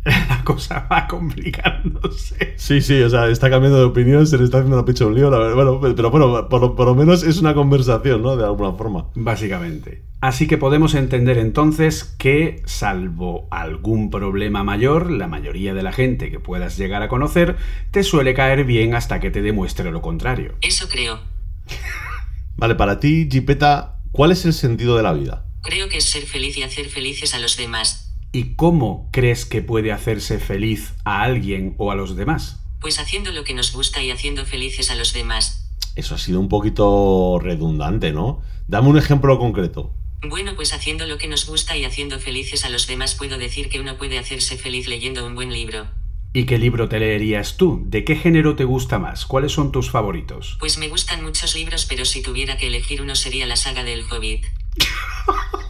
la 0.04 0.42
cosa 0.44 0.86
va 0.90 1.06
complicándose. 1.06 2.54
Sí, 2.56 2.80
sí, 2.80 3.02
o 3.02 3.10
sea, 3.10 3.28
está 3.28 3.50
cambiando 3.50 3.78
de 3.78 3.84
opinión, 3.84 4.26
se 4.26 4.38
le 4.38 4.44
está 4.44 4.58
haciendo 4.58 4.76
la 4.76 4.84
picha 4.84 5.04
un 5.04 5.14
lío, 5.14 5.30
la 5.30 5.38
verdad. 5.38 5.54
Bueno, 5.54 5.80
pero 5.80 6.10
bueno, 6.10 6.48
por, 6.48 6.74
por, 6.74 6.86
lo 6.86 6.94
menos 6.94 7.22
es 7.22 7.38
una 7.38 7.54
conversación, 7.54 8.22
¿no? 8.22 8.36
De 8.36 8.44
alguna 8.44 8.72
forma. 8.72 9.08
Básicamente. 9.14 10.02
Así 10.22 10.46
que 10.46 10.58
podemos 10.58 10.94
entender 10.94 11.38
entonces 11.38 12.04
que, 12.18 12.62
salvo 12.64 13.46
algún 13.50 14.10
problema 14.10 14.62
mayor, 14.62 15.10
la 15.10 15.26
mayoría 15.26 15.74
de 15.74 15.82
la 15.82 15.92
gente 15.92 16.30
que 16.30 16.40
puedas 16.40 16.78
llegar 16.78 17.02
a 17.02 17.08
conocer 17.08 17.56
te 17.90 18.02
suele 18.02 18.34
caer 18.34 18.64
bien 18.64 18.94
hasta 18.94 19.20
que 19.20 19.30
te 19.30 19.42
demuestre 19.42 19.90
lo 19.90 20.02
contrario. 20.02 20.54
Eso 20.62 20.88
creo. 20.88 21.20
vale, 22.56 22.74
para 22.74 23.00
ti, 23.00 23.28
Gipeta, 23.30 23.98
¿cuál 24.12 24.32
es 24.32 24.44
el 24.46 24.54
sentido 24.54 24.96
de 24.96 25.02
la 25.02 25.12
vida? 25.12 25.44
Creo 25.62 25.88
que 25.90 25.98
es 25.98 26.04
ser 26.04 26.22
feliz 26.22 26.56
y 26.56 26.62
hacer 26.62 26.86
felices 26.86 27.34
a 27.34 27.38
los 27.38 27.56
demás. 27.56 28.09
¿Y 28.32 28.54
cómo 28.54 29.08
crees 29.10 29.44
que 29.44 29.60
puede 29.60 29.90
hacerse 29.90 30.38
feliz 30.38 30.92
a 31.04 31.22
alguien 31.22 31.74
o 31.78 31.90
a 31.90 31.96
los 31.96 32.14
demás? 32.14 32.60
Pues 32.80 33.00
haciendo 33.00 33.32
lo 33.32 33.42
que 33.42 33.54
nos 33.54 33.72
gusta 33.72 34.02
y 34.04 34.12
haciendo 34.12 34.46
felices 34.46 34.90
a 34.90 34.94
los 34.94 35.12
demás. 35.12 35.68
Eso 35.96 36.14
ha 36.14 36.18
sido 36.18 36.38
un 36.38 36.48
poquito 36.48 37.40
redundante, 37.42 38.12
¿no? 38.12 38.40
Dame 38.68 38.88
un 38.88 38.98
ejemplo 38.98 39.36
concreto. 39.38 39.92
Bueno, 40.22 40.54
pues 40.54 40.72
haciendo 40.72 41.06
lo 41.06 41.18
que 41.18 41.26
nos 41.26 41.44
gusta 41.46 41.76
y 41.76 41.84
haciendo 41.84 42.20
felices 42.20 42.64
a 42.64 42.68
los 42.68 42.86
demás 42.86 43.16
puedo 43.16 43.36
decir 43.36 43.68
que 43.68 43.80
uno 43.80 43.96
puede 43.96 44.18
hacerse 44.18 44.56
feliz 44.56 44.86
leyendo 44.86 45.26
un 45.26 45.34
buen 45.34 45.52
libro. 45.52 45.88
¿Y 46.32 46.44
qué 46.44 46.58
libro 46.58 46.88
te 46.88 47.00
leerías 47.00 47.56
tú? 47.56 47.82
¿De 47.86 48.04
qué 48.04 48.14
género 48.14 48.54
te 48.54 48.62
gusta 48.62 49.00
más? 49.00 49.26
¿Cuáles 49.26 49.50
son 49.50 49.72
tus 49.72 49.90
favoritos? 49.90 50.56
Pues 50.60 50.78
me 50.78 50.86
gustan 50.86 51.24
muchos 51.24 51.56
libros, 51.56 51.84
pero 51.86 52.04
si 52.04 52.22
tuviera 52.22 52.56
que 52.56 52.68
elegir 52.68 53.02
uno 53.02 53.16
sería 53.16 53.46
la 53.46 53.56
saga 53.56 53.82
del 53.82 54.04
Hobbit. 54.08 54.46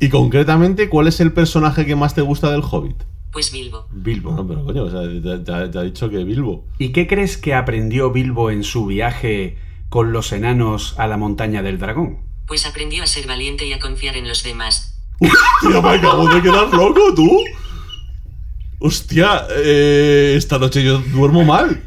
Y 0.00 0.08
concretamente, 0.08 0.88
¿cuál 0.88 1.08
es 1.08 1.20
el 1.20 1.32
personaje 1.32 1.86
que 1.86 1.96
más 1.96 2.14
te 2.14 2.20
gusta 2.22 2.50
del 2.50 2.62
Hobbit? 2.62 3.02
Pues 3.32 3.52
Bilbo. 3.52 3.86
Bilbo. 3.92 4.30
Bueno, 4.32 4.46
pero 4.48 4.64
coño, 4.64 4.82
o 4.84 4.90
sea, 4.90 5.02
te, 5.02 5.38
te- 5.44 5.68
te 5.68 5.78
ha 5.78 5.82
dicho 5.82 6.08
que 6.10 6.24
Bilbo. 6.24 6.64
¿Y 6.78 6.90
qué 6.92 7.06
crees 7.06 7.36
que 7.36 7.54
aprendió 7.54 8.10
Bilbo 8.10 8.50
en 8.50 8.62
su 8.64 8.86
viaje 8.86 9.58
con 9.88 10.12
los 10.12 10.32
enanos 10.32 10.94
a 10.98 11.06
la 11.06 11.16
montaña 11.16 11.62
del 11.62 11.78
dragón? 11.78 12.18
Pues 12.46 12.64
aprendió 12.66 13.02
a 13.02 13.06
ser 13.06 13.26
valiente 13.26 13.66
y 13.66 13.72
a 13.72 13.78
confiar 13.78 14.16
en 14.16 14.28
los 14.28 14.42
demás. 14.42 14.98
Tío, 15.60 15.82
me 15.82 15.88
acabo 15.90 16.28
de 16.28 16.42
quedar 16.42 16.68
loco, 16.72 17.14
tú. 17.14 17.40
Hostia, 18.78 19.46
eh, 19.50 20.34
esta 20.36 20.58
noche 20.58 20.82
yo 20.84 20.98
duermo 20.98 21.44
mal. 21.44 21.82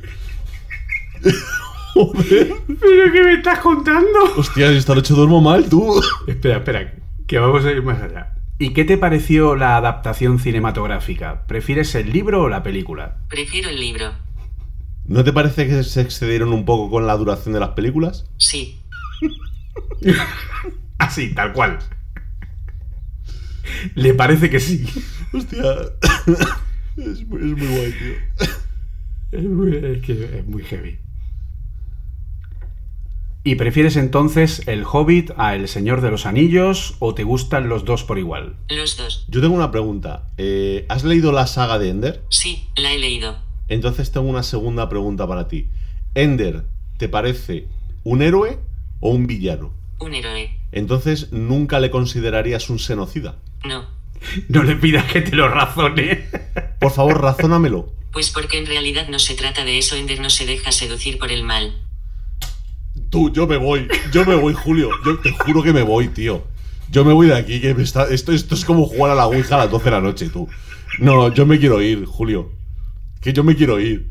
Joder. 1.93 2.53
¿Pero 2.67 3.11
qué 3.13 3.23
me 3.23 3.33
estás 3.33 3.59
contando? 3.59 4.07
Hostia, 4.37 4.71
esta 4.71 4.95
noche 4.95 5.13
duermo 5.13 5.41
mal, 5.41 5.67
tú. 5.69 6.01
Espera, 6.27 6.57
espera, 6.57 6.93
que 7.29 7.37
vamos 7.37 7.63
a 7.63 7.71
ir 7.71 7.83
más 7.83 8.01
allá. 8.01 8.33
¿Y 8.57 8.73
qué 8.73 8.85
te 8.85 8.97
pareció 8.97 9.55
la 9.55 9.77
adaptación 9.77 10.39
cinematográfica? 10.39 11.45
¿Prefieres 11.45 11.93
el 11.93 12.11
libro 12.11 12.41
o 12.41 12.49
la 12.49 12.63
película? 12.63 13.19
Prefiero 13.29 13.69
el 13.69 13.79
libro. 13.79 14.11
¿No 15.05 15.23
te 15.23 15.31
parece 15.31 15.67
que 15.67 15.83
se 15.83 16.01
excedieron 16.01 16.51
un 16.51 16.65
poco 16.65 16.89
con 16.89 17.05
la 17.05 17.15
duración 17.15 17.53
de 17.53 17.59
las 17.59 17.69
películas? 17.69 18.25
Sí. 18.37 18.81
Así, 20.97 21.35
tal 21.35 21.53
cual. 21.53 21.77
Le 23.93 24.15
parece 24.15 24.49
que 24.49 24.59
sí. 24.59 24.85
Hostia. 25.31 25.63
Es 26.97 27.25
muy, 27.27 27.39
es 27.39 27.57
muy 27.57 27.67
guay, 27.67 27.93
tío. 27.93 28.47
Es, 29.31 29.43
muy, 29.45 29.77
es 29.77 30.01
que 30.01 30.39
es 30.39 30.45
muy 30.45 30.63
heavy. 30.63 30.99
¿Y 33.49 33.55
prefieres 33.55 33.95
entonces 33.95 34.61
el 34.67 34.83
Hobbit 34.83 35.31
a 35.35 35.55
El 35.55 35.67
Señor 35.67 36.01
de 36.01 36.11
los 36.11 36.27
Anillos 36.27 36.93
o 36.99 37.15
te 37.15 37.23
gustan 37.23 37.67
los 37.67 37.83
dos 37.83 38.03
por 38.03 38.19
igual? 38.19 38.57
Los 38.69 38.95
dos. 38.95 39.25
Yo 39.27 39.41
tengo 39.41 39.55
una 39.55 39.71
pregunta. 39.71 40.29
Eh, 40.37 40.85
¿Has 40.87 41.03
leído 41.03 41.31
la 41.31 41.47
saga 41.47 41.79
de 41.79 41.89
Ender? 41.89 42.23
Sí, 42.29 42.67
la 42.75 42.93
he 42.93 42.99
leído. 42.99 43.39
Entonces 43.67 44.11
tengo 44.11 44.29
una 44.29 44.43
segunda 44.43 44.87
pregunta 44.87 45.27
para 45.27 45.47
ti. 45.47 45.67
¿Ender 46.13 46.65
te 46.99 47.09
parece 47.09 47.65
un 48.03 48.21
héroe 48.21 48.59
o 48.99 49.09
un 49.09 49.25
villano? 49.25 49.73
Un 49.99 50.13
héroe. 50.13 50.55
Entonces 50.71 51.31
nunca 51.31 51.79
le 51.79 51.89
considerarías 51.89 52.69
un 52.69 52.77
genocida. 52.77 53.39
No. 53.65 53.87
No 54.47 54.61
le 54.61 54.75
pidas 54.75 55.11
que 55.11 55.21
te 55.21 55.35
lo 55.35 55.47
razone. 55.47 56.27
Por 56.79 56.91
favor, 56.91 57.19
razónamelo. 57.19 57.95
Pues 58.11 58.29
porque 58.29 58.59
en 58.59 58.67
realidad 58.67 59.07
no 59.09 59.17
se 59.17 59.33
trata 59.33 59.65
de 59.65 59.79
eso. 59.79 59.95
Ender 59.95 60.19
no 60.19 60.29
se 60.29 60.45
deja 60.45 60.71
seducir 60.71 61.17
por 61.17 61.31
el 61.31 61.41
mal. 61.41 61.88
Tú, 63.09 63.31
yo 63.31 63.47
me 63.47 63.57
voy. 63.57 63.87
Yo 64.11 64.25
me 64.25 64.35
voy, 64.35 64.53
Julio. 64.53 64.89
Yo 65.05 65.19
te 65.19 65.31
juro 65.31 65.63
que 65.63 65.73
me 65.73 65.81
voy, 65.81 66.09
tío. 66.09 66.43
Yo 66.91 67.03
me 67.05 67.13
voy 67.13 67.27
de 67.27 67.35
aquí, 67.35 67.59
que 67.59 67.73
me 67.75 67.83
está, 67.83 68.05
esto, 68.05 68.31
esto 68.31 68.55
es 68.55 68.65
como 68.65 68.85
jugar 68.85 69.11
a 69.11 69.15
la 69.15 69.27
Ouija 69.27 69.55
a 69.55 69.59
las 69.59 69.71
12 69.71 69.85
de 69.85 69.91
la 69.91 70.01
noche, 70.01 70.29
tú. 70.29 70.47
No, 70.99 71.31
yo 71.33 71.45
me 71.45 71.59
quiero 71.59 71.81
ir, 71.81 72.05
Julio. 72.05 72.51
Que 73.21 73.31
yo 73.31 73.43
me 73.43 73.55
quiero 73.55 73.79
ir. 73.79 74.09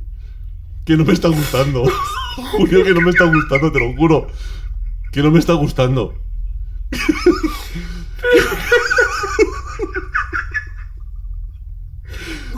Que 0.84 0.96
no 0.96 1.04
me 1.04 1.12
está 1.12 1.28
gustando. 1.28 1.84
Julio, 2.52 2.84
que 2.84 2.94
no 2.94 3.00
me 3.00 3.10
está 3.10 3.24
gustando, 3.24 3.72
te 3.72 3.80
lo 3.80 3.94
juro. 3.94 4.28
Que 5.12 5.22
no 5.22 5.30
me 5.30 5.38
está 5.38 5.54
gustando. 5.54 6.14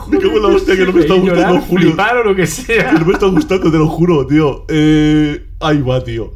Me 0.09 0.19
cago 0.19 0.37
en 0.37 0.43
la 0.43 0.49
hostia, 0.49 0.77
que 0.77 0.85
no 0.85 0.93
me 0.93 1.01
está 1.01 1.15
gustando, 1.15 1.61
Julio. 1.61 1.89
flipar 1.89 2.17
o 2.19 2.25
lo 2.25 2.35
que 2.35 2.47
sea. 2.47 2.91
Que 2.91 2.99
no 2.99 3.07
me 3.07 3.13
está 3.13 3.27
gustando, 3.27 3.71
te 3.71 3.79
lo 3.79 3.89
juro, 3.89 4.27
tío. 4.27 4.67
Eh, 4.69 5.50
ahí 5.61 5.81
va, 5.83 6.03
tío. 6.03 6.33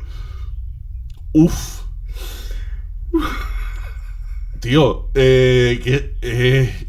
Uf. 1.33 1.81
Tío, 4.61 5.11
eh, 5.15 5.81
que, 5.85 6.17
eh, 6.23 6.87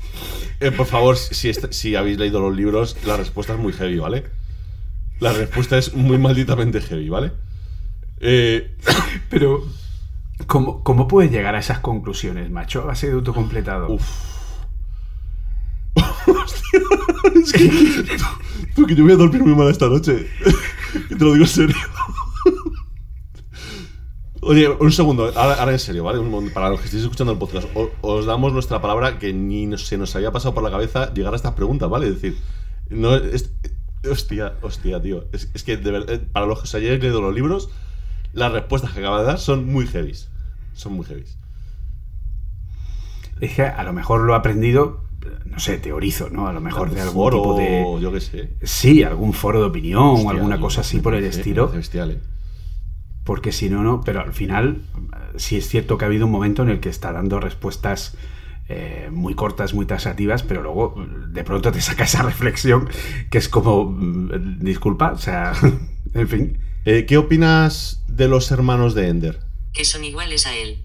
eh, 0.61 0.71
por 0.71 0.85
favor, 0.85 1.17
si, 1.17 1.49
est- 1.49 1.71
si 1.73 1.95
habéis 1.95 2.17
leído 2.17 2.39
los 2.39 2.55
libros, 2.55 2.95
la 3.05 3.17
respuesta 3.17 3.53
es 3.53 3.59
muy 3.59 3.73
heavy, 3.73 3.97
¿vale? 3.99 4.23
La 5.19 5.33
respuesta 5.33 5.77
es 5.77 5.93
muy 5.93 6.17
malditamente 6.17 6.79
heavy, 6.81 7.09
¿vale? 7.09 7.31
Eh, 8.21 8.75
Pero, 9.29 9.63
¿cómo, 10.47 10.83
¿cómo 10.83 11.07
puedes 11.07 11.31
llegar 11.31 11.55
a 11.55 11.59
esas 11.59 11.79
conclusiones, 11.79 12.49
macho? 12.49 12.81
A 12.81 12.85
base 12.85 13.07
de 13.07 13.13
autocompletado. 13.13 13.87
es 17.35 17.51
que, 17.53 17.69
tú, 17.69 18.07
tú, 18.75 18.85
que 18.87 18.95
yo 18.95 19.03
voy 19.03 19.13
a 19.13 19.17
dormir 19.17 19.43
muy 19.43 19.55
mal 19.55 19.69
esta 19.69 19.87
noche. 19.87 20.27
Que 21.09 21.15
te 21.17 21.25
lo 21.25 21.33
digo 21.33 21.43
en 21.43 21.49
serio. 21.51 21.75
Oye, 24.47 24.69
un 24.69 24.91
segundo, 24.91 25.31
ahora, 25.35 25.55
ahora 25.55 25.71
en 25.71 25.79
serio, 25.79 26.03
¿vale? 26.03 26.19
Un 26.19 26.51
para 26.51 26.69
los 26.69 26.79
que 26.79 26.85
estéis 26.85 27.01
escuchando 27.01 27.33
el 27.33 27.39
podcast, 27.39 27.67
os, 28.01 28.25
damos 28.27 28.53
nuestra 28.53 28.79
palabra 28.79 29.17
que 29.17 29.33
ni 29.33 29.75
se 29.79 29.97
nos 29.97 30.15
había 30.15 30.31
pasado 30.31 30.53
por 30.53 30.61
la 30.61 30.69
cabeza 30.69 31.11
llegar 31.15 31.33
a 31.33 31.35
estas 31.35 31.53
preguntas, 31.53 31.89
¿vale? 31.89 32.09
Es 32.09 32.21
decir, 32.21 32.37
no 32.91 33.15
es, 33.15 33.51
hostia, 34.07 34.53
hostia, 34.61 35.01
tío. 35.01 35.25
Es, 35.33 35.49
es 35.55 35.63
que 35.63 35.77
de 35.77 35.89
verdad, 35.89 36.21
para 36.31 36.45
los 36.45 36.59
que 36.59 36.65
os 36.65 36.75
hayáis 36.75 37.01
leído 37.01 37.21
los 37.21 37.33
libros, 37.33 37.71
las 38.33 38.51
respuestas 38.51 38.91
que 38.91 38.99
acaba 38.99 39.21
de 39.21 39.25
dar 39.25 39.39
son 39.39 39.65
muy 39.65 39.87
heavies. 39.87 40.29
Son 40.73 40.93
muy 40.93 41.05
heavies. 41.05 41.39
Es 43.41 43.55
que 43.55 43.63
a 43.63 43.83
lo 43.83 43.93
mejor 43.93 44.21
lo 44.21 44.33
he 44.33 44.35
aprendido, 44.35 45.05
no 45.45 45.57
sé, 45.57 45.79
teorizo, 45.79 46.29
¿no? 46.29 46.47
A 46.47 46.53
lo 46.53 46.61
mejor 46.61 46.91
de 46.91 47.01
algún 47.01 47.15
foro, 47.15 47.37
tipo 47.41 47.57
de... 47.57 47.99
yo 47.99 48.11
qué 48.11 48.21
sé. 48.21 48.57
Sí, 48.61 49.01
algún 49.01 49.33
foro 49.33 49.59
de 49.61 49.65
opinión 49.65 50.03
o 50.03 50.29
alguna 50.29 50.59
cosa 50.59 50.81
así 50.81 50.99
por 50.99 51.15
el 51.15 51.23
estilo. 51.23 51.69
bestial, 51.69 52.11
¿eh? 52.11 52.34
Porque 53.25 53.51
si 53.51 53.69
no, 53.69 53.83
no. 53.83 54.01
Pero 54.01 54.21
al 54.21 54.31
final, 54.31 54.81
sí 55.35 55.57
es 55.57 55.67
cierto 55.67 55.97
que 55.97 56.05
ha 56.05 56.07
habido 56.07 56.25
un 56.25 56.31
momento 56.31 56.63
en 56.63 56.69
el 56.69 56.79
que 56.79 56.89
está 56.89 57.11
dando 57.11 57.39
respuestas 57.41 58.15
eh, 58.67 59.09
muy 59.11 59.35
cortas, 59.35 59.73
muy 59.73 59.85
tasativas, 59.85 60.41
pero 60.41 60.63
luego 60.63 60.95
de 61.27 61.43
pronto 61.43 61.71
te 61.71 61.81
saca 61.81 62.05
esa 62.05 62.23
reflexión 62.23 62.89
que 63.29 63.37
es 63.37 63.49
como, 63.49 63.85
mm, 63.85 64.59
disculpa, 64.59 65.11
o 65.11 65.17
sea, 65.17 65.53
en 66.13 66.27
fin. 66.27 66.57
Eh, 66.85 67.05
¿Qué 67.05 67.17
opinas 67.17 68.03
de 68.07 68.27
los 68.27 68.51
hermanos 68.51 68.95
de 68.95 69.09
Ender? 69.09 69.39
Que 69.73 69.85
son 69.85 70.03
iguales 70.03 70.45
a 70.47 70.55
él. 70.55 70.84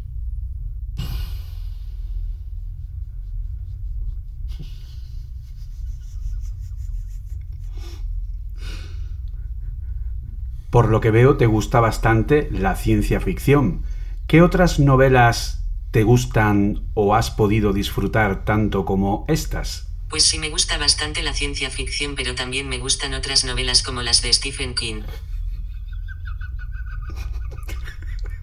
Por 10.71 10.89
lo 10.89 11.01
que 11.01 11.11
veo, 11.11 11.37
te 11.37 11.47
gusta 11.47 11.81
bastante 11.81 12.49
la 12.53 12.77
ciencia 12.77 13.21
ficción. 13.21 13.83
¿Qué 14.29 14.41
otras 14.41 14.79
novelas 14.79 15.65
te 15.91 16.05
gustan 16.05 16.85
o 16.95 17.17
has 17.17 17.33
podido 17.33 17.73
disfrutar 17.73 18.45
tanto 18.45 18.85
como 18.85 19.25
estas? 19.27 19.89
Pues 20.09 20.23
sí 20.23 20.39
me 20.39 20.49
gusta 20.49 20.79
bastante 20.79 21.23
la 21.23 21.35
ciencia 21.35 21.71
ficción, 21.71 22.15
pero 22.15 22.37
también 22.37 22.69
me 22.69 22.79
gustan 22.79 23.15
otras 23.15 23.45
novelas 23.45 23.83
como 23.83 24.03
las 24.03 24.23
de 24.23 24.33
Stephen 24.33 24.77
King. 24.77 25.03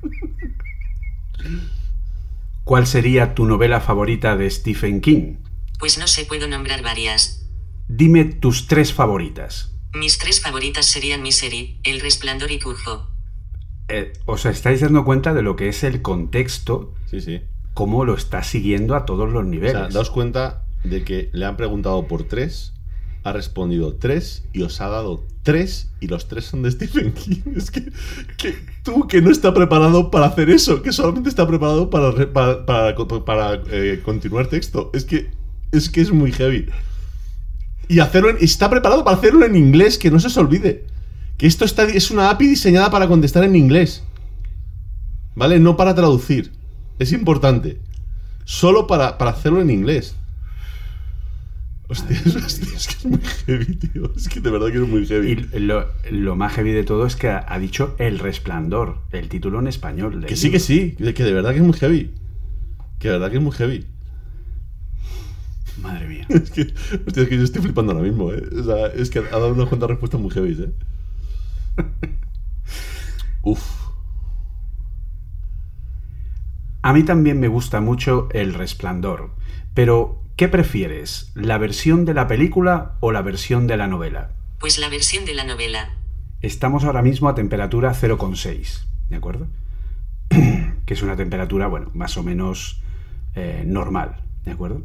¿Cuál 2.65 2.87
sería 2.87 3.33
tu 3.35 3.45
novela 3.45 3.79
favorita 3.79 4.35
de 4.35 4.49
Stephen 4.51 4.99
King? 4.99 5.37
Pues 5.79 5.97
no 5.97 6.07
sé, 6.07 6.25
puedo 6.25 6.49
nombrar 6.49 6.83
varias. 6.83 7.45
Dime 7.87 8.25
tus 8.25 8.67
tres 8.67 8.91
favoritas. 8.91 9.76
Mis 9.93 10.17
tres 10.17 10.41
favoritas 10.41 10.85
serían 10.85 11.21
Misery, 11.23 11.79
El 11.83 11.99
Resplandor 12.01 12.51
y 12.51 12.59
Cujo. 12.59 13.09
Eh, 13.89 14.13
¿Os 14.25 14.45
estáis 14.45 14.81
dando 14.81 15.05
cuenta 15.05 15.33
de 15.33 15.41
lo 15.41 15.55
que 15.55 15.69
es 15.69 15.83
el 15.83 16.01
contexto? 16.01 16.93
Sí, 17.09 17.21
sí. 17.21 17.41
Cómo 17.73 18.05
lo 18.05 18.15
está 18.15 18.43
siguiendo 18.43 18.95
a 18.95 19.05
todos 19.05 19.31
los 19.31 19.43
O 19.43 19.45
niveles. 19.45 19.71
sea, 19.73 19.87
daos 19.89 20.09
cuenta 20.09 20.65
de 20.83 21.03
que 21.03 21.29
le 21.31 21.45
han 21.45 21.57
preguntado 21.57 22.07
por 22.07 22.23
tres, 22.23 22.73
ha 23.23 23.31
respondido 23.33 23.95
tres 23.95 24.43
y 24.53 24.61
os 24.63 24.79
ha 24.81 24.87
dado 24.89 25.25
tres 25.43 25.89
y 26.01 26.07
los 26.07 26.27
tres 26.27 26.45
son 26.45 26.63
de 26.63 26.71
Stephen 26.71 27.13
King. 27.13 27.41
Es 27.55 27.71
que, 27.71 27.85
que 28.37 28.55
tú 28.83 29.07
que 29.07 29.21
no 29.21 29.31
está 29.31 29.53
preparado 29.53 30.11
para 30.11 30.25
hacer 30.27 30.49
eso, 30.49 30.81
que 30.81 30.91
solamente 30.91 31.29
está 31.29 31.47
preparado 31.47 31.89
para, 31.89 32.11
para, 32.33 32.65
para- 32.65 32.95
para, 33.25 33.61
eh, 33.71 34.01
continuar 34.03 34.47
texto. 34.47 34.91
Es 34.93 35.05
que, 35.05 35.29
es 35.71 35.89
que 35.89 36.01
es 36.01 36.11
muy 36.11 36.31
heavy. 36.33 36.65
Y 37.87 37.99
hacerlo 37.99 38.29
en- 38.29 38.37
está 38.41 38.69
preparado 38.69 39.03
para 39.03 39.17
hacerlo 39.17 39.45
en 39.45 39.55
inglés, 39.55 39.97
que 39.97 40.11
no 40.11 40.19
se 40.19 40.27
os 40.27 40.37
olvide. 40.37 40.85
Que 41.37 41.47
esto 41.47 41.65
está, 41.65 41.83
es 41.83 42.11
una 42.11 42.29
API 42.29 42.47
diseñada 42.47 42.89
para 42.89 43.07
contestar 43.07 43.43
en 43.43 43.55
inglés. 43.55 44.03
¿Vale? 45.35 45.59
No 45.59 45.77
para 45.77 45.93
traducir. 45.95 46.51
Es 46.99 47.11
importante. 47.11 47.79
Solo 48.43 48.87
para, 48.87 49.17
para 49.17 49.31
hacerlo 49.31 49.61
en 49.61 49.69
inglés. 49.69 50.15
Hostia, 51.89 52.17
es, 52.25 52.35
hostia, 52.35 52.67
es 52.75 52.87
que 52.87 52.93
es 52.95 53.05
muy 53.05 53.19
heavy, 53.45 53.75
tío. 53.75 54.11
Es 54.15 54.27
que 54.27 54.41
de 54.41 54.49
verdad 54.51 54.67
que 54.71 54.77
es 54.81 54.87
muy 54.87 55.05
heavy. 55.05 55.47
Y 55.53 55.59
lo, 55.59 55.85
lo 56.11 56.35
más 56.35 56.53
heavy 56.53 56.71
de 56.71 56.83
todo 56.83 57.05
es 57.05 57.15
que 57.15 57.29
ha, 57.29 57.45
ha 57.47 57.59
dicho 57.59 57.95
El 57.99 58.19
Resplandor, 58.19 58.99
el 59.11 59.29
título 59.29 59.59
en 59.59 59.67
español. 59.67 60.25
que 60.25 60.35
sí, 60.35 60.51
que 60.51 60.59
sí. 60.59 60.95
Que 60.97 61.23
de 61.23 61.33
verdad 61.33 61.51
que 61.51 61.57
es 61.57 61.63
muy 61.63 61.73
heavy. 61.77 62.11
Que 62.99 63.07
de 63.09 63.13
verdad 63.13 63.29
que 63.31 63.37
es 63.37 63.43
muy 63.43 63.53
heavy. 63.53 63.85
Madre 65.81 66.07
mía. 66.07 66.25
Es 66.29 66.51
que, 66.51 66.73
hostia, 67.05 67.23
es 67.23 67.29
que 67.29 67.37
yo 67.37 67.43
estoy 67.43 67.61
flipando 67.61 67.93
ahora 67.93 68.03
mismo, 68.03 68.31
¿eh? 68.31 68.43
O 68.59 68.63
sea, 68.63 68.87
es 68.87 69.09
que 69.09 69.19
ha 69.19 69.23
dado 69.23 69.53
unas 69.53 69.67
cuantas 69.67 69.89
respuestas 69.89 70.19
muy 70.19 70.31
heavy, 70.31 70.63
¿eh? 70.63 70.71
Uf. 73.43 73.61
A 76.81 76.93
mí 76.93 77.03
también 77.03 77.39
me 77.39 77.47
gusta 77.47 77.81
mucho 77.81 78.29
El 78.31 78.53
Resplandor, 78.53 79.31
pero 79.73 80.21
¿qué 80.35 80.47
prefieres? 80.47 81.31
¿La 81.35 81.57
versión 81.57 82.05
de 82.05 82.13
la 82.13 82.27
película 82.27 82.97
o 82.99 83.11
la 83.11 83.21
versión 83.21 83.67
de 83.67 83.77
la 83.77 83.87
novela? 83.87 84.31
Pues 84.59 84.79
la 84.79 84.89
versión 84.89 85.25
de 85.25 85.33
la 85.33 85.43
novela. 85.43 85.93
Estamos 86.41 86.83
ahora 86.83 87.01
mismo 87.01 87.29
a 87.29 87.35
temperatura 87.35 87.93
0,6, 87.93 88.85
¿de 89.09 89.15
acuerdo? 89.15 89.47
que 90.85 90.93
es 90.93 91.01
una 91.01 91.15
temperatura, 91.15 91.67
bueno, 91.67 91.91
más 91.93 92.17
o 92.17 92.23
menos 92.23 92.81
eh, 93.35 93.63
normal, 93.65 94.17
¿de 94.45 94.51
acuerdo? 94.51 94.81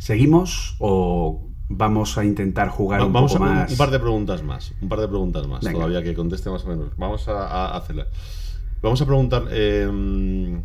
¿Seguimos 0.00 0.76
o 0.78 1.46
vamos 1.68 2.16
a 2.16 2.24
intentar 2.24 2.70
jugar 2.70 3.02
un 3.02 3.12
Vamos 3.12 3.34
poco 3.34 3.44
a 3.44 3.48
más? 3.48 3.70
un 3.70 3.76
par 3.76 3.90
de 3.90 4.00
preguntas 4.00 4.42
más. 4.42 4.72
Un 4.80 4.88
par 4.88 4.98
de 4.98 5.06
preguntas 5.06 5.46
más. 5.46 5.60
Venga. 5.62 5.74
Todavía 5.76 6.02
que 6.02 6.14
conteste 6.14 6.48
más 6.48 6.64
o 6.64 6.68
menos. 6.68 6.96
Vamos 6.96 7.28
a, 7.28 7.46
a 7.46 7.76
hacerla. 7.76 8.06
Vamos 8.80 9.02
a 9.02 9.04
preguntar. 9.04 9.44
Eh, 9.50 10.58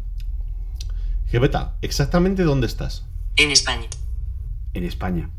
Gebeta, 1.27 1.75
¿exactamente 1.81 2.43
dónde 2.43 2.65
estás? 2.67 3.05
En 3.35 3.51
España. 3.51 3.87
En 4.73 4.85
España. 4.85 5.29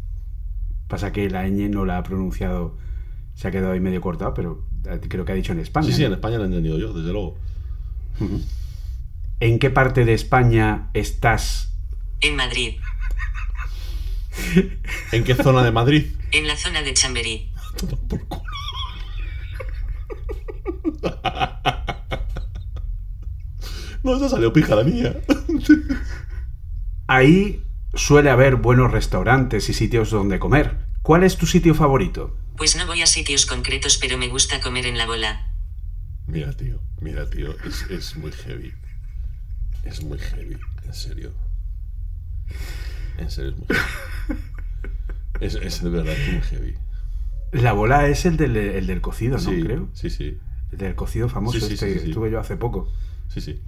Pasa 0.88 1.10
que 1.10 1.30
la 1.30 1.48
ñ 1.48 1.70
no 1.70 1.86
la 1.86 1.96
ha 1.96 2.02
pronunciado, 2.02 2.76
se 3.34 3.48
ha 3.48 3.50
quedado 3.50 3.72
ahí 3.72 3.80
medio 3.80 4.02
cortado, 4.02 4.34
pero 4.34 4.62
eh, 4.84 5.00
creo 5.08 5.24
que 5.24 5.32
ha 5.32 5.34
dicho 5.34 5.52
en 5.52 5.60
España. 5.60 5.86
Sí, 5.86 5.94
sí, 5.94 6.02
¿no? 6.02 6.08
en 6.08 6.12
España 6.12 6.36
lo 6.36 6.42
he 6.44 6.46
entendido 6.48 6.78
yo, 6.78 6.92
desde 6.92 7.12
luego. 7.12 7.38
¿En 9.40 9.58
qué 9.58 9.70
parte 9.70 10.04
de 10.04 10.12
España 10.12 10.90
estás? 10.92 11.72
En 12.20 12.36
Madrid. 12.36 12.76
¿En 15.12 15.24
qué 15.24 15.34
zona 15.34 15.62
de 15.62 15.72
Madrid? 15.72 16.06
En 16.32 16.46
la 16.46 16.56
zona 16.56 16.82
de 16.82 16.94
Chamberí. 16.94 17.52
No, 24.02 24.16
esa 24.16 24.28
salió 24.28 24.52
pija 24.52 24.76
la 24.76 24.84
niña. 24.84 25.14
Ahí 27.08 27.64
suele 27.94 28.30
haber 28.30 28.56
buenos 28.56 28.92
restaurantes 28.92 29.68
y 29.68 29.74
sitios 29.74 30.10
donde 30.10 30.38
comer. 30.38 30.76
¿Cuál 31.02 31.24
es 31.24 31.36
tu 31.36 31.46
sitio 31.46 31.74
favorito? 31.74 32.36
Pues 32.56 32.76
no 32.76 32.86
voy 32.86 33.02
a 33.02 33.06
sitios 33.06 33.46
concretos, 33.46 33.98
pero 33.98 34.16
me 34.16 34.28
gusta 34.28 34.60
comer 34.60 34.86
en 34.86 34.96
la 34.96 35.06
bola. 35.06 35.52
Mira, 36.26 36.52
tío, 36.52 36.80
mira, 37.00 37.28
tío, 37.28 37.56
es, 37.64 37.82
es 37.90 38.16
muy 38.16 38.32
heavy. 38.32 38.72
Es 39.84 40.02
muy 40.02 40.18
heavy, 40.18 40.56
en 40.84 40.94
serio. 40.94 41.32
En 43.18 43.30
serio, 43.30 43.52
es 43.52 43.58
muy 43.58 43.66
heavy. 43.68 44.40
Es, 45.40 45.54
es 45.56 45.82
de 45.82 45.90
verdad 45.90 46.14
muy 46.32 46.40
heavy. 46.42 46.74
La 47.52 47.72
bola 47.72 48.06
es 48.08 48.26
el 48.26 48.36
del, 48.36 48.56
el 48.56 48.86
del 48.86 49.00
cocido, 49.00 49.36
¿no? 49.38 49.42
Sí, 49.42 49.62
Creo. 49.62 49.88
sí, 49.92 50.10
sí. 50.10 50.38
El 50.72 50.78
del 50.78 50.94
cocido 50.94 51.28
famoso, 51.28 51.58
Sí, 51.60 51.66
sí, 51.66 51.74
este 51.74 51.86
sí, 51.88 51.94
que 51.94 52.00
sí. 52.00 52.08
estuve 52.08 52.30
yo 52.30 52.40
hace 52.40 52.56
poco. 52.56 52.92
Sí, 53.28 53.40
sí. 53.40 53.60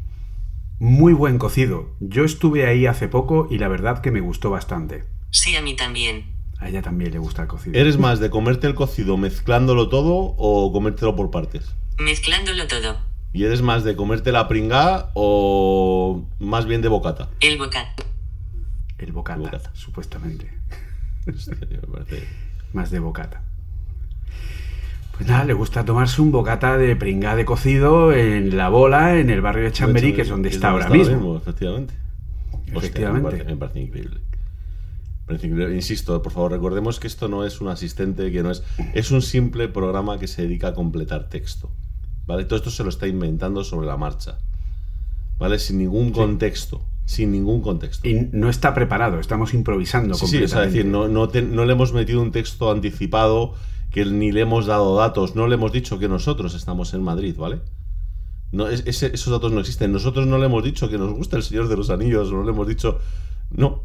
Muy 0.80 1.12
buen 1.12 1.38
cocido. 1.38 1.90
Yo 2.00 2.24
estuve 2.24 2.66
ahí 2.66 2.86
hace 2.86 3.08
poco 3.08 3.48
y 3.50 3.58
la 3.58 3.68
verdad 3.68 4.00
que 4.00 4.10
me 4.10 4.20
gustó 4.20 4.50
bastante. 4.50 5.04
Sí, 5.30 5.54
a 5.56 5.62
mí 5.62 5.74
también. 5.76 6.32
A 6.58 6.68
ella 6.68 6.82
también 6.82 7.12
le 7.12 7.18
gusta 7.18 7.42
el 7.42 7.48
cocido. 7.48 7.78
¿Eres 7.78 7.98
más 7.98 8.18
de 8.20 8.30
comerte 8.30 8.66
el 8.66 8.74
cocido 8.74 9.16
mezclándolo 9.16 9.88
todo 9.88 10.34
o 10.38 10.72
comértelo 10.72 11.14
por 11.16 11.30
partes? 11.30 11.74
Mezclándolo 11.98 12.66
todo. 12.66 12.98
¿Y 13.32 13.44
eres 13.44 13.62
más 13.62 13.84
de 13.84 13.94
comerte 13.94 14.32
la 14.32 14.48
pringá 14.48 15.10
o 15.14 16.26
más 16.40 16.66
bien 16.66 16.80
de 16.82 16.88
bocata? 16.88 17.28
El 17.40 17.58
bocata. 17.58 17.94
El 18.98 19.12
bocata, 19.12 19.38
Bocata. 19.40 19.70
supuestamente. 19.74 20.50
Hostia, 21.28 21.56
tío, 21.68 21.80
me 21.82 21.98
parece- 21.98 22.26
Más 22.72 22.90
de 22.90 22.98
bocata. 22.98 23.42
Pues 25.16 25.28
nada, 25.28 25.44
le 25.44 25.52
gusta 25.52 25.84
tomarse 25.84 26.22
un 26.22 26.30
bocata 26.30 26.76
de 26.78 26.94
pringá 26.94 27.34
de 27.34 27.44
cocido 27.44 28.12
en 28.12 28.56
la 28.56 28.68
bola, 28.68 29.18
en 29.18 29.30
el 29.30 29.40
barrio 29.40 29.64
de 29.64 29.72
Chamberí, 29.72 30.12
que 30.14 30.22
es 30.22 30.28
donde 30.28 30.48
está 30.48 30.70
ahora 30.70 30.88
mismo. 30.88 31.36
Efectivamente. 31.38 31.94
Hostia, 32.52 32.78
Efectivamente. 32.78 33.22
me, 33.24 33.30
parece, 33.30 33.50
me 33.50 33.56
parece 33.56 33.80
increíble. 33.80 34.20
Me 34.20 35.26
parece 35.26 35.46
increíble. 35.48 35.74
Insisto, 35.74 36.22
por 36.22 36.30
favor, 36.32 36.52
recordemos 36.52 37.00
que 37.00 37.08
esto 37.08 37.26
no 37.28 37.44
es 37.44 37.60
un 37.60 37.68
asistente, 37.68 38.30
que 38.30 38.42
no 38.44 38.50
es. 38.52 38.62
Es 38.94 39.10
un 39.10 39.20
simple 39.22 39.68
programa 39.68 40.18
que 40.18 40.28
se 40.28 40.42
dedica 40.42 40.68
a 40.68 40.74
completar 40.74 41.28
texto. 41.28 41.72
¿Vale? 42.26 42.44
Todo 42.44 42.56
esto 42.56 42.70
se 42.70 42.84
lo 42.84 42.90
está 42.90 43.06
inventando 43.08 43.64
sobre 43.64 43.86
la 43.88 43.96
marcha. 43.96 44.38
¿Vale? 45.38 45.58
Sin 45.58 45.78
ningún 45.78 46.12
contexto. 46.12 46.84
Sin 47.08 47.32
ningún 47.32 47.62
contexto. 47.62 48.06
Y 48.06 48.28
no 48.32 48.50
está 48.50 48.74
preparado, 48.74 49.18
estamos 49.18 49.54
improvisando 49.54 50.12
Sí, 50.14 50.26
sí, 50.26 50.36
es 50.44 50.52
decir, 50.66 50.84
no, 50.84 51.08
no, 51.08 51.30
te- 51.30 51.40
no 51.40 51.64
le 51.64 51.72
hemos 51.72 51.94
metido 51.94 52.20
un 52.20 52.32
texto 52.32 52.70
anticipado, 52.70 53.54
que 53.90 54.04
ni 54.04 54.30
le 54.30 54.42
hemos 54.42 54.66
dado 54.66 54.94
datos, 54.94 55.34
no 55.34 55.46
le 55.48 55.54
hemos 55.54 55.72
dicho 55.72 55.98
que 55.98 56.06
nosotros 56.06 56.54
estamos 56.54 56.92
en 56.92 57.02
Madrid, 57.02 57.34
¿vale? 57.38 57.60
No, 58.52 58.68
es- 58.68 58.82
ese- 58.86 59.10
esos 59.14 59.32
datos 59.32 59.50
no 59.52 59.60
existen. 59.60 59.90
Nosotros 59.90 60.26
no 60.26 60.36
le 60.36 60.44
hemos 60.46 60.62
dicho 60.62 60.90
que 60.90 60.98
nos 60.98 61.10
gusta 61.14 61.38
el 61.38 61.42
Señor 61.42 61.68
de 61.68 61.76
los 61.78 61.88
Anillos, 61.88 62.30
no 62.30 62.42
le 62.44 62.50
hemos 62.50 62.68
dicho. 62.68 62.98
No, 63.50 63.84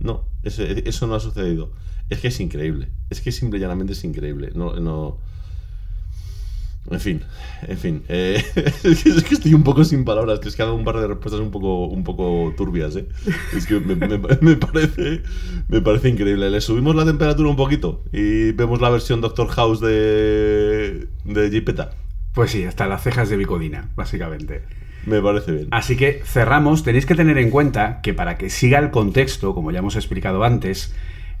no, 0.00 0.24
ese- 0.42 0.82
eso 0.88 1.06
no 1.06 1.14
ha 1.14 1.20
sucedido. 1.20 1.70
Es 2.08 2.18
que 2.18 2.26
es 2.28 2.40
increíble. 2.40 2.88
Es 3.08 3.20
que 3.20 3.30
simple 3.30 3.58
y 3.58 3.62
llanamente 3.62 3.92
es 3.92 4.02
increíble. 4.02 4.50
No, 4.56 4.74
no. 4.80 5.18
En 6.90 7.00
fin, 7.00 7.22
en 7.68 7.78
fin. 7.78 8.02
eh, 8.08 8.42
es, 8.84 9.02
que, 9.04 9.10
es 9.10 9.22
que 9.24 9.34
estoy 9.34 9.54
un 9.54 9.62
poco 9.62 9.84
sin 9.84 10.04
palabras, 10.04 10.40
que 10.40 10.48
es 10.48 10.56
que 10.56 10.62
hago 10.62 10.74
un 10.74 10.84
par 10.84 10.96
de 10.98 11.06
respuestas 11.06 11.40
un 11.40 11.50
poco, 11.50 11.86
un 11.86 12.02
poco 12.04 12.52
turbias, 12.56 12.96
¿eh? 12.96 13.06
Es 13.56 13.66
que 13.66 13.78
me, 13.80 13.94
me- 13.94 14.18
me 14.40 14.56
parece, 14.56 15.22
me 15.68 15.80
parece 15.80 16.08
increíble. 16.08 16.50
Le 16.50 16.60
subimos 16.60 16.94
la 16.96 17.04
temperatura 17.04 17.48
un 17.48 17.56
poquito 17.56 18.02
y 18.12 18.52
vemos 18.52 18.80
la 18.80 18.90
versión 18.90 19.20
Doctor 19.20 19.48
House 19.48 19.80
de, 19.80 21.06
de 21.24 21.50
Jeepeta. 21.50 21.92
Pues 22.34 22.50
sí, 22.50 22.64
hasta 22.64 22.86
las 22.86 23.02
cejas 23.02 23.28
de 23.28 23.36
Bicodina, 23.36 23.90
básicamente. 23.94 24.62
Me 25.06 25.20
parece 25.20 25.52
bien. 25.52 25.68
Así 25.70 25.96
que 25.96 26.22
cerramos. 26.24 26.82
Tenéis 26.82 27.06
que 27.06 27.14
tener 27.14 27.38
en 27.38 27.50
cuenta 27.50 28.00
que 28.02 28.12
para 28.14 28.38
que 28.38 28.50
siga 28.50 28.78
el 28.78 28.90
contexto, 28.90 29.54
como 29.54 29.70
ya 29.70 29.80
hemos 29.80 29.96
explicado 29.96 30.42
antes, 30.44 30.94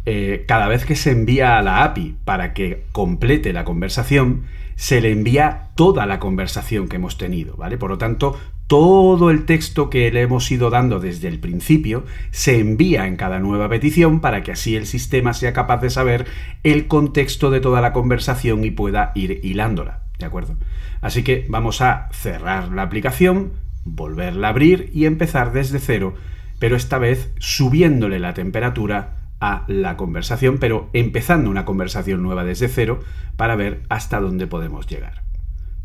eh, 0.06 0.44
cada 0.46 0.68
vez 0.68 0.84
que 0.84 0.96
se 0.96 1.10
envía 1.12 1.58
a 1.58 1.62
la 1.62 1.82
API 1.84 2.16
para 2.24 2.54
que 2.54 2.84
complete 2.92 3.52
la 3.52 3.64
conversación, 3.64 4.44
se 4.76 5.00
le 5.00 5.10
envía 5.10 5.68
toda 5.74 6.06
la 6.06 6.18
conversación 6.18 6.88
que 6.88 6.96
hemos 6.96 7.18
tenido, 7.18 7.56
¿vale? 7.56 7.78
Por 7.78 7.90
lo 7.90 7.98
tanto, 7.98 8.38
todo 8.66 9.30
el 9.30 9.44
texto 9.44 9.90
que 9.90 10.10
le 10.10 10.22
hemos 10.22 10.50
ido 10.50 10.70
dando 10.70 10.98
desde 10.98 11.28
el 11.28 11.40
principio 11.40 12.04
se 12.30 12.58
envía 12.58 13.06
en 13.06 13.16
cada 13.16 13.38
nueva 13.38 13.68
petición 13.68 14.20
para 14.20 14.42
que 14.42 14.52
así 14.52 14.76
el 14.76 14.86
sistema 14.86 15.34
sea 15.34 15.52
capaz 15.52 15.82
de 15.82 15.90
saber 15.90 16.26
el 16.62 16.86
contexto 16.86 17.50
de 17.50 17.60
toda 17.60 17.80
la 17.80 17.92
conversación 17.92 18.64
y 18.64 18.70
pueda 18.70 19.12
ir 19.14 19.40
hilándola, 19.42 20.04
¿de 20.18 20.24
acuerdo? 20.24 20.56
Así 21.02 21.22
que 21.22 21.44
vamos 21.48 21.82
a 21.82 22.08
cerrar 22.12 22.70
la 22.70 22.82
aplicación, 22.82 23.52
volverla 23.84 24.46
a 24.46 24.50
abrir 24.50 24.90
y 24.94 25.04
empezar 25.04 25.52
desde 25.52 25.78
cero, 25.78 26.14
pero 26.58 26.76
esta 26.76 26.98
vez 26.98 27.30
subiéndole 27.38 28.20
la 28.20 28.34
temperatura 28.34 29.21
a 29.42 29.64
la 29.66 29.96
conversación, 29.96 30.58
pero 30.58 30.88
empezando 30.92 31.50
una 31.50 31.64
conversación 31.64 32.22
nueva 32.22 32.44
desde 32.44 32.68
cero 32.68 33.00
para 33.36 33.56
ver 33.56 33.82
hasta 33.88 34.20
dónde 34.20 34.46
podemos 34.46 34.86
llegar. 34.86 35.24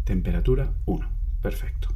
Temperatura 0.04 0.74
1. 0.86 1.10
Perfecto. 1.42 1.90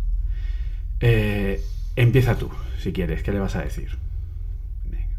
Eh, 0.99 1.62
empieza 1.95 2.36
tú, 2.36 2.49
si 2.80 2.91
quieres. 2.91 3.22
¿Qué 3.22 3.32
le 3.32 3.39
vas 3.39 3.55
a 3.55 3.62
decir? 3.62 3.95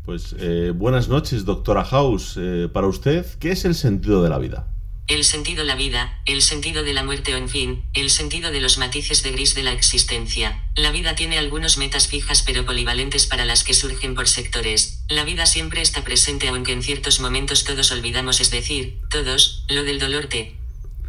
Pues 0.05 0.35
eh, 0.41 0.73
buenas 0.75 1.09
noches, 1.09 1.45
doctora 1.45 1.85
House. 1.85 2.37
Eh, 2.37 2.69
para 2.73 2.89
usted, 2.89 3.25
¿qué 3.39 3.53
es 3.53 3.65
el 3.65 3.77
sentido 3.77 4.21
de 4.25 4.29
la 4.29 4.39
vida? 4.39 4.67
El 5.09 5.25
sentido 5.25 5.65
la 5.65 5.75
vida, 5.75 6.21
el 6.27 6.43
sentido 6.43 6.85
de 6.85 6.95
la 6.95 7.03
muerte 7.03 7.35
o 7.35 7.37
en 7.37 7.49
fin, 7.49 7.83
el 7.93 8.09
sentido 8.09 8.53
de 8.53 8.61
los 8.61 8.79
matices 8.79 9.23
de 9.25 9.33
gris 9.33 9.55
de 9.55 9.65
la 9.65 9.73
existencia. 9.73 10.63
La 10.77 10.93
vida 10.93 11.17
tiene 11.17 11.39
algunos 11.39 11.77
metas 11.77 12.07
fijas 12.07 12.43
pero 12.43 12.65
polivalentes 12.65 13.27
para 13.27 13.45
las 13.45 13.65
que 13.65 13.75
surgen 13.75 14.15
por 14.15 14.29
sectores. 14.29 15.05
La 15.09 15.25
vida 15.25 15.47
siempre 15.47 15.83
está 15.83 16.05
presente 16.05 16.49
aunque 16.49 16.73
en 16.73 16.83
ciertos 16.83 17.21
momentos 17.21 17.65
todos 17.65 17.91
olvidamos, 17.91 18.41
es 18.41 18.51
decir, 18.53 19.01
todos, 19.11 19.67
lo 19.69 19.83
del 19.83 19.99
dolor 19.99 20.27
te. 20.27 20.55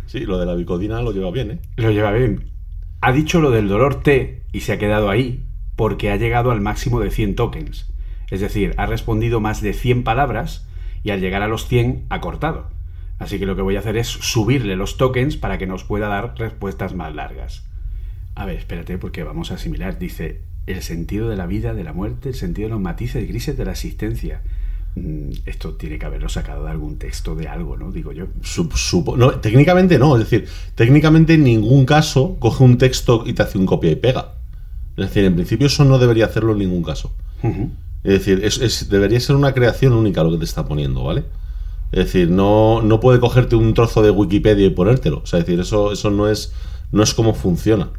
Sí, 0.08 0.22
lo 0.22 0.40
de 0.40 0.48
la 0.48 0.56
bicodina 0.56 1.02
lo 1.02 1.12
lleva 1.12 1.32
bien, 1.32 1.52
¿eh? 1.52 1.60
Lo 1.78 1.92
lleva 1.92 2.12
bien. 2.12 2.52
Ha 3.02 3.12
dicho 3.12 3.42
lo 3.42 3.52
del 3.52 3.68
dolor 3.68 4.02
T 4.02 4.44
y 4.52 4.62
se 4.62 4.74
ha 4.74 4.80
quedado 4.80 5.10
ahí 5.10 5.44
porque 5.76 6.10
ha 6.10 6.18
llegado 6.18 6.52
al 6.52 6.62
máximo 6.62 7.00
de 7.00 7.12
100 7.12 7.36
tokens. 7.36 7.88
Es 8.32 8.42
decir, 8.42 8.74
ha 8.78 8.88
respondido 8.88 9.40
más 9.40 9.62
de 9.62 9.74
100 9.74 10.04
palabras 10.04 10.68
y 11.04 11.12
al 11.12 11.22
llegar 11.22 11.44
a 11.44 11.48
los 11.48 11.68
100 11.68 12.06
ha 12.10 12.22
cortado. 12.22 12.72
Así 13.20 13.40
que 13.40 13.46
lo 13.46 13.56
que 13.56 13.62
voy 13.62 13.76
a 13.76 13.80
hacer 13.80 13.96
es 13.98 14.08
subirle 14.08 14.76
los 14.76 14.98
tokens 14.98 15.38
para 15.38 15.58
que 15.58 15.68
nos 15.68 15.84
pueda 15.84 16.08
dar 16.08 16.36
respuestas 16.38 16.94
más 16.94 17.14
largas. 17.16 17.64
A 18.36 18.46
ver, 18.46 18.58
espérate 18.58 18.98
porque 18.98 19.24
vamos 19.24 19.52
a 19.52 19.56
asimilar. 19.56 19.98
Dice, 20.00 20.42
el 20.68 20.82
sentido 20.82 21.30
de 21.30 21.36
la 21.38 21.46
vida, 21.46 21.74
de 21.74 21.84
la 21.84 21.94
muerte, 21.94 22.30
el 22.30 22.36
sentido 22.36 22.68
de 22.68 22.74
los 22.74 22.82
matices 22.82 23.28
grises 23.28 23.56
de 23.58 23.66
la 23.66 23.72
existencia. 23.72 24.42
Mm, 24.96 25.30
Esto 25.46 25.74
tiene 25.74 25.98
que 26.00 26.06
haberlo 26.06 26.30
sacado 26.30 26.66
de 26.66 26.72
algún 26.72 26.98
texto 26.98 27.36
de 27.36 27.48
algo, 27.48 27.78
¿no? 27.78 27.92
Digo 27.92 28.12
yo. 28.12 28.28
No, 29.18 29.32
técnicamente 29.40 29.98
no, 30.00 30.18
es 30.18 30.30
decir, 30.30 30.48
técnicamente 30.76 31.36
en 31.36 31.44
ningún 31.44 31.86
caso 31.86 32.36
coge 32.40 32.64
un 32.64 32.78
texto 32.78 33.24
y 33.26 33.34
te 33.34 33.44
hace 33.44 33.58
un 33.58 33.66
copia 33.66 33.92
y 33.92 33.96
pega. 33.96 34.34
Es 34.98 35.06
decir, 35.08 35.24
en 35.26 35.34
principio 35.36 35.68
eso 35.68 35.86
no 35.86 35.98
debería 35.98 36.26
hacerlo 36.26 36.54
en 36.54 36.60
ningún 36.60 36.84
caso. 36.84 37.14
Es 38.04 38.14
decir, 38.14 38.42
es, 38.44 38.60
es- 38.60 38.90
debería 38.90 39.20
ser 39.20 39.36
una 39.36 39.54
creación 39.54 39.94
única 39.94 40.24
lo 40.24 40.32
que 40.32 40.38
te 40.38 40.46
está 40.46 40.66
poniendo, 40.68 41.04
¿vale? 41.04 41.24
Es 41.94 42.06
decir, 42.06 42.30
no, 42.30 42.82
no 42.82 43.00
puede 43.00 43.20
cogerte 43.20 43.56
un 43.56 43.74
trozo 43.74 44.02
de 44.02 44.10
Wikipedia 44.10 44.66
y 44.66 44.72
ponértelo. 44.72 45.20
O 45.24 45.26
sea, 45.26 45.40
es 45.40 45.46
decir, 45.46 45.60
eso, 45.62 45.92
eso 45.92 46.10
no 46.12 46.28
es 46.30 46.54
no 46.92 47.02
es 47.04 47.14
como 47.14 47.34
funciona. 47.34 47.90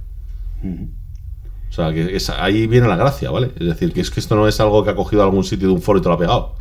O 1.70 1.72
sea, 1.72 1.92
que 1.92 2.14
es- 2.16 2.30
ahí 2.30 2.66
viene 2.66 2.86
la 2.86 2.96
gracia, 2.96 3.30
¿vale? 3.30 3.50
Es 3.58 3.66
decir, 3.66 3.92
que 3.92 4.00
es 4.00 4.10
que 4.10 4.20
esto 4.20 4.36
no 4.36 4.46
es 4.46 4.60
algo 4.60 4.84
que 4.84 4.90
ha 4.90 4.94
cogido 4.96 5.22
algún 5.22 5.44
sitio 5.44 5.68
de 5.68 5.74
un 5.74 5.82
foro 5.82 5.98
y 5.98 6.02
te 6.02 6.08
lo 6.08 6.14
ha 6.14 6.18
pegado. 6.18 6.56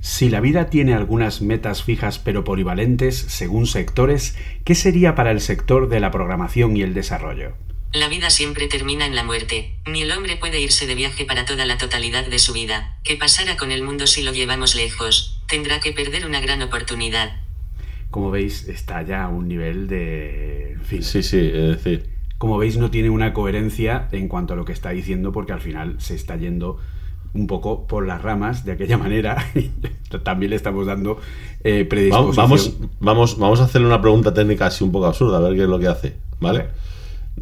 Si 0.00 0.28
la 0.28 0.40
vida 0.40 0.68
tiene 0.68 0.94
algunas 0.94 1.40
metas 1.42 1.82
fijas 1.82 2.18
pero 2.18 2.44
polivalentes 2.44 3.16
según 3.28 3.66
sectores, 3.66 4.36
¿qué 4.64 4.74
sería 4.74 5.14
para 5.14 5.30
el 5.30 5.40
sector 5.40 5.88
de 5.88 6.00
la 6.00 6.10
programación 6.10 6.76
y 6.76 6.82
el 6.82 6.92
desarrollo? 6.92 7.52
La 7.94 8.08
vida 8.08 8.30
siempre 8.30 8.68
termina 8.68 9.06
en 9.06 9.14
la 9.14 9.22
muerte. 9.22 9.76
Ni 9.86 10.02
el 10.02 10.10
hombre 10.12 10.36
puede 10.36 10.60
irse 10.60 10.86
de 10.86 10.94
viaje 10.94 11.24
para 11.26 11.44
toda 11.44 11.66
la 11.66 11.76
totalidad 11.78 12.26
de 12.26 12.38
su 12.38 12.52
vida. 12.54 12.98
¿Qué 13.04 13.16
pasará 13.16 13.56
con 13.56 13.70
el 13.70 13.82
mundo 13.82 14.06
si 14.06 14.22
lo 14.22 14.32
llevamos 14.32 14.74
lejos? 14.74 15.41
Tendrá 15.52 15.80
que 15.80 15.92
perder 15.92 16.24
una 16.24 16.40
gran 16.40 16.62
oportunidad. 16.62 17.30
Como 18.10 18.30
veis, 18.30 18.66
está 18.68 19.02
ya 19.02 19.24
a 19.24 19.28
un 19.28 19.48
nivel 19.48 19.86
de... 19.86 20.72
en 20.72 20.80
fin. 20.80 21.02
Sí, 21.02 21.22
sí, 21.22 21.40
es 21.52 21.76
decir. 21.76 22.08
Como 22.38 22.56
veis, 22.56 22.78
no 22.78 22.90
tiene 22.90 23.10
una 23.10 23.34
coherencia 23.34 24.08
en 24.12 24.28
cuanto 24.28 24.54
a 24.54 24.56
lo 24.56 24.64
que 24.64 24.72
está 24.72 24.88
diciendo 24.90 25.30
porque 25.30 25.52
al 25.52 25.60
final 25.60 25.96
se 25.98 26.14
está 26.14 26.36
yendo 26.36 26.78
un 27.34 27.46
poco 27.46 27.86
por 27.86 28.06
las 28.06 28.22
ramas 28.22 28.64
de 28.64 28.72
aquella 28.72 28.96
manera. 29.06 29.46
y 29.54 29.70
También 30.24 30.48
le 30.48 30.56
estamos 30.56 30.86
dando 30.86 31.20
eh, 31.62 31.84
predisposición. 31.84 32.34
vamos, 32.34 32.78
vamos, 33.00 33.38
vamos 33.38 33.60
a 33.60 33.64
hacerle 33.64 33.88
una 33.88 34.00
pregunta 34.00 34.32
técnica 34.32 34.68
así 34.68 34.82
un 34.82 34.90
poco 34.90 35.04
absurda, 35.04 35.36
a 35.36 35.40
ver 35.40 35.54
qué 35.54 35.64
es 35.64 35.68
lo 35.68 35.78
que 35.78 35.88
hace, 35.88 36.16
¿vale? 36.40 36.68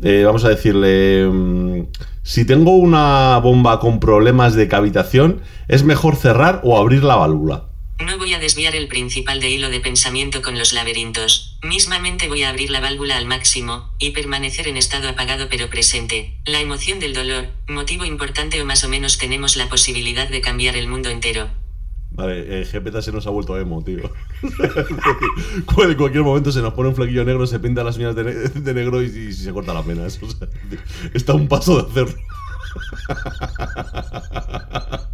Eh, 0.02 0.24
vamos 0.26 0.44
a 0.44 0.48
decirle, 0.48 1.28
mm, 1.28 1.86
si 2.24 2.44
tengo 2.44 2.72
una 2.72 3.38
bomba 3.38 3.78
con 3.78 4.00
problemas 4.00 4.56
de 4.56 4.66
cavitación, 4.66 5.42
¿es 5.68 5.84
mejor 5.84 6.16
cerrar 6.16 6.60
o 6.64 6.76
abrir 6.76 7.04
la 7.04 7.14
válvula? 7.14 7.69
No 8.04 8.16
voy 8.16 8.32
a 8.34 8.38
desviar 8.38 8.74
el 8.76 8.88
principal 8.88 9.40
de 9.40 9.50
hilo 9.50 9.68
de 9.68 9.80
pensamiento 9.80 10.40
con 10.42 10.58
los 10.58 10.72
laberintos. 10.72 11.58
Mismamente 11.62 12.28
voy 12.28 12.42
a 12.44 12.48
abrir 12.48 12.70
la 12.70 12.80
válvula 12.80 13.16
al 13.16 13.26
máximo, 13.26 13.92
y 13.98 14.10
permanecer 14.10 14.68
en 14.68 14.76
estado 14.76 15.08
apagado 15.08 15.48
pero 15.50 15.68
presente. 15.68 16.40
La 16.46 16.60
emoción 16.60 16.98
del 16.98 17.12
dolor, 17.12 17.48
motivo 17.68 18.04
importante 18.04 18.60
o 18.60 18.64
más 18.64 18.84
o 18.84 18.88
menos 18.88 19.18
tenemos 19.18 19.56
la 19.56 19.68
posibilidad 19.68 20.28
de 20.28 20.40
cambiar 20.40 20.76
el 20.76 20.88
mundo 20.88 21.10
entero. 21.10 21.48
Vale, 22.12 22.62
eh, 22.62 22.64
se 22.64 23.12
nos 23.12 23.26
ha 23.26 23.30
vuelto 23.30 23.58
emo, 23.58 23.84
tío. 23.84 24.10
en 24.42 25.94
cualquier 25.96 26.24
momento 26.24 26.50
se 26.52 26.60
nos 26.60 26.74
pone 26.74 26.88
un 26.88 26.96
flequillo 26.96 27.24
negro, 27.24 27.46
se 27.46 27.60
pinta 27.60 27.84
las 27.84 27.96
uñas 27.98 28.16
de, 28.16 28.24
ne- 28.24 28.32
de 28.32 28.74
negro 28.74 29.02
y, 29.02 29.06
y 29.06 29.32
se 29.32 29.52
corta 29.52 29.72
las 29.74 29.86
venas. 29.86 30.18
O 30.22 30.28
sea, 30.30 30.48
está 31.14 31.34
un 31.34 31.48
paso 31.48 31.82
de 31.82 31.90
hacerlo. 31.90 32.20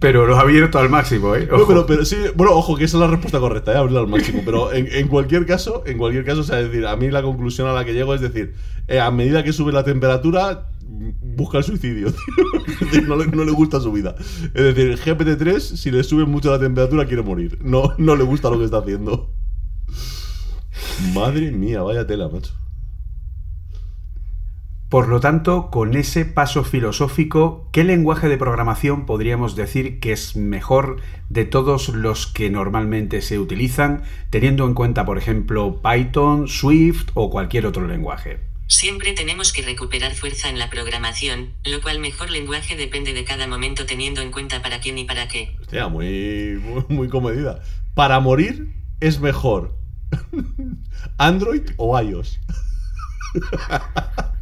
Pero 0.00 0.26
lo 0.26 0.36
ha 0.36 0.40
abierto 0.40 0.78
al 0.78 0.88
máximo, 0.88 1.34
¿eh? 1.34 1.48
No, 1.50 1.66
pero, 1.66 1.86
pero 1.86 2.04
sí, 2.04 2.16
bueno, 2.34 2.52
ojo, 2.52 2.76
que 2.76 2.84
esa 2.84 2.98
es 2.98 3.00
la 3.00 3.08
respuesta 3.08 3.38
correcta, 3.38 3.72
¿eh? 3.72 3.76
abrirla 3.76 4.00
al 4.00 4.06
máximo. 4.06 4.42
Pero 4.44 4.72
en, 4.72 4.86
en 4.90 5.08
cualquier 5.08 5.46
caso, 5.46 5.82
en 5.86 5.98
cualquier 5.98 6.24
caso, 6.24 6.40
o 6.40 6.44
sea, 6.44 6.60
es 6.60 6.70
decir, 6.70 6.86
a 6.86 6.96
mí 6.96 7.10
la 7.10 7.22
conclusión 7.22 7.68
a 7.68 7.72
la 7.72 7.84
que 7.84 7.94
llego 7.94 8.14
es 8.14 8.20
decir, 8.20 8.54
eh, 8.88 9.00
a 9.00 9.10
medida 9.10 9.42
que 9.42 9.52
sube 9.52 9.72
la 9.72 9.84
temperatura, 9.84 10.68
busca 10.86 11.58
el 11.58 11.64
suicidio. 11.64 12.12
le, 12.92 13.02
no 13.02 13.44
le 13.44 13.52
gusta 13.52 13.80
su 13.80 13.92
vida. 13.92 14.14
Es 14.18 14.74
decir, 14.74 14.98
GPT-3, 14.98 15.58
si 15.58 15.90
le 15.90 16.04
sube 16.04 16.24
mucho 16.24 16.50
la 16.50 16.58
temperatura, 16.58 17.06
quiere 17.06 17.22
morir. 17.22 17.58
No, 17.62 17.94
no 17.98 18.16
le 18.16 18.24
gusta 18.24 18.50
lo 18.50 18.58
que 18.58 18.64
está 18.64 18.78
haciendo. 18.78 19.32
Madre 21.14 21.50
mía, 21.52 21.82
vaya 21.82 22.06
tela, 22.06 22.28
macho. 22.28 22.52
Por 24.88 25.08
lo 25.08 25.18
tanto, 25.18 25.68
con 25.72 25.96
ese 25.96 26.24
paso 26.24 26.62
filosófico, 26.62 27.68
¿qué 27.72 27.82
lenguaje 27.82 28.28
de 28.28 28.38
programación 28.38 29.04
podríamos 29.04 29.56
decir 29.56 29.98
que 29.98 30.12
es 30.12 30.36
mejor 30.36 31.00
de 31.28 31.44
todos 31.44 31.88
los 31.88 32.28
que 32.28 32.50
normalmente 32.50 33.20
se 33.20 33.40
utilizan, 33.40 34.04
teniendo 34.30 34.64
en 34.64 34.74
cuenta, 34.74 35.04
por 35.04 35.18
ejemplo, 35.18 35.82
Python, 35.82 36.46
Swift 36.46 37.08
o 37.14 37.30
cualquier 37.30 37.66
otro 37.66 37.84
lenguaje? 37.88 38.38
Siempre 38.68 39.12
tenemos 39.12 39.52
que 39.52 39.62
recuperar 39.62 40.14
fuerza 40.14 40.50
en 40.50 40.58
la 40.60 40.70
programación, 40.70 41.54
lo 41.64 41.82
cual 41.82 41.98
mejor 41.98 42.30
lenguaje 42.30 42.76
depende 42.76 43.12
de 43.12 43.24
cada 43.24 43.48
momento 43.48 43.86
teniendo 43.86 44.20
en 44.20 44.30
cuenta 44.30 44.62
para 44.62 44.78
quién 44.78 44.98
y 44.98 45.04
para 45.04 45.26
qué. 45.26 45.56
Hostia, 45.60 45.88
muy, 45.88 46.60
muy, 46.62 46.84
muy 46.88 47.08
comedida. 47.08 47.60
Para 47.94 48.20
morir 48.20 48.72
es 49.00 49.18
mejor 49.18 49.76
Android 51.18 51.70
o 51.76 52.00
iOS. 52.00 52.38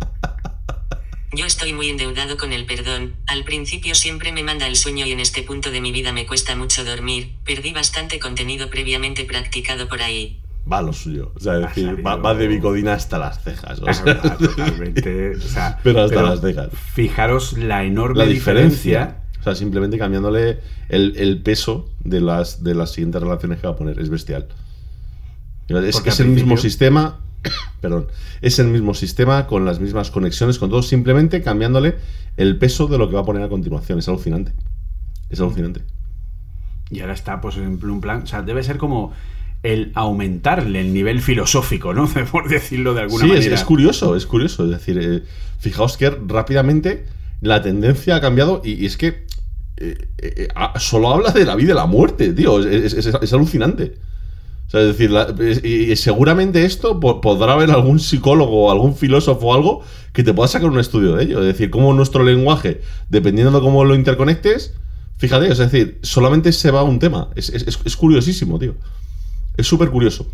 Yo 1.37 1.47
estoy 1.47 1.73
muy 1.73 1.89
endeudado 1.89 2.37
con 2.37 2.53
el 2.53 2.65
perdón, 2.67 3.15
al 3.27 3.45
principio 3.45 3.95
siempre 3.95 4.31
me 4.33 4.43
manda 4.43 4.67
el 4.67 4.77
sueño 4.77 5.07
y 5.07 5.13
en 5.13 5.21
este 5.21 5.43
punto 5.43 5.71
de 5.71 5.81
mi 5.81 5.91
vida 5.93 6.13
me 6.13 6.27
cuesta 6.27 6.55
mucho 6.57 6.85
dormir, 6.85 7.35
perdí 7.45 7.73
bastante 7.73 8.19
contenido 8.19 8.71
previamente 8.71 9.25
practicado 9.25 9.89
por 9.89 10.03
ahí. 10.03 10.41
Va 10.71 10.81
lo 10.81 10.93
suyo. 10.95 11.33
O 11.37 11.41
sea, 11.41 11.57
es 11.57 11.61
decir, 11.63 11.89
va, 12.07 12.13
salido- 12.13 12.23
va 12.23 12.35
de 12.35 12.49
bicodina 12.49 12.95
hasta 12.95 13.19
las 13.19 13.43
cejas. 13.43 13.81
o 13.81 13.93
sea, 13.93 14.21
Ah, 14.23 14.37
Totalmente. 14.39 15.37
o 15.37 15.41
sea, 15.41 15.79
Pero 15.83 16.01
hasta 16.03 16.23
las 16.23 16.41
cejas. 16.41 16.69
Fijaros 16.95 17.53
la 17.59 17.85
enorme 17.85 18.19
la 18.21 18.27
diferencia. 18.27 18.99
diferencia. 19.01 19.21
O 19.41 19.43
sea, 19.45 19.55
simplemente 19.55 19.99
cambiándole 19.99 20.61
el, 20.89 21.17
el 21.19 21.43
peso 21.43 21.91
de 22.03 22.23
las, 22.23 22.65
de 22.65 22.75
las 22.75 22.93
siguientes 22.93 23.21
relaciones 23.23 23.61
que 23.61 23.67
va 23.67 23.75
a 23.75 23.77
poner. 23.77 23.99
Es 24.01 24.09
bestial. 24.09 24.49
Es, 25.69 25.93
Porque 25.97 26.09
es 26.11 26.21
el 26.21 26.29
mismo 26.29 26.57
sistema. 26.57 27.21
Perdón. 27.81 28.07
Es 28.43 28.59
el 28.59 28.69
mismo 28.69 28.95
sistema 28.95 29.47
con 29.47 29.65
las 29.65 29.81
mismas 29.81 30.11
conexiones, 30.11 30.59
con 30.59 30.71
todo, 30.71 30.83
simplemente 30.83 31.43
cambiándole 31.43 31.97
el 32.37 32.57
peso 32.59 32.87
de 32.87 32.99
lo 32.99 33.09
que 33.09 33.15
va 33.15 33.23
a 33.23 33.25
poner 33.25 33.43
a 33.43 33.49
continuación. 33.49 33.99
Es 33.99 34.09
alucinante. 34.09 34.53
Es 35.31 35.41
alucinante. 35.41 35.83
Y 36.91 37.01
ahora 37.01 37.15
está, 37.15 37.41
pues, 37.41 37.57
en 37.57 37.79
un 37.83 38.01
plan. 38.01 38.23
O 38.23 38.27
sea, 38.27 38.43
debe 38.43 38.63
ser 38.63 38.77
como 38.79 39.13
el 39.63 39.93
aumentarle 39.95 40.81
el 40.81 40.93
nivel 40.93 41.21
filosófico, 41.23 41.95
¿no? 41.95 42.07
Por 42.33 42.49
decirlo 42.49 42.93
de 42.95 43.03
alguna 43.03 43.25
sí, 43.25 43.31
es, 43.31 43.37
manera. 43.39 43.55
es 43.55 43.65
curioso, 43.65 44.17
es 44.17 44.27
curioso. 44.27 44.65
Es 44.65 44.71
decir, 44.71 44.99
eh, 45.01 45.23
fijaos 45.59 45.97
que 45.97 46.11
rápidamente 46.11 47.07
la 47.41 47.63
tendencia 47.63 48.17
ha 48.17 48.21
cambiado 48.21 48.61
y, 48.65 48.73
y 48.73 48.87
es 48.87 48.97
que 48.97 49.27
eh, 49.79 50.09
eh, 50.19 50.49
ah, 50.55 50.75
solo 50.79 51.13
habla 51.13 51.31
de 51.31 51.45
la 51.45 51.57
vida 51.57 51.73
y 51.73 51.77
la 51.77 51.87
muerte, 51.87 52.33
tío. 52.33 52.61
Es- 52.67 52.93
es 52.95 53.33
alucinante. 53.33 53.95
Sea, 54.75 54.83
es 54.83 54.89
decir, 54.89 55.11
la- 55.11 55.33
y, 55.63 55.93
y 55.93 55.97
seguramente 55.97 56.65
esto 56.65 56.99
po- 56.99 57.21
podrá 57.21 57.53
haber 57.53 57.71
algún 57.71 58.01
psicólogo 58.01 58.67
o 58.67 58.71
algún 58.73 58.97
filósofo 58.97 59.47
o 59.47 59.55
algo 59.55 59.83
que 60.13 60.23
te 60.25 60.35
pueda 60.35 60.49
sacar 60.49 60.69
un 60.69 60.79
estudio 60.81 61.15
de 61.15 61.25
ello. 61.25 61.41
Es 61.41 61.47
decir, 61.47 61.71
cómo 61.71 61.93
nuestro 61.93 62.25
lenguaje, 62.25 62.81
dependiendo 63.09 63.53
de 63.53 63.61
cómo 63.61 63.85
lo 63.85 63.95
interconectes, 63.95 64.75
fíjate, 65.19 65.47
es 65.51 65.59
decir, 65.59 65.99
solamente 66.03 66.51
se 66.53 66.71
va 66.73 66.81
a 66.81 66.83
un 66.85 66.99
tema. 66.99 67.29
Es, 67.37 67.51
es- 67.51 67.67
es- 67.69 67.79
es 67.85 67.97
curiosísimo, 67.97 68.59
tío. 68.59 68.75
Es 69.57 69.67
súper 69.69 69.91
curioso. 69.91 70.27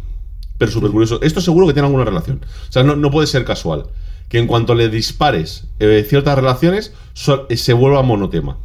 Pero 0.56 0.72
súper 0.72 0.90
curioso. 0.90 1.20
Esto 1.22 1.40
seguro 1.40 1.66
que 1.66 1.72
tiene 1.74 1.86
alguna 1.86 2.04
relación. 2.04 2.40
O 2.68 2.72
sea, 2.72 2.82
no, 2.82 2.96
no 2.96 3.10
puede 3.10 3.26
ser 3.26 3.44
casual. 3.44 3.88
Que 4.30 4.38
en 4.38 4.46
cuanto 4.46 4.74
le 4.74 4.88
dispares 4.88 5.64
eh, 5.80 6.06
ciertas 6.08 6.36
relaciones, 6.36 6.94
so- 7.12 7.46
eh, 7.50 7.56
se 7.58 7.72
vuelva 7.74 8.02
monotema. 8.02 8.56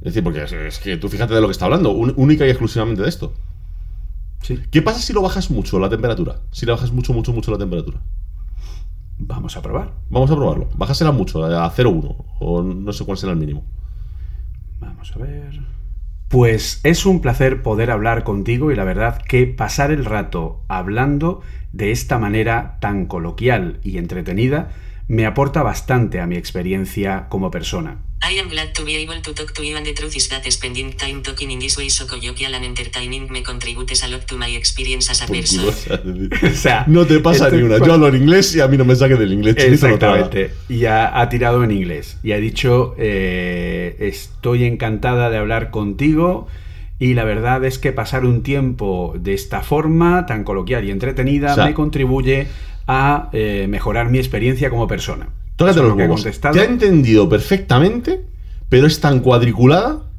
Es 0.00 0.06
decir, 0.14 0.22
porque 0.24 0.42
es, 0.42 0.52
es 0.52 0.78
que 0.78 0.96
tú 0.96 1.08
fíjate 1.08 1.32
de 1.34 1.40
lo 1.40 1.46
que 1.48 1.52
está 1.52 1.64
hablando, 1.66 1.90
un- 1.90 2.12
única 2.16 2.44
y 2.46 2.50
exclusivamente 2.50 3.02
de 3.02 3.08
esto. 3.08 3.32
Sí. 4.42 4.60
¿Qué 4.70 4.82
pasa 4.82 5.00
si 5.00 5.12
lo 5.12 5.22
bajas 5.22 5.50
mucho 5.50 5.78
la 5.78 5.88
temperatura? 5.88 6.40
Si 6.50 6.66
le 6.66 6.72
bajas 6.72 6.92
mucho, 6.92 7.12
mucho, 7.12 7.32
mucho 7.32 7.50
la 7.50 7.58
temperatura. 7.58 8.00
Vamos 9.18 9.56
a 9.56 9.62
probar. 9.62 9.92
Vamos 10.10 10.30
a 10.30 10.36
probarlo. 10.36 10.68
Bájasela 10.76 11.12
mucho, 11.12 11.44
a 11.44 11.70
0,1. 11.70 12.24
O 12.40 12.62
no 12.62 12.92
sé 12.92 13.04
cuál 13.04 13.16
será 13.16 13.32
el 13.32 13.38
mínimo. 13.38 13.64
Vamos 14.80 15.12
a 15.14 15.18
ver. 15.18 15.60
Pues 16.28 16.80
es 16.82 17.06
un 17.06 17.20
placer 17.20 17.62
poder 17.62 17.90
hablar 17.90 18.24
contigo 18.24 18.72
y 18.72 18.76
la 18.76 18.84
verdad 18.84 19.22
que 19.22 19.46
pasar 19.46 19.92
el 19.92 20.04
rato 20.04 20.62
hablando 20.68 21.42
de 21.72 21.92
esta 21.92 22.18
manera 22.18 22.78
tan 22.80 23.06
coloquial 23.06 23.78
y 23.82 23.98
entretenida 23.98 24.70
me 25.08 25.26
aporta 25.26 25.62
bastante 25.62 26.20
a 26.20 26.26
mi 26.26 26.36
experiencia 26.36 27.26
como 27.28 27.50
persona. 27.50 27.98
I 28.26 28.38
am 28.38 28.48
glad 28.48 28.72
to 28.72 28.86
be 28.86 28.96
able 28.96 29.20
to 29.20 29.34
talk 29.34 29.52
to 29.52 29.62
you 29.62 29.76
and 29.76 29.84
the 29.84 29.92
truth 29.92 30.16
is 30.16 30.30
that 30.30 30.42
spending 30.50 30.96
time 30.96 31.20
talking 31.22 31.50
in 31.50 31.58
this 31.58 31.76
way 31.76 31.90
so 31.90 32.06
colloquial 32.06 32.54
and 32.54 32.64
entertaining 32.64 33.30
me 33.30 33.42
contributes 33.42 34.02
a 34.02 34.08
lot 34.08 34.22
to 34.24 34.38
my 34.38 34.48
experience 34.56 35.10
as 35.10 35.20
a 35.20 35.26
Por 35.26 35.36
person. 35.36 36.30
o 36.42 36.56
sea, 36.56 36.84
no 36.86 37.04
te 37.06 37.20
pasa 37.20 37.48
estoy- 37.48 37.58
ni 37.58 37.62
una. 37.64 37.84
Yo 37.84 37.92
hablo 37.92 38.08
en 38.08 38.16
inglés 38.16 38.54
y 38.56 38.60
a 38.60 38.68
mí 38.68 38.78
no 38.78 38.86
me 38.86 38.96
saque 38.96 39.16
del 39.16 39.32
inglés. 39.34 39.56
Exactamente. 39.58 40.52
Y 40.70 40.86
ha, 40.86 41.20
ha 41.20 41.28
tirado 41.28 41.62
en 41.64 41.70
inglés. 41.72 42.16
Y 42.22 42.32
ha 42.32 42.38
dicho, 42.38 42.94
eh, 42.96 43.96
estoy 44.00 44.64
encantada 44.64 45.28
de 45.28 45.36
hablar 45.36 45.70
contigo. 45.70 46.48
Y 46.98 47.14
la 47.14 47.24
verdad 47.24 47.64
es 47.64 47.78
que 47.78 47.92
pasar 47.92 48.24
un 48.24 48.42
tiempo 48.42 49.14
de 49.18 49.34
esta 49.34 49.62
forma, 49.62 50.26
tan 50.26 50.44
coloquial 50.44 50.84
y 50.84 50.90
entretenida, 50.90 51.52
O 51.52 51.54
sea, 51.56 51.66
me 51.66 51.74
contribuye 51.74 52.46
a 52.86 53.30
eh, 53.32 53.66
mejorar 53.68 54.10
mi 54.10 54.18
experiencia 54.18 54.70
como 54.70 54.86
persona. 54.86 55.28
Tócate 55.56 55.80
los 55.80 55.90
lo 55.90 55.96
que 55.96 56.04
he 56.04 56.06
huevos. 56.06 56.40
Te 56.40 56.60
ha 56.60 56.64
entendido 56.64 57.28
perfectamente, 57.28 58.24
pero 58.68 58.86
es 58.86 59.00
tan 59.00 59.20
cuadriculada 59.20 60.10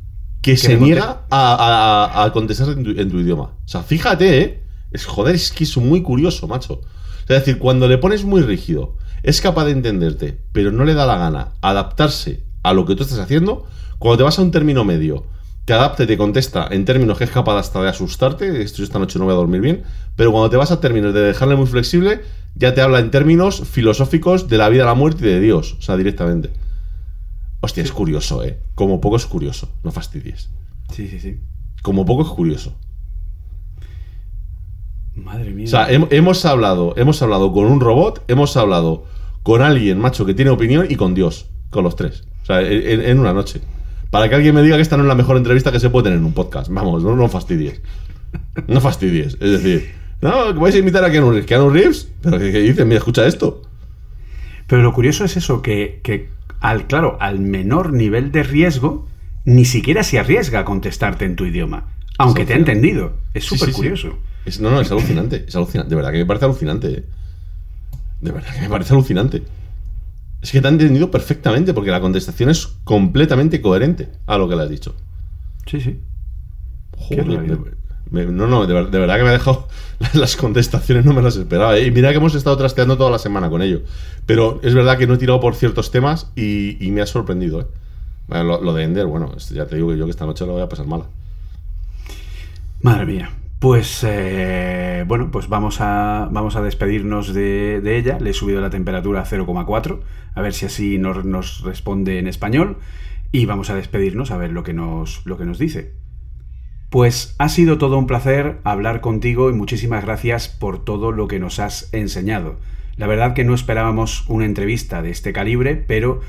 que, 0.41 0.57
se 0.57 0.77
niega 0.77 1.25
a, 1.31 2.23
a- 2.23 2.31
contestar 2.31 2.69
en 2.69 2.83
tu, 2.83 2.91
en 2.91 3.09
tu 3.09 3.19
idioma. 3.19 3.43
O 3.43 3.67
sea, 3.67 3.81
fíjate, 3.81 4.41
¿eh? 4.41 4.63
Es, 4.91 5.05
joder, 5.05 5.35
es 5.35 5.51
que 5.51 5.63
es 5.63 5.77
muy 5.77 6.01
curioso, 6.01 6.47
macho. 6.47 6.81
Es 7.21 7.29
decir, 7.29 7.57
cuando 7.57 7.87
le 7.87 7.97
pones 7.97 8.23
muy 8.23 8.41
rígido, 8.41 8.95
es 9.23 9.41
capaz 9.41 9.65
de 9.65 9.71
entenderte, 9.71 10.37
pero 10.51 10.71
no 10.71 10.85
le 10.85 10.93
da 10.93 11.05
la 11.07 11.17
gana 11.17 11.53
adaptarse 11.61 12.43
a 12.61 12.73
lo 12.73 12.85
que 12.85 12.95
tú 12.95 13.03
estás 13.03 13.19
haciendo, 13.19 13.65
cuando 13.97 14.17
te 14.17 14.23
vas 14.23 14.37
a 14.37 14.43
un 14.43 14.51
término 14.51 14.83
medio, 14.85 15.25
te 15.65 15.73
adapta 15.73 16.03
y 16.03 16.07
te 16.07 16.17
contesta 16.17 16.67
en 16.69 16.85
términos 16.85 17.17
que 17.17 17.23
es 17.23 17.31
capaz 17.31 17.57
hasta 17.57 17.81
de 17.81 17.89
asustarte, 17.89 18.61
esto 18.61 18.77
yo 18.79 18.83
esta 18.83 18.99
noche 18.99 19.17
no 19.19 19.25
voy 19.25 19.33
a 19.33 19.37
dormir 19.37 19.61
bien, 19.61 19.83
pero 20.15 20.31
cuando 20.31 20.49
te 20.49 20.57
vas 20.57 20.71
a 20.71 20.79
términos 20.79 21.13
de 21.13 21.21
dejarle 21.21 21.55
muy 21.55 21.65
flexible, 21.65 22.21
ya 22.53 22.73
te 22.73 22.81
habla 22.81 22.99
en 22.99 23.09
términos 23.11 23.61
filosóficos 23.67 24.47
de 24.47 24.57
la 24.57 24.69
vida, 24.69 24.85
la 24.85 24.93
muerte 24.93 25.25
y 25.25 25.29
de 25.29 25.39
Dios. 25.41 25.75
O 25.79 25.81
sea, 25.81 25.97
directamente. 25.97 26.51
Hostia, 27.61 27.83
es 27.83 27.91
curioso, 27.91 28.43
¿eh? 28.43 28.59
Como 28.75 29.01
poco 29.01 29.15
es 29.17 29.25
curioso. 29.25 29.69
No 29.83 29.91
fastidies. 29.91 30.49
Sí, 30.93 31.07
sí, 31.07 31.19
sí. 31.19 31.39
Como 31.81 32.05
poco 32.05 32.21
es 32.21 32.29
curioso. 32.29 32.75
Madre 35.15 35.51
mía. 35.51 35.65
O 35.65 35.67
sea, 35.69 35.89
hem- 35.89 36.07
hemos 36.11 36.45
hablado, 36.45 36.93
hemos 36.97 37.21
hablado 37.21 37.51
con 37.53 37.65
un 37.65 37.79
robot, 37.79 38.23
hemos 38.27 38.55
hablado 38.57 39.05
con 39.43 39.61
alguien, 39.61 39.99
macho, 39.99 40.25
que 40.25 40.33
tiene 40.33 40.51
opinión 40.51 40.85
y 40.89 40.95
con 40.95 41.13
Dios. 41.15 41.47
Con 41.69 41.83
los 41.83 41.95
tres. 41.95 42.23
O 42.43 42.45
sea, 42.45 42.61
en, 42.61 43.01
en 43.01 43.19
una 43.19 43.33
noche. 43.33 43.61
Para 44.15 44.29
que 44.29 44.35
alguien 44.35 44.55
me 44.55 44.61
diga 44.61 44.77
que 44.77 44.81
esta 44.81 44.95
no 44.95 45.03
es 45.03 45.09
la 45.09 45.15
mejor 45.15 45.35
entrevista 45.35 45.73
que 45.73 45.79
se 45.81 45.89
puede 45.89 46.05
tener 46.05 46.19
en 46.19 46.23
un 46.23 46.31
podcast. 46.31 46.69
Vamos, 46.71 47.03
no, 47.03 47.17
no 47.17 47.27
fastidies. 47.27 47.81
No 48.65 48.79
fastidies. 48.79 49.33
Es 49.41 49.61
decir, 49.61 49.91
no, 50.21 50.53
que 50.53 50.59
vais 50.59 50.73
a 50.73 50.77
invitar 50.77 51.03
a 51.03 51.11
Keanu 51.11 51.31
Reeves. 51.31 51.45
¿Keanu 51.45 51.69
Reeves? 51.69 52.09
¿Pero 52.21 52.39
qué, 52.39 52.49
qué 52.53 52.59
dices? 52.59 52.85
Mira, 52.85 52.99
escucha 52.99 53.25
esto. 53.27 53.61
Pero 54.67 54.83
lo 54.83 54.93
curioso 54.93 55.25
es 55.25 55.35
eso, 55.35 55.61
que, 55.61 55.99
que 56.01 56.29
al, 56.61 56.87
claro, 56.87 57.17
al 57.19 57.39
menor 57.41 57.91
nivel 57.91 58.31
de 58.31 58.43
riesgo, 58.43 59.05
ni 59.43 59.65
siquiera 59.65 60.01
se 60.01 60.17
arriesga 60.17 60.61
a 60.61 60.63
contestarte 60.65 61.25
en 61.25 61.35
tu 61.35 61.43
idioma. 61.43 61.89
Aunque 62.17 62.45
te 62.45 62.53
ha 62.53 62.55
entendido. 62.55 63.17
Es 63.33 63.43
súper 63.43 63.67
sí, 63.67 63.73
sí. 63.73 63.75
curioso. 63.75 64.17
Es- 64.45 64.61
no, 64.61 64.71
no, 64.71 64.79
es 64.79 64.89
alucinante. 64.91 65.43
Es 65.45 65.57
alucinante. 65.57 65.89
De 65.89 65.95
verdad 65.97 66.13
que 66.13 66.19
me 66.19 66.25
parece 66.25 66.45
alucinante. 66.45 66.87
eh. 66.89 67.03
De 68.21 68.31
verdad 68.31 68.53
que 68.55 68.61
me 68.61 68.69
parece 68.69 68.93
alucinante. 68.93 69.43
Es 70.45 70.51
que 70.51 70.61
te 70.61 70.67
ha 70.67 70.69
entendido 70.69 71.09
perfectamente 71.09 71.73
porque 71.73 71.89
la 71.89 71.99
contestación 71.99 72.51
es 72.51 72.67
completamente 72.83 73.61
coherente 73.61 74.09
a 74.27 74.37
lo 74.37 74.47
que 74.47 74.55
le 74.55 74.61
has 74.61 74.69
dicho. 74.69 74.93
Sí, 75.65 75.81
sí. 75.81 75.99
Joder, 76.95 77.25
barbaridad. 77.25 77.57
me- 78.11 78.25
me- 78.27 78.31
no, 78.31 78.45
no, 78.45 78.67
de, 78.67 78.73
ver- 78.75 78.91
de 78.91 78.99
verdad 78.99 79.17
que 79.17 79.23
me 79.23 79.29
ha 79.29 79.31
dejado 79.31 79.67
las 80.13 80.35
contestaciones, 80.35 81.03
no 81.03 81.13
me 81.13 81.23
las 81.23 81.35
esperaba. 81.35 81.75
¿eh? 81.75 81.87
Y 81.87 81.89
mira 81.91 82.11
que 82.11 82.17
hemos 82.17 82.35
estado 82.35 82.55
trasteando 82.57 82.95
toda 82.95 83.09
la 83.09 83.17
semana 83.17 83.49
con 83.49 83.63
ello. 83.63 83.81
Pero 84.27 84.59
es 84.61 84.75
verdad 84.75 84.99
que 84.99 85.07
no 85.07 85.15
he 85.15 85.17
tirado 85.17 85.39
por 85.39 85.55
ciertos 85.55 85.89
temas 85.89 86.29
y, 86.35 86.77
y 86.79 86.91
me 86.91 87.01
ha 87.01 87.07
sorprendido. 87.07 87.61
¿eh? 87.61 87.65
Bueno, 88.27 88.43
lo, 88.43 88.61
lo 88.61 88.73
de 88.75 88.83
Ender, 88.83 89.07
bueno, 89.07 89.35
ya 89.51 89.65
te 89.65 89.77
digo 89.77 89.89
que 89.89 89.97
yo 89.97 90.05
que 90.05 90.11
esta 90.11 90.27
noche 90.27 90.45
lo 90.45 90.51
voy 90.53 90.61
a 90.61 90.69
pasar 90.69 90.85
mala. 90.85 91.05
Madre 92.83 93.07
mía. 93.07 93.29
Pues 93.65 94.05
eh, 94.07 95.05
bueno, 95.07 95.31
pues 95.31 95.49
vamos 95.49 95.81
a, 95.81 96.29
vamos 96.31 96.55
a 96.55 96.61
despedirnos 96.61 97.33
de, 97.33 97.81
ella. 97.97 98.19
Le 98.19 98.29
he 98.29 98.33
subido 98.33 98.61
la 98.61 98.69
temperatura 98.69 99.21
a 99.21 99.25
0,4, 99.25 100.01
a 100.35 100.41
ver 100.43 100.53
si 100.53 100.67
así 100.67 100.99
nos, 100.99 101.25
nos 101.25 101.63
responde 101.63 102.19
en 102.19 102.27
español. 102.27 102.77
Y 103.31 103.47
vamos 103.47 103.71
a 103.71 103.75
despedirnos 103.75 104.29
a 104.29 104.37
ver 104.37 104.51
lo 104.51 104.61
que 104.61 104.73
nos, 104.73 105.25
lo 105.25 105.35
que 105.39 105.45
nos 105.45 105.57
dice. 105.57 105.95
Pues 106.91 107.33
ha 107.39 107.49
sido 107.49 107.79
todo 107.79 107.97
un 107.97 108.05
placer 108.05 108.59
hablar 108.63 109.01
contigo 109.01 109.49
y 109.49 109.53
muchísimas 109.53 110.05
gracias 110.05 110.47
por 110.47 110.85
todo 110.85 111.11
lo 111.11 111.27
que 111.27 111.39
nos 111.39 111.57
has 111.57 111.91
enseñado. 111.91 112.59
La 112.97 113.07
verdad 113.07 113.33
que 113.33 113.45
no 113.45 113.55
esperábamos 113.55 114.25
una 114.27 114.45
entrevista 114.45 115.01
de 115.01 115.09
este 115.09 115.33
calibre, 115.33 115.75
pero 115.75 116.21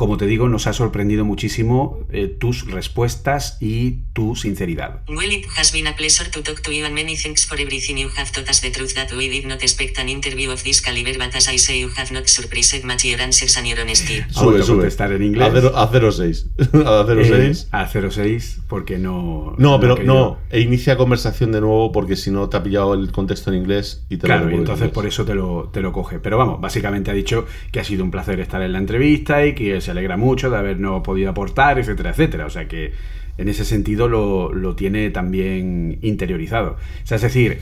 como 0.00 0.16
te 0.16 0.26
digo, 0.26 0.48
nos 0.48 0.66
ha 0.66 0.72
sorprendido 0.72 1.26
muchísimo 1.26 1.98
eh, 2.10 2.26
tus 2.26 2.64
respuestas 2.70 3.58
y 3.60 3.98
tu 4.14 4.34
sinceridad. 4.34 5.02
Well, 5.08 5.30
it 5.30 5.44
has 5.58 5.74
been 5.74 5.86
a 5.88 5.94
pleasure 5.94 6.30
to 6.30 6.42
talk 6.42 6.62
to 6.62 6.72
you 6.72 6.86
and 6.86 6.94
many 6.94 7.18
thanks 7.18 7.44
for 7.44 7.60
everything 7.60 7.98
you 7.98 8.08
have 8.16 8.32
taught 8.32 8.48
us 8.48 8.62
the 8.62 8.70
truth 8.70 8.94
that 8.94 9.12
we 9.12 9.28
did 9.28 9.44
not 9.44 9.62
expect 9.62 9.98
an 9.98 10.08
interview 10.08 10.50
of 10.50 10.62
this 10.62 10.80
caliber, 10.80 11.12
but 11.18 11.36
as 11.36 11.48
I 11.48 11.58
say, 11.58 11.80
you 11.80 11.90
have 11.98 12.10
not 12.12 12.26
surprised 12.28 12.82
much 12.82 13.04
your 13.04 13.20
answers 13.20 13.58
and 13.58 13.66
your 13.66 13.78
honesty. 13.78 14.24
Vuelto 14.42 14.62
a 14.62 14.66
contestar 14.66 15.12
en 15.12 15.22
inglés. 15.22 15.46
A, 15.46 15.52
cero- 15.52 15.72
a 15.76 16.12
06. 16.12 16.46
a 16.86 17.04
06. 17.06 17.64
Eh, 17.64 17.68
a 17.70 17.86
06 17.86 18.60
porque 18.68 18.98
no... 18.98 19.54
no, 19.58 19.78
pero 19.80 20.02
no. 20.02 20.38
E 20.48 20.60
inicia 20.60 20.96
conversación 20.96 21.52
de 21.52 21.60
nuevo 21.60 21.92
porque 21.92 22.16
si 22.16 22.30
no 22.30 22.48
te 22.48 22.56
ha 22.56 22.62
pillado 22.62 22.94
el 22.94 23.12
contexto 23.12 23.52
en 23.52 23.58
inglés 23.58 24.06
y 24.08 24.16
te 24.16 24.26
Claro, 24.26 24.46
lo 24.46 24.52
y 24.52 24.54
en 24.54 24.60
entonces 24.60 24.88
por 24.88 25.04
eso 25.04 25.26
te 25.26 25.34
lo, 25.34 25.68
te 25.70 25.82
lo 25.82 25.92
coge. 25.92 26.20
Pero 26.20 26.38
vamos, 26.38 26.58
básicamente 26.58 27.10
ha 27.10 27.14
dicho 27.14 27.44
que 27.70 27.80
ha 27.80 27.84
sido 27.84 28.02
un 28.02 28.10
placer 28.10 28.40
estar 28.40 28.62
en 28.62 28.72
la 28.72 28.78
entrevista 28.78 29.44
y 29.44 29.54
que 29.54 29.78
se 29.82 29.89
alegra 29.90 30.16
mucho 30.16 30.50
de 30.50 30.56
habernos 30.56 31.02
podido 31.02 31.30
aportar, 31.30 31.78
etcétera, 31.78 32.10
etcétera. 32.10 32.46
O 32.46 32.50
sea 32.50 32.68
que 32.68 32.92
en 33.38 33.48
ese 33.48 33.64
sentido 33.64 34.08
lo, 34.08 34.52
lo 34.52 34.76
tiene 34.76 35.10
también 35.10 35.98
interiorizado. 36.02 36.72
O 36.72 37.06
sea, 37.06 37.16
es 37.16 37.22
decir, 37.22 37.60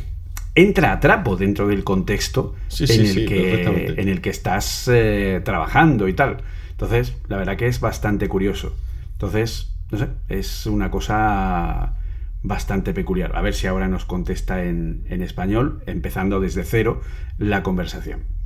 entra 0.54 0.92
a 0.92 1.00
trapo 1.00 1.36
dentro 1.36 1.68
del 1.68 1.84
contexto 1.84 2.54
Sí, 2.68 2.84
en, 2.84 2.88
sí, 2.88 3.00
el 3.00 3.08
sí, 3.08 3.26
que, 3.26 3.94
en 3.96 4.08
el 4.08 4.20
que 4.20 4.30
estás 4.30 4.88
eh, 4.92 5.40
trabajando 5.44 6.08
y 6.08 6.14
tal. 6.14 6.38
Entonces, 6.70 7.14
la 7.28 7.36
verdad 7.36 7.56
que 7.56 7.66
es 7.66 7.80
bastante 7.80 8.28
curioso. 8.28 8.74
Entonces, 9.12 9.72
no 9.90 9.98
sé, 9.98 10.08
es 10.28 10.66
una 10.66 10.90
cosa 10.90 11.94
bastante 12.42 12.92
peculiar. 12.92 13.36
A 13.36 13.40
ver 13.40 13.54
si 13.54 13.66
ahora 13.66 13.88
nos 13.88 14.04
contesta 14.04 14.64
en, 14.64 15.04
en 15.08 15.22
español, 15.22 15.82
empezando 15.86 16.40
desde 16.40 16.64
cero 16.64 17.00
la 17.38 17.62
conversación. 17.62 18.37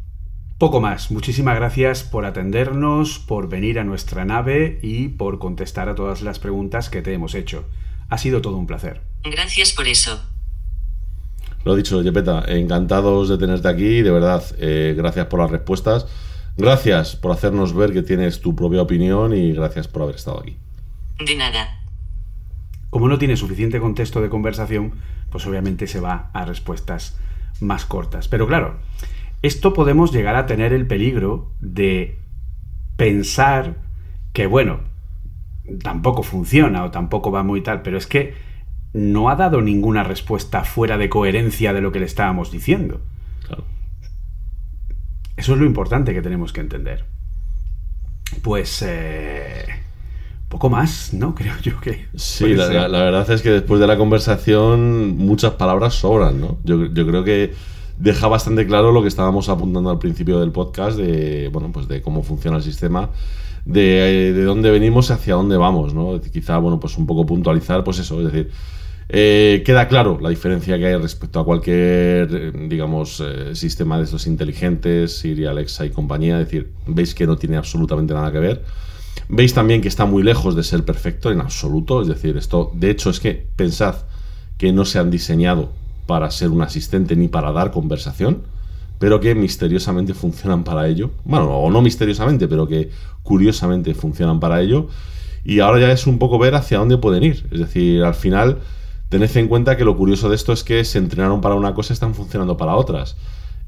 Poco 0.62 0.80
más. 0.80 1.10
Muchísimas 1.10 1.56
gracias 1.56 2.04
por 2.04 2.24
atendernos, 2.24 3.18
por 3.18 3.48
venir 3.48 3.80
a 3.80 3.82
nuestra 3.82 4.24
nave 4.24 4.78
y 4.80 5.08
por 5.08 5.40
contestar 5.40 5.88
a 5.88 5.96
todas 5.96 6.22
las 6.22 6.38
preguntas 6.38 6.88
que 6.88 7.02
te 7.02 7.12
hemos 7.12 7.34
hecho. 7.34 7.64
Ha 8.08 8.16
sido 8.16 8.40
todo 8.42 8.58
un 8.58 8.68
placer. 8.68 9.00
Gracias 9.24 9.72
por 9.72 9.88
eso. 9.88 10.22
Lo 11.64 11.74
dicho, 11.74 12.00
Yepeta, 12.00 12.44
encantados 12.46 13.28
de 13.28 13.38
tenerte 13.38 13.66
aquí, 13.66 14.02
de 14.02 14.12
verdad, 14.12 14.44
eh, 14.56 14.94
gracias 14.96 15.26
por 15.26 15.40
las 15.40 15.50
respuestas, 15.50 16.06
gracias 16.56 17.16
por 17.16 17.32
hacernos 17.32 17.74
ver 17.74 17.92
que 17.92 18.02
tienes 18.02 18.40
tu 18.40 18.54
propia 18.54 18.82
opinión 18.82 19.36
y 19.36 19.50
gracias 19.50 19.88
por 19.88 20.02
haber 20.02 20.14
estado 20.14 20.38
aquí. 20.38 20.56
De 21.18 21.34
nada. 21.34 21.80
Como 22.88 23.08
no 23.08 23.18
tiene 23.18 23.36
suficiente 23.36 23.80
contexto 23.80 24.20
de 24.20 24.28
conversación, 24.28 24.92
pues 25.28 25.44
obviamente 25.44 25.88
se 25.88 25.98
va 25.98 26.30
a 26.32 26.44
respuestas 26.44 27.18
más 27.58 27.84
cortas. 27.84 28.28
Pero 28.28 28.46
claro, 28.46 28.76
esto 29.42 29.74
podemos 29.74 30.12
llegar 30.12 30.36
a 30.36 30.46
tener 30.46 30.72
el 30.72 30.86
peligro 30.86 31.52
de 31.60 32.18
pensar 32.96 33.76
que, 34.32 34.46
bueno, 34.46 34.80
tampoco 35.82 36.22
funciona 36.22 36.84
o 36.84 36.90
tampoco 36.90 37.30
va 37.30 37.42
muy 37.42 37.60
tal, 37.60 37.82
pero 37.82 37.98
es 37.98 38.06
que 38.06 38.34
no 38.92 39.28
ha 39.30 39.36
dado 39.36 39.60
ninguna 39.60 40.04
respuesta 40.04 40.64
fuera 40.64 40.98
de 40.98 41.08
coherencia 41.08 41.72
de 41.72 41.80
lo 41.80 41.92
que 41.92 42.00
le 42.00 42.06
estábamos 42.06 42.50
diciendo. 42.50 43.00
Claro. 43.46 43.64
Eso 45.36 45.54
es 45.54 45.58
lo 45.58 45.66
importante 45.66 46.14
que 46.14 46.22
tenemos 46.22 46.52
que 46.52 46.60
entender. 46.60 47.04
Pues... 48.42 48.82
eh, 48.86 49.64
poco 50.52 50.68
más, 50.68 51.14
¿no? 51.14 51.34
Creo 51.34 51.54
yo 51.62 51.80
que... 51.80 52.06
Sí, 52.14 52.54
la 52.54 52.86
verdad 52.86 53.28
es 53.30 53.40
que 53.42 53.50
después 53.50 53.80
de 53.80 53.86
la 53.86 53.96
conversación 53.96 55.16
muchas 55.16 55.54
palabras 55.54 55.94
sobran, 55.94 56.40
¿no? 56.40 56.58
Yo, 56.62 56.86
yo 56.92 57.06
creo 57.06 57.24
que 57.24 57.54
deja 57.98 58.28
bastante 58.28 58.66
claro 58.66 58.92
lo 58.92 59.02
que 59.02 59.08
estábamos 59.08 59.48
apuntando 59.48 59.90
al 59.90 59.98
principio 59.98 60.40
del 60.40 60.52
podcast 60.52 60.96
de, 60.96 61.48
bueno, 61.52 61.70
pues 61.72 61.88
de 61.88 62.02
cómo 62.02 62.22
funciona 62.22 62.56
el 62.56 62.62
sistema, 62.62 63.10
de, 63.64 64.28
eh, 64.28 64.32
de 64.32 64.44
dónde 64.44 64.70
venimos 64.70 65.10
y 65.10 65.12
hacia 65.12 65.34
dónde 65.34 65.56
vamos, 65.56 65.94
¿no? 65.94 66.20
Quizá, 66.20 66.58
bueno, 66.58 66.80
pues 66.80 66.98
un 66.98 67.06
poco 67.06 67.26
puntualizar, 67.26 67.84
pues 67.84 67.98
eso, 67.98 68.18
es 68.20 68.32
decir, 68.32 68.50
eh, 69.08 69.62
queda 69.64 69.88
claro 69.88 70.18
la 70.20 70.30
diferencia 70.30 70.78
que 70.78 70.86
hay 70.86 70.96
respecto 70.96 71.40
a 71.40 71.44
cualquier, 71.44 72.28
eh, 72.32 72.52
digamos, 72.68 73.22
sistema 73.52 73.98
de 73.98 74.04
estos 74.04 74.26
inteligentes, 74.26 75.18
Siri, 75.18 75.46
Alexa 75.46 75.84
y 75.84 75.90
compañía, 75.90 76.40
es 76.40 76.46
decir, 76.46 76.72
veis 76.86 77.14
que 77.14 77.26
no 77.26 77.36
tiene 77.36 77.56
absolutamente 77.56 78.14
nada 78.14 78.32
que 78.32 78.38
ver. 78.38 78.64
Veis 79.28 79.54
también 79.54 79.80
que 79.80 79.88
está 79.88 80.04
muy 80.04 80.22
lejos 80.22 80.56
de 80.56 80.62
ser 80.62 80.84
perfecto 80.84 81.30
en 81.30 81.40
absoluto. 81.40 82.02
Es 82.02 82.08
decir, 82.08 82.36
esto, 82.36 82.70
de 82.74 82.90
hecho, 82.90 83.10
es 83.10 83.20
que 83.20 83.46
pensad 83.56 83.96
que 84.58 84.72
no 84.72 84.84
se 84.84 84.98
han 84.98 85.10
diseñado 85.10 85.72
para 86.06 86.30
ser 86.30 86.50
un 86.50 86.62
asistente 86.62 87.16
ni 87.16 87.28
para 87.28 87.52
dar 87.52 87.70
conversación, 87.70 88.42
pero 88.98 89.20
que 89.20 89.34
misteriosamente 89.34 90.14
funcionan 90.14 90.64
para 90.64 90.86
ello. 90.88 91.10
Bueno, 91.24 91.50
o 91.50 91.70
no 91.70 91.82
misteriosamente, 91.82 92.48
pero 92.48 92.66
que 92.66 92.90
curiosamente 93.22 93.94
funcionan 93.94 94.40
para 94.40 94.60
ello. 94.60 94.88
Y 95.44 95.60
ahora 95.60 95.80
ya 95.80 95.92
es 95.92 96.06
un 96.06 96.18
poco 96.18 96.38
ver 96.38 96.54
hacia 96.54 96.78
dónde 96.78 96.98
pueden 96.98 97.24
ir. 97.24 97.46
Es 97.50 97.58
decir, 97.58 98.04
al 98.04 98.14
final, 98.14 98.58
tened 99.08 99.36
en 99.36 99.48
cuenta 99.48 99.76
que 99.76 99.84
lo 99.84 99.96
curioso 99.96 100.28
de 100.28 100.36
esto 100.36 100.52
es 100.52 100.62
que 100.62 100.84
se 100.84 100.98
entrenaron 100.98 101.40
para 101.40 101.56
una 101.56 101.74
cosa 101.74 101.92
y 101.92 101.94
están 101.94 102.14
funcionando 102.14 102.56
para 102.56 102.76
otras. 102.76 103.16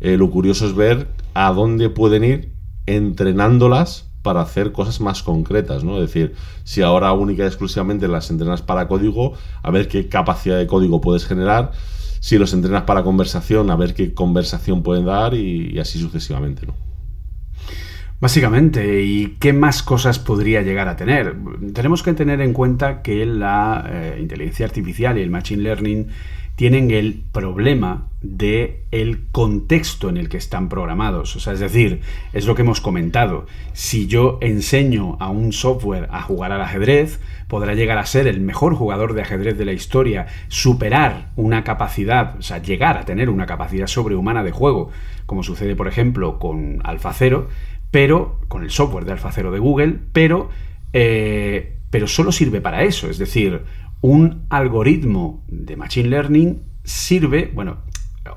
Eh, 0.01 0.17
lo 0.17 0.31
curioso 0.31 0.67
es 0.67 0.75
ver 0.75 1.09
a 1.35 1.53
dónde 1.53 1.89
pueden 1.89 2.25
ir 2.25 2.53
entrenándolas 2.87 4.07
para 4.23 4.41
hacer 4.41 4.73
cosas 4.73 5.01
más 5.01 5.23
concretas, 5.23 5.85
¿no? 5.85 5.97
Es 5.97 6.13
decir, 6.13 6.35
si 6.65 6.81
ahora 6.81 7.13
única 7.13 7.45
y 7.45 7.47
exclusivamente 7.47 8.09
las 8.09 8.31
entrenas 8.31 8.63
para 8.63 8.89
código, 8.89 9.35
a 9.63 9.71
ver 9.71 9.87
qué 9.87 10.09
capacidad 10.09 10.57
de 10.57 10.67
código 10.67 11.01
puedes 11.01 11.27
generar, 11.27 11.73
si 12.25 12.39
los 12.39 12.55
entrenas 12.55 12.85
para 12.85 13.03
conversación, 13.03 13.71
a 13.71 13.77
ver 13.77 13.93
qué 13.93 14.15
conversación 14.15 14.83
pueden 14.83 15.05
dar 15.05 15.35
y, 15.35 15.79
así 15.79 15.99
sucesivamente, 15.99 16.67
¿no? 16.67 16.75
Básicamente, 18.19 19.03
¿y 19.03 19.37
qué 19.39 19.53
más 19.53 19.83
cosas 19.83 20.19
podría 20.19 20.63
llegar 20.63 20.89
a 20.89 20.97
tener? 20.97 21.37
Tenemos 21.75 22.03
que 22.03 22.15
tener 22.15 22.41
en 22.41 22.55
cuenta 22.55 23.03
que 23.03 23.27
la 23.27 23.87
eh, 23.93 24.19
inteligencia 24.23 24.65
artificial 24.65 25.19
y 25.19 25.21
el 25.21 25.29
machine 25.29 25.63
learning 25.63 26.07
tienen 26.57 26.91
el 26.91 27.25
problema 27.33 28.09
de 28.23 28.85
el 28.91 29.27
contexto 29.33 30.09
en 30.09 30.17
el 30.17 30.29
que 30.29 30.37
están 30.37 30.69
programados. 30.69 31.35
O 31.37 31.41
sea, 31.41 31.53
es 31.53 31.61
decir, 31.61 32.01
es 32.33 32.47
lo 32.47 32.55
que 32.55 32.63
hemos 32.63 32.81
comentado. 32.81 33.47
Si 33.73 34.07
yo 34.07 34.39
enseño 34.41 35.17
a 35.21 35.31
un 35.31 35.53
software 35.53 36.09
a 36.11 36.23
jugar 36.23 36.53
al 36.53 36.63
ajedrez, 36.63 37.21
podrá 37.49 37.75
llegar 37.75 37.99
a 37.99 38.07
ser 38.07 38.29
el 38.29 38.41
mejor 38.41 38.75
jugador 38.77 39.15
de 39.15 39.23
ajedrez 39.23 39.59
de 39.59 39.65
la 39.65 39.73
historia, 39.73 40.27
superar 40.49 41.33
una 41.37 41.65
capacidad, 41.65 42.37
o 42.39 42.43
sea, 42.43 42.63
llegar 42.63 42.99
a 42.99 43.05
tener 43.05 43.31
una 43.31 43.47
capacidad 43.47 43.89
sobrehumana 43.89 44.45
de 44.45 44.53
juego, 44.53 44.91
como 45.27 45.43
sucede, 45.43 45.75
por 45.75 45.89
ejemplo, 45.89 46.39
con 46.39 46.81
AlphaZero, 46.85 47.49
pero 47.91 48.41
con 48.49 48.63
el 48.63 48.71
software 48.71 49.05
de 49.05 49.13
AlphaZero 49.13 49.51
de 49.51 49.59
Google, 49.59 49.99
pero 50.13 50.51
eh, 50.93 51.75
pero 51.95 52.09
solo 52.09 52.33
sirve 52.33 52.61
para 52.61 52.83
eso. 52.83 53.09
Es 53.09 53.19
decir, 53.19 53.63
un 54.05 54.45
algoritmo 54.51 55.43
de 55.49 55.77
Machine 55.77 56.11
Learning 56.11 56.61
sirve, 56.85 57.51
bueno, 57.55 57.79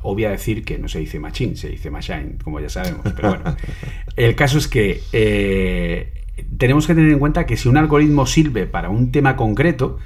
obvia 0.04 0.30
decir 0.30 0.64
que 0.64 0.78
no 0.78 0.88
se 0.88 1.00
dice 1.00 1.20
machine, 1.20 1.58
se 1.58 1.68
dice 1.68 1.92
machine, 1.92 2.38
como 2.42 2.62
ya 2.62 2.70
sabemos, 2.70 3.02
pero 3.14 3.32
bueno, 3.32 3.58
el 4.16 4.34
caso 4.36 4.60
es 4.60 4.70
que 4.70 5.02
eh, 5.12 6.24
tenemos 6.58 6.88
que 6.88 6.96
tener 6.96 7.12
en 7.12 7.20
cuenta 7.20 7.46
que 7.46 7.58
si 7.58 7.68
un 7.68 7.76
algoritmo 7.76 8.26
sirve 8.26 8.66
para 8.66 8.88
un 8.88 9.12
tema 9.12 9.36
concreto, 9.36 9.98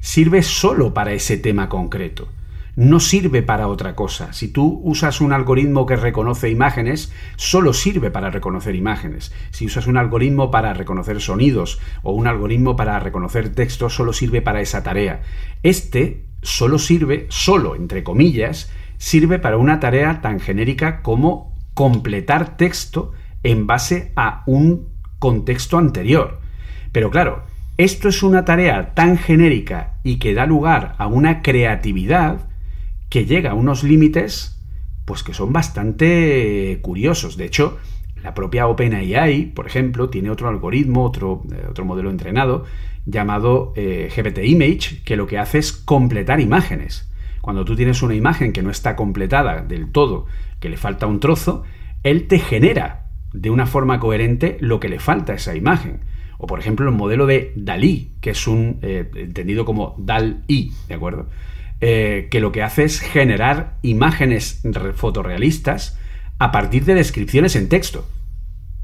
sirve 0.00 0.42
solo 0.42 0.94
para 0.94 1.12
ese 1.12 1.36
tema 1.36 1.68
concreto 1.68 2.26
no 2.80 2.98
sirve 2.98 3.42
para 3.42 3.68
otra 3.68 3.94
cosa. 3.94 4.32
Si 4.32 4.48
tú 4.48 4.80
usas 4.82 5.20
un 5.20 5.34
algoritmo 5.34 5.84
que 5.84 5.96
reconoce 5.96 6.48
imágenes, 6.48 7.12
solo 7.36 7.74
sirve 7.74 8.10
para 8.10 8.30
reconocer 8.30 8.74
imágenes. 8.74 9.34
Si 9.50 9.66
usas 9.66 9.86
un 9.86 9.98
algoritmo 9.98 10.50
para 10.50 10.72
reconocer 10.72 11.20
sonidos 11.20 11.78
o 12.02 12.12
un 12.12 12.26
algoritmo 12.26 12.76
para 12.76 12.98
reconocer 12.98 13.54
texto, 13.54 13.90
solo 13.90 14.14
sirve 14.14 14.40
para 14.40 14.62
esa 14.62 14.82
tarea. 14.82 15.20
Este 15.62 16.24
solo 16.40 16.78
sirve, 16.78 17.26
solo 17.28 17.76
entre 17.76 18.02
comillas, 18.02 18.72
sirve 18.96 19.38
para 19.38 19.58
una 19.58 19.78
tarea 19.78 20.22
tan 20.22 20.40
genérica 20.40 21.02
como 21.02 21.54
completar 21.74 22.56
texto 22.56 23.12
en 23.42 23.66
base 23.66 24.14
a 24.16 24.42
un 24.46 24.88
contexto 25.18 25.76
anterior. 25.76 26.40
Pero 26.92 27.10
claro, 27.10 27.44
esto 27.76 28.08
es 28.08 28.22
una 28.22 28.46
tarea 28.46 28.94
tan 28.94 29.18
genérica 29.18 29.98
y 30.02 30.18
que 30.18 30.32
da 30.32 30.46
lugar 30.46 30.94
a 30.96 31.08
una 31.08 31.42
creatividad 31.42 32.48
que 33.10 33.26
llega 33.26 33.50
a 33.50 33.54
unos 33.54 33.82
límites 33.82 34.56
pues 35.04 35.22
que 35.22 35.34
son 35.34 35.52
bastante 35.52 36.78
curiosos. 36.82 37.36
De 37.36 37.44
hecho, 37.44 37.78
la 38.22 38.32
propia 38.32 38.68
OpenAI, 38.68 39.46
por 39.46 39.66
ejemplo, 39.66 40.08
tiene 40.08 40.30
otro 40.30 40.48
algoritmo, 40.48 41.04
otro, 41.04 41.42
eh, 41.52 41.66
otro 41.68 41.84
modelo 41.84 42.10
entrenado 42.10 42.64
llamado 43.06 43.72
eh, 43.76 44.08
GPT 44.14 44.44
Image, 44.44 45.02
que 45.04 45.16
lo 45.16 45.26
que 45.26 45.38
hace 45.38 45.58
es 45.58 45.72
completar 45.72 46.40
imágenes. 46.40 47.10
Cuando 47.40 47.64
tú 47.64 47.74
tienes 47.74 48.02
una 48.02 48.14
imagen 48.14 48.52
que 48.52 48.62
no 48.62 48.70
está 48.70 48.94
completada 48.94 49.62
del 49.62 49.90
todo, 49.90 50.26
que 50.60 50.68
le 50.68 50.76
falta 50.76 51.06
un 51.06 51.18
trozo, 51.18 51.64
él 52.02 52.28
te 52.28 52.38
genera 52.38 53.06
de 53.32 53.50
una 53.50 53.66
forma 53.66 53.98
coherente 53.98 54.58
lo 54.60 54.78
que 54.78 54.88
le 54.88 55.00
falta 55.00 55.32
a 55.32 55.36
esa 55.36 55.56
imagen. 55.56 56.00
O 56.38 56.46
por 56.46 56.60
ejemplo 56.60 56.88
el 56.88 56.94
modelo 56.94 57.26
de 57.26 57.52
Dalí, 57.56 58.12
que 58.20 58.30
es 58.30 58.46
un 58.46 58.78
eh, 58.82 59.10
entendido 59.14 59.64
como 59.64 59.94
DAL-I, 59.98 60.72
¿de 60.88 60.94
acuerdo? 60.94 61.28
Eh, 61.82 62.28
que 62.30 62.40
lo 62.40 62.52
que 62.52 62.62
hace 62.62 62.84
es 62.84 63.00
generar 63.00 63.78
imágenes 63.80 64.60
fotorrealistas 64.96 65.98
a 66.38 66.52
partir 66.52 66.84
de 66.84 66.94
descripciones 66.94 67.56
en 67.56 67.70
texto. 67.70 68.06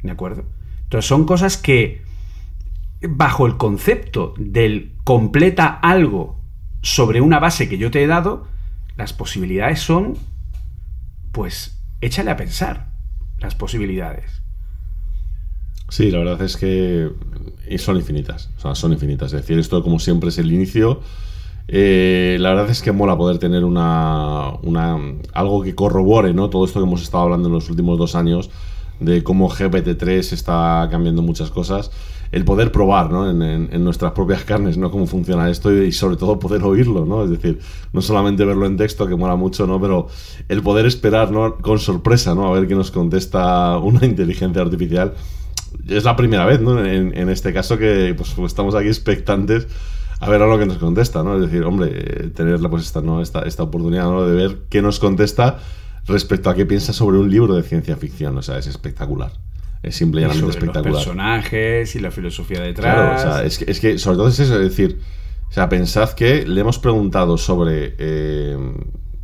¿De 0.03 0.11
acuerdo? 0.11 0.47
Entonces 0.85 1.07
son 1.07 1.27
cosas 1.27 1.59
que, 1.59 2.01
bajo 3.03 3.47
el 3.47 3.59
concepto 3.59 4.33
del 4.39 4.93
completa 5.05 5.67
algo 5.67 6.41
sobre 6.81 7.21
una 7.21 7.39
base 7.39 7.69
que 7.69 7.77
yo 7.77 7.91
te 7.91 8.03
he 8.03 8.07
dado, 8.07 8.49
las 8.97 9.13
posibilidades 9.13 9.81
son, 9.81 10.17
pues, 11.33 11.79
échale 12.01 12.31
a 12.31 12.37
pensar 12.39 12.93
las 13.39 13.55
posibilidades. 13.55 14.41
Sí, 15.91 16.11
la 16.11 16.19
verdad 16.19 16.41
es 16.41 16.57
que 16.57 17.11
son 17.77 17.97
infinitas. 17.97 18.49
O 18.57 18.61
sea, 18.61 18.75
son 18.75 18.93
infinitas. 18.93 19.35
Es 19.35 19.43
decir, 19.43 19.59
esto 19.59 19.83
como 19.83 19.99
siempre 19.99 20.31
es 20.31 20.39
el 20.39 20.51
inicio 20.51 21.03
eh, 21.69 22.37
la 22.41 22.51
verdad 22.51 22.71
es 22.71 22.81
que 22.81 22.93
mola 22.93 23.17
poder 23.17 23.39
tener 23.39 23.65
una, 23.65 24.53
algo 25.33 25.63
que 25.63 25.75
corrobore 25.75 26.33
¿no? 26.33 26.49
todo 26.49 26.65
esto 26.65 26.81
que 26.81 26.87
hemos 26.87 27.03
estado 27.03 27.25
hablando 27.25 27.49
en 27.49 27.55
los 27.55 27.69
últimos 27.69 27.99
dos 27.99 28.15
años 28.15 28.51
de 29.01 29.23
cómo 29.25 29.51
GPT-3 29.51 30.33
está 30.33 30.89
cambiando 30.91 31.23
muchas 31.23 31.51
cosas. 31.51 31.91
El 32.33 32.45
poder 32.45 32.73
probar 32.73 33.11
¿no? 33.11 33.31
en, 33.31 33.85
nuestras 33.85 34.13
propias 34.13 34.43
carnes 34.45 34.77
¿no? 34.77 34.91
cómo 34.91 35.07
funciona 35.07 35.49
esto 35.49 35.73
y, 35.73 35.93
sobre 35.93 36.17
todo 36.17 36.39
poder 36.39 36.63
oírlo, 36.65 37.05
¿no? 37.05 37.23
Es 37.23 37.31
decir, 37.31 37.61
no 37.93 38.03
solamente 38.03 38.45
verlo 38.45 38.67
en 38.67 38.77
texto, 38.77 39.07
que 39.07 39.15
mola 39.15 39.37
mucho, 39.37 39.67
¿no? 39.67 39.81
Pero 39.81 40.09
el 40.49 40.63
poder 40.63 40.87
esperar 40.87 41.31
¿no? 41.31 41.57
con 41.57 41.79
sorpresa 41.79 42.35
¿no? 42.35 42.49
a 42.49 42.53
ver 42.53 42.67
qué 42.67 42.75
nos 42.75 42.91
contesta 42.91 43.79
una 43.79 44.05
inteligencia 44.07 44.63
artificial. 44.63 45.15
Es 45.89 46.05
la 46.05 46.17
primera 46.17 46.45
vez 46.45 46.61
¿no? 46.61 46.85
en, 46.85 47.29
este 47.29 47.53
caso 47.53 47.79
que 47.79 48.15
pues, 48.17 48.35
estamos 48.47 48.75
aquí 48.75 48.89
expectantes 48.89 49.69
a 50.21 50.31
ver 50.31 50.43
a 50.43 50.47
lo 50.47 50.59
que 50.59 50.67
nos 50.67 50.79
contesta, 50.79 51.23
¿no? 51.23 51.37
Es 51.37 51.43
decir, 51.43 51.63
hombre, 51.65 52.31
tener 52.35 52.59
pues 52.71 52.85
esta, 52.85 53.03
¿no? 53.03 53.21
esta, 53.21 53.43
esta 53.43 53.63
oportunidad 53.63 54.05
¿no? 54.05 54.27
de 54.27 54.35
ver 54.35 54.59
qué 54.71 54.81
nos 54.81 54.99
contesta 54.99 55.59
respecto 56.07 56.49
a 56.49 56.55
qué 56.55 56.65
piensa 56.65 56.93
sobre 56.93 57.19
un 57.19 57.31
libro 57.31 57.55
de 57.55 57.63
ciencia 57.63 57.97
ficción. 57.97 58.37
O 58.39 58.43
sea, 58.43 58.59
es 58.59 58.67
espectacular. 58.67 59.33
Es 59.83 59.97
simple 59.97 60.23
y 60.23 60.25
llanamente 60.25 60.51
espectacular. 60.51 60.95
Los 60.95 61.05
personajes 61.05 61.95
y 61.95 62.01
la 62.01 62.11
filosofía 62.11 62.61
detrás. 62.61 62.95
Claro, 62.95 63.15
o 63.15 63.19
sea, 63.19 63.45
es 63.45 63.59
que, 63.59 63.71
es 63.71 63.79
que 63.79 63.99
sobre 63.99 64.17
todo 64.17 64.29
es 64.29 64.41
eso, 64.41 64.55
es 64.55 64.71
decir, 64.71 64.99
o 65.49 65.53
sea, 65.53 65.69
pensad 65.69 66.11
que 66.11 66.47
le 66.47 66.61
hemos 66.61 66.79
preguntado 66.79 67.37
sobre 67.37 67.95
eh, 67.99 68.57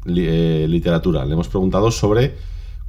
eh, 0.07 0.67
literatura, 0.69 1.25
le 1.25 1.33
hemos 1.33 1.49
preguntado 1.49 1.91
sobre 1.91 2.35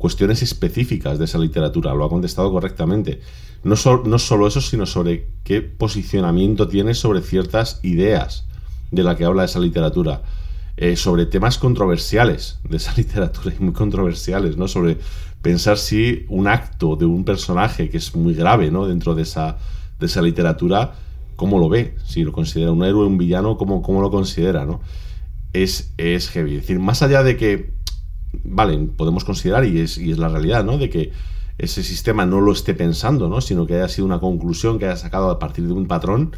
cuestiones 0.03 0.41
específicas 0.41 1.17
de 1.17 1.23
esa 1.23 1.37
literatura, 1.37 1.93
lo 1.93 2.03
ha 2.03 2.09
contestado 2.09 2.51
correctamente. 2.51 3.21
No, 3.63 3.75
no 4.03 4.19
solo 4.19 4.47
eso, 4.47 4.59
sino 4.59 4.85
sobre 4.85 5.29
qué 5.45 5.61
posicionamiento 5.61 6.67
tiene 6.67 6.93
sobre 6.93 7.21
ciertas 7.21 7.79
ideas 7.83 8.45
de 8.91 9.01
la 9.01 9.15
que 9.15 9.23
habla 9.23 9.45
esa 9.45 9.61
literatura. 9.61 10.23
Eh, 10.75 10.97
sobre 10.97 11.25
temas 11.25 11.57
controversiales 11.57 12.59
de 12.67 12.75
esa 12.75 12.93
literatura 12.97 13.55
y 13.57 13.63
muy 13.63 13.71
controversiales, 13.71 14.57
¿no? 14.57 14.67
Sobre 14.67 14.97
pensar 15.41 15.77
si 15.77 16.25
un 16.27 16.49
acto 16.49 16.97
de 16.97 17.05
un 17.05 17.23
personaje 17.23 17.89
que 17.89 17.95
es 17.95 18.13
muy 18.13 18.33
grave, 18.33 18.71
¿no? 18.71 18.85
Dentro 18.85 19.15
de 19.15 19.21
esa, 19.21 19.55
de 20.01 20.07
esa 20.07 20.21
literatura, 20.21 20.95
¿cómo 21.37 21.59
lo 21.59 21.69
ve? 21.69 21.95
Si 22.03 22.25
lo 22.25 22.33
considera 22.33 22.73
un 22.73 22.83
héroe, 22.83 23.07
un 23.07 23.17
villano, 23.17 23.55
¿cómo, 23.55 23.81
cómo 23.81 24.01
lo 24.01 24.11
considera, 24.11 24.65
¿no? 24.65 24.81
Es, 25.53 25.93
es 25.95 26.27
heavy. 26.27 26.55
Es 26.55 26.63
decir, 26.63 26.79
más 26.79 27.01
allá 27.01 27.23
de 27.23 27.37
que, 27.37 27.71
vale, 28.43 28.77
podemos 28.77 29.23
considerar, 29.23 29.65
y 29.65 29.79
es, 29.79 29.97
y 29.97 30.11
es 30.11 30.17
la 30.17 30.29
realidad, 30.29 30.63
¿no? 30.63 30.77
De 30.77 30.89
que 30.89 31.11
ese 31.57 31.83
sistema 31.83 32.25
no 32.25 32.41
lo 32.41 32.51
esté 32.51 32.73
pensando, 32.73 33.29
¿no? 33.29 33.41
sino 33.41 33.67
que 33.67 33.75
haya 33.75 33.87
sido 33.87 34.05
una 34.05 34.19
conclusión 34.19 34.79
que 34.79 34.85
haya 34.85 34.97
sacado 34.97 35.29
a 35.29 35.39
partir 35.39 35.67
de 35.67 35.73
un 35.73 35.87
patrón, 35.87 36.35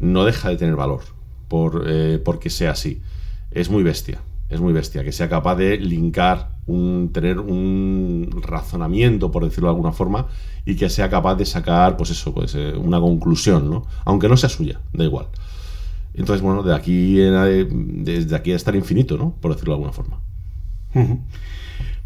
no 0.00 0.24
deja 0.24 0.48
de 0.48 0.56
tener 0.56 0.76
valor 0.76 1.00
por, 1.48 1.84
eh, 1.86 2.20
porque 2.24 2.50
sea 2.50 2.72
así. 2.72 3.00
Es 3.50 3.70
muy 3.70 3.82
bestia, 3.82 4.20
es 4.48 4.60
muy 4.60 4.72
bestia, 4.72 5.04
que 5.04 5.12
sea 5.12 5.28
capaz 5.28 5.56
de 5.56 5.78
linkar, 5.78 6.56
un, 6.66 7.10
tener 7.12 7.38
un 7.38 8.30
razonamiento, 8.42 9.30
por 9.30 9.44
decirlo 9.44 9.68
de 9.68 9.74
alguna 9.74 9.92
forma, 9.92 10.26
y 10.64 10.76
que 10.76 10.88
sea 10.90 11.08
capaz 11.08 11.36
de 11.36 11.46
sacar, 11.46 11.96
pues 11.96 12.10
eso, 12.10 12.32
pues 12.32 12.54
eh, 12.54 12.74
una 12.76 13.00
conclusión, 13.00 13.70
¿no? 13.70 13.86
Aunque 14.04 14.28
no 14.28 14.36
sea 14.36 14.48
suya, 14.48 14.80
da 14.92 15.04
igual. 15.04 15.26
Entonces, 16.14 16.42
bueno, 16.42 16.62
de 16.62 16.74
aquí, 16.74 17.16
desde 17.16 18.34
aquí 18.34 18.52
a 18.52 18.56
estar 18.56 18.74
infinito, 18.74 19.16
¿no? 19.16 19.34
Por 19.40 19.52
decirlo 19.52 19.74
de 19.74 19.76
alguna 19.76 19.92
forma. 19.92 20.20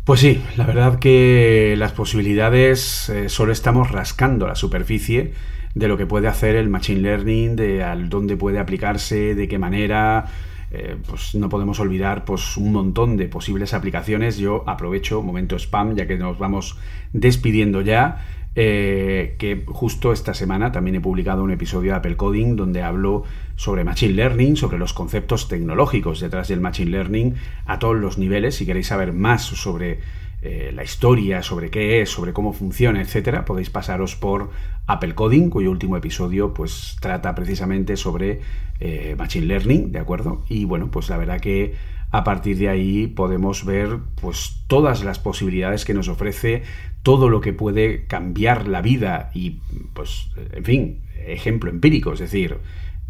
Pues 0.05 0.19
sí, 0.19 0.43
la 0.57 0.67
verdad 0.67 0.99
que 0.99 1.75
las 1.79 1.93
posibilidades 1.93 3.09
eh, 3.09 3.29
solo 3.29 3.53
estamos 3.53 3.93
rascando 3.93 4.49
la 4.49 4.57
superficie 4.57 5.33
de 5.75 5.89
lo 5.89 5.97
que 5.97 6.07
puede 6.07 6.27
hacer 6.27 6.57
el 6.57 6.69
Machine 6.69 7.01
Learning, 7.01 7.55
de 7.55 7.85
al 7.85 8.09
dónde 8.09 8.37
puede 8.37 8.59
aplicarse, 8.59 9.35
de 9.37 9.47
qué 9.47 9.59
manera. 9.59 10.27
Eh, 10.73 10.97
pues 11.07 11.35
no 11.35 11.49
podemos 11.49 11.79
olvidar 11.81 12.25
pues 12.25 12.57
un 12.57 12.73
montón 12.73 13.17
de 13.17 13.29
posibles 13.29 13.75
aplicaciones. 13.75 14.39
Yo 14.39 14.65
aprovecho, 14.67 15.23
momento 15.23 15.57
spam, 15.57 15.95
ya 15.95 16.07
que 16.07 16.17
nos 16.17 16.39
vamos 16.39 16.79
despidiendo 17.13 17.81
ya. 17.83 18.27
Eh, 18.55 19.37
que 19.39 19.65
justo 19.67 20.13
esta 20.13 20.35
semana 20.35 20.73
también 20.73 20.97
he 20.97 21.01
publicado 21.01 21.43
un 21.43 21.53
episodio 21.53 21.93
de 21.93 21.97
Apple 21.97 22.17
Coding 22.17 22.55
donde 22.55 22.83
hablo 22.83 23.25
sobre 23.57 23.83
Machine 23.83 24.13
Learning, 24.13 24.57
sobre 24.57 24.77
los 24.77 24.93
conceptos 24.93 25.49
tecnológicos 25.49 26.21
detrás 26.21 26.49
del 26.49 26.61
Machine 26.61 26.91
Learning 26.91 27.35
a 27.65 27.79
todos 27.79 27.97
los 27.97 28.19
niveles. 28.19 28.57
Si 28.57 28.67
queréis 28.67 28.89
saber 28.89 29.15
más 29.15 29.43
sobre 29.43 30.01
eh, 30.43 30.71
la 30.75 30.85
historia, 30.85 31.43
sobre 31.43 31.71
qué 31.71 32.03
es, 32.03 32.11
sobre 32.11 32.35
cómo 32.35 32.53
funciona, 32.53 33.01
etcétera, 33.01 33.47
podéis 33.47 33.71
pasaros 33.71 34.17
por 34.17 34.51
Apple 34.87 35.15
Coding, 35.15 35.49
cuyo 35.49 35.71
último 35.71 35.97
episodio 35.97 36.53
pues 36.53 36.97
trata 37.01 37.35
precisamente 37.35 37.97
sobre 37.97 38.41
eh, 38.81 39.15
Machine 39.17 39.47
Learning, 39.47 39.93
¿de 39.93 39.99
acuerdo? 39.99 40.45
Y 40.49 40.67
bueno, 40.67 40.91
pues 40.91 41.09
la 41.09 41.17
verdad 41.17 41.41
que 41.41 41.75
a 42.11 42.25
partir 42.25 42.59
de 42.59 42.69
ahí 42.69 43.07
podemos 43.07 43.65
ver 43.65 43.99
pues 44.21 44.65
todas 44.67 45.03
las 45.03 45.19
posibilidades 45.19 45.85
que 45.85 45.95
nos 45.95 46.09
ofrece, 46.09 46.63
todo 47.03 47.29
lo 47.29 47.41
que 47.41 47.53
puede 47.53 48.07
cambiar 48.07 48.69
la 48.69 48.81
vida 48.83 49.31
y 49.35 49.59
pues 49.93 50.31
en 50.53 50.65
fin, 50.65 51.01
ejemplo 51.27 51.71
empírico, 51.71 52.13
es 52.13 52.21
decir, 52.21 52.59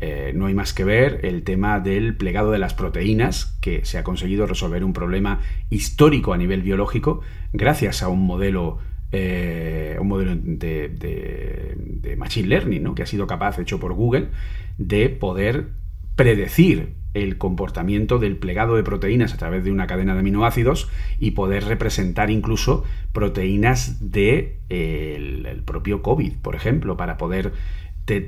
eh, 0.01 0.33
no 0.35 0.47
hay 0.47 0.55
más 0.55 0.75
que 0.75 0.85
ver 0.85 1.21
el 1.23 1.45
tema 1.45 1.79
del 1.79 2.17
plegado 2.17 2.51
de 2.51 2.59
las 2.59 2.75
proteínas, 2.75 3.57
que 3.61 3.85
se 3.85 3.99
ha 3.99 4.05
conseguido 4.05 4.47
resolver 4.47 4.83
un 4.83 4.93
problema 4.93 5.41
histórico 5.71 6.33
a 6.33 6.39
nivel 6.39 6.63
biológico 6.63 7.21
gracias 7.53 8.03
a 8.03 8.09
un 8.09 8.27
modelo, 8.27 8.79
eh, 9.13 9.97
un 10.01 10.09
modelo 10.09 10.35
de, 10.35 10.89
de, 10.89 12.17
Machine 12.17 12.49
Learning, 12.49 12.83
¿no? 12.83 12.95
que 12.95 13.05
ha 13.05 13.07
sido 13.07 13.27
capaz, 13.27 13.59
hecho 13.59 13.79
por 13.79 13.95
Google, 13.95 14.29
de 14.77 15.09
poder 15.09 15.69
predecir 16.17 16.95
el 17.15 17.39
comportamiento 17.39 18.19
del 18.19 18.37
plegado 18.37 18.77
de 18.77 18.83
proteínas 18.83 19.35
a 19.35 19.37
través 19.37 19.65
de 19.65 19.71
una 19.71 19.87
cadena 19.87 20.15
de 20.15 20.21
aminoácidos 20.21 20.89
y 21.19 21.33
poder 21.33 21.65
representar 21.65 22.31
incluso 22.31 22.85
proteínas 23.13 24.01
del 24.01 24.59
de, 24.69 25.51
el 25.51 25.63
propio 25.65 26.03
COVID, 26.03 26.39
por 26.39 26.55
ejemplo, 26.55 26.97
para 26.97 27.19
poder, 27.19 27.53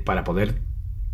para 0.03 0.23
poder 0.23 0.61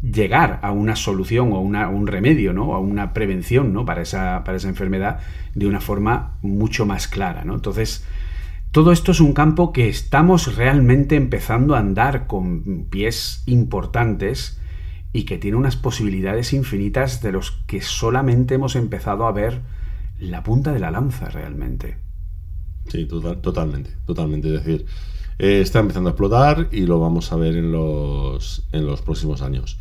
llegar 0.02 0.60
a 0.64 0.72
una 0.72 0.95
solución 0.95 1.53
o 1.53 1.60
una, 1.60 1.88
un 1.89 2.07
remedio, 2.07 2.53
¿no? 2.53 2.73
a 2.73 2.80
una 2.80 3.14
prevención 3.14 3.72
¿no? 3.72 3.85
para, 3.85 4.02
esa, 4.02 4.43
para 4.43 4.57
esa 4.57 4.68
enfermedad 4.68 5.19
de 5.53 5.68
una 5.68 5.80
forma 5.80 6.38
mucho 6.41 6.85
más 6.85 7.07
clara. 7.07 7.45
¿no? 7.45 7.53
Entonces, 7.53 8.06
todo 8.72 8.91
esto 8.91 9.11
es 9.11 9.19
un 9.19 9.34
campo 9.34 9.73
que 9.73 9.89
estamos 9.89 10.56
realmente 10.56 11.15
empezando 11.15 11.76
a 11.76 11.80
andar 11.80 12.26
con 12.26 12.85
pies 12.89 13.43
importantes 13.45 14.61
y 15.14 15.24
que 15.24 15.38
tiene 15.38 15.58
unas 15.58 15.76
posibilidades 15.76 16.54
infinitas 16.54 17.22
de 17.22 17.32
los 17.32 17.52
que 17.68 17.82
solamente 17.82 18.56
hemos 18.56 18.76
empezado 18.76 19.26
a 19.26 19.32
ver 19.32 19.62
la 20.20 20.44
punta 20.44 20.72
de 20.72 20.80
la 20.80 20.92
lanza 20.92 21.30
realmente. 21.30 21.98
Sí, 22.88 23.06
totalmente, 23.06 23.92
totalmente. 24.06 24.48
Es 24.48 24.64
decir, 24.64 24.86
eh, 25.40 25.62
está 25.62 25.80
empezando 25.80 26.10
a 26.10 26.12
explotar 26.12 26.70
y 26.72 26.86
lo 26.86 27.00
vamos 27.00 27.32
a 27.32 27.36
ver 27.36 27.56
en 27.56 27.72
los, 27.72 28.68
en 28.72 28.86
los 28.86 29.02
próximos 29.02 29.42
años. 29.42 29.78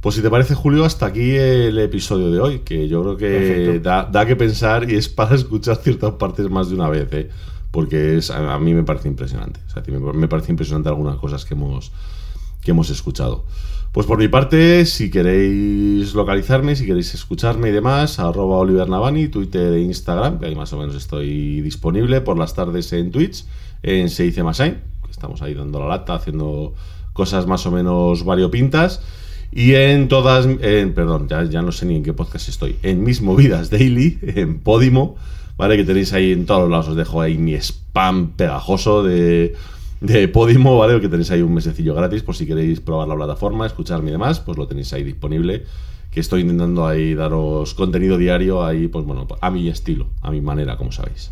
Pues 0.00 0.14
si 0.14 0.22
te 0.22 0.30
parece, 0.30 0.54
Julio, 0.54 0.84
hasta 0.84 1.06
aquí 1.06 1.34
el 1.34 1.78
episodio 1.78 2.30
de 2.30 2.40
hoy, 2.40 2.58
que 2.60 2.86
yo 2.86 3.02
creo 3.02 3.16
que 3.16 3.80
da, 3.80 4.26
que 4.26 4.36
pensar 4.36 4.90
y 4.90 4.94
es 4.94 5.08
para 5.08 5.34
escuchar 5.36 5.76
ciertas 5.76 6.12
partes 6.12 6.48
más 6.50 6.68
de 6.68 6.74
una 6.74 6.88
vez, 6.88 7.08
¿eh? 7.12 7.30
porque 7.70 8.16
es, 8.16 8.30
a, 8.30 8.58
mí 8.58 8.72
me 8.72 8.84
parece 8.84 9.08
impresionante. 9.08 9.60
me, 10.14 10.28
parece 10.28 10.52
impresionante 10.52 10.88
algunas 10.88 11.16
cosas 11.16 11.44
que 11.44 11.54
hemos, 11.54 11.92
que 12.62 12.70
hemos 12.70 12.90
escuchado. 12.90 13.44
Pues 13.96 14.06
por 14.06 14.18
mi 14.18 14.28
parte, 14.28 14.84
si 14.84 15.10
queréis 15.10 16.12
localizarme, 16.12 16.76
si 16.76 16.84
queréis 16.84 17.14
escucharme 17.14 17.70
y 17.70 17.72
demás, 17.72 18.18
arroba 18.18 18.58
Oliver 18.58 18.90
Navani, 18.90 19.28
Twitter 19.28 19.72
e 19.72 19.80
Instagram, 19.80 20.38
que 20.38 20.44
ahí 20.44 20.54
más 20.54 20.70
o 20.74 20.78
menos 20.78 20.94
estoy 20.94 21.62
disponible 21.62 22.20
por 22.20 22.36
las 22.36 22.52
tardes 22.52 22.92
en 22.92 23.10
Twitch, 23.10 23.46
en 23.82 24.10
Se 24.10 24.24
dice 24.24 24.42
Masain, 24.42 24.74
que 25.02 25.10
estamos 25.10 25.40
ahí 25.40 25.54
dando 25.54 25.80
la 25.80 25.88
lata, 25.88 26.14
haciendo 26.14 26.74
cosas 27.14 27.46
más 27.46 27.64
o 27.64 27.70
menos 27.70 28.22
variopintas. 28.26 29.00
Y 29.50 29.72
en 29.72 30.08
todas, 30.08 30.44
en, 30.44 30.92
perdón, 30.92 31.26
ya, 31.30 31.62
no 31.62 31.72
sé 31.72 31.86
ni 31.86 31.96
en 31.96 32.02
qué 32.02 32.12
podcast 32.12 32.50
estoy, 32.50 32.76
en 32.82 33.02
mis 33.02 33.22
movidas 33.22 33.70
daily, 33.70 34.18
en 34.20 34.58
Podimo, 34.58 35.16
¿vale? 35.56 35.78
Que 35.78 35.84
tenéis 35.84 36.12
ahí 36.12 36.32
en 36.32 36.44
todos 36.44 36.60
los 36.60 36.70
lados, 36.70 36.88
os 36.88 36.96
dejo 36.96 37.22
ahí 37.22 37.38
mi 37.38 37.54
spam 37.54 38.32
pegajoso 38.32 39.02
de 39.02 39.54
de 40.00 40.28
Podimo, 40.28 40.78
¿vale? 40.78 41.00
Que 41.00 41.08
tenéis 41.08 41.30
ahí 41.30 41.42
un 41.42 41.54
mesecillo 41.54 41.94
gratis 41.94 42.22
por 42.22 42.36
si 42.36 42.46
queréis 42.46 42.80
probar 42.80 43.08
la 43.08 43.16
plataforma, 43.16 43.66
escucharme 43.66 44.10
y 44.10 44.12
demás, 44.12 44.40
pues 44.40 44.58
lo 44.58 44.66
tenéis 44.66 44.92
ahí 44.92 45.04
disponible. 45.04 45.64
Que 46.10 46.20
estoy 46.20 46.42
intentando 46.42 46.86
ahí 46.86 47.14
daros 47.14 47.74
contenido 47.74 48.16
diario 48.16 48.64
ahí, 48.64 48.88
pues 48.88 49.04
bueno, 49.04 49.26
a 49.40 49.50
mi 49.50 49.68
estilo, 49.68 50.08
a 50.22 50.30
mi 50.30 50.40
manera, 50.40 50.76
como 50.76 50.92
sabéis. 50.92 51.30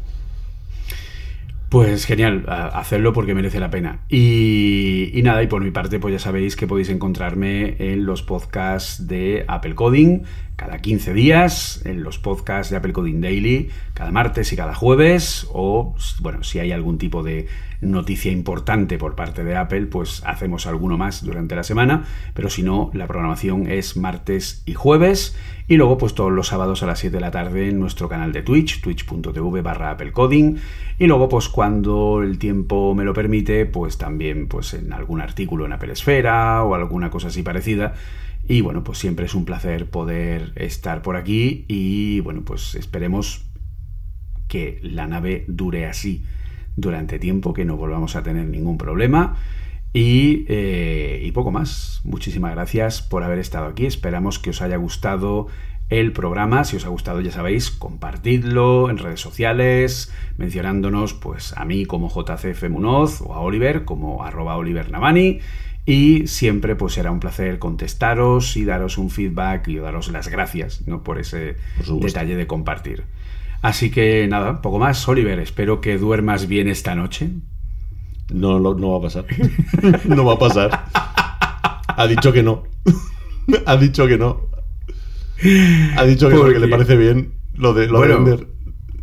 Pues 1.74 2.04
genial, 2.04 2.44
hacerlo 2.46 3.12
porque 3.12 3.34
merece 3.34 3.58
la 3.58 3.70
pena. 3.70 4.02
Y, 4.08 5.10
y, 5.12 5.22
nada, 5.22 5.42
y 5.42 5.48
por 5.48 5.62
mi 5.64 5.72
parte, 5.72 5.98
pues 5.98 6.12
ya 6.12 6.20
sabéis 6.20 6.54
que 6.54 6.68
podéis 6.68 6.88
encontrarme 6.88 7.74
en 7.78 8.06
los 8.06 8.22
podcasts 8.22 9.08
de 9.08 9.44
Apple 9.48 9.74
Coding 9.74 10.22
cada 10.56 10.78
15 10.78 11.14
días, 11.14 11.82
en 11.84 12.02
los 12.02 12.18
podcasts 12.18 12.70
de 12.70 12.76
Apple 12.76 12.92
Coding 12.92 13.20
Daily, 13.20 13.70
cada 13.92 14.10
martes 14.10 14.52
y 14.52 14.56
cada 14.56 14.74
jueves, 14.74 15.48
o 15.52 15.94
bueno, 16.20 16.44
si 16.44 16.58
hay 16.58 16.72
algún 16.72 16.98
tipo 16.98 17.22
de 17.22 17.48
noticia 17.80 18.32
importante 18.32 18.96
por 18.98 19.14
parte 19.14 19.44
de 19.44 19.56
Apple, 19.56 19.86
pues 19.86 20.22
hacemos 20.24 20.66
alguno 20.66 20.96
más 20.96 21.24
durante 21.24 21.54
la 21.54 21.64
semana, 21.64 22.04
pero 22.34 22.48
si 22.48 22.62
no, 22.62 22.90
la 22.94 23.06
programación 23.06 23.70
es 23.70 23.96
martes 23.96 24.62
y 24.64 24.74
jueves, 24.74 25.36
y 25.66 25.76
luego 25.76 25.98
pues 25.98 26.14
todos 26.14 26.32
los 26.32 26.48
sábados 26.48 26.82
a 26.82 26.86
las 26.86 26.98
7 27.00 27.16
de 27.16 27.20
la 27.20 27.30
tarde 27.30 27.68
en 27.68 27.80
nuestro 27.80 28.08
canal 28.08 28.32
de 28.32 28.42
Twitch, 28.42 28.80
twitch.tv 28.80 29.62
barra 29.62 29.90
Apple 29.90 30.12
Coding, 30.12 30.56
y 30.98 31.06
luego 31.06 31.28
pues 31.28 31.48
cuando 31.48 32.22
el 32.22 32.38
tiempo 32.38 32.94
me 32.94 33.04
lo 33.04 33.12
permite, 33.12 33.66
pues 33.66 33.98
también 33.98 34.46
pues 34.46 34.74
en 34.74 34.92
algún 34.92 35.20
artículo 35.20 35.66
en 35.66 35.72
Apple 35.72 35.92
Esfera 35.92 36.62
o 36.62 36.74
alguna 36.74 37.10
cosa 37.10 37.28
así 37.28 37.42
parecida, 37.42 37.94
y 38.46 38.60
bueno, 38.60 38.84
pues 38.84 38.98
siempre 38.98 39.26
es 39.26 39.34
un 39.34 39.44
placer 39.44 39.88
poder 39.88 40.52
estar 40.56 41.02
por 41.02 41.16
aquí 41.16 41.64
y 41.68 42.20
bueno, 42.20 42.42
pues 42.44 42.74
esperemos 42.74 43.46
que 44.48 44.78
la 44.82 45.06
nave 45.06 45.44
dure 45.48 45.86
así 45.86 46.24
durante 46.76 47.18
tiempo, 47.18 47.54
que 47.54 47.64
no 47.64 47.76
volvamos 47.76 48.16
a 48.16 48.22
tener 48.22 48.46
ningún 48.46 48.78
problema. 48.78 49.36
Y, 49.92 50.44
eh, 50.48 51.22
y, 51.24 51.30
poco 51.30 51.52
más. 51.52 52.00
Muchísimas 52.04 52.52
gracias 52.52 53.00
por 53.00 53.22
haber 53.22 53.38
estado 53.38 53.66
aquí. 53.66 53.86
Esperamos 53.86 54.40
que 54.40 54.50
os 54.50 54.60
haya 54.60 54.76
gustado 54.76 55.46
el 55.88 56.12
programa. 56.12 56.64
Si 56.64 56.76
os 56.76 56.84
ha 56.84 56.88
gustado, 56.88 57.20
ya 57.20 57.30
sabéis, 57.30 57.70
compartidlo 57.70 58.90
en 58.90 58.98
redes 58.98 59.20
sociales, 59.20 60.12
mencionándonos 60.36 61.14
pues 61.14 61.56
a 61.56 61.64
mí 61.64 61.84
como 61.84 62.08
JCF 62.08 62.68
Munoz 62.70 63.20
o 63.20 63.34
a 63.34 63.40
Oliver 63.40 63.84
como 63.84 64.24
arroba 64.24 64.56
Oliver 64.56 64.90
Navani. 64.90 65.40
Y 65.86 66.26
siempre 66.28 66.76
pues 66.76 66.94
será 66.94 67.10
un 67.10 67.20
placer 67.20 67.58
contestaros 67.58 68.56
y 68.56 68.64
daros 68.64 68.96
un 68.96 69.10
feedback 69.10 69.68
y 69.68 69.76
daros 69.76 70.08
las 70.08 70.28
gracias 70.28 70.86
¿no? 70.86 71.02
por 71.02 71.18
ese 71.18 71.56
detalle 72.00 72.36
de 72.36 72.46
compartir. 72.46 73.04
Así 73.60 73.90
que 73.90 74.26
nada, 74.28 74.62
poco 74.62 74.78
más. 74.78 75.06
Oliver, 75.08 75.38
espero 75.38 75.80
que 75.80 75.98
duermas 75.98 76.48
bien 76.48 76.68
esta 76.68 76.94
noche. 76.94 77.30
No, 78.32 78.58
no, 78.58 78.90
va 78.90 78.98
a 78.98 79.02
pasar. 79.02 79.26
no 80.04 80.24
va 80.24 80.34
a 80.34 80.38
pasar. 80.38 80.84
Ha 81.86 82.06
dicho 82.06 82.32
que 82.32 82.42
no. 82.42 82.64
ha 83.66 83.76
dicho 83.76 84.06
que 84.06 84.18
no. 84.18 84.48
Ha 85.96 86.04
dicho 86.04 86.28
que, 86.28 86.36
porque 86.36 86.58
le 86.58 86.68
parece 86.68 86.96
bien 86.96 87.34
lo 87.54 87.74
de, 87.74 87.86
lo 87.86 88.00
vender. 88.00 88.46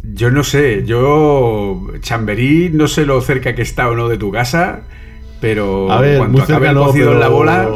Yo 0.04 0.32
no 0.32 0.44
sé, 0.44 0.84
yo 0.86 1.88
Chamberí 2.02 2.70
no 2.74 2.88
sé 2.88 3.06
lo 3.06 3.22
cerca 3.22 3.54
que 3.54 3.62
está 3.62 3.90
o 3.90 3.96
no 3.96 4.10
de 4.10 4.18
tu 4.18 4.32
casa, 4.32 4.84
pero 5.42 5.92
a 5.92 6.00
ver, 6.00 6.20
cuando 6.20 6.42
acabe 6.42 6.70
el 6.70 6.78
en 6.78 7.20
la 7.20 7.28
bola, 7.28 7.70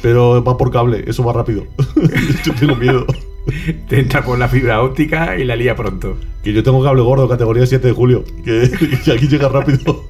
pero 0.00 0.42
va 0.42 0.56
por 0.56 0.70
cable, 0.70 1.04
eso 1.06 1.22
va 1.24 1.34
rápido. 1.34 1.66
yo 2.44 2.54
tengo 2.54 2.76
miedo. 2.76 3.04
Te 3.88 3.98
entra 4.00 4.24
por 4.24 4.38
la 4.38 4.48
fibra 4.48 4.80
óptica 4.82 5.36
y 5.36 5.44
la 5.44 5.56
lía 5.56 5.74
pronto. 5.74 6.16
Que 6.42 6.52
yo 6.52 6.62
tengo 6.62 6.82
cable 6.82 7.02
gordo, 7.02 7.28
categoría 7.28 7.66
7 7.66 7.88
de 7.88 7.92
julio. 7.92 8.24
Que, 8.44 8.70
aquí 9.12 9.26
llega 9.28 9.48
rápido. 9.48 10.06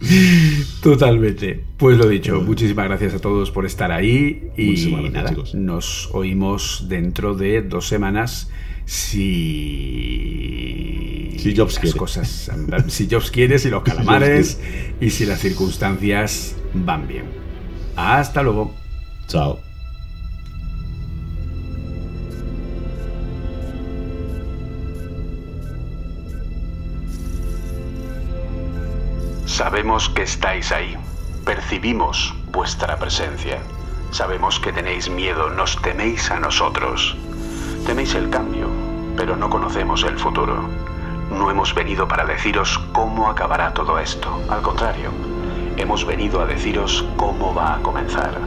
Totalmente. 0.82 1.64
Pues 1.76 1.98
lo 1.98 2.08
dicho, 2.08 2.40
muchísimas 2.42 2.86
gracias 2.86 3.14
a 3.14 3.18
todos 3.18 3.50
por 3.50 3.66
estar 3.66 3.90
ahí. 3.90 4.50
Y 4.56 5.10
nada, 5.12 5.34
nos 5.54 6.08
oímos 6.12 6.86
dentro 6.88 7.34
de 7.34 7.62
dos 7.62 7.88
semanas. 7.88 8.50
Si. 8.84 10.14
Si 11.38 11.54
Jobs 11.56 11.78
quiere. 11.78 11.98
Cosas, 11.98 12.50
si 12.88 13.08
Jobs 13.10 13.30
quiere, 13.30 13.58
si 13.58 13.70
los 13.70 13.82
calamares 13.84 14.58
y 15.00 15.10
si 15.10 15.26
las 15.26 15.40
circunstancias 15.40 16.54
van 16.74 17.06
bien. 17.06 17.26
Hasta 17.96 18.42
luego. 18.42 18.74
Chao. 19.28 19.60
Sabemos 29.46 30.08
que 30.08 30.22
estáis 30.22 30.72
ahí. 30.72 30.96
Percibimos 31.44 32.34
vuestra 32.50 32.98
presencia. 32.98 33.60
Sabemos 34.10 34.58
que 34.58 34.72
tenéis 34.72 35.08
miedo, 35.08 35.50
nos 35.50 35.80
teméis 35.82 36.30
a 36.30 36.40
nosotros. 36.40 37.16
Teméis 37.86 38.14
el 38.14 38.30
cambio, 38.30 38.68
pero 39.16 39.36
no 39.36 39.50
conocemos 39.50 40.02
el 40.04 40.18
futuro. 40.18 40.68
No 41.34 41.50
hemos 41.50 41.74
venido 41.74 42.06
para 42.06 42.24
deciros 42.24 42.78
cómo 42.92 43.28
acabará 43.28 43.74
todo 43.74 43.98
esto. 43.98 44.40
Al 44.48 44.62
contrario, 44.62 45.10
hemos 45.76 46.06
venido 46.06 46.40
a 46.40 46.46
deciros 46.46 47.04
cómo 47.16 47.52
va 47.52 47.74
a 47.74 47.82
comenzar. 47.82 48.38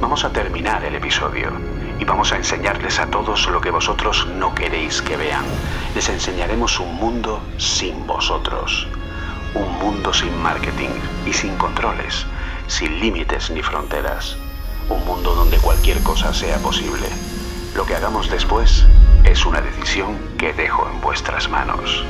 Vamos 0.00 0.24
a 0.24 0.30
terminar 0.30 0.84
el 0.84 0.94
episodio 0.94 1.50
y 1.98 2.04
vamos 2.04 2.32
a 2.32 2.36
enseñarles 2.36 3.00
a 3.00 3.08
todos 3.08 3.48
lo 3.48 3.60
que 3.60 3.72
vosotros 3.72 4.28
no 4.28 4.54
queréis 4.54 5.02
que 5.02 5.16
vean. 5.16 5.44
Les 5.94 6.08
enseñaremos 6.08 6.78
un 6.78 6.94
mundo 6.94 7.40
sin 7.58 8.06
vosotros. 8.06 8.86
Un 9.54 9.78
mundo 9.80 10.14
sin 10.14 10.40
marketing 10.40 10.90
y 11.26 11.32
sin 11.32 11.56
controles, 11.56 12.26
sin 12.68 13.00
límites 13.00 13.50
ni 13.50 13.60
fronteras. 13.60 14.36
Un 14.88 15.04
mundo 15.04 15.34
donde 15.34 15.58
cualquier 15.58 16.00
cosa 16.04 16.32
sea 16.32 16.58
posible. 16.58 17.08
Lo 17.74 17.86
que 17.86 17.94
hagamos 17.94 18.28
después 18.30 18.86
Es 19.24 19.46
una 19.46 19.60
decisión 19.60 20.18
que 20.38 20.52
dejo 20.52 20.88
en 20.88 21.00
vuestras 21.00 21.48
manos. 21.48 22.04